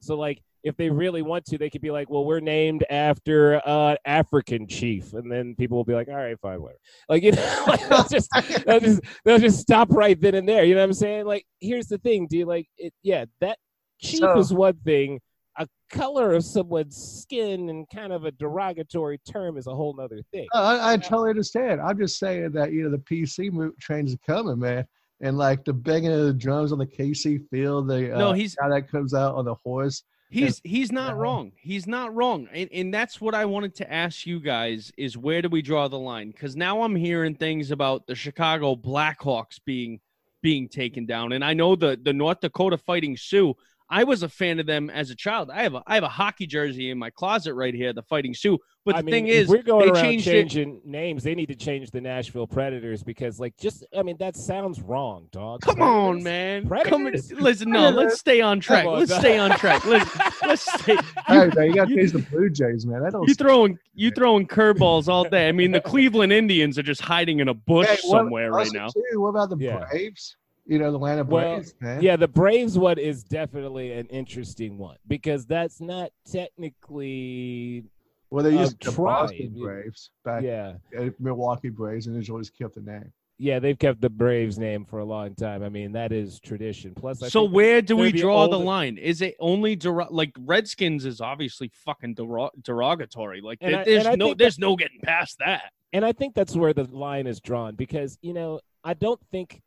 So 0.01 0.17
like 0.17 0.43
if 0.63 0.77
they 0.77 0.91
really 0.91 1.23
want 1.23 1.45
to, 1.47 1.59
they 1.59 1.71
could 1.71 1.81
be 1.81 1.91
like, 1.91 2.11
well, 2.11 2.25
we're 2.25 2.41
named 2.41 2.85
after 2.91 3.61
uh 3.67 3.97
African 4.05 4.67
chief, 4.67 5.13
and 5.15 5.31
then 5.31 5.55
people 5.57 5.77
will 5.77 5.85
be 5.85 5.95
like, 5.95 6.09
all 6.09 6.15
right, 6.17 6.39
fine, 6.41 6.61
whatever. 6.61 6.79
Like 7.09 7.23
you 7.23 7.33
know, 7.33 7.65
like, 7.67 7.89
they'll 7.89 8.05
just 8.05 8.29
they'll 8.67 8.81
just 8.81 9.01
they'll 9.25 9.39
just 9.39 9.59
stop 9.61 9.89
right 9.91 10.21
then 10.21 10.35
and 10.35 10.49
there. 10.49 10.65
You 10.65 10.75
know 10.75 10.81
what 10.81 10.87
I'm 10.89 10.93
saying? 10.95 11.27
Like 11.27 11.45
here's 11.61 11.87
the 11.87 11.99
thing, 11.99 12.27
dude. 12.29 12.47
Like 12.49 12.67
it, 12.79 12.93
yeah, 13.03 13.25
that 13.41 13.59
chief 14.01 14.21
So- 14.21 14.39
is 14.39 14.53
one 14.53 14.77
thing 14.85 15.21
a 15.59 15.67
color 15.91 16.33
of 16.33 16.45
someone's 16.45 16.97
skin 16.97 17.69
and 17.71 17.85
kind 17.93 18.13
of 18.13 18.25
a 18.25 18.31
derogatory 18.31 19.19
term 19.31 19.57
is 19.59 19.67
a 19.67 19.75
whole 19.75 19.99
other 20.01 20.21
thing. 20.33 20.47
I, 20.55 20.93
I 20.93 20.97
totally 20.97 21.31
understand. 21.31 21.81
I'm 21.81 21.99
just 21.99 22.19
saying 22.19 22.53
that 22.53 22.73
you 22.73 22.85
know 22.85 22.91
the 22.91 22.99
PC 22.99 23.51
mo- 23.51 23.73
trains 23.81 24.15
are 24.15 24.19
coming, 24.25 24.61
man, 24.61 24.87
and 25.21 25.37
like 25.37 25.65
the 25.65 25.73
banging 25.73 26.13
of 26.13 26.21
the 26.27 26.33
drums 26.33 26.71
on 26.73 26.79
the 26.79 26.87
KC 26.87 27.41
field. 27.51 27.89
The 27.89 28.15
uh, 28.15 28.19
No, 28.19 28.33
he's- 28.33 28.55
guy 28.55 28.69
that 28.69 28.89
comes 28.91 29.13
out 29.13 29.35
on 29.35 29.45
the 29.45 29.57
horse. 29.57 30.05
He's 30.31 30.61
he's 30.63 30.93
not 30.93 31.17
wrong. 31.19 31.53
He's 31.57 31.89
not 31.89 32.15
wrong. 32.15 32.49
And, 32.53 32.71
and 32.73 32.95
that's 32.95 33.21
what 33.21 33.35
I 33.35 33.45
wanted 33.45 33.75
to 33.77 33.93
ask 33.93 34.27
you 34.27 34.39
guys 34.39 34.93
is 34.97 35.19
where 35.19 35.43
do 35.43 35.49
we 35.49 35.61
draw 35.61 35.89
the 35.89 35.99
line? 35.99 36.31
Because 36.31 36.55
now 36.55 36.83
I'm 36.83 36.95
hearing 36.95 37.35
things 37.35 37.73
about 37.73 38.07
the 38.07 38.15
Chicago 38.15 38.77
Blackhawks 38.77 39.59
being 39.65 40.01
being 40.41 40.69
taken 40.69 41.05
down. 41.05 41.33
And 41.33 41.45
I 41.45 41.53
know 41.55 41.75
the 41.75 41.99
the 42.01 42.13
North 42.13 42.41
Dakota 42.41 42.79
Fighting 42.79 43.17
Sioux. 43.17 43.57
I 43.93 44.05
was 44.05 44.23
a 44.23 44.29
fan 44.29 44.61
of 44.61 44.67
them 44.67 44.89
as 44.89 45.11
a 45.11 45.17
child. 45.17 45.51
I 45.51 45.65
have 45.65 45.75
a 45.75 45.83
I 45.87 45.97
have 45.97 46.05
a 46.05 46.09
hockey 46.09 46.47
jersey 46.47 46.91
in 46.91 46.99
my 46.99 47.11
closet 47.11 47.55
right 47.55 47.75
here, 47.75 47.93
the 47.93 48.03
Fighting 48.05 48.35
Sioux. 48.35 48.57
But 48.87 48.95
I 48.95 48.99
the 49.01 49.05
mean, 49.05 49.13
thing 49.13 49.27
is, 49.27 49.49
we're 49.49 49.63
going 49.63 49.87
they 49.87 49.93
around 49.93 50.03
changed 50.05 50.27
it- 50.29 50.31
changing 50.31 50.81
names. 50.87 51.23
They 51.23 51.35
need 51.35 51.47
to 51.49 51.55
change 51.57 51.91
the 51.91 52.01
Nashville 52.01 52.47
Predators 52.47 53.03
because, 53.03 53.39
like, 53.39 53.55
just 53.59 53.85
I 53.95 54.03
mean, 54.03 54.17
that 54.21 54.37
sounds 54.37 54.81
wrong, 54.81 55.27
dog. 55.33 55.61
Come 55.63 55.83
on, 55.83 56.23
Predators? 56.23 56.25
man. 56.25 56.63
Come 56.85 57.03
Predators? 57.03 57.33
listen, 57.33 57.71
no, 57.71 57.91
let's 57.91 58.19
stay 58.19 58.41
on 58.41 58.61
track. 58.61 58.87
On, 58.87 58.99
Let's 59.01 59.11
dog. 59.11 59.21
stay 59.21 59.37
on 59.39 59.51
track. 59.59 59.85
Let's 59.85 60.43
let's 60.43 60.81
stay. 60.83 60.97
Hey, 61.27 61.49
man, 61.55 61.67
you 61.67 61.75
got 61.75 61.85
to 61.87 61.91
you- 61.91 61.97
change 61.99 62.13
the 62.13 62.21
Blue 62.31 62.49
Jays, 62.49 62.87
man. 62.87 63.03
That 63.03 63.13
don't. 63.13 63.29
You 63.29 63.35
throwing 63.35 63.79
you 63.93 64.11
throwing 64.13 64.47
curveballs 64.47 65.09
all 65.09 65.25
day. 65.25 65.49
I 65.49 65.53
mean, 65.53 65.73
the 65.73 65.81
Cleveland 65.93 66.33
Indians 66.33 66.79
are 66.79 66.83
just 66.85 67.01
hiding 67.03 67.41
in 67.41 67.49
a 67.49 67.55
bush 67.55 67.87
Hey, 67.89 67.99
what- 68.05 68.19
somewhere 68.21 68.51
right 68.53 68.71
now. 68.73 68.87
Too, 68.89 69.21
what 69.21 69.29
about 69.31 69.51
the 69.51 69.57
Yeah. 69.59 69.85
Braves? 69.91 70.37
You 70.67 70.79
know, 70.79 70.91
the 70.93 70.99
Atlanta 70.99 71.25
Well, 71.25 71.57
Braves, 71.57 71.75
man. 71.81 72.03
Yeah, 72.03 72.17
the 72.17 72.29
Braves 72.29 72.79
one 72.79 72.99
is 72.99 73.25
definitely 73.25 73.93
an 73.93 74.07
interesting 74.07 74.79
one 74.79 74.97
because 75.09 75.45
that's 75.47 75.81
not 75.81 76.11
technically, 76.31 77.85
Well, 78.31 78.45
they 78.45 78.57
used 78.59 78.83
the 78.83 78.93
Boston. 78.93 79.55
Braves 79.61 80.11
back 80.25 80.43
yeah, 80.43 80.75
at 80.97 81.19
Milwaukee 81.21 81.71
Braves, 81.71 82.07
and 82.07 82.21
they 82.23 82.31
always 82.31 82.51
kept 82.51 82.75
the 82.77 82.83
name. 82.83 83.13
yeah. 83.39 83.59
They've 83.59 83.79
kept 83.79 84.01
the 84.01 84.11
Braves 84.11 84.59
name 84.59 84.85
for 84.85 84.99
a 85.01 85.05
long 85.05 85.35
time. 85.35 85.63
I 85.65 85.69
mean, 85.71 85.93
that 85.93 86.13
is 86.13 86.39
tradition. 86.41 86.95
Plus, 86.95 87.23
I 87.23 87.29
So 87.29 87.43
where 87.45 87.83
do 87.83 87.97
we 87.97 88.13
the 88.13 88.21
draw 88.21 88.47
the 88.47 88.53
oldest- 88.57 88.67
line? 88.67 88.99
Is 88.99 89.23
it 89.23 89.35
only 89.41 89.77
dero- 89.77 90.09
like 90.11 90.33
Redskins 90.39 91.05
is 91.05 91.21
obviously 91.21 91.69
fucking 91.75 92.15
dero- 92.15 92.51
derogatory. 92.63 93.41
Like 93.41 93.59
And 93.61 93.73
there- 93.75 93.81
I- 93.81 93.85
there's 93.85 94.05
and 94.07 94.13
I 94.13 94.15
no 94.17 94.35
there's 94.35 94.59
no 94.59 94.77
getting 94.77 95.01
past 95.01 95.39
that. 95.39 95.73
and 95.93 96.05
I 96.05 96.13
think 96.13 96.35
that's 96.35 96.55
where 96.55 96.73
the 96.75 96.85
line 96.85 97.27
is 97.27 97.41
drawn 97.41 97.75
because 97.75 98.19
you 98.23 98.35
know 98.35 98.61
I 98.85 98.95
don't 98.95 99.21
think 99.33 99.63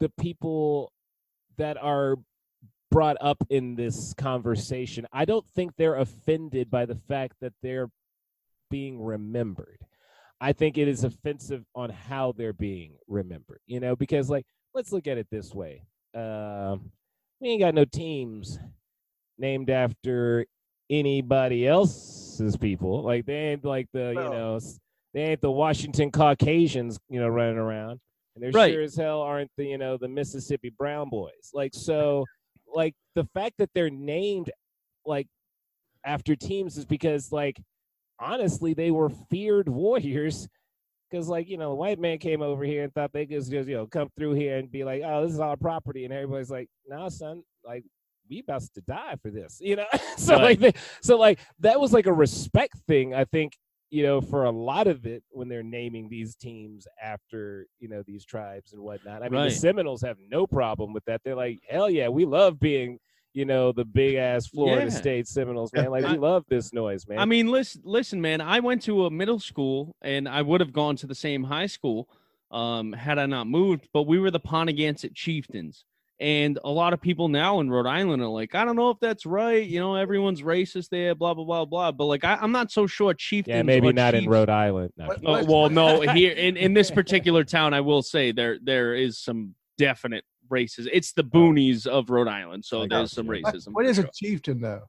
the 0.00 0.10
people 0.20 0.92
that 1.56 1.76
are 1.76 2.16
brought 2.90 3.16
up 3.20 3.38
in 3.50 3.74
this 3.74 4.14
conversation 4.14 5.06
I 5.12 5.24
don't 5.24 5.46
think 5.48 5.72
they're 5.76 5.96
offended 5.96 6.70
by 6.70 6.86
the 6.86 6.94
fact 6.94 7.34
that 7.40 7.52
they're 7.62 7.88
being 8.70 9.02
remembered. 9.02 9.78
I 10.40 10.52
think 10.52 10.78
it 10.78 10.88
is 10.88 11.04
offensive 11.04 11.64
on 11.74 11.90
how 11.90 12.32
they're 12.36 12.52
being 12.52 12.96
remembered. 13.08 13.60
You 13.66 13.80
know, 13.80 13.96
because 13.96 14.28
like 14.28 14.46
let's 14.74 14.92
look 14.92 15.06
at 15.06 15.18
it 15.18 15.28
this 15.30 15.54
way. 15.54 15.82
Um, 16.14 16.90
we 17.40 17.48
ain't 17.48 17.60
got 17.60 17.74
no 17.74 17.84
teams 17.84 18.58
named 19.38 19.70
after 19.70 20.46
anybody 20.90 21.66
else's 21.66 22.56
people. 22.56 23.02
Like 23.02 23.26
they 23.26 23.34
ain't 23.34 23.64
like 23.64 23.88
the 23.92 24.08
you 24.08 24.14
know 24.14 24.60
they 25.12 25.22
ain't 25.22 25.40
the 25.40 25.50
Washington 25.50 26.10
Caucasians 26.10 26.98
you 27.08 27.20
know 27.20 27.28
running 27.28 27.58
around, 27.58 28.00
and 28.34 28.44
they 28.44 28.50
Right. 28.50 28.72
sure 28.72 28.82
as 28.82 28.96
hell 28.96 29.20
aren't 29.20 29.50
the 29.56 29.66
you 29.66 29.78
know 29.78 29.96
the 29.96 30.08
Mississippi 30.08 30.70
Brown 30.70 31.08
Boys. 31.10 31.50
Like 31.52 31.72
so, 31.74 32.24
like 32.72 32.94
the 33.14 33.24
fact 33.34 33.54
that 33.58 33.70
they're 33.74 33.90
named 33.90 34.50
like 35.06 35.26
after 36.04 36.34
teams 36.36 36.76
is 36.76 36.84
because 36.84 37.32
like 37.32 37.60
honestly 38.18 38.74
they 38.74 38.90
were 38.90 39.10
feared 39.30 39.68
warriors 39.82 40.48
because 41.10 41.28
like 41.28 41.48
you 41.48 41.56
know 41.58 41.70
the 41.70 41.74
white 41.74 41.98
man 41.98 42.18
came 42.18 42.42
over 42.42 42.64
here 42.64 42.84
and 42.84 42.92
thought 42.94 43.12
they 43.12 43.26
could 43.26 43.36
just 43.44 43.50
you 43.68 43.76
know 43.76 43.86
come 43.86 44.08
through 44.16 44.34
here 44.34 44.56
and 44.58 44.70
be 44.70 44.84
like 44.84 45.02
oh 45.04 45.22
this 45.22 45.32
is 45.32 45.40
our 45.40 45.56
property 45.56 46.04
and 46.04 46.12
everybody's 46.12 46.50
like 46.50 46.68
nah 46.88 47.08
son 47.08 47.42
like 47.64 47.84
we 48.30 48.40
about 48.40 48.62
to 48.74 48.80
die 48.82 49.14
for 49.22 49.30
this 49.30 49.58
you 49.60 49.76
know 49.76 49.84
so 50.16 50.34
Right. 50.34 50.42
like 50.42 50.58
they, 50.60 50.72
so 51.02 51.18
like 51.18 51.38
that 51.60 51.78
was 51.78 51.92
like 51.92 52.06
a 52.06 52.12
respect 52.12 52.78
thing 52.88 53.14
i 53.14 53.24
think 53.24 53.52
you 53.94 54.02
know 54.02 54.20
for 54.20 54.44
a 54.44 54.50
lot 54.50 54.86
of 54.88 55.06
it 55.06 55.22
when 55.30 55.48
they're 55.48 55.62
naming 55.62 56.08
these 56.08 56.34
teams 56.34 56.86
after 57.02 57.66
you 57.78 57.88
know 57.88 58.02
these 58.06 58.24
tribes 58.24 58.72
and 58.72 58.82
whatnot 58.82 59.22
i 59.22 59.28
mean 59.28 59.40
Right. 59.40 59.48
the 59.50 59.54
seminoles 59.54 60.02
have 60.02 60.16
no 60.28 60.46
problem 60.46 60.92
with 60.92 61.04
that 61.04 61.20
they're 61.24 61.36
like 61.36 61.60
hell 61.68 61.88
yeah 61.88 62.08
we 62.08 62.24
love 62.24 62.58
being 62.58 62.98
you 63.34 63.44
know 63.44 63.70
the 63.70 63.84
big 63.84 64.16
ass 64.16 64.46
florida 64.48 64.90
Yeah. 64.90 64.96
state 64.96 65.28
seminoles 65.28 65.72
man 65.72 65.90
like 65.92 66.04
I- 66.04 66.12
we 66.14 66.18
love 66.18 66.44
this 66.48 66.72
noise 66.72 67.06
man 67.06 67.20
I 67.20 67.24
mean, 67.24 67.46
listen, 67.48 67.82
listen, 67.84 68.20
man. 68.20 68.40
I 68.40 68.58
went 68.60 68.82
to 68.82 69.06
a 69.06 69.10
middle 69.10 69.38
school, 69.38 69.94
and 70.02 70.28
I 70.28 70.42
would 70.42 70.60
have 70.60 70.72
gone 70.72 70.96
to 70.96 71.06
the 71.06 71.14
same 71.14 71.44
high 71.44 71.66
school 71.66 72.08
um, 72.50 72.92
had 72.92 73.18
I 73.20 73.26
not 73.26 73.46
moved. 73.46 73.88
But 73.92 74.02
we 74.08 74.18
were 74.18 74.30
the 74.32 74.40
Pontiac 74.40 74.96
Chieftains, 75.14 75.84
and 76.20 76.58
a 76.64 76.70
lot 76.70 76.92
of 76.92 77.00
people 77.00 77.28
now 77.28 77.60
in 77.60 77.70
Rhode 77.70 77.86
Island 77.86 78.22
are 78.22 78.28
like, 78.28 78.54
I 78.54 78.64
don't 78.64 78.76
know 78.76 78.90
if 78.90 79.00
that's 79.00 79.26
right. 79.26 79.66
You 79.66 79.80
know, 79.80 79.96
everyone's 79.96 80.42
racist 80.42 80.88
there, 80.90 81.14
blah 81.14 81.34
blah 81.34 81.44
blah 81.44 81.64
blah. 81.64 81.92
But 81.92 82.04
like, 82.04 82.24
I, 82.24 82.36
I'm 82.40 82.52
not 82.52 82.70
so 82.70 82.86
sure 82.86 83.12
chieftains. 83.14 83.56
yeah 83.56 83.62
maybe 83.62 83.88
or 83.88 83.92
not 83.92 84.14
in 84.14 84.28
rhode 84.28 84.50
island 84.50 84.92
no. 84.96 85.06
What- 85.06 85.20
Oh, 85.24 85.44
well, 85.44 85.70
no, 85.70 86.00
here 86.14 86.32
in, 86.32 86.56
in 86.56 86.74
this 86.74 86.90
particular 86.90 87.44
town, 87.44 87.74
I 87.74 87.80
will 87.80 88.02
say 88.02 88.32
there 88.32 88.58
there 88.62 88.94
is 88.94 89.18
some 89.18 89.54
definite 89.78 90.24
racism. 90.48 90.88
It's 90.92 91.12
the 91.12 91.24
oh. 91.24 91.36
boonies 91.36 91.86
of 91.86 92.10
Rhode 92.10 92.28
Island, 92.28 92.64
so 92.64 92.86
there's 92.86 93.12
some 93.12 93.26
racism. 93.26 93.68
what 93.72 93.92
for 93.94 94.02
a 94.02 94.10
chieftain 94.14 94.60
though? 94.60 94.82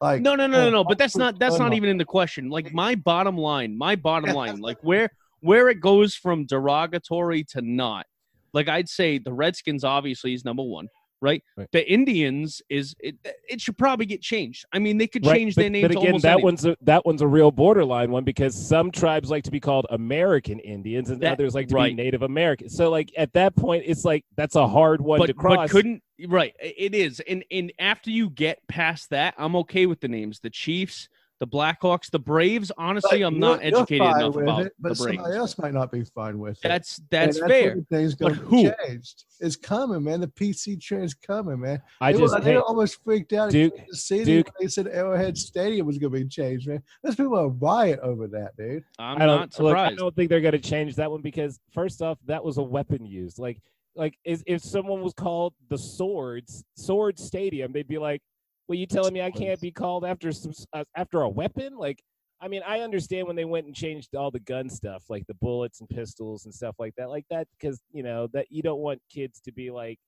Like 0.00 0.22
No, 0.22 0.36
no, 0.36 0.46
no, 0.46 0.62
no, 0.62 0.66
Oh, 0.68 0.70
no. 0.70 0.84
But 0.84 0.98
that's 0.98 1.16
oh, 1.16 1.20
not 1.20 1.38
that's 1.38 1.56
oh, 1.56 1.58
not 1.58 1.74
even 1.74 1.88
in 1.90 1.98
the 1.98 2.04
question. 2.04 2.50
Like 2.50 2.72
my 2.72 2.94
bottom 2.94 3.36
line, 3.36 3.76
my 3.76 3.96
bottom 3.96 4.34
line, 4.34 4.60
like 4.60 4.78
where 4.82 5.10
where 5.40 5.68
it 5.68 5.80
goes 5.80 6.14
from 6.14 6.46
derogatory 6.46 7.44
to 7.44 7.62
not. 7.62 8.06
Like 8.52 8.68
I'd 8.68 8.88
say 8.88 9.18
the 9.18 9.32
Redskins 9.32 9.84
obviously 9.84 10.34
is 10.34 10.44
number 10.44 10.62
one, 10.62 10.88
right? 11.20 11.42
Right. 11.56 11.68
The 11.72 11.90
Indians 11.90 12.62
is 12.68 12.94
it. 13.00 13.16
It 13.48 13.60
should 13.60 13.76
probably 13.78 14.06
get 14.06 14.20
changed. 14.22 14.64
I 14.72 14.78
mean, 14.78 14.98
they 14.98 15.06
could 15.06 15.26
Right, 15.26 15.36
change 15.36 15.54
but, 15.54 15.62
their 15.62 15.70
name. 15.70 15.82
but 15.88 15.96
again, 15.96 16.18
that 16.22 16.40
one's 16.42 16.64
a, 16.64 16.76
that 16.82 17.04
one's 17.04 17.22
a 17.22 17.26
real 17.26 17.50
borderline 17.50 18.10
one 18.10 18.24
because 18.24 18.54
some 18.54 18.90
tribes 18.90 19.30
like 19.30 19.44
to 19.44 19.50
be 19.50 19.60
called 19.60 19.86
American 19.90 20.58
Indians 20.60 21.10
and 21.10 21.20
That- 21.22 21.32
others 21.32 21.54
like 21.54 21.68
to 21.68 21.74
right. 21.74 21.96
be 21.96 22.02
Native 22.02 22.22
American. 22.22 22.68
So, 22.68 22.90
like 22.90 23.12
at 23.16 23.32
that 23.34 23.56
point, 23.56 23.84
it's 23.86 24.04
like 24.04 24.24
that's 24.36 24.54
a 24.56 24.66
hard 24.68 25.00
one 25.00 25.18
but, 25.18 25.26
to 25.26 25.34
cross. 25.34 25.56
but 25.56 25.70
couldn't 25.70 26.02
right 26.26 26.52
it 26.58 26.96
is 26.96 27.20
and 27.28 27.44
and 27.52 27.72
after 27.78 28.10
you 28.10 28.28
get 28.28 28.58
past 28.66 29.08
that 29.10 29.34
i'm 29.38 29.54
okay 29.54 29.86
with 29.86 30.00
the 30.00 30.08
names 30.08 30.40
the 30.40 30.50
chiefs 30.50 31.08
the 31.40 31.46
blackhawks 31.46 32.10
the 32.10 32.18
braves 32.18 32.72
honestly 32.78 33.20
But 33.20 33.26
i'm 33.26 33.38
not 33.38 33.60
educated 33.62 34.02
enough 34.06 34.34
about 34.36 34.66
it, 34.66 34.72
but 34.80 34.96
the 34.96 35.02
braves 35.04 35.16
somebody 35.18 35.36
else 35.36 35.58
might 35.58 35.72
not 35.72 35.92
be 35.92 36.04
fine 36.04 36.38
with 36.38 36.58
it. 36.64 36.68
that's 36.68 36.98
And 36.98 37.08
that's 37.10 37.38
fair 37.38 37.76
Things 37.90 38.14
But 38.14 38.34
gonna 38.34 38.46
who? 38.46 38.72
changed. 38.86 39.24
It's 39.40 39.54
coming, 39.54 40.02
man. 40.02 40.20
The 40.20 40.26
PC 40.26 40.80
trend's 40.80 41.14
coming, 41.14 41.60
man. 41.60 41.80
I 42.00 42.12
they, 42.12 42.18
just 42.18 42.34
were, 42.34 42.40
they 42.40 42.52
hey, 42.52 42.56
almost 42.58 43.02
freaked 43.04 43.32
out. 43.32 43.52
Duke- 43.52 43.72
in 43.76 43.84
the 43.88 43.96
city 43.96 44.24
Duke- 44.24 44.50
they 44.58 44.66
said 44.66 44.88
Arrowhead 44.88 45.38
Stadium 45.38 45.86
was 45.86 45.96
going 45.98 46.12
to 46.12 46.18
be 46.18 46.28
changed, 46.28 46.66
man. 46.66 46.82
Those 47.04 47.14
people 47.14 47.38
are 47.38 47.48
riot 47.48 48.00
over 48.02 48.26
that, 48.28 48.56
dude. 48.56 48.82
i'm 48.98 49.22
I 49.22 49.26
don't 49.26 49.38
not 49.40 49.60
look, 49.60 49.76
I 49.76 49.94
don't 49.94 50.14
think 50.16 50.28
they're 50.28 50.40
going 50.40 50.52
to 50.52 50.58
change 50.58 50.96
that 50.96 51.08
one 51.10 51.22
because 51.22 51.60
first 51.72 52.02
off, 52.02 52.18
that 52.26 52.42
was 52.42 52.58
a 52.58 52.62
weapon 52.62 53.06
used. 53.06 53.38
Like 53.38 53.60
like 53.94 54.18
is, 54.24 54.42
if 54.46 54.60
someone 54.62 55.02
was 55.02 55.12
called 55.12 55.54
the 55.68 55.78
Swords 55.78 56.64
Sword 56.74 57.16
Stadium, 57.18 57.72
they'd 57.72 57.86
be 57.88 57.98
like, 57.98 58.22
"Well, 58.68 58.78
you 58.78 58.86
telling 58.86 59.14
me 59.14 59.22
I 59.22 59.30
can't 59.30 59.60
be 59.60 59.70
called 59.72 60.04
after 60.04 60.32
some 60.32 60.52
uh, 60.72 60.84
after 60.96 61.22
a 61.22 61.28
weapon?" 61.28 61.76
Like, 61.76 62.02
I 62.40 62.48
mean, 62.48 62.62
I 62.66 62.80
understand 62.80 63.26
when 63.26 63.36
they 63.36 63.44
went 63.46 63.66
and 63.66 63.74
changed 63.74 64.14
all 64.14 64.30
the 64.30 64.40
gun 64.40 64.68
stuff, 64.70 65.04
like 65.08 65.26
the 65.26 65.34
bullets 65.34 65.80
and 65.80 65.88
pistols 65.88 66.44
and 66.44 66.54
stuff 66.54 66.76
like 66.78 66.94
that, 66.96 67.10
like 67.10 67.26
that, 67.30 67.48
because 67.58 67.80
you 67.92 68.02
know 68.02 68.28
that 68.34 68.46
you 68.50 68.62
don't 68.62 68.80
want 68.80 69.00
kids 69.10 69.40
to 69.42 69.52
be 69.52 69.70
like 69.70 69.98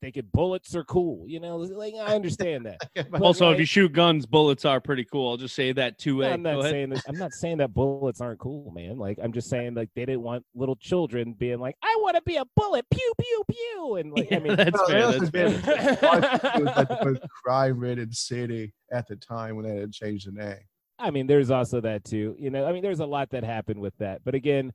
thinking 0.00 0.24
bullets 0.32 0.74
are 0.74 0.84
cool. 0.84 1.24
You 1.26 1.40
know, 1.40 1.56
like 1.58 1.94
I 1.94 2.14
understand 2.14 2.66
that. 2.66 2.78
But, 3.10 3.22
also 3.22 3.50
if 3.50 3.58
you 3.58 3.64
shoot 3.64 3.92
guns 3.92 4.26
bullets 4.26 4.64
are 4.64 4.80
pretty 4.80 5.04
cool 5.04 5.30
i'll 5.30 5.36
just 5.36 5.54
say 5.54 5.72
that 5.72 5.98
too 5.98 6.18
No, 6.18 6.24
a 6.24 6.30
I'm 6.32 6.42
Go 6.42 6.50
not 6.52 6.60
ahead. 6.60 6.72
saying 6.72 6.88
that. 6.90 7.02
I'm 7.08 7.16
not 7.16 7.32
saying 7.32 7.58
that 7.58 7.72
bullets 7.72 8.20
aren't 8.20 8.38
cool, 8.40 8.70
man. 8.72 8.98
Like 8.98 9.18
I'm 9.22 9.32
just 9.32 9.48
saying 9.48 9.74
like 9.74 9.88
they 9.94 10.04
didn't 10.04 10.22
want 10.22 10.44
little 10.54 10.76
children 10.76 11.32
being 11.32 11.58
like, 11.60 11.76
"I 11.82 11.96
want 12.00 12.16
to 12.16 12.22
be 12.22 12.36
a 12.36 12.44
bullet, 12.56 12.84
pew 12.90 13.12
pew 13.20 13.42
pew," 13.50 13.96
and 13.96 14.12
like 14.12 14.32
I 14.32 14.38
mean, 14.40 14.56
that's 14.56 14.72
Well, 14.78 14.88
fair 14.88 15.12
they 15.12 15.18
that's 15.18 15.20
also 15.20 15.30
fair 15.30 15.48
did- 15.48 16.02
Washington 16.02 16.64
was 16.64 16.76
like 16.76 16.88
the 16.88 17.04
most 17.04 17.22
crime-ridden 17.44 18.12
city 18.12 18.72
at 18.92 19.06
the 19.08 19.16
time 19.16 19.56
when 19.56 19.64
they 19.66 19.76
had 19.80 19.92
changed 19.92 20.26
the 20.28 20.32
name. 20.32 20.58
I 20.98 21.10
mean, 21.10 21.26
there's 21.26 21.50
also 21.50 21.80
that 21.82 22.04
too. 22.04 22.34
You 22.38 22.50
know, 22.50 22.66
I 22.66 22.72
mean, 22.72 22.82
there's 22.82 23.00
a 23.00 23.06
lot 23.06 23.30
that 23.30 23.44
happened 23.44 23.80
with 23.80 23.96
that, 23.98 24.22
but 24.24 24.34
again, 24.34 24.72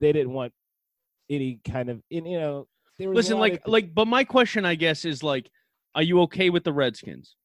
they 0.00 0.12
didn't 0.12 0.32
want 0.32 0.52
any 1.30 1.58
kind 1.68 1.88
of, 1.90 2.00
in 2.10 2.26
you 2.26 2.38
know, 2.38 2.52
there 2.58 2.62
was 2.62 2.68
a 2.68 2.73
listen 2.98 3.38
like 3.38 3.54
of- 3.54 3.60
like 3.66 3.94
but 3.94 4.06
my 4.06 4.24
question 4.24 4.64
i 4.64 4.74
guess 4.74 5.04
is 5.04 5.22
like 5.22 5.50
are 5.94 6.02
you 6.02 6.20
okay 6.22 6.50
with 6.50 6.64
the 6.64 6.72
redskins 6.72 7.36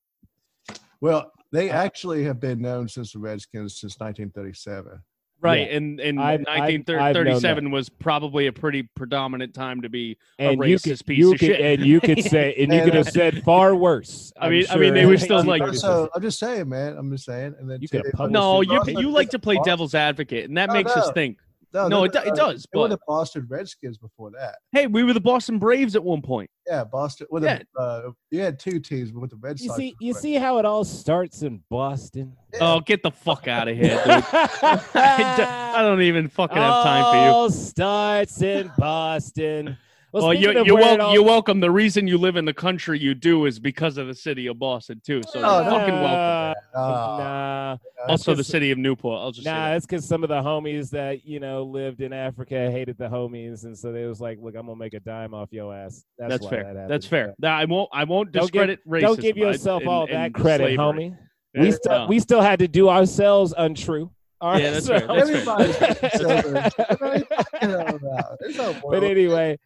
Well, 1.01 1.31
they 1.51 1.69
actually 1.69 2.23
have 2.25 2.39
been 2.39 2.61
known 2.61 2.87
since 2.89 3.13
the 3.13 3.19
Redskins 3.19 3.79
since 3.79 3.97
1937. 3.99 5.01
right 5.41 5.59
Yeah. 5.69 5.77
and 5.77 5.99
and 6.01 6.19
I've- 6.19 6.43
I've- 6.45 6.61
I've 6.61 6.85
1937 6.85 7.71
was 7.71 7.87
probably 7.89 8.47
a 8.47 8.53
pretty 8.53 8.83
predominant 8.95 9.53
time 9.53 9.81
to 9.81 9.89
be 9.89 10.17
and 10.37 10.53
you 10.63 10.75
racist 10.75 10.83
could, 10.99 11.05
piece 11.07 11.17
you 11.19 11.33
of 11.33 11.39
could, 11.39 11.45
shit. 11.55 11.61
and 11.79 11.85
you 11.87 12.01
could 12.01 12.23
say, 12.23 12.53
and 12.59 12.71
you 12.73 12.79
And, 12.79 12.85
could 12.91 12.93
have 12.95 13.07
uh, 13.07 13.11
said 13.11 13.43
far 13.43 13.73
worse. 13.75 14.33
I 14.37 14.47
I'm 14.47 14.51
mean- 14.51 14.65
I 14.69 14.75
mean, 14.75 14.93
they 14.93 15.05
were 15.05 15.17
still 15.17 15.43
like- 15.43 15.73
So 15.75 16.09
I'm 16.13 16.21
just 16.21 16.37
saying, 16.39 16.67
man. 16.67 16.97
I'm 16.97 17.09
just 17.09 17.23
saying. 17.25 17.55
And 17.59 17.69
then 17.69 17.81
You 17.81 17.87
too, 17.87 18.01
could've 18.03 18.29
no 18.31 18.59
you 18.61 18.81
you 18.87 19.09
like 19.09 19.29
to 19.29 19.39
play 19.39 19.57
devil's 19.63 19.95
advocate 19.95 20.49
and 20.49 20.57
that 20.57 20.67
No, 20.67 20.73
makes 20.73 20.91
us 20.91 21.11
think 21.13 21.37
No, 21.73 21.87
no 21.87 22.03
it, 22.05 22.11
do- 22.13 22.19
it 22.19 22.33
does 22.35 22.65
They 22.73 22.79
were 22.79 22.87
the 22.87 22.97
Boston 23.07 23.45
Redskins 23.49 23.97
before 23.97 24.31
that. 24.31 24.55
hey 24.71 24.87
we 24.87 25.03
were 25.03 25.13
the 25.13 25.19
boston 25.21 25.59
braves 25.59 25.95
at 25.95 26.03
one 26.03 26.21
point 26.21 26.49
Yeah, 26.67 26.83
Boston. 26.83 27.27
Well, 27.29 27.43
Yeah. 27.43 27.59
the, 27.75 27.79
uh, 27.81 28.11
you 28.31 28.39
had 28.41 28.57
two 28.59 28.79
teams 28.79 29.11
with 29.13 29.29
the 29.29 29.35
Red 29.35 29.59
You 29.59 29.71
see, 29.75 29.95
you 29.99 30.13
see 30.13 30.33
how 30.35 30.57
it 30.57 30.65
all 30.65 30.83
starts 30.83 31.43
in 31.43 31.61
Boston. 31.69 32.35
oh 32.59 32.79
get 32.79 33.03
the 33.03 33.11
fuck 33.11 33.47
out 33.47 33.67
of 33.67 33.75
here 33.75 34.01
dude 34.03 34.07
I 34.07 35.33
don't- 35.37 35.49
I 35.79 35.81
don't 35.83 36.01
even 36.01 36.27
fucking 36.27 36.57
have 36.57 36.83
time 36.83 37.03
for 37.13 37.15
you 37.25 37.31
All 37.31 37.49
starts 37.51 38.41
in 38.41 38.71
Boston. 38.77 39.77
Well, 40.11 40.23
well, 40.23 40.33
you're, 40.33 40.65
you're, 40.65 40.75
wel- 40.75 41.01
all- 41.01 41.13
you're 41.13 41.23
welcome. 41.23 41.59
The 41.59 41.69
reason 41.69 42.07
you 42.07 42.17
live 42.17 42.35
in 42.35 42.45
the 42.45 42.53
country 42.53 42.97
you 42.99 43.13
do 43.13 43.45
is 43.45 43.59
because 43.59 43.97
of 43.97 44.07
the 44.07 44.15
city 44.15 44.47
of 44.47 44.57
Boston, 44.57 44.99
too. 45.05 45.21
So 45.29 45.41
Oh, 45.43 45.61
you're 45.61 45.69
no. 45.71 45.77
fucking 45.77 45.93
welcome. 45.95 46.15
Uh, 46.15 46.53
Ah, 46.75 47.77
nah, 47.97 48.11
Also, 48.11 48.33
the 48.35 48.43
city 48.43 48.71
of 48.71 48.77
Newport. 48.77 49.19
I'll 49.19 49.31
just 49.31 49.45
say 49.45 49.51
nah. 49.51 49.65
that. 49.65 49.73
That's 49.73 49.85
because 49.85 50.05
some 50.07 50.23
of 50.23 50.29
the 50.29 50.35
homies 50.41 50.89
that 50.91 51.25
you 51.25 51.39
know 51.39 51.63
lived 51.63 52.01
in 52.01 52.13
Africa 52.13 52.69
hated 52.71 52.97
the 52.97 53.07
homies, 53.07 53.65
and 53.65 53.77
so 53.77 53.91
they 53.91 54.05
was 54.05 54.19
like, 54.21 54.37
"Look, 54.41 54.55
I'm 54.55 54.65
gonna 54.67 54.75
make 54.77 54.93
a 54.93 54.99
dime 54.99 55.33
off 55.33 55.49
your 55.51 55.73
ass." 55.75 56.05
That's, 56.17 56.29
That's 56.31 56.43
why 56.45 56.49
fair. 56.49 56.59
That 56.63 56.67
happened. 56.75 56.91
That's 56.91 57.05
fair. 57.07 57.33
Nah, 57.39 57.57
I 57.57 57.65
won't. 57.65 57.89
I 57.91 58.03
won't 58.03 58.31
Don't 58.31 58.51
give- 58.51 58.67
discredit 58.67 58.87
racism. 58.87 59.01
Don't 59.01 59.19
give 59.19 59.37
yourself 59.37 59.81
and- 59.81 59.89
all 59.89 60.03
and 60.05 60.13
that 60.13 60.33
credit, 60.33 60.75
slavery. 60.75 60.77
homie. 60.77 61.17
We 61.59 61.71
still 61.71 61.91
No. 61.91 62.05
we 62.07 62.19
still 62.19 62.41
had 62.41 62.59
to 62.59 62.67
do 62.67 62.89
ourselves 62.89 63.53
untrue. 63.57 64.11
All 64.41 64.57
Yeah, 64.59 64.71
that's 64.71 64.85
so- 64.85 64.99
fair, 64.99 65.07
that's. 65.07 65.29
Everybody's 65.29 67.23
you 67.61 67.67
know, 67.67 67.85
about. 67.87 68.37
There's 68.39 68.57
no 68.57 68.75
but 68.89 69.03
anyway, 69.03 69.57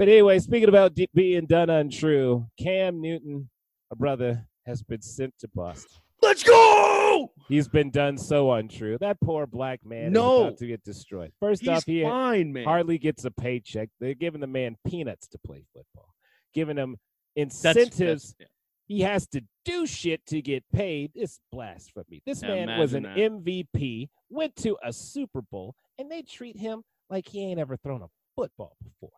but 0.00 0.08
anyway, 0.08 0.38
speaking 0.38 0.70
about 0.70 0.96
being 1.14 1.44
done 1.44 1.68
untrue, 1.68 2.46
Cam 2.58 3.02
Newton, 3.02 3.50
a 3.90 3.96
brother, 3.96 4.46
has 4.64 4.82
been 4.82 5.02
sent 5.02 5.34
to 5.40 5.48
Boston. 5.54 5.90
Let's 6.22 6.42
go. 6.42 7.30
He's 7.48 7.68
been 7.68 7.90
done 7.90 8.16
so 8.16 8.50
untrue. 8.52 8.96
That 8.98 9.18
poor 9.20 9.46
black 9.46 9.80
man 9.84 10.12
No. 10.12 10.36
is 10.36 10.46
about 10.46 10.58
to 10.60 10.66
get 10.68 10.82
destroyed. 10.84 11.32
First 11.38 11.60
He's 11.60 11.68
off, 11.68 11.84
he 11.84 12.02
fine, 12.02 12.56
hardly 12.64 12.96
gets 12.96 13.26
a 13.26 13.30
paycheck. 13.30 13.90
They're 14.00 14.14
giving 14.14 14.40
the 14.40 14.46
man 14.46 14.76
peanuts 14.86 15.28
to 15.28 15.38
play 15.38 15.64
football, 15.74 16.14
giving 16.54 16.78
him 16.78 16.96
That's- 17.36 17.76
incentives. 17.76 18.32
that's- 18.38 18.50
he 18.86 19.00
has 19.02 19.26
to 19.28 19.42
do 19.66 19.86
shit 19.86 20.24
to 20.26 20.40
get 20.40 20.64
paid. 20.72 21.12
It's 21.14 21.40
blasphemy. 21.52 22.22
This 22.24 22.42
Yeah, 22.42 22.64
man 22.66 22.78
was 22.80 22.94
an 22.94 23.04
imagine 23.04 23.42
MVP, 23.44 24.08
went 24.30 24.56
to 24.56 24.78
a 24.82 24.92
Super 24.94 25.42
Bowl, 25.42 25.74
and 25.98 26.10
they 26.10 26.22
treat 26.22 26.56
him 26.56 26.84
like 27.10 27.28
he 27.28 27.42
ain't 27.44 27.60
ever 27.60 27.76
thrown 27.76 28.02
a 28.02 28.08
football 28.36 28.76
before, 28.82 29.12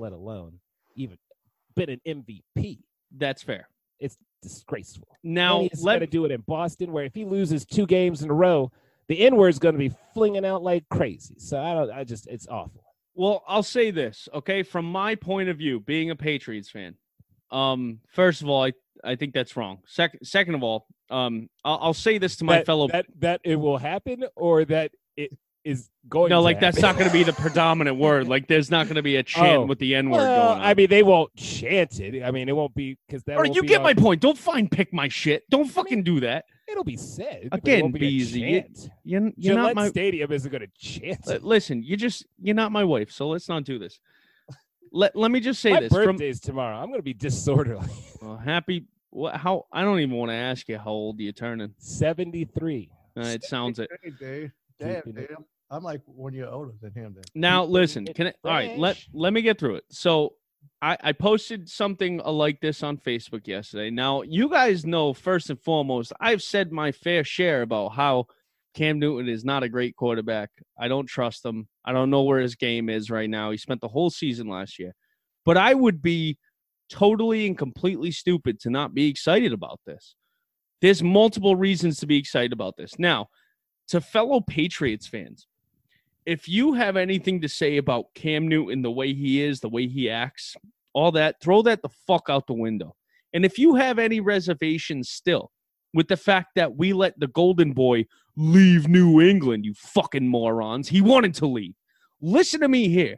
let 0.00 0.12
alone 0.12 0.58
even 0.96 1.18
been 1.76 1.90
an 1.90 2.00
MVP. 2.06 2.78
That's 3.16 3.42
fair. 3.42 3.68
It's 3.98 4.16
disgraceful. 4.42 5.08
Now 5.22 5.60
he's 5.60 5.82
let 5.82 5.96
got 5.96 5.98
to 6.00 6.06
do 6.06 6.24
it 6.24 6.30
in 6.30 6.40
Boston, 6.42 6.92
where 6.92 7.04
if 7.04 7.14
he 7.14 7.24
loses 7.24 7.64
two 7.64 7.86
games 7.86 8.22
in 8.22 8.30
a 8.30 8.34
row, 8.34 8.72
the 9.08 9.20
N 9.20 9.36
word's 9.36 9.58
going 9.58 9.74
to 9.74 9.78
be 9.78 9.92
flinging 10.14 10.44
out 10.44 10.62
like 10.62 10.88
crazy. 10.88 11.34
So 11.38 11.60
I 11.60 11.74
don't. 11.74 11.90
I 11.90 12.04
just 12.04 12.26
it's 12.26 12.48
awful. 12.48 12.84
Well, 13.14 13.42
I'll 13.46 13.62
say 13.62 13.90
this, 13.90 14.28
okay? 14.32 14.62
From 14.62 14.90
my 14.90 15.14
point 15.14 15.48
of 15.48 15.58
view, 15.58 15.80
being 15.80 16.10
a 16.10 16.16
Patriots 16.16 16.70
fan, 16.70 16.94
um, 17.50 18.00
first 18.08 18.40
of 18.40 18.48
all, 18.48 18.64
I, 18.64 18.72
I 19.04 19.16
think 19.16 19.34
that's 19.34 19.56
wrong. 19.56 19.78
Second, 19.84 20.24
second 20.24 20.54
of 20.54 20.62
all, 20.62 20.86
um, 21.10 21.50
I'll, 21.64 21.78
I'll 21.82 21.94
say 21.94 22.18
this 22.18 22.36
to 22.36 22.44
my 22.44 22.58
that, 22.58 22.66
fellow. 22.66 22.88
that 22.88 23.06
that 23.18 23.40
it 23.44 23.56
will 23.56 23.78
happen 23.78 24.24
or 24.36 24.64
that 24.66 24.92
it 25.16 25.36
is 25.64 25.90
going 26.08 26.30
no, 26.30 26.36
to 26.36 26.40
like 26.40 26.60
that's 26.60 26.80
not 26.80 26.96
going 26.96 27.06
to 27.06 27.12
be 27.12 27.22
the 27.22 27.32
predominant 27.32 27.98
word. 27.98 28.26
Like, 28.28 28.46
there's 28.46 28.70
not 28.70 28.86
going 28.86 28.96
to 28.96 29.02
be 29.02 29.16
a 29.16 29.22
chant 29.34 29.62
Oh. 29.62 29.66
with 29.66 29.78
the 29.78 29.94
N 29.94 30.08
word 30.10 30.18
well, 30.18 30.48
going 30.48 30.60
on. 30.60 30.66
I 30.66 30.74
mean, 30.74 30.88
they 30.88 31.02
won't 31.02 31.34
chant 31.36 32.00
it. 32.00 32.22
I 32.22 32.30
mean, 32.30 32.48
it 32.48 32.56
won't 32.56 32.74
be 32.74 32.96
because 33.06 33.22
that. 33.24 33.36
All 33.36 33.42
right, 33.42 33.48
won't 33.48 33.56
you 33.56 33.62
be 33.62 33.68
get 33.68 33.78
on- 33.78 33.82
my 33.84 33.94
point. 33.94 34.20
Don't 34.20 34.38
fine 34.38 34.68
pick 34.68 34.92
my 34.92 35.08
shit. 35.08 35.48
Don't 35.50 35.68
fucking 35.70 36.02
do 36.02 36.20
that. 36.20 36.44
It'll 36.68 36.84
be 36.84 36.96
said 36.96 37.48
but 37.50 37.58
it 37.58 37.62
Again, 37.64 37.80
won't 37.82 37.94
be 37.94 37.98
a 37.98 38.00
Beezy, 38.08 38.40
you- 38.40 38.60
chant. 38.60 38.90
You're, 39.04 39.22
you're 39.36 39.54
Gillette 39.54 39.56
not 39.56 39.74
my. 39.74 39.88
Stadium 39.88 40.30
isn't 40.32 40.50
going 40.50 40.62
to 40.62 40.68
chant. 40.78 41.26
Li- 41.26 41.34
it. 41.34 41.42
Listen, 41.44 41.82
you 41.82 41.96
just 41.96 42.24
you're 42.40 42.54
not 42.54 42.70
my 42.72 42.84
wife, 42.84 43.10
so 43.10 43.28
let's 43.28 43.48
not 43.48 43.64
do 43.64 43.78
this. 43.78 43.98
Let 44.92 45.14
Let 45.16 45.30
me 45.30 45.40
just 45.40 45.60
say 45.60 45.70
my 45.74 45.80
this. 45.80 45.92
From, 45.92 46.06
birthday's 46.16 46.40
tomorrow. 46.40 46.76
I'm 46.76 46.86
going 46.86 46.98
to 47.00 47.04
be 47.04 47.14
disorderly. 47.14 47.86
well, 48.22 48.36
happy. 48.36 48.84
What? 49.10 49.36
How? 49.36 49.66
I 49.72 49.82
don't 49.82 49.98
even 49.98 50.14
want 50.16 50.30
to 50.30 50.36
ask 50.36 50.68
you 50.68 50.78
how 50.78 50.90
old 50.90 51.18
you're 51.20 51.32
turning. 51.32 51.74
Seventy-three. 51.78 52.90
Uh, 53.16 53.20
it 53.22 53.42
sounds 53.44 53.78
it. 53.80 53.90
Hey, 54.02 54.10
dude. 54.18 54.52
Damn, 54.80 55.02
Keeping 55.02 55.22
it- 55.22 55.28
dude. 55.28 55.36
I'm 55.72 55.84
like 55.84 56.00
one 56.04 56.34
year 56.34 56.48
older 56.48 56.72
than 56.80 56.92
him. 56.92 57.14
Then 57.14 57.22
Now 57.34 57.64
listen, 57.64 58.04
can 58.06 58.28
I, 58.28 58.32
all 58.44 58.50
right, 58.50 58.76
let 58.76 58.98
let 59.12 59.32
me 59.32 59.40
get 59.40 59.58
through 59.58 59.76
it. 59.76 59.84
So 59.90 60.34
I, 60.82 60.96
I 61.00 61.12
posted 61.12 61.68
something 61.68 62.18
like 62.18 62.60
this 62.60 62.82
on 62.82 62.96
Facebook 62.96 63.46
yesterday. 63.46 63.88
Now 63.90 64.22
you 64.22 64.48
guys 64.48 64.84
know 64.84 65.12
first 65.12 65.48
and 65.48 65.60
foremost, 65.60 66.12
I've 66.20 66.42
said 66.42 66.72
my 66.72 66.90
fair 66.90 67.22
share 67.22 67.62
about 67.62 67.90
how 67.90 68.26
Cam 68.74 68.98
Newton 68.98 69.28
is 69.28 69.44
not 69.44 69.62
a 69.62 69.68
great 69.68 69.94
quarterback. 69.94 70.50
I 70.78 70.88
don't 70.88 71.06
trust 71.06 71.44
him. 71.44 71.68
I 71.84 71.92
don't 71.92 72.10
know 72.10 72.22
where 72.22 72.40
his 72.40 72.56
game 72.56 72.88
is 72.88 73.10
right 73.10 73.30
now. 73.30 73.50
He 73.52 73.56
spent 73.56 73.80
the 73.80 73.88
whole 73.88 74.10
season 74.10 74.48
last 74.48 74.78
year. 74.78 74.94
But 75.44 75.56
I 75.56 75.74
would 75.74 76.02
be 76.02 76.38
totally 76.88 77.46
and 77.46 77.56
completely 77.56 78.10
stupid 78.10 78.60
to 78.60 78.70
not 78.70 78.92
be 78.94 79.08
excited 79.08 79.52
about 79.52 79.80
this. 79.86 80.14
There's 80.80 81.02
multiple 81.02 81.56
reasons 81.56 81.98
to 81.98 82.06
be 82.06 82.16
excited 82.16 82.52
about 82.52 82.76
this. 82.76 82.98
Now, 82.98 83.28
to 83.90 84.00
fellow 84.00 84.40
Patriots 84.40 85.06
fans, 85.06 85.46
if 86.26 86.48
you 86.48 86.74
have 86.74 86.96
anything 86.96 87.40
to 87.40 87.48
say 87.48 87.76
about 87.76 88.14
Cam 88.14 88.48
Newton, 88.48 88.82
the 88.82 88.90
way 88.90 89.12
he 89.12 89.42
is, 89.42 89.60
the 89.60 89.68
way 89.68 89.86
he 89.86 90.08
acts, 90.08 90.56
all 90.92 91.12
that, 91.12 91.40
throw 91.40 91.62
that 91.62 91.82
the 91.82 91.88
fuck 92.06 92.26
out 92.28 92.46
the 92.46 92.54
window. 92.54 92.94
And 93.32 93.44
if 93.44 93.58
you 93.58 93.74
have 93.76 93.98
any 93.98 94.20
reservations 94.20 95.10
still 95.10 95.50
with 95.94 96.08
the 96.08 96.16
fact 96.16 96.50
that 96.56 96.76
we 96.76 96.92
let 96.92 97.18
the 97.18 97.28
Golden 97.28 97.72
Boy 97.72 98.06
leave 98.36 98.88
New 98.88 99.20
England, 99.20 99.64
you 99.64 99.74
fucking 99.74 100.26
morons, 100.26 100.88
he 100.88 101.00
wanted 101.00 101.34
to 101.34 101.46
leave. 101.46 101.74
Listen 102.20 102.60
to 102.60 102.68
me 102.68 102.88
here. 102.88 103.16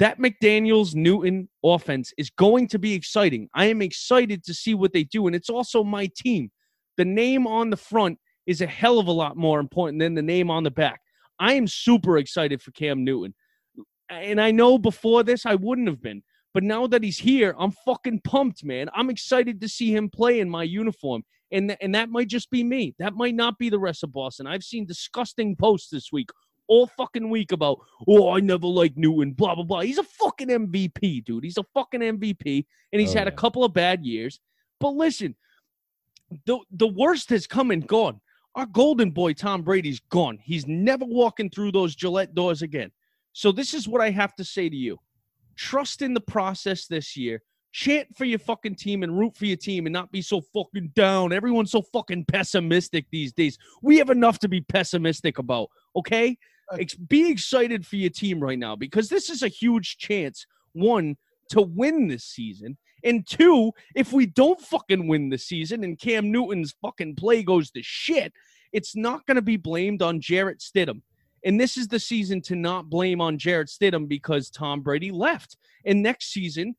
That 0.00 0.18
McDaniels 0.18 0.94
Newton 0.94 1.48
offense 1.64 2.12
is 2.18 2.28
going 2.30 2.66
to 2.68 2.80
be 2.80 2.94
exciting. 2.94 3.48
I 3.54 3.66
am 3.66 3.80
excited 3.80 4.44
to 4.44 4.52
see 4.52 4.74
what 4.74 4.92
they 4.92 5.04
do. 5.04 5.28
And 5.28 5.36
it's 5.36 5.50
also 5.50 5.84
my 5.84 6.10
team. 6.16 6.50
The 6.96 7.04
name 7.04 7.46
on 7.46 7.70
the 7.70 7.76
front 7.76 8.18
is 8.46 8.60
a 8.60 8.66
hell 8.66 8.98
of 8.98 9.06
a 9.06 9.12
lot 9.12 9.36
more 9.36 9.60
important 9.60 10.00
than 10.00 10.14
the 10.14 10.22
name 10.22 10.50
on 10.50 10.64
the 10.64 10.70
back. 10.70 11.00
I 11.38 11.54
am 11.54 11.66
super 11.66 12.18
excited 12.18 12.62
for 12.62 12.70
Cam 12.72 13.04
Newton. 13.04 13.34
And 14.10 14.40
I 14.40 14.50
know 14.50 14.78
before 14.78 15.22
this 15.22 15.46
I 15.46 15.54
wouldn't 15.54 15.88
have 15.88 16.02
been. 16.02 16.22
But 16.52 16.62
now 16.62 16.86
that 16.86 17.02
he's 17.02 17.18
here, 17.18 17.54
I'm 17.58 17.72
fucking 17.84 18.20
pumped, 18.22 18.62
man. 18.64 18.88
I'm 18.94 19.10
excited 19.10 19.60
to 19.60 19.68
see 19.68 19.94
him 19.94 20.08
play 20.08 20.38
in 20.38 20.48
my 20.48 20.62
uniform. 20.62 21.24
And, 21.50 21.68
th- 21.70 21.78
and 21.82 21.94
that 21.96 22.10
might 22.10 22.28
just 22.28 22.48
be 22.50 22.62
me. 22.62 22.94
That 23.00 23.14
might 23.14 23.34
not 23.34 23.58
be 23.58 23.70
the 23.70 23.78
rest 23.78 24.04
of 24.04 24.12
Boston. 24.12 24.46
I've 24.46 24.62
seen 24.62 24.86
disgusting 24.86 25.56
posts 25.56 25.90
this 25.90 26.12
week, 26.12 26.30
all 26.68 26.86
fucking 26.86 27.28
week 27.28 27.50
about, 27.50 27.80
oh, 28.06 28.30
I 28.30 28.38
never 28.38 28.68
liked 28.68 28.96
Newton, 28.96 29.32
blah, 29.32 29.56
blah, 29.56 29.64
blah. 29.64 29.80
He's 29.80 29.98
a 29.98 30.04
fucking 30.04 30.48
MVP, 30.48 31.24
dude. 31.24 31.42
He's 31.42 31.58
a 31.58 31.64
fucking 31.74 32.00
MVP. 32.00 32.64
And 32.92 33.00
he's 33.00 33.16
Oh, 33.16 33.18
had 33.18 33.28
a 33.28 33.32
couple 33.32 33.64
of 33.64 33.74
bad 33.74 34.04
years. 34.04 34.38
But 34.78 34.90
listen, 34.90 35.34
the, 36.46 36.60
the 36.70 36.88
worst 36.88 37.30
has 37.30 37.48
come 37.48 37.72
and 37.72 37.84
gone. 37.86 38.20
Our 38.54 38.66
golden 38.66 39.10
boy, 39.10 39.32
Tom 39.32 39.62
Brady's 39.62 40.00
gone. 40.10 40.38
He's 40.42 40.66
never 40.66 41.04
walking 41.04 41.50
through 41.50 41.72
those 41.72 41.94
Gillette 41.94 42.34
doors 42.34 42.62
again. 42.62 42.90
So 43.32 43.50
this 43.50 43.74
is 43.74 43.88
what 43.88 44.00
I 44.00 44.10
have 44.10 44.34
to 44.36 44.44
say 44.44 44.68
to 44.68 44.76
you. 44.76 44.98
Trust 45.56 46.02
in 46.02 46.14
the 46.14 46.20
process 46.20 46.86
this 46.86 47.16
year. 47.16 47.42
Chant 47.72 48.06
for 48.16 48.24
your 48.24 48.38
fucking 48.38 48.76
team 48.76 49.02
and 49.02 49.18
root 49.18 49.36
for 49.36 49.46
your 49.46 49.56
team 49.56 49.86
and 49.86 49.92
not 49.92 50.12
be 50.12 50.22
so 50.22 50.40
fucking 50.40 50.92
down. 50.94 51.32
Everyone's 51.32 51.72
so 51.72 51.82
fucking 51.82 52.26
pessimistic 52.26 53.06
these 53.10 53.32
days. 53.32 53.58
We 53.82 53.98
have 53.98 54.10
enough 54.10 54.38
to 54.40 54.48
be 54.48 54.60
pessimistic 54.60 55.38
about, 55.38 55.70
okay? 55.96 56.38
Be 57.08 57.28
excited 57.28 57.84
for 57.84 57.96
your 57.96 58.10
team 58.10 58.38
right 58.38 58.58
now 58.58 58.76
because 58.76 59.08
this 59.08 59.28
is 59.28 59.42
a 59.42 59.48
huge 59.48 59.98
chance, 59.98 60.46
one, 60.72 61.16
to 61.48 61.62
win 61.62 62.06
this 62.06 62.24
season. 62.24 62.78
And 63.04 63.26
two, 63.26 63.70
if 63.94 64.12
we 64.12 64.26
don't 64.26 64.60
fucking 64.60 65.06
win 65.06 65.28
the 65.28 65.38
season 65.38 65.84
and 65.84 65.98
Cam 65.98 66.32
Newton's 66.32 66.74
fucking 66.82 67.16
play 67.16 67.42
goes 67.42 67.70
to 67.72 67.82
shit, 67.82 68.32
it's 68.72 68.96
not 68.96 69.24
going 69.26 69.36
to 69.36 69.42
be 69.42 69.56
blamed 69.56 70.02
on 70.02 70.20
Jarrett 70.20 70.58
Stidham. 70.58 71.02
And 71.44 71.60
this 71.60 71.76
is 71.76 71.86
the 71.86 72.00
season 72.00 72.40
to 72.42 72.56
not 72.56 72.88
blame 72.88 73.20
on 73.20 73.38
Jarrett 73.38 73.68
Stidham 73.68 74.08
because 74.08 74.48
Tom 74.48 74.80
Brady 74.80 75.10
left. 75.10 75.58
And 75.84 76.02
next 76.02 76.32
season, 76.32 76.74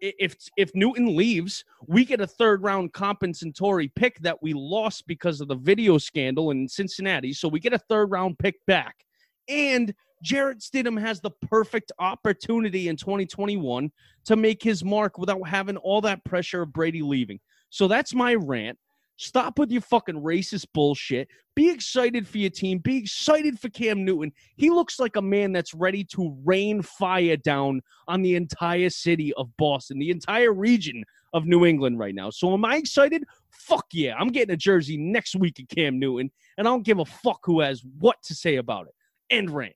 if 0.00 0.34
if 0.56 0.70
Newton 0.74 1.14
leaves, 1.14 1.64
we 1.86 2.04
get 2.04 2.20
a 2.20 2.26
third 2.26 2.62
round 2.62 2.92
compensatory 2.92 3.88
pick 3.88 4.18
that 4.20 4.42
we 4.42 4.52
lost 4.52 5.06
because 5.06 5.40
of 5.40 5.48
the 5.48 5.54
video 5.54 5.98
scandal 5.98 6.50
in 6.50 6.68
Cincinnati. 6.68 7.32
So 7.32 7.48
we 7.48 7.60
get 7.60 7.72
a 7.72 7.78
third 7.78 8.10
round 8.10 8.38
pick 8.38 8.56
back. 8.66 9.04
And 9.48 9.94
Jarrett 10.22 10.58
Stidham 10.60 11.00
has 11.00 11.20
the 11.20 11.30
perfect 11.30 11.92
opportunity 11.98 12.88
in 12.88 12.96
2021 12.96 13.90
to 14.26 14.36
make 14.36 14.62
his 14.62 14.84
mark 14.84 15.18
without 15.18 15.46
having 15.48 15.76
all 15.78 16.00
that 16.02 16.24
pressure 16.24 16.62
of 16.62 16.72
Brady 16.72 17.02
leaving. 17.02 17.40
So 17.70 17.88
that's 17.88 18.14
my 18.14 18.34
rant. 18.34 18.78
Stop 19.16 19.58
with 19.58 19.70
your 19.70 19.82
fucking 19.82 20.22
racist 20.22 20.66
bullshit. 20.72 21.28
Be 21.54 21.68
excited 21.68 22.26
for 22.26 22.38
your 22.38 22.48
team. 22.48 22.78
Be 22.78 22.96
excited 22.96 23.60
for 23.60 23.68
Cam 23.68 24.02
Newton. 24.02 24.32
He 24.56 24.70
looks 24.70 24.98
like 24.98 25.16
a 25.16 25.22
man 25.22 25.52
that's 25.52 25.74
ready 25.74 26.04
to 26.04 26.34
rain 26.42 26.80
fire 26.80 27.36
down 27.36 27.82
on 28.08 28.22
the 28.22 28.34
entire 28.34 28.88
city 28.88 29.34
of 29.34 29.54
Boston, 29.58 29.98
the 29.98 30.08
entire 30.08 30.54
region 30.54 31.04
of 31.34 31.44
New 31.44 31.66
England 31.66 31.98
right 31.98 32.14
now. 32.14 32.30
So 32.30 32.54
am 32.54 32.64
I 32.64 32.76
excited? 32.76 33.24
Fuck 33.50 33.88
yeah. 33.92 34.14
I'm 34.18 34.28
getting 34.28 34.54
a 34.54 34.56
jersey 34.56 34.96
next 34.96 35.36
week 35.36 35.58
of 35.58 35.68
Cam 35.68 35.98
Newton, 35.98 36.30
and 36.56 36.66
I 36.66 36.70
don't 36.70 36.84
give 36.84 36.98
a 36.98 37.04
fuck 37.04 37.40
who 37.44 37.60
has 37.60 37.82
what 37.98 38.22
to 38.22 38.34
say 38.34 38.56
about 38.56 38.86
it. 38.86 38.94
End 39.28 39.50
rant. 39.50 39.74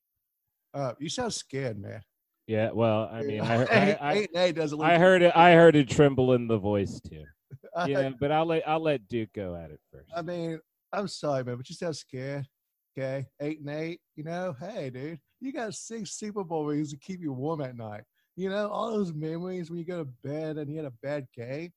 Uh, 0.74 0.92
you 0.98 1.08
sound 1.08 1.32
scared, 1.32 1.80
man. 1.80 2.02
Yeah. 2.46 2.70
Well, 2.72 3.08
I 3.10 3.22
mean, 3.22 3.40
I, 3.40 3.62
eight, 3.62 3.68
I, 3.70 3.98
I, 4.00 4.12
eight 4.14 4.30
and 4.34 4.42
eight 4.42 4.54
doesn't. 4.56 4.78
look 4.78 4.86
I 4.86 4.98
heard 4.98 5.22
it. 5.22 5.32
I 5.34 5.52
heard 5.52 5.76
it 5.76 5.88
tremble 5.88 6.32
in 6.34 6.46
the 6.46 6.58
voice 6.58 7.00
too. 7.00 7.24
Yeah, 7.86 8.10
but 8.20 8.30
I'll 8.30 8.46
let 8.46 8.68
I'll 8.68 8.82
let 8.82 9.08
Duke 9.08 9.32
go 9.34 9.56
at 9.56 9.70
it 9.70 9.80
first. 9.90 10.08
I 10.14 10.22
mean, 10.22 10.60
I'm 10.92 11.08
sorry, 11.08 11.42
man, 11.42 11.56
but 11.56 11.68
you 11.68 11.74
sound 11.74 11.96
scared. 11.96 12.46
Okay, 12.96 13.26
eight 13.40 13.60
and 13.60 13.70
eight. 13.70 14.00
You 14.14 14.22
know, 14.22 14.54
hey, 14.60 14.90
dude, 14.90 15.18
you 15.40 15.52
got 15.52 15.74
six 15.74 16.12
Super 16.12 16.44
Bowl 16.44 16.66
rings 16.66 16.90
to 16.90 16.96
keep 16.96 17.20
you 17.20 17.32
warm 17.32 17.60
at 17.62 17.76
night. 17.76 18.02
You 18.36 18.48
know, 18.48 18.68
all 18.68 18.92
those 18.92 19.12
memories 19.12 19.70
when 19.70 19.78
you 19.80 19.84
go 19.84 20.04
to 20.04 20.10
bed 20.22 20.56
and 20.56 20.70
you 20.70 20.76
had 20.76 20.86
a 20.86 20.92
bad 21.02 21.26
game. 21.34 21.72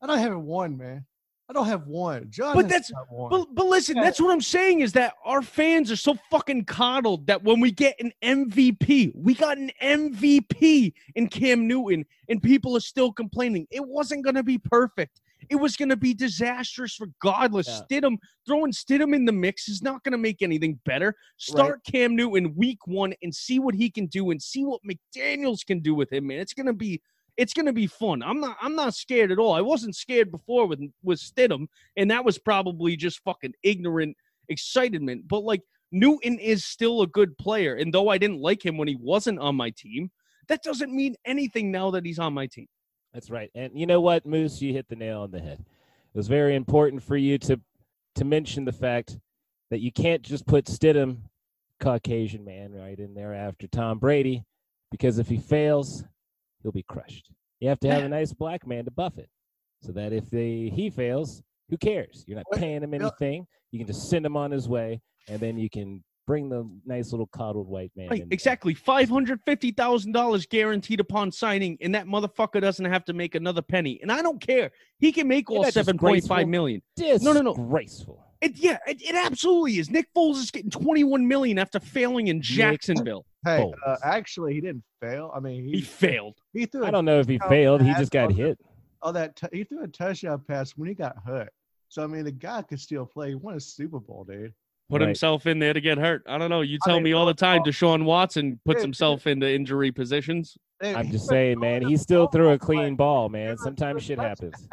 I 0.00 0.06
don't 0.06 0.18
have 0.18 0.38
one, 0.38 0.76
man. 0.76 1.04
I 1.50 1.52
don't 1.52 1.66
have 1.66 1.88
one. 1.88 2.30
John, 2.30 2.54
But 2.54 2.68
that's-. 2.68 2.92
But, 3.28 3.46
but 3.52 3.66
listen, 3.66 3.96
Yeah. 3.96 4.04
that's 4.04 4.20
what 4.20 4.30
I'm 4.30 4.40
saying 4.40 4.82
is 4.82 4.92
that 4.92 5.14
our 5.24 5.42
fans 5.42 5.90
are 5.90 5.96
so 5.96 6.16
fucking 6.30 6.66
coddled 6.66 7.26
that 7.26 7.42
when 7.42 7.58
we 7.58 7.72
get 7.72 7.96
an 7.98 8.12
MVP, 8.22 9.10
we 9.16 9.34
got 9.34 9.58
an 9.58 9.72
MVP 9.82 10.92
in 11.16 11.28
Cam 11.28 11.66
Newton, 11.66 12.06
and 12.28 12.40
people 12.40 12.76
are 12.76 12.80
still 12.80 13.12
complaining. 13.12 13.66
It 13.72 13.84
wasn't 13.84 14.22
going 14.22 14.36
to 14.36 14.44
be 14.44 14.58
perfect. 14.58 15.20
It 15.48 15.56
was 15.56 15.76
going 15.76 15.88
to 15.88 15.96
be 15.96 16.14
disastrous 16.14 17.00
regardless. 17.00 17.66
Yeah. 17.66 17.80
Stidham, 18.00 18.18
throwing 18.46 18.70
Stidham 18.70 19.12
in 19.12 19.24
the 19.24 19.32
mix 19.32 19.68
is 19.68 19.82
not 19.82 20.04
going 20.04 20.12
to 20.12 20.18
make 20.18 20.42
anything 20.42 20.78
better. 20.84 21.16
Start 21.36 21.82
Cam 21.82 22.14
Newton 22.14 22.54
week 22.54 22.86
one 22.86 23.12
and 23.24 23.34
see 23.34 23.58
what 23.58 23.74
he 23.74 23.90
can 23.90 24.06
do 24.06 24.30
and 24.30 24.40
see 24.40 24.64
what 24.64 24.82
McDaniels 24.84 25.66
can 25.66 25.80
do 25.80 25.96
with 25.96 26.12
him, 26.12 26.28
man. 26.28 26.38
It's 26.38 26.54
going 26.54 26.66
to 26.66 26.72
be. 26.72 27.02
It's 27.36 27.52
gonna 27.52 27.72
be 27.72 27.86
fun. 27.86 28.22
I'm 28.22 28.40
not. 28.40 28.56
I'm 28.60 28.74
not 28.74 28.94
scared 28.94 29.32
at 29.32 29.38
all. 29.38 29.52
I 29.52 29.60
wasn't 29.60 29.96
scared 29.96 30.30
before 30.30 30.66
with 30.66 30.80
with 31.02 31.18
Stidham, 31.20 31.66
and 31.96 32.10
that 32.10 32.24
was 32.24 32.38
probably 32.38 32.96
just 32.96 33.22
fucking 33.24 33.54
ignorant 33.62 34.16
excitement. 34.48 35.28
But 35.28 35.44
like 35.44 35.62
Newton 35.92 36.38
is 36.38 36.64
still 36.64 37.02
a 37.02 37.06
good 37.06 37.36
player, 37.38 37.74
and 37.74 37.92
though 37.92 38.08
I 38.08 38.18
didn't 38.18 38.40
like 38.40 38.64
him 38.64 38.76
when 38.76 38.88
he 38.88 38.96
wasn't 38.96 39.38
on 39.38 39.56
my 39.56 39.70
team, 39.70 40.10
that 40.48 40.62
doesn't 40.62 40.94
mean 40.94 41.16
anything 41.24 41.70
now 41.70 41.90
that 41.92 42.04
he's 42.04 42.18
on 42.18 42.34
my 42.34 42.46
team. 42.46 42.66
That's 43.12 43.30
right. 43.30 43.50
And 43.54 43.78
you 43.78 43.86
know 43.86 44.00
what, 44.00 44.26
Moose, 44.26 44.62
you 44.62 44.72
hit 44.72 44.88
the 44.88 44.96
nail 44.96 45.22
on 45.22 45.30
the 45.30 45.40
head. 45.40 45.58
It 45.60 46.18
was 46.18 46.28
very 46.28 46.54
important 46.54 47.02
for 47.02 47.16
you 47.16 47.38
to 47.38 47.60
to 48.16 48.24
mention 48.24 48.64
the 48.64 48.72
fact 48.72 49.18
that 49.70 49.80
you 49.80 49.92
can't 49.92 50.22
just 50.22 50.46
put 50.46 50.66
Stidham, 50.66 51.18
Caucasian 51.78 52.44
man, 52.44 52.72
right 52.72 52.98
in 52.98 53.14
there 53.14 53.32
after 53.32 53.66
Tom 53.68 53.98
Brady, 53.98 54.44
because 54.90 55.18
if 55.18 55.28
he 55.28 55.38
fails, 55.38 56.04
he'll 56.62 56.72
be 56.72 56.84
crushed. 56.84 57.30
You 57.60 57.68
have 57.68 57.80
to 57.80 57.90
have 57.90 58.04
a 58.04 58.08
nice 58.20 58.32
black 58.32 58.66
man 58.66 58.84
to 58.84 58.90
buff 58.90 59.18
it, 59.18 59.28
so 59.82 59.92
that 59.92 60.12
if 60.12 60.28
they, 60.30 60.70
he 60.74 60.90
fails, 60.90 61.42
who 61.68 61.76
cares? 61.76 62.24
You're 62.26 62.36
not 62.36 62.46
paying 62.54 62.82
him 62.82 62.94
anything. 62.94 63.46
You 63.70 63.78
can 63.78 63.86
just 63.86 64.10
send 64.10 64.26
him 64.26 64.36
on 64.36 64.50
his 64.50 64.68
way, 64.68 65.00
and 65.28 65.38
then 65.38 65.58
you 65.58 65.70
can 65.70 66.02
bring 66.26 66.48
the 66.48 66.64
nice 66.86 67.10
little 67.12 67.26
coddled 67.26 67.66
white 67.66 67.90
man. 67.96 68.08
Right, 68.08 68.22
in 68.22 68.32
exactly. 68.32 68.72
Five 68.74 69.08
hundred 69.08 69.40
fifty 69.44 69.72
thousand 69.72 70.12
dollars 70.12 70.46
guaranteed 70.46 71.00
upon 71.00 71.32
signing, 71.32 71.76
and 71.80 71.94
that 71.94 72.06
motherfucker 72.06 72.60
doesn't 72.60 72.84
have 72.84 73.04
to 73.06 73.12
make 73.12 73.34
another 73.34 73.62
penny. 73.62 73.98
And 74.02 74.12
I 74.12 74.22
don't 74.22 74.40
care. 74.40 74.70
He 74.98 75.12
can 75.12 75.26
make 75.28 75.50
all 75.50 75.64
seven 75.64 75.98
point 75.98 76.24
five 76.26 76.48
million. 76.48 76.82
Disgraceful. 76.96 77.34
no, 77.34 77.40
no. 77.40 77.54
It, 78.40 78.56
yeah, 78.56 78.78
it, 78.86 79.02
it 79.02 79.14
absolutely 79.14 79.78
is. 79.78 79.90
Nick 79.90 80.06
Foles 80.16 80.36
is 80.36 80.50
getting 80.50 80.70
twenty 80.70 81.04
one 81.04 81.26
million 81.26 81.58
after 81.58 81.80
failing 81.80 82.28
in 82.28 82.40
Jacksonville. 82.40 83.26
Hey, 83.44 83.72
uh, 83.86 83.96
actually, 84.02 84.54
he 84.54 84.60
didn't 84.60 84.84
fail. 85.00 85.32
I 85.34 85.40
mean, 85.40 85.64
He 85.64 85.76
he 85.76 85.80
failed. 85.80 86.36
he 86.52 86.66
threw 86.66 86.84
I 86.84 86.90
don't 86.90 87.04
know 87.04 87.20
if 87.20 87.26
he 87.28 87.38
failed. 87.38 87.80
He 87.82 87.92
just 87.94 88.12
got 88.12 88.32
hit. 88.32 88.58
oh 89.02 89.12
that 89.12 89.36
t- 89.36 89.46
he 89.52 89.64
threw 89.64 89.82
a 89.82 89.88
touchdown 89.88 90.42
pass 90.46 90.72
when 90.72 90.88
he 90.88 90.94
got 90.94 91.16
hurt. 91.24 91.50
So 91.88 92.04
I 92.04 92.06
mean, 92.06 92.24
the 92.24 92.32
guy 92.32 92.62
could 92.62 92.80
still 92.80 93.06
play. 93.06 93.30
He 93.30 93.34
won 93.34 93.54
a 93.54 93.60
Super 93.60 93.98
Bowl, 93.98 94.24
dude. 94.24 94.52
Put 94.90 95.00
Right. 95.00 95.06
himself 95.08 95.46
in 95.46 95.58
there 95.60 95.72
to 95.72 95.80
get 95.80 95.98
hurt. 95.98 96.22
I 96.28 96.36
don't 96.36 96.50
know. 96.50 96.60
You 96.62 96.78
I 96.84 96.88
tell 96.88 96.96
mean, 96.96 97.04
me 97.04 97.12
all 97.12 97.24
the 97.24 97.32
time. 97.32 97.62
Deshaun 97.62 98.04
Watson 98.04 98.60
puts 98.64 98.78
Dude, 98.78 98.86
himself 98.86 99.26
into 99.28 99.48
injury 99.48 99.92
positions. 99.92 100.58
I'm 100.82 101.10
just 101.10 101.26
saying, 101.28 101.60
man. 101.60 101.82
He 101.82 101.96
still 101.96 102.26
threw 102.26 102.50
a 102.50 102.58
clean 102.58 102.96
ball, 102.96 103.28
man. 103.28 103.56
Sometimes 103.56 104.02
shit 104.02 104.18
happens. 104.18 104.68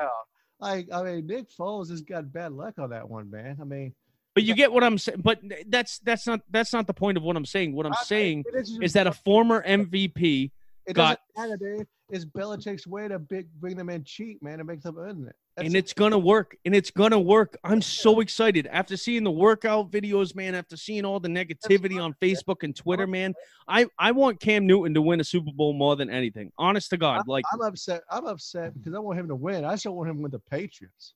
Like 0.60 0.88
I 0.92 1.04
mean, 1.04 1.28
Nick 1.28 1.50
Foles 1.52 1.90
has 1.92 2.02
got 2.02 2.34
bad 2.34 2.52
luck 2.52 2.80
on 2.80 2.90
that 2.90 3.08
one, 3.08 3.30
man. 3.30 3.58
I 3.62 3.64
mean, 3.64 3.94
But 4.38 4.44
you 4.44 4.54
get 4.54 4.72
what 4.72 4.84
I'm 4.84 5.00
saying. 5.00 5.22
But 5.24 5.40
that's 5.68 5.98
that's 5.98 6.28
not 6.28 6.42
that's 6.52 6.72
not 6.72 6.86
the 6.86 6.94
point 6.94 7.18
of 7.18 7.24
what 7.24 7.36
I'm 7.36 7.44
saying. 7.44 7.74
What 7.74 7.88
I'm 7.88 7.94
I- 7.94 8.04
saying 8.04 8.44
is 8.54 8.78
is 8.84 8.94
that 8.94 9.08
a 9.08 9.12
former 9.12 9.64
MVP 9.66 10.52
it 10.86 10.94
got- 10.94 11.20
doesn't 11.36 11.58
matter, 11.60 11.78
dude. 11.78 11.88
It's 12.12 12.24
Belichick's 12.24 12.86
way 12.86 13.08
to 13.08 13.18
big, 13.18 13.48
bring 13.60 13.76
them 13.76 13.90
in 13.90 14.04
cheap, 14.04 14.44
man, 14.44 14.60
and 14.60 14.68
make 14.68 14.82
them 14.84 14.96
earn 15.00 15.26
it. 15.28 15.36
That's 15.56 15.66
and 15.66 15.76
it. 15.76 15.80
it's 15.80 15.94
gonna 15.94 16.20
work 16.20 16.56
and 16.66 16.76
it's 16.76 16.92
gonna 16.92 17.20
work 17.20 17.58
i'm 17.64 17.82
so 17.82 18.20
excited 18.20 18.68
after 18.68 18.96
seeing 18.96 19.24
the 19.24 19.32
workout 19.32 19.90
videos 19.90 20.36
man 20.36 20.54
after 20.54 20.78
seeing 20.78 21.04
all 21.04 21.20
the 21.20 21.30
negativity 21.30 22.00
on 22.00 22.14
facebook 22.22 22.62
and 22.62 22.76
twitter 22.76 23.08
man 23.08 23.34
i 23.68 23.88
i 23.98 24.12
want 24.12 24.40
cam 24.40 24.68
newton 24.68 24.94
to 24.94 25.02
win 25.02 25.20
a 25.20 25.24
super 25.24 25.50
bowl 25.52 25.74
more 25.74 25.96
than 25.96 26.12
anything 26.12 26.52
honest 26.60 26.92
to 26.92 26.98
god 26.98 27.28
like 27.28 27.44
I'm 27.52 27.62
upset. 27.62 28.04
I'm 28.12 28.28
upset 28.28 28.76
because 28.76 28.94
I 28.94 29.00
want 29.00 29.18
him 29.18 29.28
to 29.30 29.36
win. 29.36 29.66
I 29.66 29.72
just 29.72 29.86
don't 29.86 29.96
want 29.96 30.12
him 30.12 30.22
with 30.22 30.32
the 30.32 30.38
Patriots. 30.40 31.16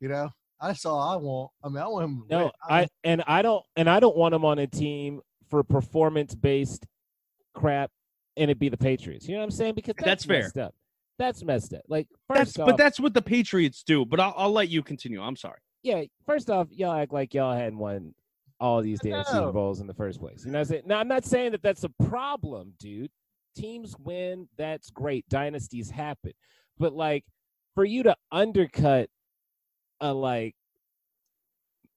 You 0.00 0.08
know, 0.08 0.28
that's 0.62 0.86
all 0.86 1.00
I 1.00 1.16
want. 1.16 1.50
I 1.62 1.68
mean, 1.68 1.78
I 1.78 1.88
want 1.88 2.04
him. 2.04 2.14
To 2.28 2.36
win. 2.36 2.44
No, 2.46 2.52
I 2.62 2.86
and 3.04 3.22
I 3.26 3.42
don't 3.42 3.64
and 3.76 3.88
I 3.88 4.00
don't 4.00 4.16
want 4.16 4.34
him 4.34 4.44
on 4.44 4.58
a 4.58 4.66
team 4.66 5.20
for 5.50 5.62
performance 5.62 6.34
based 6.34 6.86
crap 7.54 7.90
and 8.36 8.50
it 8.50 8.58
be 8.58 8.68
the 8.68 8.76
Patriots. 8.76 9.28
You 9.28 9.34
know 9.34 9.40
what 9.40 9.44
I'm 9.44 9.50
saying? 9.50 9.74
Because 9.74 9.94
that's, 9.98 10.06
That's 10.06 10.24
fair. 10.24 10.42
messed 10.42 10.58
up. 10.58 10.74
That's 11.18 11.44
messed 11.44 11.74
up. 11.74 11.82
Like 11.88 12.08
that's 12.28 12.52
first 12.52 12.60
off, 12.60 12.66
but 12.66 12.76
that's 12.76 12.98
what 12.98 13.14
the 13.14 13.22
patriots 13.22 13.82
do 13.82 14.04
but 14.04 14.18
I'll, 14.18 14.34
I'll 14.36 14.50
let 14.50 14.70
you 14.70 14.82
continue 14.82 15.20
i'm 15.20 15.36
sorry 15.36 15.58
yeah, 15.82 16.02
first 16.26 16.48
off, 16.48 16.68
y'all 16.70 16.92
act 16.92 17.12
like 17.12 17.34
y'all 17.34 17.54
hadn't 17.54 17.78
won 17.78 18.14
all 18.60 18.80
these 18.82 19.00
damn 19.00 19.24
Super 19.24 19.52
Bowls 19.52 19.80
in 19.80 19.88
the 19.88 19.94
first 19.94 20.20
place. 20.20 20.44
You 20.44 20.52
know 20.52 20.58
what 20.58 20.68
I'm 20.68 20.70
saying? 20.70 20.82
Now 20.86 21.00
I'm 21.00 21.08
not 21.08 21.24
saying 21.24 21.52
that 21.52 21.62
that's 21.62 21.84
a 21.84 21.90
problem, 22.04 22.74
dude. 22.78 23.10
Teams 23.56 23.96
win, 23.98 24.48
that's 24.56 24.90
great. 24.90 25.28
Dynasties 25.28 25.90
happen. 25.90 26.32
But 26.78 26.92
like 26.92 27.24
for 27.74 27.84
you 27.84 28.04
to 28.04 28.16
undercut 28.30 29.10
a 30.02 30.12
like 30.12 30.54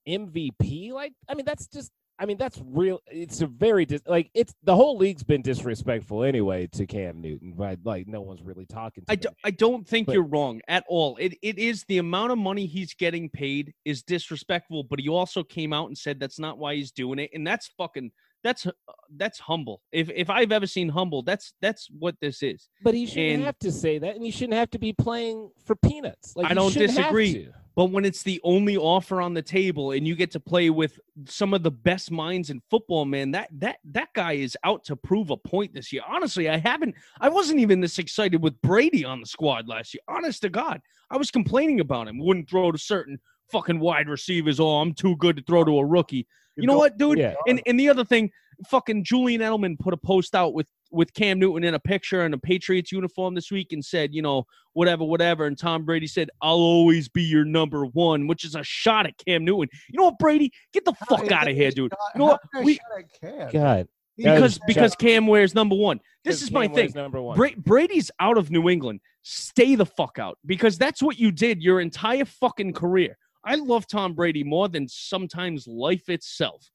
MVP, 0.08 0.92
like 0.92 1.14
I 1.28 1.34
mean 1.34 1.46
that's 1.46 1.68
just 1.68 1.92
I 2.20 2.26
mean 2.26 2.38
that's 2.38 2.62
real 2.64 3.02
it's 3.08 3.42
a 3.42 3.48
very 3.48 3.86
dis- 3.86 4.04
like 4.06 4.30
it's 4.36 4.54
the 4.64 4.76
whole 4.76 4.98
league's 4.98 5.24
been 5.24 5.42
disrespectful 5.42 6.24
anyway 6.24 6.68
to 6.74 6.86
Cam 6.86 7.20
Newton, 7.22 7.54
but 7.58 7.80
like 7.84 8.08
no 8.08 8.22
one's 8.22 8.44
really 8.44 8.68
talking 8.68 9.04
to 9.06 9.12
I, 9.12 9.16
do, 9.16 9.30
I 9.44 9.50
don't 9.52 9.86
think 9.88 10.06
But- 10.06 10.14
you're 10.14 10.24
wrong 10.24 10.62
at 10.68 10.84
all. 10.88 11.18
It, 11.18 11.34
it 11.42 11.58
is 11.58 11.84
the 11.88 11.98
amount 11.98 12.32
of 12.32 12.38
money 12.38 12.68
he's 12.68 12.94
getting 12.94 13.30
paid 13.30 13.74
is 13.84 14.04
disrespectful 14.04 14.84
but 14.84 15.00
he 15.00 15.10
also 15.10 15.44
came 15.44 15.74
out 15.74 15.88
and 15.88 15.98
said 15.98 16.20
that's 16.20 16.40
not 16.40 16.58
why 16.60 16.76
he's 16.76 16.92
doing 16.92 17.18
it 17.20 17.32
and 17.34 17.46
that's 17.46 17.68
fucking 17.78 18.12
that's 18.44 18.68
uh, 18.68 18.72
that's 19.18 19.40
humble. 19.40 19.82
If 19.92 20.12
if 20.12 20.30
i've 20.30 20.52
ever 20.52 20.68
seen 20.68 20.88
humble 20.88 21.24
that's 21.24 21.54
that's 21.62 21.88
what 21.98 22.16
this 22.22 22.44
is. 22.44 22.70
But 22.84 22.94
he 22.94 23.08
shouldn't 23.08 23.38
And- 23.38 23.44
have 23.44 23.58
to 23.60 23.72
say 23.72 23.98
that, 23.98 24.16
and 24.16 24.24
he 24.24 24.30
shouldn't 24.30 24.54
have 24.54 24.70
to 24.70 24.80
be 24.80 24.94
playing 24.94 25.50
for 25.66 25.76
peanuts. 25.76 26.36
Like 26.36 26.52
I 26.52 26.54
don't 26.54 26.72
disagree. 26.72 27.50
But 27.76 27.92
when 27.92 28.06
it's 28.06 28.24
the 28.24 28.40
only 28.44 28.78
offer 28.78 29.22
on 29.22 29.34
the 29.34 29.42
table 29.42 29.92
and 29.92 30.08
you 30.08 30.16
get 30.16 30.32
to 30.32 30.40
play 30.40 30.70
with 30.70 30.98
some 31.28 31.54
of 31.54 31.62
the 31.62 31.72
best 31.72 32.10
minds 32.10 32.50
in 32.50 32.62
football, 32.70 33.04
man, 33.04 33.32
that 33.32 33.50
that 33.60 33.80
that 33.92 34.10
guy 34.14 34.34
is 34.34 34.58
out 34.64 34.86
to 34.86 34.96
prove 34.96 35.30
a 35.30 35.38
point 35.38 35.74
this 35.74 35.92
year. 35.92 36.02
Honestly, 36.08 36.50
I 36.50 36.58
haven't 36.58 36.96
I 37.20 37.28
wasn't 37.28 37.60
even 37.60 37.82
this 37.82 38.00
excited 38.00 38.42
with 38.42 38.62
Brady 38.62 39.04
on 39.04 39.20
the 39.20 39.26
squad 39.26 39.68
last 39.68 39.94
year. 39.94 40.02
Honest 40.08 40.42
to 40.44 40.50
God. 40.50 40.82
I 41.12 41.18
was 41.18 41.32
complaining 41.32 41.82
about 41.82 42.08
him. 42.08 42.18
Wouldn't 42.18 42.50
throw 42.50 42.72
to 42.72 42.78
certain 42.78 43.20
fucking 43.52 43.80
wide 43.80 44.08
receivers. 44.08 44.60
Oh, 44.60 44.80
I'm 44.80 44.94
too 44.94 45.18
good 45.18 45.36
to 45.36 45.44
throw 45.44 45.64
to 45.66 45.80
a 45.80 45.86
rookie. 45.86 46.28
You 46.56 46.68
know 46.68 46.78
what, 46.78 46.98
dude? 46.98 47.18
Yeah. 47.18 47.34
And 47.48 47.62
and 47.66 47.78
the 47.78 47.90
other 47.90 48.06
thing, 48.06 48.32
fucking 48.70 49.04
Julian 49.04 49.42
Edelman 49.42 49.78
put 49.78 49.94
a 49.94 49.98
post 49.98 50.34
out 50.34 50.54
with 50.54 50.68
with 50.92 51.14
Cam 51.14 51.40
Newton 51.40 51.64
in 51.64 51.74
a 51.74 51.80
picture 51.80 52.26
in 52.26 52.34
a 52.34 52.38
Patriots 52.38 52.92
uniform 52.92 53.34
this 53.36 53.52
week 53.52 53.74
and 53.74 53.84
said, 53.84 54.14
you 54.14 54.22
know, 54.22 54.46
whatever, 54.74 55.04
whatever. 55.04 55.46
And 55.46 55.58
Tom 55.58 55.84
Brady 55.86 56.08
said, 56.08 56.30
"I'll 56.42 56.56
always 56.56 57.10
be 57.10 57.24
your 57.24 57.46
number 57.46 57.86
one," 57.88 58.28
which 58.28 58.44
is 58.46 58.56
a 58.56 58.64
shot 58.64 59.06
at 59.06 59.14
Cam 59.26 59.44
Newton. 59.46 59.68
You 59.90 59.98
know 60.00 60.06
what, 60.06 60.20
Brady? 60.20 60.52
Get 60.74 60.86
the 60.86 60.94
How 61.00 61.18
fuck 61.18 61.32
out 61.32 61.50
of 61.50 61.56
here, 61.56 61.72
dude. 61.72 61.92
shot- 61.92 62.00
You 62.16 62.20
know 62.20 62.26
how 62.28 62.32
what? 62.32 62.42
is 62.70 62.78
that 62.78 62.94
a 62.94 62.96
We- 62.96 63.10
Cam? 63.22 63.52
God, 63.52 63.88
Because 64.18 64.60
because 64.68 64.96
Cam 64.96 65.28
wears 65.28 65.54
number 65.56 65.76
one. 65.76 65.98
This 66.24 66.36
because 66.38 66.44
is 66.44 66.52
my 66.52 66.68
thing. 66.68 66.92
Number 66.96 67.22
one. 67.22 67.36
Bra- 67.36 67.50
Brady's 67.58 68.10
out 68.20 68.38
of 68.38 68.50
New 68.52 68.70
England. 68.70 69.02
Stay 69.24 69.76
the 69.76 69.86
fuck 69.86 70.20
out 70.20 70.38
because 70.46 70.78
that's 70.78 71.02
what 71.02 71.20
you 71.20 71.32
did 71.32 71.62
your 71.62 71.82
entire 71.82 72.26
fucking 72.26 72.74
career. 72.74 73.18
I 73.44 73.56
love 73.56 73.88
Tom 73.88 74.14
Brady 74.14 74.44
more 74.44 74.70
than 74.70 74.88
sometimes 74.88 75.68
life 75.68 76.10
itself. 76.10 76.70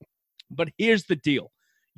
But 0.51 0.69
here's 0.79 1.05
the 1.05 1.17
deal 1.17 1.51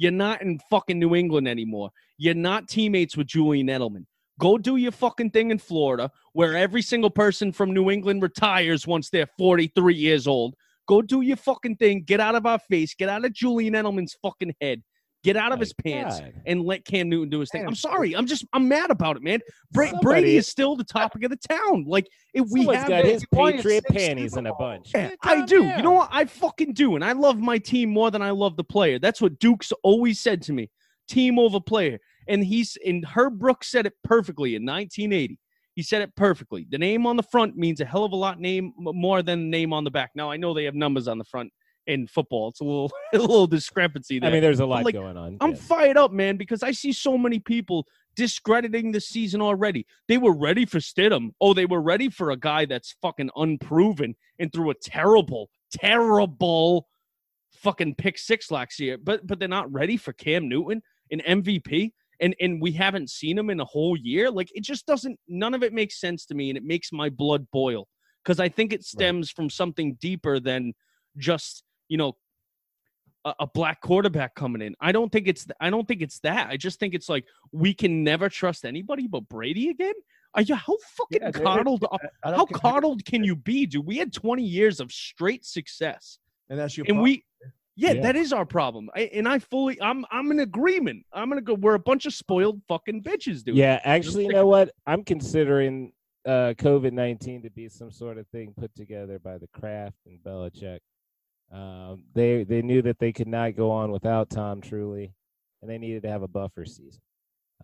you're 0.02 0.10
not 0.10 0.42
in 0.42 0.58
fucking 0.68 0.98
New 0.98 1.14
England 1.14 1.46
anymore. 1.46 1.90
You're 2.18 2.34
not 2.34 2.68
teammates 2.68 3.16
with 3.16 3.28
Julian 3.28 3.68
Edelman. 3.68 4.04
Go 4.40 4.58
do 4.58 4.74
your 4.74 4.90
fucking 4.90 5.30
thing 5.30 5.52
in 5.52 5.58
Florida 5.58 6.10
where 6.32 6.56
every 6.56 6.82
single 6.82 7.10
person 7.10 7.52
from 7.52 7.72
New 7.72 7.88
England 7.88 8.20
retires 8.20 8.84
once 8.84 9.10
they're 9.10 9.28
43 9.38 9.94
years 9.94 10.26
old. 10.26 10.56
Go 10.88 11.02
do 11.02 11.20
your 11.20 11.36
fucking 11.36 11.76
thing. 11.76 12.02
Get 12.02 12.18
out 12.18 12.34
of 12.34 12.46
our 12.46 12.58
face. 12.58 12.94
Get 12.94 13.08
out 13.08 13.24
of 13.24 13.32
Julian 13.32 13.74
Edelman's 13.74 14.16
fucking 14.20 14.54
head. 14.60 14.82
Get 15.24 15.36
out 15.36 15.52
of 15.52 15.60
his 15.60 15.72
pants 15.72 16.18
God. 16.18 16.32
and 16.46 16.62
let 16.62 16.84
Cam 16.84 17.08
Newton 17.08 17.28
do 17.30 17.38
his 17.40 17.50
thing. 17.50 17.62
Man, 17.62 17.68
I'm 17.68 17.74
sorry. 17.76 18.14
I'm 18.14 18.26
just 18.26 18.44
I'm 18.52 18.66
mad 18.66 18.90
about 18.90 19.16
it, 19.16 19.22
man. 19.22 19.38
Bra- 19.70 19.86
Somebody- 19.86 20.04
Brady 20.04 20.36
is 20.36 20.48
still 20.48 20.74
the 20.74 20.84
topic 20.84 21.22
of 21.22 21.30
the 21.30 21.36
town. 21.36 21.84
Like 21.86 22.08
if 22.34 22.46
we 22.50 22.66
have 22.66 22.88
got 22.88 23.04
his 23.04 23.24
Patriot 23.32 23.84
panties 23.88 24.36
in 24.36 24.46
a 24.46 24.54
bunch. 24.54 24.90
yeah, 24.92 25.10
I 25.22 25.44
do. 25.44 25.62
You 25.64 25.82
know 25.82 25.92
what? 25.92 26.08
I 26.10 26.24
fucking 26.24 26.72
do, 26.74 26.96
and 26.96 27.04
I 27.04 27.12
love 27.12 27.38
my 27.38 27.58
team 27.58 27.90
more 27.90 28.10
than 28.10 28.20
I 28.20 28.30
love 28.30 28.56
the 28.56 28.64
player. 28.64 28.98
That's 28.98 29.20
what 29.20 29.38
Duke's 29.38 29.72
always 29.84 30.18
said 30.18 30.42
to 30.42 30.52
me: 30.52 30.70
team 31.08 31.38
over 31.38 31.60
player. 31.60 31.98
And 32.28 32.44
he's 32.44 32.76
and 32.84 33.04
Herb 33.04 33.38
Brooks 33.38 33.68
said 33.70 33.86
it 33.86 33.94
perfectly 34.02 34.56
in 34.56 34.64
1980. 34.64 35.38
He 35.74 35.82
said 35.82 36.02
it 36.02 36.14
perfectly. 36.16 36.66
The 36.68 36.78
name 36.78 37.06
on 37.06 37.16
the 37.16 37.22
front 37.22 37.56
means 37.56 37.80
a 37.80 37.84
hell 37.84 38.04
of 38.04 38.12
a 38.12 38.16
lot 38.16 38.40
name 38.40 38.72
more 38.76 39.22
than 39.22 39.44
the 39.44 39.48
name 39.50 39.72
on 39.72 39.84
the 39.84 39.90
back. 39.90 40.10
Now 40.14 40.30
I 40.30 40.36
know 40.36 40.52
they 40.52 40.64
have 40.64 40.74
numbers 40.74 41.08
on 41.08 41.18
the 41.18 41.24
front 41.24 41.52
in 41.86 42.06
football. 42.06 42.48
It's 42.48 42.60
a 42.60 42.64
little 42.64 42.92
a 43.14 43.18
little 43.18 43.46
discrepancy 43.46 44.18
there. 44.18 44.30
I 44.30 44.32
mean, 44.32 44.42
there's 44.42 44.60
a 44.60 44.66
lot 44.66 44.84
like, 44.84 44.94
going 44.94 45.16
on. 45.16 45.36
I'm 45.40 45.50
yes. 45.50 45.62
fired 45.62 45.96
up, 45.96 46.12
man, 46.12 46.36
because 46.36 46.62
I 46.62 46.72
see 46.72 46.92
so 46.92 47.16
many 47.18 47.38
people 47.38 47.86
discrediting 48.14 48.92
the 48.92 49.00
season 49.00 49.40
already. 49.40 49.86
They 50.08 50.18
were 50.18 50.36
ready 50.36 50.66
for 50.66 50.78
Stidham. 50.78 51.30
Oh, 51.40 51.54
they 51.54 51.66
were 51.66 51.80
ready 51.80 52.10
for 52.10 52.30
a 52.30 52.36
guy 52.36 52.66
that's 52.66 52.94
fucking 53.02 53.30
unproven 53.36 54.14
and 54.38 54.52
threw 54.52 54.70
a 54.70 54.74
terrible, 54.74 55.50
terrible 55.72 56.88
fucking 57.52 57.94
pick 57.94 58.18
six 58.18 58.50
last 58.50 58.78
year. 58.78 58.98
But 58.98 59.26
but 59.26 59.38
they're 59.38 59.48
not 59.48 59.72
ready 59.72 59.96
for 59.96 60.12
Cam 60.12 60.48
Newton, 60.48 60.82
an 61.10 61.20
MVP. 61.20 61.92
And 62.20 62.36
and 62.40 62.62
we 62.62 62.72
haven't 62.72 63.10
seen 63.10 63.36
him 63.36 63.50
in 63.50 63.60
a 63.60 63.64
whole 63.64 63.96
year. 63.96 64.30
Like 64.30 64.50
it 64.54 64.62
just 64.62 64.86
doesn't 64.86 65.18
none 65.26 65.54
of 65.54 65.62
it 65.62 65.72
makes 65.72 65.98
sense 65.98 66.24
to 66.26 66.34
me 66.34 66.50
and 66.50 66.56
it 66.56 66.64
makes 66.64 66.92
my 66.92 67.08
blood 67.08 67.46
boil. 67.52 67.88
Because 68.22 68.38
I 68.38 68.48
think 68.48 68.72
it 68.72 68.84
stems 68.84 69.30
from 69.30 69.50
something 69.50 69.98
deeper 70.00 70.38
than 70.38 70.74
just, 71.16 71.64
you 71.92 71.98
know, 71.98 72.16
a, 73.26 73.34
a 73.40 73.46
black 73.46 73.82
quarterback 73.82 74.34
coming 74.34 74.62
in. 74.62 74.74
I 74.80 74.92
don't 74.92 75.12
think 75.12 75.28
it's 75.28 75.44
th- 75.44 75.56
I 75.60 75.68
don't 75.68 75.86
think 75.86 76.00
it's 76.00 76.18
that. 76.20 76.48
I 76.48 76.56
just 76.56 76.80
think 76.80 76.94
it's 76.94 77.08
like 77.10 77.26
we 77.52 77.74
can 77.74 78.02
never 78.02 78.30
trust 78.30 78.64
anybody 78.64 79.06
but 79.06 79.28
Brady 79.28 79.68
again. 79.68 79.92
Are 80.34 80.40
you 80.40 80.54
how 80.54 80.74
fucking 80.96 81.20
Yeah, 81.20 81.30
coddled? 81.30 81.84
are- 81.92 82.00
How 82.24 82.46
coddled 82.46 83.04
can 83.04 83.22
you 83.22 83.36
be, 83.36 83.66
dude? 83.66 83.84
We 83.84 83.98
had 83.98 84.10
20 84.14 84.42
years 84.42 84.80
of 84.80 84.90
straight 84.90 85.44
success, 85.44 86.18
And 86.48 86.58
that's 86.58 86.74
your 86.78 86.84
and 86.84 86.94
problem. 86.96 87.02
we, 87.04 87.24
yeah, 87.76 87.92
Yeah. 87.92 88.00
that 88.00 88.16
is 88.16 88.32
our 88.32 88.46
problem. 88.46 88.88
I, 88.96 89.02
and 89.12 89.28
I 89.28 89.38
fully, 89.40 89.78
I'm, 89.82 90.06
I'm 90.10 90.30
in 90.30 90.40
agreement. 90.40 91.04
I'm 91.12 91.28
gonna 91.28 91.42
go. 91.42 91.52
We're 91.52 91.74
a 91.74 91.78
bunch 91.78 92.06
of 92.06 92.14
spoiled 92.14 92.62
fucking 92.66 93.02
bitches, 93.02 93.44
dude. 93.44 93.56
Yeah, 93.56 93.78
actually, 93.84 94.24
you 94.24 94.32
know 94.32 94.46
what? 94.46 94.70
I'm 94.86 95.04
considering 95.04 95.92
uh, 96.24 96.54
COVID 96.56 96.92
19 96.92 97.42
to 97.42 97.50
be 97.50 97.68
some 97.68 97.90
sort 97.90 98.16
of 98.16 98.26
thing 98.28 98.54
put 98.58 98.74
together 98.74 99.18
by 99.18 99.36
the 99.36 99.48
Kraft 99.48 99.98
and 100.06 100.18
Belichick. 100.24 100.78
Um, 101.52 102.04
they 102.14 102.44
they 102.44 102.62
knew 102.62 102.80
that 102.82 102.98
they 102.98 103.12
could 103.12 103.28
not 103.28 103.56
go 103.56 103.70
on 103.70 103.92
without 103.92 104.30
Tom 104.30 104.60
Truly, 104.60 105.12
and 105.60 105.70
they 105.70 105.78
needed 105.78 106.02
to 106.04 106.08
have 106.10 106.22
a 106.22 106.28
buffer 106.28 106.64
season. 106.64 107.02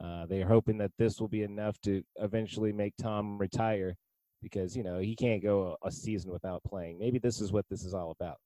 Uh, 0.00 0.26
they're 0.26 0.46
hoping 0.46 0.78
that 0.78 0.92
this 0.98 1.20
will 1.20 1.28
be 1.28 1.42
enough 1.42 1.80
to 1.82 2.02
eventually 2.16 2.72
make 2.72 2.94
Tom 3.00 3.38
retire, 3.38 3.96
because 4.42 4.76
you 4.76 4.82
know 4.84 4.98
he 4.98 5.16
can't 5.16 5.42
go 5.42 5.76
a, 5.82 5.88
a 5.88 5.90
season 5.90 6.30
without 6.30 6.62
playing. 6.64 6.98
Maybe 6.98 7.18
this 7.18 7.40
is 7.40 7.50
what 7.50 7.64
this 7.70 7.84
is 7.84 7.94
all 7.94 8.10
about. 8.20 8.36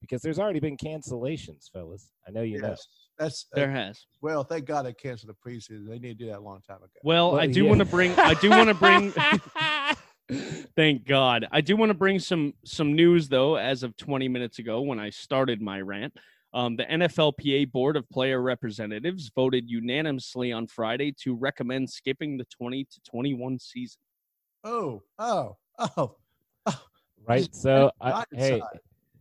because 0.00 0.20
there's 0.20 0.38
already 0.40 0.60
been 0.60 0.76
cancellations, 0.76 1.70
fellas. 1.72 2.10
I 2.26 2.30
know 2.32 2.42
you 2.42 2.60
know. 2.60 2.70
Yes, 2.70 2.86
that's 3.18 3.46
uh, 3.52 3.56
There 3.56 3.70
has. 3.70 4.04
well. 4.20 4.42
Thank 4.44 4.64
God 4.64 4.82
they 4.84 4.92
canceled 4.94 5.32
the 5.34 5.50
preseason. 5.50 5.88
They 5.88 5.98
need 6.00 6.18
to 6.18 6.24
do 6.24 6.26
that 6.30 6.38
a 6.38 6.46
long 6.50 6.60
time 6.66 6.78
ago. 6.78 6.88
Well, 7.04 7.32
Well, 7.32 7.40
I 7.40 7.46
do 7.46 7.62
yeah. 7.62 7.68
want 7.68 7.78
to 7.80 7.84
bring. 7.86 8.12
I 8.18 8.34
do 8.34 8.50
want 8.50 8.68
to 8.68 8.74
bring. 8.74 9.12
Thank 10.76 11.06
God. 11.06 11.46
I 11.50 11.60
do 11.60 11.76
want 11.76 11.90
to 11.90 11.94
bring 11.94 12.18
some 12.18 12.54
some 12.64 12.94
news 12.94 13.28
though. 13.28 13.56
As 13.56 13.82
of 13.82 13.96
20 13.96 14.28
minutes 14.28 14.58
ago, 14.58 14.80
when 14.82 14.98
I 14.98 15.10
started 15.10 15.62
my 15.62 15.80
rant, 15.80 16.14
um, 16.52 16.76
the 16.76 16.84
NFLPA 16.84 17.72
Board 17.72 17.96
of 17.96 18.08
Player 18.10 18.42
Representatives 18.42 19.30
voted 19.34 19.68
unanimously 19.68 20.52
on 20.52 20.66
Friday 20.66 21.12
to 21.22 21.34
recommend 21.34 21.88
skipping 21.88 22.36
the 22.36 22.46
20 22.56 22.84
to 22.84 23.00
21 23.10 23.58
season. 23.58 24.00
Oh, 24.64 25.02
oh, 25.18 25.56
oh. 25.96 26.16
right. 27.26 27.54
So, 27.54 27.90
I, 28.00 28.10
Right 28.10 28.26
hey, 28.32 28.60
side. 28.60 28.80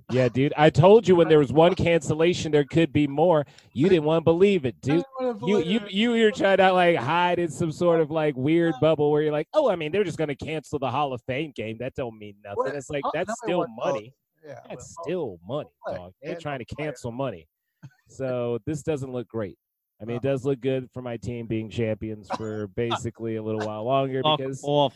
Yeah, 0.09 0.29
dude, 0.29 0.53
I 0.57 0.69
told 0.69 1.07
you 1.07 1.15
when 1.15 1.27
there 1.27 1.39
was 1.39 1.51
one 1.51 1.75
cancellation, 1.75 2.51
there 2.51 2.63
could 2.63 2.93
be 2.93 3.07
more. 3.07 3.45
You 3.73 3.89
didn't 3.89 4.05
want 4.05 4.21
to 4.21 4.23
believe 4.23 4.65
it, 4.65 4.79
dude. 4.81 5.03
You 5.19 5.33
believe 5.33 5.65
you 5.65 5.79
it. 5.79 5.91
you 5.91 6.13
you're 6.13 6.31
trying 6.31 6.57
to 6.57 6.71
like 6.71 6.95
hide 6.95 7.39
in 7.39 7.49
some 7.49 7.71
sort 7.71 7.99
of 7.99 8.09
like 8.09 8.35
weird 8.35 8.73
bubble 8.81 9.11
where 9.11 9.21
you're 9.21 9.31
like, 9.31 9.47
oh, 9.53 9.69
I 9.69 9.75
mean, 9.75 9.91
they're 9.91 10.03
just 10.05 10.17
gonna 10.17 10.35
cancel 10.35 10.79
the 10.79 10.89
Hall 10.89 11.13
of 11.13 11.21
Fame 11.23 11.51
game. 11.55 11.77
That 11.79 11.93
don't 11.95 12.17
mean 12.17 12.35
nothing. 12.43 12.57
What? 12.57 12.75
It's 12.75 12.89
like 12.89 13.03
Oh, 13.05 13.11
that's 13.13 13.33
still? 13.43 13.65
Oh, 13.67 13.91
money. 13.91 14.13
Yeah, 14.45 14.59
That's 14.69 14.95
still 15.03 15.39
money, 15.45 15.69
dog. 15.87 16.13
They're 16.21 16.39
trying 16.39 16.59
to 16.59 16.65
cancel 16.65 17.11
money. 17.11 17.47
So 18.09 18.57
this 18.65 18.83
doesn't 18.83 19.11
look 19.11 19.27
great. 19.27 19.57
I 20.01 20.05
mean, 20.05 20.15
it 20.15 20.23
does 20.23 20.45
look 20.45 20.61
good 20.61 20.89
for 20.93 21.01
my 21.01 21.17
team 21.17 21.45
being 21.45 21.69
champions 21.69 22.29
for 22.37 22.67
basically 22.67 23.35
a 23.35 23.43
little 23.43 23.67
while 23.67 23.83
longer 23.83 24.21
Fuck 24.23 24.37
because 24.39 24.61
off. 24.63 24.95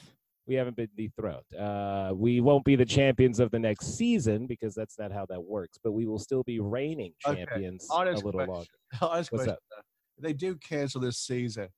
We 0.51 0.57
haven't 0.57 0.75
been 0.75 0.89
dethroned. 0.97 1.55
Uh, 1.57 2.11
we 2.13 2.41
won't 2.41 2.65
be 2.65 2.75
the 2.75 2.83
champions 2.83 3.39
of 3.39 3.49
the 3.51 3.59
next 3.59 3.97
season 3.97 4.47
because 4.47 4.75
that's 4.75 4.99
not 4.99 5.09
how 5.09 5.25
that 5.27 5.41
works. 5.41 5.77
But 5.81 5.93
we 5.93 6.05
will 6.05 6.19
still 6.19 6.43
be 6.43 6.59
reigning 6.59 7.13
Okay, 7.25 7.45
champions 7.45 7.87
honest 7.89 8.21
a 8.21 8.25
little 8.25 8.39
question. 8.45 8.53
longer. 8.53 8.67
Honest 9.13 9.31
What's 9.31 9.45
question, 9.45 9.53
up? 9.77 9.85
They 10.19 10.33
do 10.33 10.55
cancel 10.57 10.99
this 10.99 11.19
season, 11.19 11.69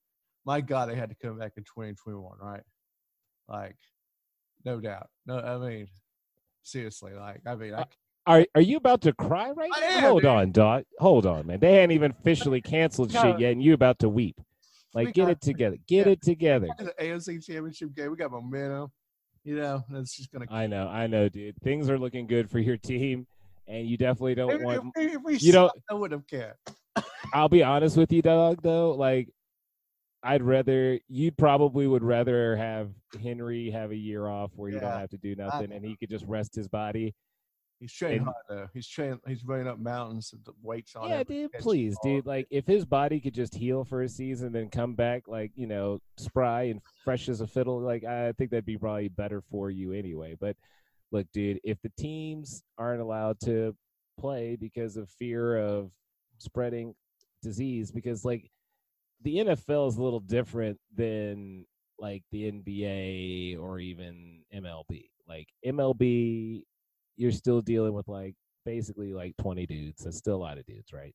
my 0.44 0.60
God, 0.60 0.88
they 0.88 0.96
had 0.96 1.08
to 1.08 1.14
come 1.22 1.38
back 1.38 1.52
in 1.56 1.62
2021, 1.62 2.32
right? 2.42 2.62
Like, 3.48 3.76
no 4.64 4.80
doubt. 4.80 5.06
No, 5.24 5.38
I 5.38 5.56
mean, 5.58 5.86
seriously, 6.64 7.12
like, 7.14 7.42
I 7.46 7.54
mean, 7.54 7.74
I, 7.74 7.84
Are 8.26 8.44
are 8.56 8.60
you 8.60 8.76
about 8.76 9.02
to 9.02 9.12
cry 9.12 9.50
right 9.52 9.70
I 9.72 9.80
now? 9.82 9.86
am, 9.98 10.02
Hold 10.02 10.22
dude. 10.22 10.30
on, 10.30 10.50
dog. 10.50 10.82
Hold 10.98 11.26
on, 11.26 11.46
man. 11.46 11.60
They 11.60 11.74
hadn't 11.74 11.92
even 11.92 12.10
officially 12.18 12.60
canceled 12.60 13.14
No. 13.14 13.22
shit 13.22 13.38
yet, 13.38 13.52
and 13.52 13.62
you 13.62 13.72
about 13.72 14.00
to 14.00 14.08
weep. 14.08 14.40
Like, 14.94 15.06
We 15.06 15.12
get 15.12 15.22
got- 15.22 15.30
it 15.32 15.40
together. 15.40 15.76
Get 15.88 16.06
yeah. 16.06 16.12
it 16.12 16.22
together. 16.22 16.68
the 16.78 16.94
AFC 17.00 17.44
Championship 17.44 17.94
game, 17.94 18.10
we 18.10 18.16
got 18.16 18.30
momentum. 18.30 18.90
You 19.42 19.56
know, 19.56 19.84
it's 19.92 20.16
just 20.16 20.30
gonna. 20.32 20.46
I 20.50 20.66
know, 20.66 20.88
I 20.88 21.06
know, 21.06 21.28
dude. 21.28 21.56
Things 21.62 21.90
are 21.90 21.98
looking 21.98 22.26
good 22.26 22.48
for 22.50 22.58
your 22.60 22.76
team, 22.78 23.26
and 23.68 23.86
you 23.86 23.98
definitely 23.98 24.34
don't 24.36 24.52
If, 24.52 24.62
want. 24.62 24.92
if, 24.96 25.16
if 25.16 25.22
we 25.22 25.36
you 25.36 25.52
don't- 25.52 25.72
I 25.90 25.94
wouldn't 25.94 26.22
have 26.22 26.26
cared. 26.26 27.04
I'll 27.34 27.48
be 27.50 27.62
honest 27.62 27.96
with 27.96 28.10
you, 28.12 28.22
dog. 28.22 28.62
Though, 28.62 28.92
like, 28.92 29.28
I'd 30.22 30.42
rather 30.42 30.98
you 31.08 31.30
probably 31.32 31.86
would 31.86 32.02
rather 32.02 32.56
have 32.56 32.88
Henry 33.22 33.70
have 33.70 33.90
a 33.90 33.96
year 33.96 34.26
off 34.26 34.52
where 34.56 34.70
you 34.70 34.80
don't 34.80 34.90
have 34.92 35.10
to 35.10 35.18
do 35.18 35.34
nothing, 35.34 35.72
and 35.72 35.84
he 35.84 35.96
could 35.96 36.08
just 36.08 36.24
rest 36.26 36.54
his 36.54 36.68
body. 36.68 37.14
He's 37.80 37.92
training 37.92 38.18
And- 38.18 38.26
hard 38.26 38.36
though. 38.48 38.68
He's 38.72 38.88
training. 38.88 39.20
He's 39.26 39.44
running 39.44 39.66
up 39.66 39.78
mountains, 39.78 40.30
with 40.32 40.44
the 40.44 40.52
weights 40.62 40.94
on. 40.96 41.08
yeah, 41.10 41.22
dude, 41.22 41.52
please, 41.54 41.96
dude. 42.02 42.24
Like, 42.26 42.46
if 42.50 42.66
his 42.66 42.84
body 42.84 43.20
could 43.20 43.34
just 43.34 43.54
heal 43.54 43.84
for 43.84 44.02
a 44.02 44.08
season, 44.08 44.52
then 44.52 44.70
come 44.70 44.94
back 44.94 45.28
like 45.28 45.52
you 45.56 45.66
know, 45.66 46.00
spry 46.16 46.64
and 46.64 46.80
fresh 47.04 47.28
as 47.28 47.40
a 47.40 47.46
fiddle, 47.46 47.80
like 47.80 48.04
I 48.04 48.32
think 48.32 48.50
that'd 48.50 48.64
be 48.64 48.78
probably 48.78 49.08
better 49.08 49.42
for 49.50 49.70
you 49.70 49.92
anyway. 49.92 50.36
But 50.38 50.56
look, 51.12 51.26
dude, 51.32 51.60
if 51.64 51.80
the 51.82 51.92
teams 51.98 52.62
aren't 52.78 53.00
allowed 53.02 53.38
to 53.40 53.76
play 54.18 54.56
because 54.56 54.96
of 54.96 55.10
fear 55.10 55.56
of 55.58 55.90
spreading 56.38 56.94
disease, 57.42 57.90
because 57.92 58.24
like 58.24 58.50
the 59.22 59.36
NFL 59.38 59.88
is 59.88 59.96
a 59.96 60.02
little 60.02 60.20
different 60.20 60.78
than 60.94 61.66
like 61.98 62.22
the 62.32 62.50
NBA 62.50 63.58
or 63.60 63.78
even 63.78 64.42
MLB. 64.54 65.08
Like 65.28 65.48
MLB, 65.66 66.62
you're 67.16 67.32
still 67.32 67.60
dealing 67.60 67.92
with 67.92 68.08
like 68.08 68.34
basically 68.64 69.12
like 69.12 69.36
20 69.38 69.66
dudes. 69.66 70.04
That's 70.04 70.16
still 70.16 70.36
a 70.36 70.36
lot 70.36 70.58
of 70.58 70.66
dudes, 70.66 70.92
right? 70.92 71.14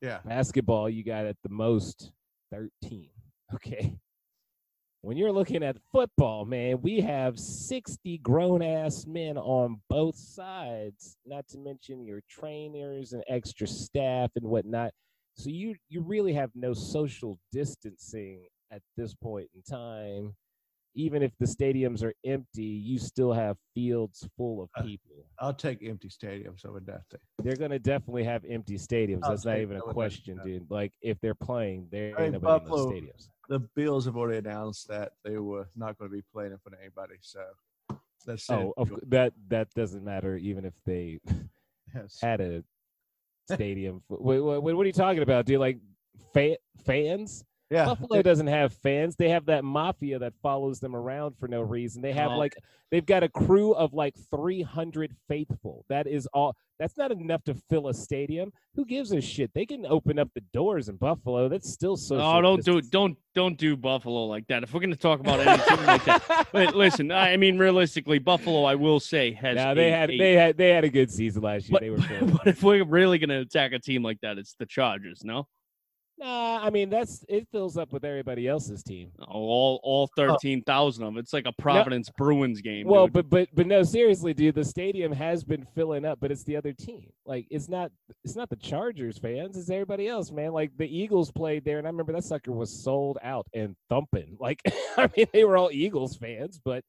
Yeah. 0.00 0.18
Basketball, 0.24 0.88
you 0.90 1.04
got 1.04 1.26
at 1.26 1.36
the 1.42 1.50
most 1.50 2.12
13. 2.52 3.10
Okay. 3.54 3.94
When 5.02 5.18
you're 5.18 5.30
looking 5.30 5.62
at 5.62 5.76
football, 5.92 6.46
man, 6.46 6.80
we 6.80 6.98
have 7.02 7.38
60 7.38 8.18
grown 8.18 8.62
ass 8.62 9.04
men 9.06 9.36
on 9.36 9.82
both 9.90 10.16
sides, 10.16 11.18
not 11.26 11.46
to 11.48 11.58
mention 11.58 12.06
your 12.06 12.22
trainers 12.28 13.12
and 13.12 13.22
extra 13.28 13.66
staff 13.66 14.30
and 14.34 14.46
whatnot. 14.46 14.92
So 15.36 15.50
you 15.50 15.74
you 15.90 16.00
really 16.00 16.32
have 16.32 16.50
no 16.54 16.72
social 16.72 17.38
distancing 17.52 18.46
at 18.72 18.80
this 18.96 19.14
point 19.14 19.50
in 19.54 19.62
time. 19.62 20.34
Even 20.96 21.22
if 21.22 21.32
the 21.40 21.46
stadiums 21.46 22.02
are 22.04 22.14
empty, 22.24 22.62
you 22.64 22.98
still 22.98 23.32
have 23.32 23.56
fields 23.74 24.28
full 24.36 24.62
of 24.62 24.84
people. 24.84 25.24
I'll 25.40 25.52
take 25.54 25.82
empty 25.82 26.08
stadiums 26.08 26.64
over 26.64 26.80
that 26.80 27.02
thing. 27.10 27.20
They're 27.42 27.56
gonna 27.56 27.78
definitely 27.80 28.24
have 28.24 28.44
empty 28.48 28.76
stadiums. 28.76 29.20
I'll 29.24 29.30
That's 29.30 29.44
not 29.44 29.58
even 29.58 29.76
a 29.78 29.80
question, 29.80 30.38
dude. 30.44 30.70
Like 30.70 30.92
if 31.02 31.20
they're 31.20 31.34
playing, 31.34 31.88
there 31.90 32.14
I 32.18 32.24
ain't 32.24 32.32
mean, 32.34 32.42
nobody 32.42 32.64
Buffalo- 32.64 32.90
in 32.90 33.06
those 33.06 33.12
stadiums. 33.12 33.28
The 33.48 33.58
Bills 33.76 34.04
have 34.06 34.16
already 34.16 34.38
announced 34.38 34.88
that 34.88 35.12
they 35.22 35.36
were 35.38 35.68
not 35.76 35.98
going 35.98 36.10
to 36.10 36.16
be 36.16 36.22
playing 36.32 36.52
in 36.52 36.58
front 36.58 36.76
of 36.76 36.80
anybody. 36.80 37.16
So 37.20 37.44
that's 38.24 38.48
Oh, 38.48 38.72
of, 38.78 38.90
that 39.08 39.34
that 39.48 39.68
doesn't 39.74 40.02
matter. 40.04 40.36
Even 40.36 40.64
if 40.64 40.72
they 40.86 41.18
yes. 41.94 42.18
had 42.22 42.40
a 42.40 42.62
stadium. 43.50 44.02
Wait, 44.08 44.40
wait, 44.40 44.58
what 44.62 44.82
are 44.82 44.86
you 44.86 44.92
talking 44.92 45.22
about, 45.22 45.44
dude? 45.44 45.60
Like 45.60 45.78
fa- 46.32 46.56
fans? 46.86 47.44
Yeah. 47.70 47.86
Buffalo 47.86 48.22
doesn't 48.22 48.46
have 48.46 48.72
fans. 48.72 49.16
They 49.16 49.30
have 49.30 49.46
that 49.46 49.64
mafia 49.64 50.18
that 50.18 50.34
follows 50.42 50.80
them 50.80 50.94
around 50.94 51.36
for 51.38 51.48
no 51.48 51.60
reason. 51.62 52.02
They 52.02 52.12
have 52.12 52.32
like 52.32 52.56
they've 52.90 53.04
got 53.06 53.22
a 53.22 53.28
crew 53.28 53.72
of 53.74 53.94
like 53.94 54.14
300 54.30 55.14
faithful. 55.28 55.84
That 55.88 56.06
is 56.06 56.26
all. 56.32 56.56
That's 56.80 56.96
not 56.98 57.12
enough 57.12 57.44
to 57.44 57.54
fill 57.70 57.86
a 57.88 57.94
stadium. 57.94 58.52
Who 58.74 58.84
gives 58.84 59.12
a 59.12 59.20
shit? 59.20 59.52
They 59.54 59.64
can 59.64 59.86
open 59.86 60.18
up 60.18 60.28
the 60.34 60.40
doors 60.52 60.88
in 60.88 60.96
Buffalo. 60.96 61.48
That's 61.48 61.72
still 61.72 61.96
so. 61.96 62.16
Oh, 62.20 62.40
don't 62.40 62.64
do 62.64 62.78
it. 62.78 62.90
don't 62.90 63.16
don't 63.34 63.56
do 63.56 63.76
Buffalo 63.76 64.26
like 64.26 64.46
that. 64.48 64.64
If 64.64 64.74
we're 64.74 64.80
gonna 64.80 64.96
talk 64.96 65.20
about 65.20 65.40
anything 65.40 65.86
like 65.86 66.04
that, 66.04 66.48
but 66.52 66.74
listen, 66.74 67.12
I 67.12 67.36
mean, 67.36 67.58
realistically, 67.58 68.18
Buffalo, 68.18 68.64
I 68.64 68.74
will 68.74 68.98
say, 69.00 69.32
has. 69.32 69.54
Now 69.56 69.72
they 69.74 69.92
a- 69.92 69.96
had 69.96 70.10
a- 70.10 70.18
they 70.18 70.32
had 70.32 70.56
they 70.56 70.70
had 70.70 70.84
a 70.84 70.90
good 70.90 71.10
season 71.10 71.42
last 71.42 71.68
year. 71.70 71.72
But, 71.72 71.80
they 71.82 71.90
were 71.90 71.96
good. 72.08 72.32
but 72.32 72.46
if 72.48 72.62
we're 72.62 72.84
really 72.84 73.18
gonna 73.18 73.40
attack 73.40 73.72
a 73.72 73.78
team 73.78 74.02
like 74.02 74.20
that, 74.22 74.36
it's 74.38 74.54
the 74.58 74.66
Chargers. 74.66 75.22
No, 75.24 75.46
Nah, 76.16 76.60
I 76.62 76.70
mean 76.70 76.90
that's 76.90 77.24
it 77.28 77.48
fills 77.50 77.76
up 77.76 77.92
with 77.92 78.04
everybody 78.04 78.46
else's 78.46 78.82
team. 78.84 79.10
Oh, 79.20 79.24
all 79.32 79.80
all 79.82 80.08
oh. 80.10 80.14
thirteen 80.16 80.62
thousand 80.62 81.02
of 81.02 81.08
them. 81.08 81.18
It's 81.18 81.32
like 81.32 81.46
a 81.46 81.52
Providence 81.52 82.08
Bruins 82.16 82.60
game. 82.60 82.86
Well, 82.86 83.06
dude. 83.06 83.12
but 83.12 83.30
but 83.30 83.48
but 83.54 83.66
no, 83.66 83.82
seriously, 83.82 84.32
dude, 84.32 84.54
the 84.54 84.64
stadium 84.64 85.10
has 85.10 85.42
been 85.42 85.66
filling 85.74 86.04
up, 86.04 86.20
but 86.20 86.30
it's 86.30 86.44
the 86.44 86.56
other 86.56 86.72
team. 86.72 87.10
Like 87.26 87.46
it's 87.50 87.68
not 87.68 87.90
it's 88.22 88.36
not 88.36 88.48
the 88.48 88.56
Chargers 88.56 89.18
fans, 89.18 89.56
it's 89.56 89.70
everybody 89.70 90.06
else, 90.06 90.30
man. 90.30 90.52
Like 90.52 90.70
the 90.76 90.86
Eagles 90.86 91.32
played 91.32 91.64
there, 91.64 91.78
and 91.78 91.86
I 91.86 91.90
remember 91.90 92.12
that 92.12 92.24
sucker 92.24 92.52
was 92.52 92.72
sold 92.72 93.18
out 93.22 93.46
and 93.54 93.76
thumping. 93.88 94.36
Like 94.44 94.60
I 94.98 95.08
mean, 95.16 95.26
they 95.32 95.44
were 95.44 95.56
all 95.56 95.70
Eagles 95.72 96.16
fans, 96.18 96.60
but 96.62 96.84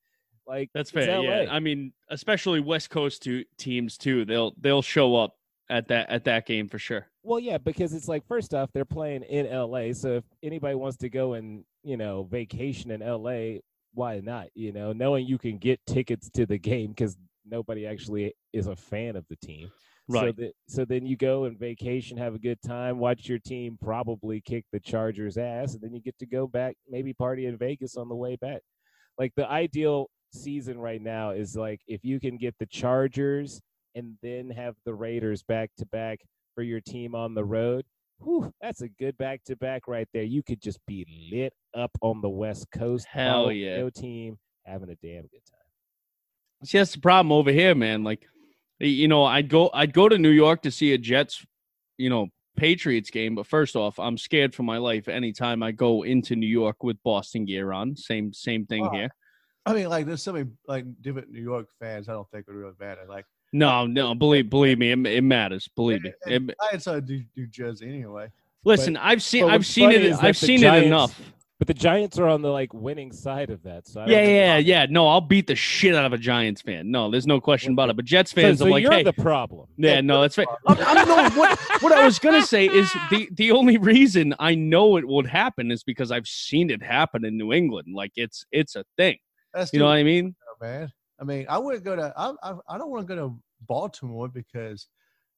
like 0.46 0.70
that's 0.74 0.92
fair. 0.92 1.22
Yeah, 1.22 1.46
I 1.50 1.60
mean, 1.60 1.94
especially 2.10 2.60
West 2.60 2.90
Coast 2.90 3.24
two 3.24 3.46
teams 3.58 3.98
too. 3.98 4.26
They'll 4.26 4.54
they'll 4.60 4.82
show 4.82 5.16
up 5.16 5.36
at 5.70 5.88
that 5.88 6.10
at 6.10 6.26
that 6.26 6.46
game 6.46 6.68
for 6.68 6.80
sure. 6.80 7.08
Well, 7.26 7.40
yeah, 7.40 7.58
because 7.58 7.94
it's 7.94 8.08
like 8.08 8.24
first 8.28 8.54
off, 8.54 8.70
they're 8.72 8.86
playing 8.86 9.24
in 9.24 9.48
LA, 9.48 9.94
so 9.94 10.18
if 10.18 10.24
anybody 10.44 10.76
wants 10.76 10.98
to 10.98 11.10
go 11.10 11.34
and 11.34 11.66
you 11.84 11.98
know 11.98 12.24
vacation 12.24 12.92
in 12.92 13.00
LA, 13.02 13.62
why 13.96 14.20
not? 14.20 14.48
You 14.54 14.72
know, 14.72 14.94
knowing 14.94 15.26
you 15.26 15.40
can 15.40 15.58
get 15.58 15.80
tickets 15.88 16.30
to 16.36 16.46
the 16.46 16.60
game 16.60 16.90
because 16.90 17.18
nobody 17.44 17.88
actually 17.88 18.34
is 18.54 18.68
a 18.68 18.76
fan 18.76 19.16
of 19.16 19.26
the 19.28 19.38
team. 19.38 19.72
So, 20.12 20.18
Right. 20.18 20.36
that, 20.38 20.52
so 20.68 20.86
then 20.86 21.08
you 21.08 21.18
go 21.18 21.46
and 21.46 21.58
vacation, 21.58 22.16
have 22.18 22.36
a 22.36 22.40
good 22.40 22.62
time, 22.62 23.00
watch 23.00 23.28
your 23.28 23.40
team 23.40 23.76
probably 23.82 24.40
kick 24.40 24.66
the 24.72 24.80
Chargers' 24.80 25.38
ass, 25.38 25.74
and 25.74 25.82
then 25.82 25.96
you 25.96 26.02
get 26.02 26.20
to 26.20 26.28
go 26.28 26.46
back, 26.46 26.76
maybe 26.88 27.12
party 27.12 27.48
in 27.48 27.58
Vegas 27.58 27.98
on 27.98 28.08
the 28.08 28.16
way 28.16 28.36
back. 28.36 28.62
Like 29.18 29.34
the 29.36 29.50
ideal 29.50 30.12
season 30.32 30.78
right 30.78 31.02
now 31.02 31.32
is 31.32 31.56
like 31.56 31.82
if 31.88 32.04
you 32.04 32.20
can 32.20 32.38
get 32.38 32.54
the 32.60 32.68
Chargers 32.68 33.62
and 33.96 34.16
then 34.22 34.52
have 34.52 34.76
the 34.86 34.94
Raiders 34.94 35.42
back 35.42 35.72
to 35.80 35.88
back 35.88 36.20
for 36.56 36.64
your 36.64 36.82
team 36.82 37.14
on 37.14 37.36
the 37.36 37.44
road. 37.44 37.86
Whew, 38.20 38.52
that's 38.62 38.82
a 38.82 38.88
good 38.88 39.18
back 39.18 39.44
to 39.46 39.56
back 39.58 39.88
right 39.88 40.08
there. 40.14 40.24
You 40.24 40.42
could 40.42 40.62
just 40.62 40.80
be 40.88 41.06
lit 41.32 41.54
up 41.74 41.92
on 42.02 42.22
the 42.22 42.30
West 42.30 42.68
Coast. 42.72 43.06
Hell 43.10 43.52
yeah. 43.52 43.78
Your 43.78 43.92
team 43.92 44.38
having 44.66 44.90
a 44.90 44.96
damn 44.96 45.24
good 45.24 45.46
time. 45.52 46.64
See, 46.64 46.78
that's 46.78 46.94
the 46.94 47.02
problem 47.02 47.32
over 47.32 47.52
here, 47.52 47.76
man. 47.76 48.04
Like, 48.04 48.26
you 48.80 49.08
know, 49.08 49.26
I'd 49.26 49.50
go, 49.50 49.70
I'd 49.74 49.94
go 49.94 50.10
to 50.10 50.18
New 50.18 50.30
York 50.30 50.62
to 50.64 50.72
see 50.72 50.94
a 50.94 50.98
Jets, 50.98 51.46
you 51.98 52.10
know, 52.10 52.28
Patriots 52.56 53.10
game. 53.10 53.36
But 53.36 53.48
first 53.48 53.76
off, 53.76 54.00
I'm 54.00 54.18
scared 54.18 54.56
for 54.56 54.64
my 54.64 54.78
life 54.78 55.08
anytime 55.08 55.62
I 55.62 55.72
go 55.72 56.04
into 56.04 56.36
New 56.36 56.48
York 56.48 56.84
with 56.84 56.98
Boston 57.04 57.46
gear 57.46 57.74
on. 57.74 57.98
Same, 57.98 58.34
same 58.34 58.66
thing 58.66 58.90
here. 58.94 59.10
I 59.66 59.74
mean, 59.74 59.90
like 59.90 60.06
there's 60.06 60.24
so 60.24 60.34
many 60.34 60.50
like 60.68 60.86
different 61.02 61.32
New 61.32 61.42
York 61.42 61.68
fans. 61.80 62.08
I 62.08 62.14
don't 62.14 62.30
think 62.30 62.48
are 62.48 62.54
really 62.54 62.74
bad. 62.80 62.98
I 63.04 63.08
Like 63.08 63.26
No, 63.54 63.86
no, 63.86 64.14
believe 64.16 64.50
believe 64.50 64.78
me, 64.80 64.92
it, 64.92 65.06
it 65.06 65.24
matters. 65.24 65.70
Believe 65.76 66.04
me. 66.04 66.12
It, 66.26 66.34
And 66.42 66.54
Giants 66.62 66.88
are 66.88 67.00
New, 67.02 67.24
New 67.38 67.48
Jersey 67.48 67.88
anyway. 67.88 68.30
listen, 68.66 68.98
I've 68.98 69.24
seen 69.24 69.46
but 69.46 69.54
I've 69.54 69.66
seen 69.66 69.86
funny 69.86 69.96
it 69.96 70.06
is 70.06 70.18
that 70.20 70.26
I've 70.26 70.38
seen 70.38 70.60
Giants- 70.60 70.84
it 70.86 70.88
enough. 70.88 71.22
But 71.58 71.68
the 71.68 71.74
Giants 71.74 72.20
are 72.20 72.28
on 72.28 72.42
the 72.42 72.50
like 72.50 72.74
winning 72.74 73.14
side 73.14 73.50
of 73.50 73.64
that. 73.64 73.88
So 73.88 74.02
I 74.02 74.06
don't 74.06 74.12
Yeah, 74.12 74.26
think- 74.58 74.68
yeah, 74.68 74.82
yeah. 74.82 74.86
No, 74.90 75.08
I'll 75.08 75.22
beat 75.22 75.48
the 75.48 75.56
shit 75.56 75.96
out 75.96 76.04
of 76.04 76.12
a 76.12 76.18
Giants 76.18 76.62
fan. 76.62 76.92
No, 76.92 77.10
there's 77.10 77.26
no 77.26 77.40
question 77.40 77.72
about 77.72 77.90
it. 77.90 77.96
But 77.96 78.04
Jets 78.04 78.34
fans, 78.34 78.60
so 78.60 78.66
I'm 78.66 78.72
like, 78.72 78.84
you're 78.84 78.92
hey, 78.92 79.04
the 79.04 79.14
problem. 79.14 79.70
yeah, 79.78 80.02
no, 80.02 80.20
that's 80.20 80.38
right. 80.38 80.48
I'm, 80.68 80.78
I'm 80.82 81.08
no, 81.08 81.30
what, 81.40 81.58
what 81.82 81.94
I 81.94 82.04
was 82.04 82.20
gonna 82.20 82.42
say 82.46 82.66
is 82.68 82.92
the 83.10 83.30
the 83.32 83.52
only 83.54 83.78
reason 83.78 84.36
I 84.38 84.56
know 84.56 84.98
it 84.98 85.08
would 85.08 85.28
happen 85.28 85.72
is 85.72 85.82
because 85.82 86.12
I've 86.12 86.28
seen 86.28 86.70
it 86.70 86.84
happen 86.84 87.24
in 87.24 87.38
New 87.38 87.54
England. 87.54 87.88
Like 87.96 88.12
it's 88.18 88.46
it's 88.52 88.76
a 88.76 88.84
thing. 88.98 89.18
That's 89.54 89.72
You 89.72 89.80
know 89.80 89.86
what 89.86 89.94
I 89.94 90.04
mean? 90.04 90.36
man. 90.62 90.92
I 91.20 91.24
mean, 91.24 91.46
I 91.50 91.58
wouldn't 91.58 91.84
go 91.84 91.96
to. 91.96 92.14
I 92.16 92.34
I, 92.44 92.56
I 92.68 92.78
don't 92.78 92.90
want 92.90 93.08
to 93.08 93.16
go 93.16 93.28
to 93.28 93.40
Baltimore 93.68 94.28
because 94.28 94.88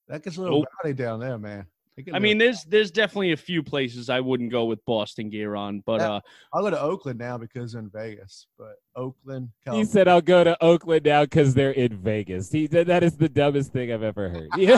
that 0.07 0.23
gets 0.23 0.37
a 0.37 0.41
little 0.41 0.61
Nope. 0.61 0.69
rowdy 0.83 0.93
down 0.93 1.19
there, 1.19 1.37
man. 1.37 1.67
They 1.97 2.03
get 2.03 2.11
a 2.11 2.15
I 2.15 2.19
little- 2.19 2.29
mean, 2.29 2.37
there's 2.37 2.63
there's 2.65 2.91
definitely 2.91 3.31
a 3.31 3.37
few 3.37 3.63
places 3.63 4.07
I 4.09 4.19
wouldn't 4.19 4.51
go 4.51 4.65
with 4.65 4.85
Boston 4.85 5.29
gear 5.31 5.55
on, 5.55 5.81
but 5.85 5.99
Yeah. 5.99 6.11
uh, 6.13 6.19
I'll 6.53 6.61
go 6.61 6.69
to 6.69 6.79
Oakland 6.79 7.17
now 7.17 7.37
because 7.39 7.73
in 7.73 7.89
Vegas, 7.89 8.45
but 8.57 8.75
Oakland, 8.95 9.49
He 9.71 9.83
said, 9.83 10.07
"I'll 10.07 10.21
go 10.21 10.43
to 10.43 10.55
Oakland 10.63 11.05
now 11.05 11.23
because 11.23 11.53
they're 11.55 11.71
in 11.71 11.97
Vegas." 11.97 12.51
He 12.51 12.67
did. 12.67 12.85
That 12.87 13.03
is 13.03 13.17
the 13.17 13.27
dumbest 13.29 13.71
thing 13.73 13.91
I've 13.91 14.03
ever 14.03 14.29
heard. 14.29 14.47
Yeah, 14.57 14.77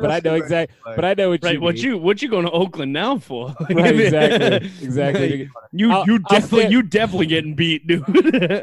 but 0.00 0.10
I 0.10 0.20
know 0.24 0.34
exactly. 0.36 0.74
But 0.84 1.04
I 1.04 1.14
know 1.14 1.30
what 1.30 1.42
right, 1.44 1.54
you 1.54 1.60
what 1.60 1.74
mean. 1.76 1.84
you 1.84 1.98
what 1.98 2.22
you 2.22 2.28
going 2.28 2.46
to 2.46 2.50
Oakland 2.50 2.92
now 2.94 3.18
for? 3.18 3.54
Right, 3.70 3.94
exactly, 4.00 4.70
exactly. 4.82 5.50
you 5.72 5.92
I'll- 5.92 6.06
you 6.06 6.18
definitely 6.18 6.70
you 6.70 6.82
definitely 6.82 7.26
getting 7.26 7.54
beat, 7.54 7.86
dude. 7.86 8.04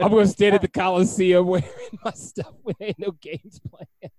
I'm 0.02 0.10
gonna 0.12 0.26
stand 0.28 0.56
at 0.56 0.62
the 0.62 0.68
Coliseum 0.68 1.46
wearing 1.46 1.70
my 2.04 2.12
stuff 2.12 2.54
when 2.64 2.76
ain't 2.82 2.98
no 3.00 3.12
games 3.12 3.60
playing. 3.70 4.12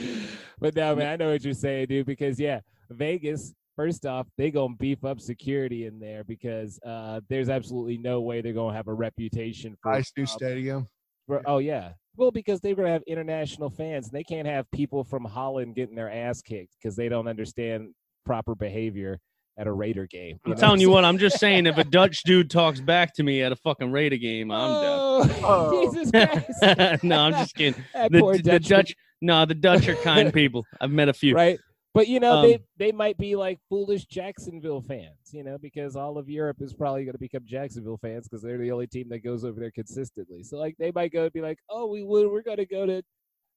but 0.60 0.74
no, 0.74 0.94
man, 0.96 1.06
I 1.08 1.16
know 1.16 1.32
what 1.32 1.44
you're 1.44 1.54
saying, 1.54 1.86
dude. 1.88 2.06
Because 2.06 2.38
yeah, 2.40 2.60
Vegas. 2.90 3.54
First 3.76 4.06
off, 4.06 4.26
they 4.36 4.50
gonna 4.50 4.74
beef 4.76 5.04
up 5.04 5.20
security 5.20 5.86
in 5.86 6.00
there 6.00 6.24
because 6.24 6.80
uh, 6.84 7.20
there's 7.28 7.48
absolutely 7.48 7.96
no 7.96 8.20
way 8.20 8.40
they're 8.40 8.52
gonna 8.52 8.74
have 8.76 8.88
a 8.88 8.92
reputation 8.92 9.76
for. 9.80 9.92
Nice 9.92 10.12
new 10.16 10.26
stadium. 10.26 10.88
for- 11.28 11.42
oh 11.46 11.58
yeah, 11.58 11.90
well 12.16 12.32
because 12.32 12.58
they're 12.60 12.74
gonna 12.74 12.90
have 12.90 13.04
international 13.06 13.70
fans, 13.70 14.08
and 14.08 14.14
they 14.18 14.24
can't 14.24 14.48
have 14.48 14.68
people 14.72 15.04
from 15.04 15.24
Holland 15.24 15.76
getting 15.76 15.94
their 15.94 16.10
ass 16.10 16.42
kicked 16.42 16.74
because 16.82 16.96
they 16.96 17.08
don't 17.08 17.28
understand 17.28 17.90
proper 18.26 18.56
behavior 18.56 19.20
at 19.58 19.68
a 19.68 19.72
Raider 19.72 20.08
game. 20.08 20.40
I'm 20.44 20.50
know? 20.52 20.56
telling 20.56 20.80
you 20.80 20.90
what, 20.90 21.04
I'm 21.04 21.16
just 21.18 21.38
saying 21.40 21.66
if 21.66 21.78
a 21.78 21.84
Dutch 21.84 22.24
dude 22.24 22.50
talks 22.50 22.80
back 22.80 23.14
to 23.14 23.22
me 23.22 23.42
at 23.42 23.52
a 23.52 23.56
fucking 23.56 23.92
Raider 23.92 24.16
game, 24.16 24.50
I'm 24.50 24.70
Oh, 24.72 25.40
Oh. 25.44 25.92
Jesus. 25.94 26.10
Christ. 26.10 27.04
no, 27.04 27.20
I'm 27.20 27.32
just 27.34 27.54
kidding. 27.54 27.80
That 27.94 28.10
The, 28.10 28.18
poor 28.18 28.36
the 28.36 28.42
Dutchman. 28.42 28.62
Dutch, 28.80 28.94
no, 29.20 29.44
the 29.44 29.54
Dutch 29.54 29.88
are 29.88 29.94
kind 29.96 30.32
people. 30.34 30.64
I've 30.80 30.90
met 30.90 31.08
a 31.08 31.12
few. 31.12 31.34
right? 31.34 31.58
But 31.94 32.06
you 32.06 32.20
know, 32.20 32.36
Um, 32.36 32.42
they 32.42 32.58
they 32.76 32.92
might 32.92 33.16
be 33.18 33.34
like 33.34 33.58
foolish 33.68 34.04
Jacksonville 34.06 34.82
fans, 34.82 35.32
you 35.32 35.42
know, 35.42 35.58
because 35.58 35.96
all 35.96 36.18
of 36.18 36.28
Europe 36.28 36.58
is 36.60 36.72
probably 36.74 37.04
going 37.04 37.14
to 37.14 37.18
become 37.18 37.42
Jacksonville 37.44 37.96
fans 37.96 38.28
because 38.28 38.42
they're 38.42 38.58
the 38.58 38.70
only 38.70 38.86
team 38.86 39.08
that 39.08 39.20
goes 39.20 39.44
over 39.44 39.58
there 39.58 39.70
consistently. 39.72 40.42
So 40.44 40.58
like 40.58 40.76
they 40.78 40.92
might 40.94 41.12
go 41.12 41.24
and 41.24 41.32
be 41.32 41.40
like, 41.40 41.58
oh, 41.68 41.86
we 41.86 42.04
would, 42.04 42.30
we're 42.30 42.42
going 42.42 42.58
to 42.58 42.66
go 42.66 42.86
to 42.86 43.02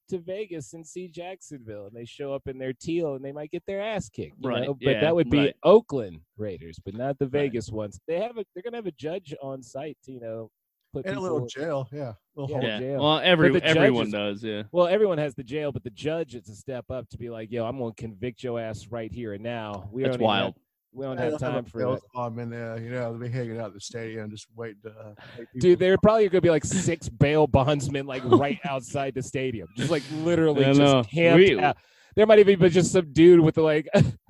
to 0.09 0.17
Vegas 0.19 0.73
and 0.73 0.85
see 0.87 1.07
Jacksonville, 1.07 1.85
and 1.85 1.95
they 1.95 2.05
show 2.05 2.33
up 2.33 2.47
in 2.47 2.57
their 2.57 2.73
teal 2.73 3.15
and 3.15 3.23
they 3.23 3.31
might 3.31 3.51
get 3.51 3.63
their 3.67 3.81
ass 3.81 4.09
kicked, 4.09 4.35
you 4.41 4.49
Right, 4.49 4.65
know? 4.65 4.73
But 4.73 4.91
yeah, 4.95 5.01
that 5.01 5.15
would 5.15 5.29
be 5.29 5.37
right. 5.37 5.55
Oakland 5.63 6.21
Raiders, 6.37 6.79
but 6.83 6.95
not 6.95 7.19
the 7.19 7.25
Right. 7.25 7.31
Vegas 7.51 7.69
ones. 7.69 7.99
They 8.07 8.19
have 8.19 8.37
a 8.37 8.43
they're 8.53 8.63
going 8.63 8.73
to 8.73 8.77
have 8.77 8.87
a 8.87 8.91
judge 8.91 9.33
on 9.41 9.61
site, 9.61 9.97
to, 10.05 10.11
you 10.11 10.19
know, 10.19 10.49
put 10.93 11.05
And 11.05 11.17
a 11.17 11.19
little 11.19 11.45
jail, 11.47 11.87
yeah. 11.91 12.13
Little 12.35 12.61
Yeah. 12.61 12.69
hole. 12.71 12.79
Jail. 12.79 13.01
Well, 13.03 13.19
every 13.19 13.61
everyone 13.61 14.11
judges- 14.11 14.41
does. 14.41 14.43
Yeah. 14.43 14.63
Well, 14.71 14.87
everyone 14.87 15.17
has 15.17 15.35
the 15.35 15.43
jail, 15.43 15.71
but 15.71 15.83
the 15.83 15.89
judge 15.89 16.35
is 16.35 16.47
a 16.49 16.55
step 16.55 16.85
up 16.89 17.09
to 17.09 17.17
be 17.17 17.29
like, 17.29 17.51
"Yo, 17.51 17.65
I'm 17.65 17.77
going 17.77 17.93
to 17.93 18.01
convict 18.01 18.43
your 18.43 18.59
ass 18.59 18.87
right 18.89 19.11
here 19.11 19.33
and 19.33 19.43
now." 19.43 19.89
We 19.91 20.03
That's 20.03 20.17
don't 20.17 20.25
wild. 20.25 20.45
Have, 20.45 20.55
we 20.93 21.05
don't 21.05 21.17
Yeah, 21.17 21.21
have 21.23 21.31
they'll 21.31 21.39
time 21.39 21.55
a 21.65 21.69
for 21.69 21.77
bail 21.79 21.93
that, 21.95 22.01
farm 22.13 22.39
in 22.39 22.49
there, 22.49 22.77
you 22.79 22.89
know, 22.89 23.11
they'll 23.11 23.19
be 23.19 23.29
hanging 23.29 23.57
out 23.59 23.67
at 23.67 23.73
the 23.73 23.79
stadium, 23.79 24.29
just 24.29 24.47
waiting 24.55 24.81
to. 24.83 24.89
Uh, 24.89 25.13
take 25.37 25.47
dude. 25.53 25.61
people- 25.61 25.77
There 25.79 25.93
are 25.93 25.97
probably 25.97 26.23
going 26.23 26.31
to 26.31 26.41
be 26.41 26.49
like 26.49 26.65
six 26.65 27.07
bail 27.09 27.47
bondsmen 27.47 28.05
like 28.05 28.23
right 28.25 28.59
outside 28.65 29.13
the 29.13 29.21
stadium, 29.23 29.67
just 29.77 29.89
like 29.91 30.03
literally 30.23 30.65
I 30.65 30.73
just 30.73 30.79
know. 30.79 31.03
camped 31.03 31.37
We- 31.39 31.59
out. 31.59 31.77
There 32.15 32.25
might 32.25 32.39
even 32.39 32.59
be 32.59 32.69
just 32.69 32.91
some 32.91 33.13
dude 33.13 33.39
with 33.39 33.55
like, 33.57 33.87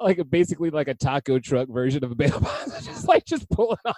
like 0.00 0.18
a, 0.18 0.24
basically 0.24 0.70
like 0.70 0.88
a 0.88 0.94
taco 0.94 1.38
truck 1.38 1.68
version 1.68 2.04
of 2.04 2.10
a 2.10 2.14
bail 2.14 2.38
bond, 2.40 2.72
just 2.82 3.06
like 3.08 3.24
just 3.24 3.48
pulling 3.50 3.76
on. 3.84 3.94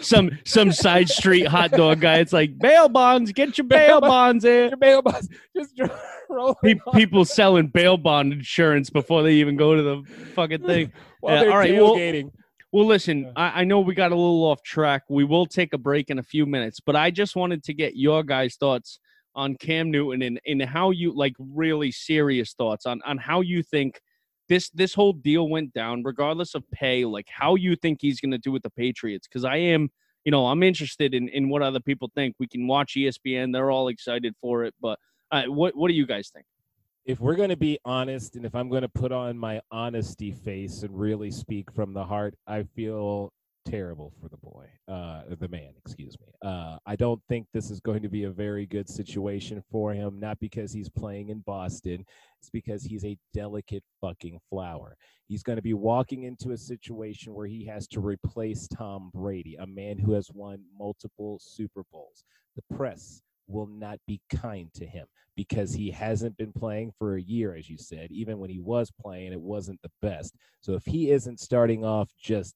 Some 0.00 0.38
some 0.44 0.72
side 0.72 1.08
street 1.08 1.46
hot 1.46 1.70
dog 1.72 2.00
guy. 2.00 2.18
It's 2.18 2.32
like 2.32 2.58
bail 2.58 2.88
bonds. 2.88 3.32
Get 3.32 3.56
your 3.58 3.66
bail 3.66 4.00
Bail 4.00 4.10
bonds 4.10 4.44
in. 4.44 4.68
your 4.68 4.76
bail 4.76 5.02
bonds, 5.02 5.28
just 5.56 5.80
rolling 6.30 6.54
Pe- 6.62 6.78
people 6.94 7.24
selling 7.24 7.68
bail 7.68 7.96
bond 7.96 8.32
insurance 8.32 8.90
before 8.90 9.22
they 9.22 9.34
even 9.34 9.56
go 9.56 9.74
to 9.74 9.82
the 9.82 10.02
fucking 10.34 10.64
thing. 10.66 10.92
while 11.20 11.34
yeah, 11.34 11.40
they're 11.42 11.52
all 11.52 11.58
right, 11.58 11.74
well-. 11.74 12.30
Well, 12.72 12.86
listen, 12.86 13.30
I, 13.36 13.60
I 13.60 13.64
know 13.64 13.80
we 13.80 13.94
got 13.94 14.12
a 14.12 14.16
little 14.16 14.44
off 14.44 14.62
track. 14.62 15.02
We 15.10 15.24
will 15.24 15.44
take 15.44 15.74
a 15.74 15.78
break 15.78 16.08
in 16.08 16.18
a 16.18 16.22
few 16.22 16.46
minutes, 16.46 16.80
but 16.80 16.96
I 16.96 17.10
just 17.10 17.36
wanted 17.36 17.62
to 17.64 17.74
get 17.74 17.96
your 17.96 18.22
guys' 18.22 18.56
thoughts 18.56 18.98
on 19.34 19.56
Cam 19.56 19.90
Newton 19.90 20.22
and, 20.22 20.40
and 20.46 20.62
how 20.62 20.90
you 20.90 21.14
like 21.14 21.34
really 21.38 21.90
serious 21.90 22.54
thoughts 22.54 22.86
on 22.86 23.00
on 23.04 23.18
how 23.18 23.40
you 23.40 23.62
think 23.62 24.00
this 24.48 24.70
this 24.70 24.94
whole 24.94 25.12
deal 25.12 25.48
went 25.48 25.72
down, 25.72 26.02
regardless 26.04 26.54
of 26.54 26.64
pay, 26.72 27.04
like 27.04 27.26
how 27.30 27.54
you 27.54 27.76
think 27.76 27.98
he's 28.00 28.20
gonna 28.20 28.38
do 28.38 28.52
with 28.52 28.62
the 28.62 28.70
Patriots. 28.70 29.26
Because 29.26 29.44
I 29.44 29.56
am, 29.56 29.88
you 30.24 30.32
know, 30.32 30.46
I'm 30.46 30.62
interested 30.62 31.14
in, 31.14 31.28
in 31.28 31.48
what 31.48 31.62
other 31.62 31.80
people 31.80 32.10
think. 32.14 32.34
We 32.38 32.46
can 32.46 32.66
watch 32.66 32.94
ESPN, 32.96 33.52
they're 33.52 33.70
all 33.70 33.88
excited 33.88 34.34
for 34.40 34.64
it, 34.64 34.74
but 34.80 34.98
uh, 35.30 35.44
what 35.44 35.76
what 35.76 35.88
do 35.88 35.94
you 35.94 36.06
guys 36.06 36.30
think? 36.32 36.46
if 37.04 37.18
we're 37.18 37.34
going 37.34 37.48
to 37.48 37.56
be 37.56 37.78
honest 37.84 38.36
and 38.36 38.46
if 38.46 38.54
I'm 38.54 38.68
going 38.68 38.82
to 38.82 38.88
put 38.88 39.10
on 39.10 39.36
my 39.36 39.60
honesty 39.70 40.30
face 40.30 40.82
and 40.82 40.96
really 40.96 41.30
speak 41.30 41.72
from 41.72 41.92
the 41.92 42.04
heart, 42.04 42.34
I 42.46 42.62
feel 42.62 43.32
terrible 43.64 44.12
for 44.20 44.28
the 44.28 44.36
boy, 44.36 44.66
uh, 44.88 45.22
the 45.38 45.48
man, 45.48 45.72
excuse 45.84 46.16
me. 46.20 46.28
Uh, 46.42 46.78
I 46.86 46.96
don't 46.96 47.22
think 47.28 47.46
this 47.52 47.70
is 47.70 47.80
going 47.80 48.02
to 48.02 48.08
be 48.08 48.24
a 48.24 48.30
very 48.30 48.66
good 48.66 48.88
situation 48.88 49.62
for 49.70 49.92
him, 49.92 50.18
not 50.20 50.38
because 50.40 50.72
he's 50.72 50.88
playing 50.88 51.28
in 51.28 51.40
Boston, 51.40 52.04
it's 52.40 52.50
because 52.50 52.82
he's 52.82 53.04
a 53.04 53.16
delicate 53.32 53.84
fucking 54.00 54.38
flower. 54.50 54.96
He's 55.28 55.42
going 55.42 55.56
to 55.56 55.62
be 55.62 55.74
walking 55.74 56.24
into 56.24 56.50
a 56.50 56.58
situation 56.58 57.34
where 57.34 57.46
he 57.46 57.64
has 57.66 57.86
to 57.88 58.00
replace 58.00 58.68
Tom 58.68 59.10
Brady, 59.14 59.56
a 59.58 59.66
man 59.66 59.98
who 59.98 60.12
has 60.12 60.30
won 60.32 60.62
multiple 60.78 61.38
Super 61.40 61.84
Bowls. 61.92 62.24
The 62.56 62.76
press 62.76 63.22
will 63.46 63.66
not 63.66 63.98
be 64.06 64.20
kind 64.30 64.72
to 64.74 64.86
him 64.86 65.06
because 65.36 65.72
he 65.72 65.90
hasn't 65.90 66.36
been 66.36 66.52
playing 66.52 66.92
for 66.98 67.16
a 67.16 67.22
year, 67.22 67.54
as 67.54 67.68
you 67.68 67.78
said. 67.78 68.10
Even 68.10 68.38
when 68.38 68.50
he 68.50 68.60
was 68.60 68.90
playing, 69.00 69.32
it 69.32 69.40
wasn't 69.40 69.80
the 69.82 69.90
best. 70.00 70.34
So 70.60 70.74
if 70.74 70.84
he 70.84 71.10
isn't 71.10 71.40
starting 71.40 71.84
off 71.84 72.10
just 72.20 72.54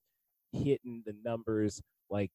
hitting 0.56 1.02
the 1.06 1.14
numbers 1.24 1.80
like 2.10 2.30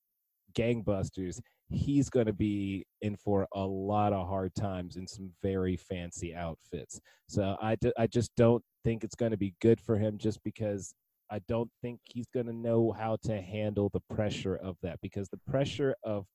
gangbusters, 0.53 1.39
he's 1.69 2.09
going 2.09 2.25
to 2.25 2.33
be 2.33 2.85
in 3.01 3.15
for 3.15 3.47
a 3.53 3.65
lot 3.65 4.13
of 4.13 4.27
hard 4.27 4.53
times 4.55 4.97
in 4.97 5.07
some 5.07 5.31
very 5.41 5.77
fancy 5.77 6.35
outfits. 6.35 6.99
So 7.27 7.55
I, 7.61 7.75
d- 7.75 7.93
I 7.97 8.07
just 8.07 8.31
don't 8.35 8.63
think 8.83 9.03
it's 9.03 9.15
going 9.15 9.31
to 9.31 9.37
be 9.37 9.53
good 9.61 9.79
for 9.79 9.97
him 9.97 10.17
just 10.17 10.43
because 10.43 10.93
I 11.31 11.39
don't 11.47 11.69
think 11.81 11.99
he's 12.03 12.27
going 12.33 12.47
to 12.47 12.53
know 12.53 12.91
how 12.91 13.17
to 13.23 13.41
handle 13.41 13.89
the 13.93 14.01
pressure 14.13 14.57
of 14.57 14.75
that 14.83 14.99
because 15.01 15.29
the 15.29 15.39
pressure 15.49 15.95
of, 16.03 16.25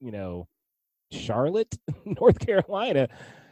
you 0.00 0.12
know, 0.12 0.46
Charlotte, 1.10 1.74
North 2.04 2.38
Carolina, 2.38 3.08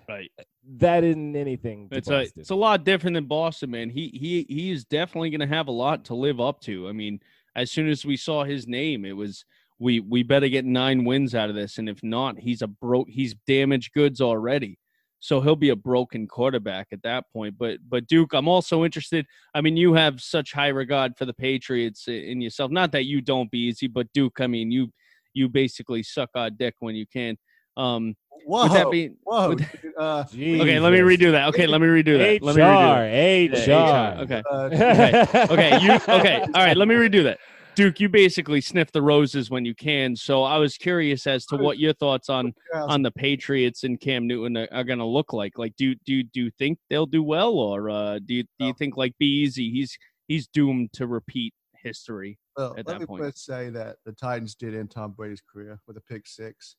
Right. 0.08 0.30
that 0.78 1.04
isn't 1.04 1.36
anything. 1.36 1.88
It's 1.90 2.08
a 2.08 2.10
Boston. 2.10 2.40
it's 2.40 2.50
a 2.50 2.54
lot 2.54 2.84
different 2.84 3.14
than 3.14 3.26
Boston, 3.26 3.70
man. 3.70 3.90
He 3.90 4.08
he 4.08 4.46
he 4.48 4.70
is 4.70 4.84
definitely 4.84 5.30
going 5.30 5.40
to 5.40 5.54
have 5.54 5.68
a 5.68 5.72
lot 5.72 6.04
to 6.06 6.14
live 6.14 6.40
up 6.40 6.60
to. 6.62 6.88
I 6.88 6.92
mean, 6.92 7.20
as 7.54 7.70
soon 7.70 7.88
as 7.88 8.04
we 8.04 8.16
saw 8.16 8.44
his 8.44 8.66
name, 8.66 9.04
it 9.04 9.16
was 9.16 9.44
we 9.78 10.00
we 10.00 10.22
better 10.22 10.48
get 10.48 10.64
nine 10.64 11.04
wins 11.04 11.34
out 11.34 11.50
of 11.50 11.56
this, 11.56 11.78
and 11.78 11.88
if 11.88 12.02
not, 12.02 12.38
he's 12.38 12.62
a 12.62 12.66
broke. 12.68 13.08
He's 13.08 13.34
damaged 13.46 13.92
goods 13.92 14.20
already, 14.20 14.78
so 15.18 15.40
he'll 15.40 15.56
be 15.56 15.70
a 15.70 15.76
broken 15.76 16.26
quarterback 16.26 16.88
at 16.92 17.02
that 17.02 17.24
point. 17.32 17.56
But 17.58 17.78
but 17.88 18.06
Duke, 18.06 18.32
I'm 18.32 18.48
also 18.48 18.84
interested. 18.84 19.26
I 19.54 19.60
mean, 19.60 19.76
you 19.76 19.94
have 19.94 20.20
such 20.20 20.52
high 20.52 20.68
regard 20.68 21.16
for 21.16 21.24
the 21.24 21.34
Patriots 21.34 22.06
in 22.08 22.40
yourself. 22.40 22.70
Not 22.70 22.92
that 22.92 23.06
you 23.06 23.20
don't 23.20 23.50
Be 23.50 23.72
Eazy, 23.72 23.92
but 23.92 24.12
Duke, 24.12 24.40
I 24.40 24.46
mean, 24.46 24.70
you 24.70 24.90
you 25.34 25.48
basically 25.48 26.02
suck 26.02 26.30
our 26.34 26.50
dick 26.50 26.74
when 26.80 26.94
you 26.94 27.06
can. 27.06 27.36
Um, 27.76 28.14
Whoa, 28.44 28.64
with 28.64 28.72
that 28.72 28.90
being, 28.90 29.16
whoa. 29.22 29.50
with- 29.50 29.58
dude, 29.82 29.92
uh, 29.96 30.24
okay, 30.34 30.80
let 30.80 30.92
me 30.92 30.98
redo 30.98 31.30
that. 31.32 31.48
Okay, 31.48 31.66
let 31.66 31.80
me 31.80 31.86
redo 31.86 32.18
that. 32.18 32.42
Let 32.44 32.56
me 32.56 32.62
redo 32.62 33.50
that. 33.52 33.68
HR, 33.68 34.20
HR. 34.20 34.22
Okay. 34.22 34.42
uh, 34.50 34.64
Okay. 34.64 35.44
Okay. 35.52 35.80
You 35.84 35.92
okay. 35.92 36.40
All 36.42 36.64
right. 36.64 36.76
Let 36.76 36.88
me 36.88 36.94
redo 36.94 37.22
that. 37.24 37.38
Duke, 37.74 38.00
you 38.00 38.08
basically 38.10 38.60
sniff 38.60 38.92
the 38.92 39.00
roses 39.00 39.48
when 39.48 39.64
you 39.64 39.74
can. 39.74 40.14
So 40.14 40.42
I 40.42 40.58
was 40.58 40.76
curious 40.76 41.26
as 41.26 41.46
to 41.46 41.56
what 41.56 41.78
your 41.78 41.94
thoughts 41.94 42.28
on 42.28 42.52
on 42.74 43.02
the 43.02 43.10
Patriots 43.10 43.84
and 43.84 43.98
Cam 43.98 44.26
Newton 44.26 44.56
are, 44.56 44.68
are 44.72 44.84
going 44.84 44.98
to 44.98 45.06
look 45.06 45.32
like. 45.32 45.56
Like, 45.56 45.74
do 45.76 45.94
do 46.04 46.22
do 46.22 46.44
you 46.44 46.50
think 46.58 46.78
they'll 46.90 47.06
do 47.06 47.22
well, 47.22 47.52
or 47.52 47.88
uh, 47.88 48.18
do 48.18 48.34
you 48.34 48.42
do 48.58 48.66
you 48.66 48.74
think 48.74 48.96
like 48.96 49.16
Be 49.18 49.46
Eazy? 49.46 49.72
He's 49.72 49.96
he's 50.28 50.46
doomed 50.48 50.92
to 50.94 51.06
repeat 51.06 51.54
history. 51.82 52.38
Well, 52.56 52.72
at 52.72 52.86
let 52.86 52.86
that 52.86 53.00
me 53.00 53.06
point. 53.06 53.22
first 53.22 53.44
say 53.44 53.70
that 53.70 53.96
the 54.04 54.12
Titans 54.12 54.54
did 54.54 54.74
end 54.74 54.90
Tom 54.90 55.12
Brady's 55.12 55.40
career 55.40 55.80
with 55.86 55.96
a 55.96 56.02
pick 56.02 56.26
six. 56.26 56.76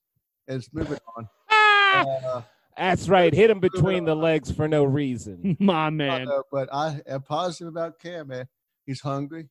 And 0.48 0.58
it's 0.58 0.70
moving 0.74 1.00
on. 1.18 1.28
Ah! 1.94 2.46
That's 2.78 3.08
right. 3.08 3.32
Hit 3.34 3.52
him 3.52 3.60
between 3.60 4.06
the 4.06 4.16
legs 4.16 4.52
for 4.52 4.68
no 4.68 4.84
reason. 4.84 5.56
My 5.60 5.92
man. 5.92 6.28
uh, 6.28 6.42
but 6.52 6.70
I 6.74 7.02
am 7.08 7.22
positive 7.22 7.68
about 7.68 8.00
Cam, 8.00 8.30
man. 8.30 8.48
He's 8.88 9.00
hungry. 9.00 9.48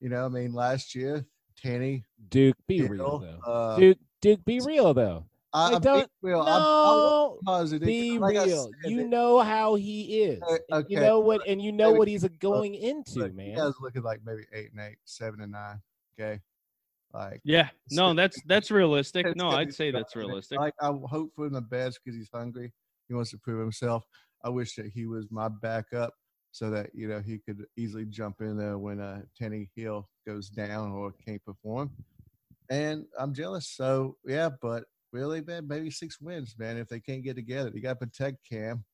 You 0.00 0.08
know, 0.08 0.24
I 0.24 0.28
mean, 0.28 0.54
last 0.54 0.94
year, 0.94 1.26
Tanny, 1.62 2.04
Duke, 2.30 2.56
be 2.66 2.78
Hill, 2.78 2.88
real 2.88 3.18
though. 3.18 3.50
uh, 3.52 3.76
Duke, 3.78 3.98
Duke, 4.22 4.44
be 4.46 4.60
real 4.60 4.94
though. 4.94 5.26
I, 5.52 5.74
I'm 5.74 5.80
don't- 5.82 6.10
being 6.22 6.34
real. 6.34 6.40
I'm, 6.40 6.48
I'm 6.48 6.62
No, 6.62 7.38
positive. 7.44 7.86
be 7.86 8.18
Like 8.18 8.34
real. 8.34 8.64
said, 8.64 8.90
You 8.90 9.00
it- 9.00 9.08
know 9.08 9.38
how 9.40 9.74
he 9.76 10.22
is. 10.22 10.42
Uh, 10.42 10.56
And 10.78 10.86
You 10.88 11.00
know 11.00 11.20
what, 11.20 11.46
and 11.46 11.60
you 11.62 11.70
know 11.70 11.88
maybe- 11.90 11.98
what 11.98 12.08
he's 12.08 12.24
going 12.40 12.74
into, 12.74 13.28
man. 13.28 13.50
You 13.50 13.56
guys 13.56 13.74
looking 13.80 14.02
like 14.02 14.20
maybe 14.24 14.42
eight 14.52 14.72
and 14.72 14.80
eight, 14.80 14.96
seven 15.04 15.40
and 15.42 15.52
nine. 15.52 15.80
Okay. 16.18 16.40
Like, 17.14 17.40
Yeah, 17.44 17.68
no, 17.92 18.12
that's 18.12 18.36
that's 18.46 18.70
realistic. 18.70 19.26
No, 19.36 19.50
I'd 19.50 19.72
say 19.72 19.90
that's 19.90 20.16
realistic. 20.16 20.58
Like 20.58 20.74
I 20.80 20.90
hope 21.04 21.30
for 21.36 21.46
him 21.46 21.52
the 21.52 21.60
best 21.60 22.00
because 22.04 22.18
he's 22.18 22.30
hungry. 22.32 22.72
He 23.08 23.14
wants 23.14 23.30
to 23.30 23.38
prove 23.38 23.60
himself. 23.60 24.04
I 24.44 24.48
wish 24.48 24.74
that 24.74 24.86
he 24.86 25.06
was 25.06 25.26
my 25.30 25.48
backup 25.48 26.12
so 26.50 26.70
that 26.70 26.90
you 26.92 27.08
know 27.08 27.20
he 27.20 27.38
could 27.38 27.64
easily 27.76 28.04
jump 28.04 28.40
in 28.40 28.56
there 28.56 28.78
when 28.78 29.00
uh, 29.00 29.22
Tannehill 29.40 30.04
goes 30.26 30.48
down 30.48 30.90
or 30.92 31.12
can't 31.24 31.44
perform. 31.44 31.90
And 32.68 33.04
I'm 33.18 33.32
jealous. 33.32 33.68
So 33.68 34.16
yeah, 34.24 34.50
but 34.60 34.84
really, 35.12 35.40
man, 35.40 35.68
maybe 35.68 35.90
six 35.90 36.20
wins, 36.20 36.56
man. 36.58 36.76
If 36.76 36.88
they 36.88 37.00
can't 37.00 37.22
get 37.22 37.36
together, 37.36 37.70
you 37.72 37.80
got 37.80 38.00
to 38.00 38.06
protect 38.06 38.38
Cam. 38.50 38.84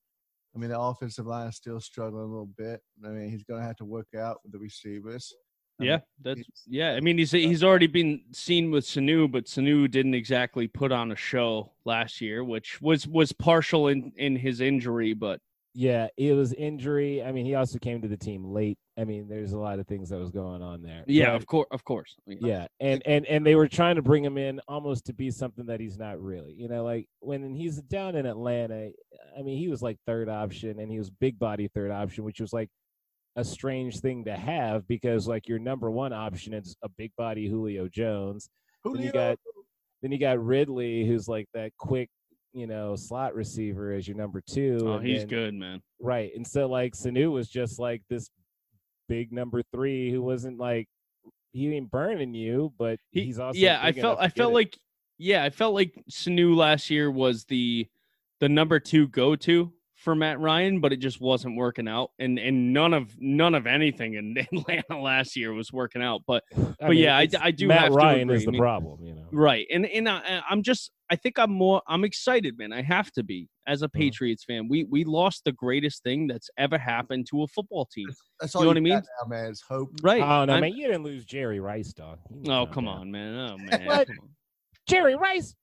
I 0.55 0.59
mean, 0.59 0.69
the 0.69 0.79
offensive 0.79 1.25
line 1.25 1.47
is 1.47 1.55
still 1.55 1.79
struggling 1.79 2.23
a 2.23 2.27
little 2.27 2.49
bit. 2.57 2.81
I 3.03 3.09
mean, 3.09 3.29
he's 3.29 3.43
going 3.43 3.61
to 3.61 3.65
have 3.65 3.77
to 3.77 3.85
work 3.85 4.07
out 4.17 4.39
with 4.43 4.51
the 4.51 4.59
receivers. 4.59 5.33
Yeah, 5.83 5.99
that's 6.21 6.41
yeah. 6.67 6.91
I 6.93 6.99
mean, 6.99 7.17
he's 7.17 7.31
he's 7.31 7.63
already 7.63 7.87
been 7.87 8.21
seen 8.31 8.71
with 8.71 8.85
Sanu, 8.85 9.31
but 9.31 9.45
Sanu 9.45 9.89
didn't 9.89 10.13
exactly 10.15 10.67
put 10.67 10.91
on 10.91 11.11
a 11.11 11.15
show 11.15 11.71
last 11.85 12.21
year, 12.21 12.43
which 12.43 12.81
was 12.81 13.07
was 13.07 13.31
partial 13.31 13.87
in 13.87 14.11
in 14.17 14.35
his 14.35 14.61
injury. 14.61 15.13
But 15.13 15.39
Yeah, 15.73 16.07
it 16.17 16.33
was 16.33 16.53
injury. 16.53 17.23
I 17.23 17.31
mean, 17.31 17.45
he 17.45 17.55
also 17.55 17.79
came 17.79 18.01
to 18.01 18.07
the 18.07 18.17
team 18.17 18.43
late. 18.45 18.77
I 18.97 19.05
mean, 19.05 19.27
there's 19.29 19.53
a 19.53 19.57
lot 19.57 19.79
of 19.79 19.87
things 19.87 20.09
that 20.09 20.19
was 20.19 20.29
going 20.29 20.61
on 20.61 20.83
there. 20.83 21.03
yeah, 21.07 21.27
But- 21.27 21.35
of 21.37 21.45
course, 21.47 21.67
of 21.71 21.83
course. 21.85 22.15
Mean, 22.27 22.39
yeah, 22.41 22.67
and 22.79 23.01
and 23.05 23.25
and 23.25 23.45
they 23.45 23.55
were 23.55 23.67
trying 23.69 23.95
to 23.95 24.01
bring 24.01 24.23
him 24.23 24.37
in 24.37 24.59
almost 24.67 25.05
to 25.05 25.13
be 25.13 25.31
something 25.31 25.65
that 25.67 25.79
he's 25.79 25.97
not 25.97 26.21
really. 26.21 26.53
You 26.53 26.67
know, 26.67 26.83
like 26.83 27.07
when 27.21 27.55
he's 27.55 27.77
down 27.81 28.15
in 28.15 28.25
Atlanta, 28.25 28.91
I 29.37 29.41
mean, 29.41 29.57
he 29.57 29.69
was 29.69 29.81
like 29.81 29.97
third 30.05 30.27
option, 30.29 30.79
and 30.79 30.91
he 30.91 30.97
was 30.99 31.09
big 31.09 31.39
body 31.39 31.67
third 31.69 31.89
option, 31.91 32.25
which 32.25 32.41
was 32.41 32.51
like 32.53 32.69
a 33.35 33.43
strange 33.43 33.99
thing 33.99 34.25
to 34.25 34.35
have 34.35 34.87
because 34.87 35.27
like 35.27 35.47
your 35.47 35.59
number 35.59 35.89
one 35.89 36.11
option 36.13 36.53
is 36.53 36.75
a 36.83 36.89
big 36.97 37.11
body 37.17 37.47
Julio 37.47 37.87
Jones. 37.87 38.49
Then 38.83 39.01
you 39.03 39.11
got 39.11 39.37
then 40.01 40.11
you 40.11 40.17
got 40.17 40.43
Ridley, 40.43 41.05
who's 41.05 41.27
like 41.27 41.45
that 41.53 41.71
quick, 41.77 42.09
you 42.53 42.67
know, 42.67 42.95
slot 42.95 43.35
receiver 43.35 43.93
as 43.93 44.07
your 44.07 44.17
number 44.17 44.41
two. 44.45 44.79
Oh, 44.83 44.93
and 44.93 45.07
he's 45.07 45.19
then- 45.19 45.27
good, 45.27 45.53
man. 45.53 45.81
Right. 45.99 46.31
And 46.35 46.45
so 46.45 46.67
like 46.67 46.93
Sanu 46.93 47.31
was 47.31 47.47
just 47.47 47.79
like 47.79 48.01
this 48.09 48.29
big 49.07 49.31
number 49.31 49.61
three 49.73 50.11
who 50.11 50.21
wasn't 50.21 50.57
like 50.57 50.87
he 51.53 51.73
ain't 51.75 51.91
burning 51.91 52.33
you, 52.33 52.73
but 52.79 52.97
He, 53.11 53.25
he's 53.25 53.39
also 53.39 53.59
yeah. 53.59 53.79
I 53.81 53.91
felt 53.91 54.19
I 54.19 54.29
felt 54.29 54.51
it. 54.51 54.55
like 54.55 54.77
yeah, 55.17 55.43
I 55.43 55.51
felt 55.51 55.73
like 55.75 55.93
Sanu 56.09 56.55
last 56.55 56.89
year 56.89 57.11
was 57.11 57.45
the 57.45 57.87
the 58.39 58.49
number 58.49 58.79
two 58.79 59.07
go 59.07 59.35
to 59.35 59.71
for 60.01 60.15
Matt 60.15 60.39
Ryan, 60.39 60.79
but 60.79 60.91
it 60.91 60.97
just 60.97 61.21
wasn't 61.21 61.55
working 61.57 61.87
out, 61.87 62.09
and 62.19 62.39
and 62.39 62.73
none 62.73 62.93
of 62.93 63.15
none 63.19 63.53
of 63.55 63.67
anything 63.67 64.15
in 64.15 64.35
Atlanta 64.51 64.99
last 64.99 65.35
year 65.35 65.53
was 65.53 65.71
working 65.71 66.01
out. 66.01 66.21
But 66.25 66.43
I 66.55 66.73
but 66.79 66.97
yeah, 66.97 67.15
I 67.17 67.23
it's- 67.23 67.39
d- 67.39 67.45
I 67.47 67.51
do 67.51 67.67
Matt 67.67 67.79
have 67.81 67.89
to 67.91 67.95
Ryan 67.95 68.21
agree. 68.29 68.35
is 68.37 68.41
I 68.43 68.45
the 68.45 68.51
mean, 68.53 68.61
problem, 68.61 69.05
you 69.05 69.13
know. 69.13 69.27
Right. 69.31 69.67
And 69.71 69.85
and 69.85 70.09
I, 70.09 70.41
I'm 70.49 70.63
just 70.63 70.91
I 71.09 71.15
think 71.15 71.37
I'm 71.37 71.51
more 71.51 71.81
I'm 71.87 72.03
excited, 72.03 72.57
man. 72.57 72.73
I 72.73 72.81
have 72.81 73.11
to 73.13 73.23
be 73.23 73.47
as 73.67 73.83
a 73.83 73.87
Mm-hmm. 73.87 73.99
Patriots 73.99 74.43
fan. 74.43 74.67
We 74.67 74.85
we 74.85 75.03
lost 75.03 75.43
the 75.45 75.51
greatest 75.51 76.01
thing 76.03 76.25
that's 76.27 76.49
ever 76.57 76.77
happened 76.77 77.27
to 77.29 77.43
a 77.43 77.47
football 77.47 77.85
team. 77.85 78.07
That's 78.39 78.53
you 78.55 78.57
all 78.59 78.63
know 78.63 78.69
you 78.69 78.69
what 78.69 78.77
I 78.77 78.95
mean? 78.95 79.03
now, 79.21 79.27
man. 79.27 79.49
It's 79.51 79.61
hope. 79.61 79.89
Right. 80.01 80.21
Oh 80.21 80.45
no, 80.45 80.53
I'm- 80.53 80.61
man, 80.61 80.73
you 80.73 80.87
didn't 80.87 81.03
lose 81.03 81.25
Jerry 81.25 81.59
Rice, 81.59 81.93
dog. 81.93 82.17
Oh, 82.47 82.65
come 82.65 82.85
down. 82.85 82.97
on, 82.97 83.11
man. 83.11 83.35
Oh 83.51 83.57
man. 83.59 83.85
What? 83.85 84.07
come 84.07 84.17
on. 84.21 84.29
Jerry 84.87 85.15
Rice. 85.15 85.55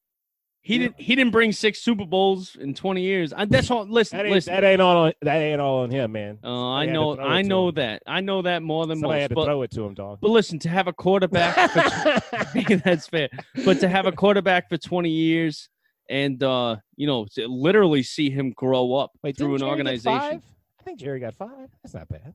He 0.60 0.74
Yeah. 0.74 0.78
didn't 0.88 1.00
he 1.00 1.14
didn't 1.16 1.32
bring 1.32 1.52
six 1.52 1.80
Super 1.80 2.04
Bowls 2.04 2.56
in 2.56 2.74
20 2.74 3.00
years. 3.00 3.32
I, 3.32 3.44
that's 3.46 3.70
all 3.70 3.86
listen, 3.88 4.18
That 4.18 4.26
ain't, 4.26 4.34
listen. 4.34 4.52
that 4.54 4.64
ain't 4.64 4.82
all 4.82 4.96
on 5.06 5.12
that 5.22 5.36
ain't 5.36 5.60
all 5.60 5.78
on 5.84 5.90
him, 5.90 6.12
man. 6.12 6.38
Oh, 6.44 6.72
I 6.72 6.84
Somebody 6.86 6.92
know 6.92 7.18
I 7.18 7.42
know 7.42 7.70
that. 7.70 8.02
I 8.06 8.20
know 8.20 8.42
that 8.42 8.62
more 8.62 8.86
than 8.86 8.98
Somebody 8.98 9.14
most. 9.18 9.22
had 9.22 9.28
to 9.30 9.34
But, 9.36 9.44
throw 9.46 9.62
it 9.62 9.70
to 9.72 9.84
him, 9.84 9.94
dog. 9.94 10.18
but 10.20 10.30
listen, 10.30 10.58
to 10.60 10.68
have 10.68 10.86
a 10.88 10.92
quarterback 10.92 11.54
for 11.70 12.76
that's 12.84 13.06
fair. 13.06 13.28
But 13.64 13.80
to 13.80 13.88
have 13.88 14.06
a 14.06 14.12
quarterback 14.12 14.68
for 14.68 14.76
20 14.76 15.08
years 15.08 15.68
and 16.10 16.42
uh, 16.42 16.76
you 16.96 17.06
know, 17.06 17.26
to 17.34 17.46
literally 17.48 18.02
see 18.02 18.28
him 18.30 18.50
grow 18.50 18.94
up 18.94 19.12
Wait, 19.22 19.36
through 19.38 19.54
an 19.54 19.58
Jerry 19.60 19.70
organization. 19.70 20.42
I 20.80 20.82
think 20.84 20.98
Jerry 20.98 21.20
got 21.20 21.34
five. 21.34 21.68
That's 21.82 21.94
not 21.94 22.08
bad. 22.08 22.34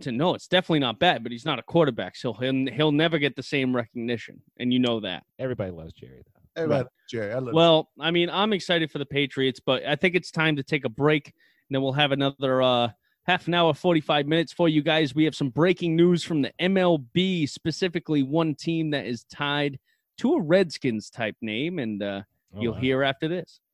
to 0.00 0.12
know 0.12 0.34
it's 0.34 0.46
definitely 0.48 0.78
not 0.78 0.98
bad, 0.98 1.22
but 1.22 1.32
he's 1.32 1.44
not 1.44 1.58
a 1.58 1.62
quarterback, 1.62 2.16
so 2.16 2.32
he'll 2.32 2.66
he'll 2.72 2.92
never 2.92 3.18
get 3.18 3.36
the 3.36 3.42
same 3.42 3.74
recognition, 3.76 4.40
and 4.58 4.72
you 4.72 4.78
know 4.78 5.00
that. 5.00 5.24
Everybody 5.38 5.70
loves 5.72 5.92
Jerry 5.92 6.22
though. 6.24 6.39
Everybody, 6.56 6.88
Jerry. 7.08 7.32
I 7.32 7.38
love 7.38 7.54
Well, 7.54 7.90
I 7.98 8.10
mean, 8.10 8.30
I'm 8.30 8.52
excited 8.52 8.90
for 8.90 8.98
the 8.98 9.06
Patriots, 9.06 9.60
but 9.64 9.84
I 9.84 9.96
think 9.96 10.14
it's 10.14 10.30
time 10.30 10.56
to 10.56 10.62
take 10.62 10.84
a 10.84 10.88
break, 10.88 11.26
and 11.26 11.74
then 11.74 11.82
we'll 11.82 11.92
have 11.92 12.12
another 12.12 12.62
uh, 12.62 12.88
half 13.26 13.46
an 13.46 13.54
hour, 13.54 13.72
45 13.74 14.26
minutes 14.26 14.52
for 14.52 14.68
you 14.68 14.82
guys. 14.82 15.14
We 15.14 15.24
have 15.24 15.34
some 15.34 15.50
breaking 15.50 15.96
news 15.96 16.24
from 16.24 16.42
the 16.42 16.52
MLB, 16.60 17.48
specifically 17.48 18.22
one 18.22 18.54
team 18.54 18.90
that 18.90 19.06
is 19.06 19.24
tied 19.24 19.78
to 20.18 20.34
a 20.34 20.42
Redskins 20.42 21.10
type 21.10 21.36
name, 21.40 21.78
and 21.78 22.02
uh, 22.02 22.22
Oh, 22.54 22.60
you'll 22.60 22.74
wow. 22.74 22.80
hear 22.80 23.02
after 23.02 23.28
this. 23.28 23.60